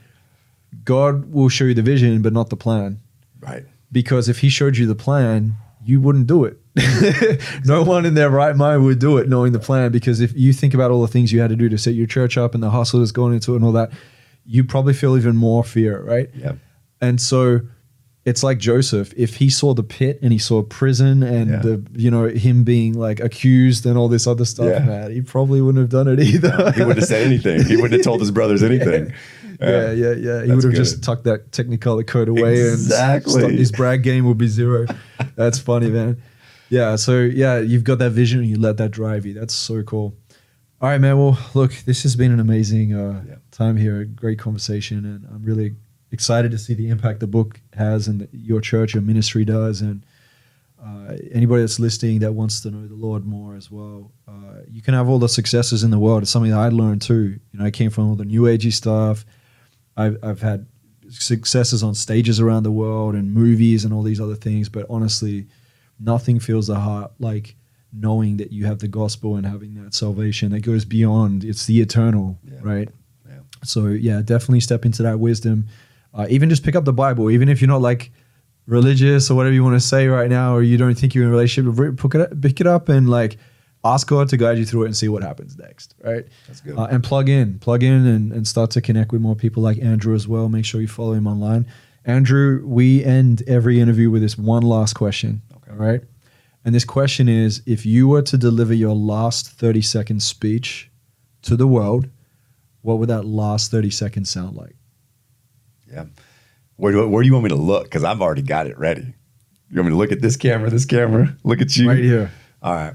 God 0.85 1.33
will 1.33 1.49
show 1.49 1.65
you 1.65 1.75
the 1.75 1.83
vision, 1.83 2.23
but 2.23 2.33
not 2.33 2.51
the 2.51 2.57
plan. 2.57 3.01
right 3.41 3.65
Because 3.91 4.29
if 4.29 4.39
He 4.39 4.49
showed 4.49 4.77
you 4.77 4.87
the 4.87 4.95
plan, 4.95 5.55
you 5.85 6.01
wouldn't 6.01 6.27
do 6.27 6.45
it. 6.45 6.59
no 7.65 7.83
one 7.83 8.07
in 8.07 8.15
their 8.15 8.31
right 8.31 8.55
mind 8.57 8.85
would 8.85 8.99
do 9.01 9.19
it, 9.19 9.29
knowing 9.29 9.53
the 9.53 9.59
plan. 9.59 9.91
Because 9.91 10.21
if 10.21 10.33
you 10.37 10.53
think 10.53 10.73
about 10.75 10.91
all 10.93 11.03
the 11.03 11.09
things 11.09 11.33
you 11.33 11.41
had 11.41 11.51
to 11.51 11.57
do 11.57 11.69
to 11.69 11.77
set 11.79 11.95
your 11.95 12.07
church 12.07 12.39
up 12.39 12.55
and 12.55 12.63
the 12.63 12.71
hustle 12.71 13.01
that's 13.01 13.11
going 13.13 13.35
into 13.35 13.53
it 13.55 13.57
and 13.57 13.65
all 13.65 13.73
that, 13.73 13.91
you 14.47 14.63
probably 14.63 14.95
feel 14.95 15.17
even 15.17 15.37
more 15.37 15.65
fear, 15.65 16.01
right? 16.03 16.31
yeah 16.35 16.53
And 17.01 17.21
so 17.21 17.61
it's 18.25 18.43
like 18.43 18.59
Joseph. 18.59 19.12
If 19.16 19.37
he 19.37 19.49
saw 19.51 19.73
the 19.75 19.83
pit 19.83 20.18
and 20.23 20.33
he 20.33 20.39
saw 20.39 20.62
prison 20.62 21.23
and 21.23 21.51
Yeah. 21.51 21.57
the 21.61 21.87
you 21.97 22.11
know 22.11 22.25
him 22.29 22.64
being 22.64 22.93
like 22.95 23.18
accused 23.21 23.87
and 23.87 23.97
all 23.97 24.09
this 24.09 24.27
other 24.27 24.45
stuff, 24.45 24.66
Yeah. 24.66 24.85
man, 24.85 25.11
he 25.11 25.23
probably 25.23 25.61
wouldn't 25.61 25.81
have 25.83 25.91
done 25.91 26.07
it 26.09 26.21
either. 26.21 26.73
he 26.77 26.81
wouldn't 26.81 26.99
have 26.99 27.09
said 27.09 27.27
anything 27.27 27.64
he 27.64 27.77
wouldn't 27.77 27.93
have 27.95 28.03
told 28.03 28.21
his 28.21 28.31
brothers 28.31 28.62
anything 28.71 29.12
yeah, 29.61 29.93
yeah, 29.93 30.12
yeah. 30.12 30.43
He 30.45 30.53
would 30.53 30.64
have 30.64 30.73
good. 30.73 30.75
just 30.75 31.03
tucked 31.05 31.25
that 31.25 31.51
Technicolor 31.51 32.07
code 32.07 32.29
away 32.29 32.61
Exactly. 32.61 33.45
and 33.45 33.59
his 33.59 33.71
brag 33.71 34.03
game 34.03 34.25
would 34.25 34.39
be 34.39 34.49
zero. 34.49 34.87
That's 35.37 35.59
funny, 35.59 35.91
man. 35.91 36.23
Yeah, 36.71 36.97
so 36.97 37.18
yeah, 37.18 37.59
you've 37.59 37.85
got 37.85 37.99
that 37.99 38.12
vision 38.12 38.41
and 38.41 38.49
you 38.49 38.59
let 38.59 38.79
that 38.79 38.91
drive 38.91 39.27
you. 39.27 39.35
That's 39.35 39.53
so 39.53 39.83
cool. 39.83 40.14
All 40.81 40.89
right, 40.89 40.99
man. 40.99 41.18
Well, 41.18 41.39
look, 41.53 41.73
this 41.85 42.05
has 42.05 42.16
been 42.16 42.33
an 42.33 42.41
amazing 42.41 42.95
uh, 42.95 43.23
Yeah. 43.29 43.35
time 43.51 43.77
here. 43.77 44.01
A 44.01 44.05
great 44.07 44.39
conversation, 44.39 45.05
and 45.05 45.27
I'm 45.31 45.43
really 45.43 45.75
excited 46.13 46.51
to 46.51 46.59
see 46.59 46.75
the 46.75 46.89
impact 46.89 47.21
the 47.21 47.27
book 47.27 47.61
has 47.75 48.09
and 48.09 48.29
your 48.33 48.61
church, 48.61 48.95
your 48.95 49.03
ministry 49.03 49.45
does, 49.45 49.81
and 49.81 50.05
uh, 50.83 51.15
anybody 51.33 51.63
that's 51.63 51.79
listening 51.79 52.21
that 52.21 52.33
wants 52.33 52.61
to 52.63 52.71
know 52.71 52.87
the 52.87 52.95
Lord 52.95 53.27
more 53.27 53.55
as 53.55 53.71
well. 53.71 54.11
Uh, 54.27 54.63
you 54.69 54.81
can 54.83 54.95
have 54.95 55.09
all 55.09 55.19
the 55.19 55.29
successes 55.29 55.83
in 55.85 55.91
the 55.91 55.99
world. 55.99 56.23
It's 56.23 56.31
something 56.31 56.51
that 56.53 56.59
I 56.59 56.69
learned 56.71 57.03
too. 57.03 57.39
You 57.53 57.59
know, 57.59 57.65
I 57.67 57.71
came 57.71 57.91
from 57.91 58.09
all 58.09 58.15
the 58.17 58.25
new 58.25 58.43
agey 58.43 58.73
stuff. 58.73 59.25
I've, 59.97 60.17
I've 60.23 60.41
had 60.41 60.67
successes 61.11 61.83
on 61.83 61.95
stages 61.95 62.41
around 62.41 62.63
the 62.63 62.71
world 62.71 63.15
and 63.15 63.33
movies 63.35 63.85
and 63.85 63.93
all 63.93 64.03
these 64.03 64.21
other 64.21 64.37
things, 64.37 64.69
but 64.69 64.87
honestly, 64.89 65.47
nothing 65.99 66.41
feels 66.41 66.69
the 66.69 66.77
heart 66.77 67.13
like 67.19 67.57
knowing 67.93 68.37
that 68.39 68.53
you 68.53 68.65
have 68.67 68.79
the 68.79 68.89
gospel 68.89 69.37
and 69.37 69.45
having 69.45 69.75
that 69.83 69.93
salvation 69.93 70.51
that 70.53 70.61
goes 70.61 70.85
beyond. 70.85 71.45
It's 71.45 71.67
the 71.67 71.81
eternal, 71.81 72.39
Yeah. 72.45 72.59
right? 72.63 72.89
Yeah. 73.29 73.41
So 73.65 73.89
yeah, 73.89 74.23
definitely 74.25 74.61
step 74.61 74.85
into 74.87 75.03
that 75.03 75.19
wisdom. 75.19 75.67
Uh, 76.13 76.27
even 76.29 76.49
just 76.49 76.65
pick 76.65 76.75
up 76.75 76.85
the 76.85 76.93
Bible, 76.93 77.31
even 77.31 77.49
if 77.49 77.61
you're 77.61 77.69
not 77.69 77.81
like 77.81 78.11
religious 78.67 79.31
or 79.31 79.35
whatever 79.35 79.55
you 79.55 79.65
want 79.65 79.75
to 79.75 79.81
say 79.81 80.07
right 80.07 80.29
now, 80.29 80.55
or 80.55 80.63
you 80.63 80.77
don't 80.77 80.95
think 80.95 81.15
you're 81.15 81.25
in 81.25 81.31
a 81.31 81.33
relationship, 81.33 81.97
pick 81.99 82.15
it 82.15 82.21
up, 82.21 82.41
pick 82.41 82.61
it 82.61 82.67
up 82.67 82.89
and 82.89 83.09
like 83.09 83.39
ask 83.85 84.07
God 84.07 84.29
to 84.31 84.37
guide 84.37 84.59
you 84.59 84.67
through 84.67 84.85
it 84.85 84.87
and 84.87 84.97
see 84.97 85.09
what 85.09 85.23
happens 85.23 85.57
next, 85.57 85.95
right? 86.03 86.27
That's 86.47 86.61
good. 86.61 86.79
Uh, 86.79 86.85
and 86.85 87.03
plug 87.03 87.29
in, 87.29 87.59
plug 87.59 87.83
in, 87.83 88.07
and, 88.07 88.33
and 88.33 88.47
start 88.47 88.71
to 88.73 88.81
connect 88.81 89.13
with 89.13 89.21
more 89.21 89.35
people 89.35 89.63
like 89.63 89.79
Andrew 89.79 90.15
as 90.15 90.29
well. 90.29 90.49
Make 90.49 90.65
sure 90.65 90.81
you 90.81 90.89
follow 90.89 91.13
him 91.13 91.27
online. 91.27 91.67
Andrew, 92.05 92.63
we 92.65 93.05
end 93.05 93.43
every 93.47 93.81
interview 93.81 94.11
with 94.11 94.23
this 94.23 94.37
one 94.37 94.63
last 94.63 94.95
question. 94.95 95.43
Okay. 95.57 95.71
All 95.71 95.77
right. 95.77 96.03
And 96.65 96.75
this 96.75 96.85
question 96.85 97.29
is 97.29 97.63
if 97.67 97.87
you 97.87 98.09
were 98.09 98.23
to 98.23 98.37
deliver 98.37 98.75
your 98.75 98.95
last 98.95 99.51
30 99.53 99.83
second 99.83 100.23
speech 100.23 100.91
to 101.43 101.57
the 101.57 101.67
world, 101.67 102.09
what 102.83 102.99
would 102.99 103.09
that 103.09 103.25
last 103.25 103.71
30 103.71 103.91
seconds 103.91 104.31
sound 104.31 104.57
like? 104.57 104.77
Yeah. 105.91 106.05
Where 106.76 106.93
do 106.93 107.09
where 107.09 107.22
do 107.22 107.26
you 107.26 107.32
want 107.32 107.45
me 107.45 107.51
to 107.51 107.57
look? 107.57 107.84
Because 107.84 108.05
I've 108.05 108.22
already 108.22 108.43
got 108.43 108.66
it 108.66 108.78
ready. 108.78 109.14
You 109.70 109.76
want 109.76 109.86
me 109.86 109.91
to 109.91 109.97
look 109.97 110.12
at 110.12 110.20
this 110.20 110.36
camera, 110.36 110.70
this 110.70 110.84
camera, 110.84 111.36
look 111.45 111.61
at 111.61 111.76
you? 111.76 111.88
Right 111.88 111.99
here. 111.99 112.30
All 112.62 112.74
right. 112.74 112.95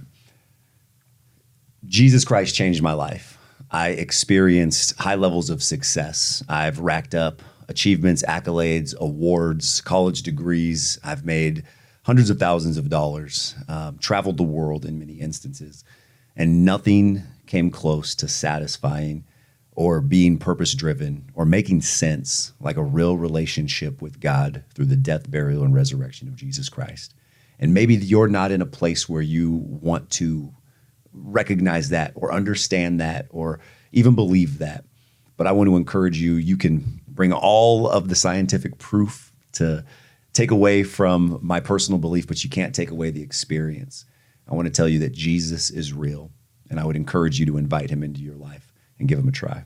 Jesus 1.86 2.26
Christ 2.26 2.56
changed 2.56 2.82
my 2.82 2.94
life. 2.94 3.38
I 3.72 3.90
experienced 3.90 4.98
high 5.00 5.16
levels 5.16 5.50
of 5.50 5.62
success. 5.62 6.44
I've 6.50 6.80
racked 6.80 7.16
up 7.16 7.42
achievements, 7.68 8.24
accolades, 8.28 8.96
awards, 8.98 9.82
college 9.82 10.24
degrees. 10.24 11.00
I've 11.04 11.26
made 11.26 11.64
hundreds 12.04 12.30
of 12.30 12.38
thousands 12.40 12.78
of 12.78 12.90
dollars, 12.90 13.56
um, 13.68 13.98
traveled 13.98 14.38
the 14.38 14.44
world 14.44 14.86
in 14.86 15.00
many 15.00 15.14
instances, 15.14 15.84
and 16.36 16.64
nothing 16.66 17.24
came 17.48 17.72
close 17.72 18.14
to 18.16 18.28
satisfying 18.28 19.26
or 19.76 20.00
being 20.00 20.38
purpose 20.38 20.74
driven 20.74 21.30
or 21.36 21.46
making 21.46 21.82
sense 21.82 22.54
like 22.62 22.78
a 22.78 22.84
real 22.84 23.18
relationship 23.18 24.02
with 24.02 24.20
God 24.22 24.64
through 24.74 24.86
the 24.86 24.96
death, 24.96 25.30
burial, 25.30 25.64
and 25.64 25.76
resurrection 25.76 26.28
of 26.28 26.36
Jesus 26.36 26.70
Christ. 26.70 27.14
And 27.60 27.74
maybe 27.74 27.96
you're 27.96 28.28
not 28.28 28.52
in 28.52 28.62
a 28.62 28.66
place 28.66 29.08
where 29.08 29.22
you 29.22 29.52
want 29.52 30.10
to 30.12 30.54
recognize 31.14 31.90
that 31.90 32.14
or 32.16 32.32
understand 32.32 33.00
that 33.02 33.28
or 33.30 33.60
even 33.92 34.16
believe 34.16 34.60
that. 34.60 34.86
But 35.38 35.48
I 35.48 35.52
want 35.52 35.68
to 35.68 35.76
encourage 35.76 36.20
you, 36.20 36.36
you 36.36 36.58
can 36.58 37.02
bring 37.08 37.34
all 37.34 37.90
of 37.90 38.08
the 38.08 38.16
scientific 38.16 38.78
proof 38.78 39.34
to 39.54 39.86
take 40.32 40.52
away 40.52 40.84
from 40.84 41.40
my 41.42 41.60
personal 41.60 42.00
belief, 42.00 42.28
but 42.28 42.44
you 42.44 42.50
can't 42.50 42.76
take 42.76 42.92
away 42.92 43.10
the 43.10 43.22
experience. 43.22 44.06
I 44.50 44.56
want 44.56 44.68
to 44.68 44.72
tell 44.72 44.88
you 44.88 45.00
that 45.00 45.14
Jesus 45.14 45.70
is 45.70 45.92
real, 45.92 46.32
and 46.70 46.80
I 46.80 46.86
would 46.86 46.96
encourage 46.96 47.40
you 47.40 47.46
to 47.48 47.58
invite 47.58 47.90
him 47.90 48.04
into 48.04 48.22
your 48.22 48.36
life 48.36 48.65
and 49.00 49.08
give 49.08 49.18
them 49.20 49.28
a 49.28 49.32
try. 49.32 49.66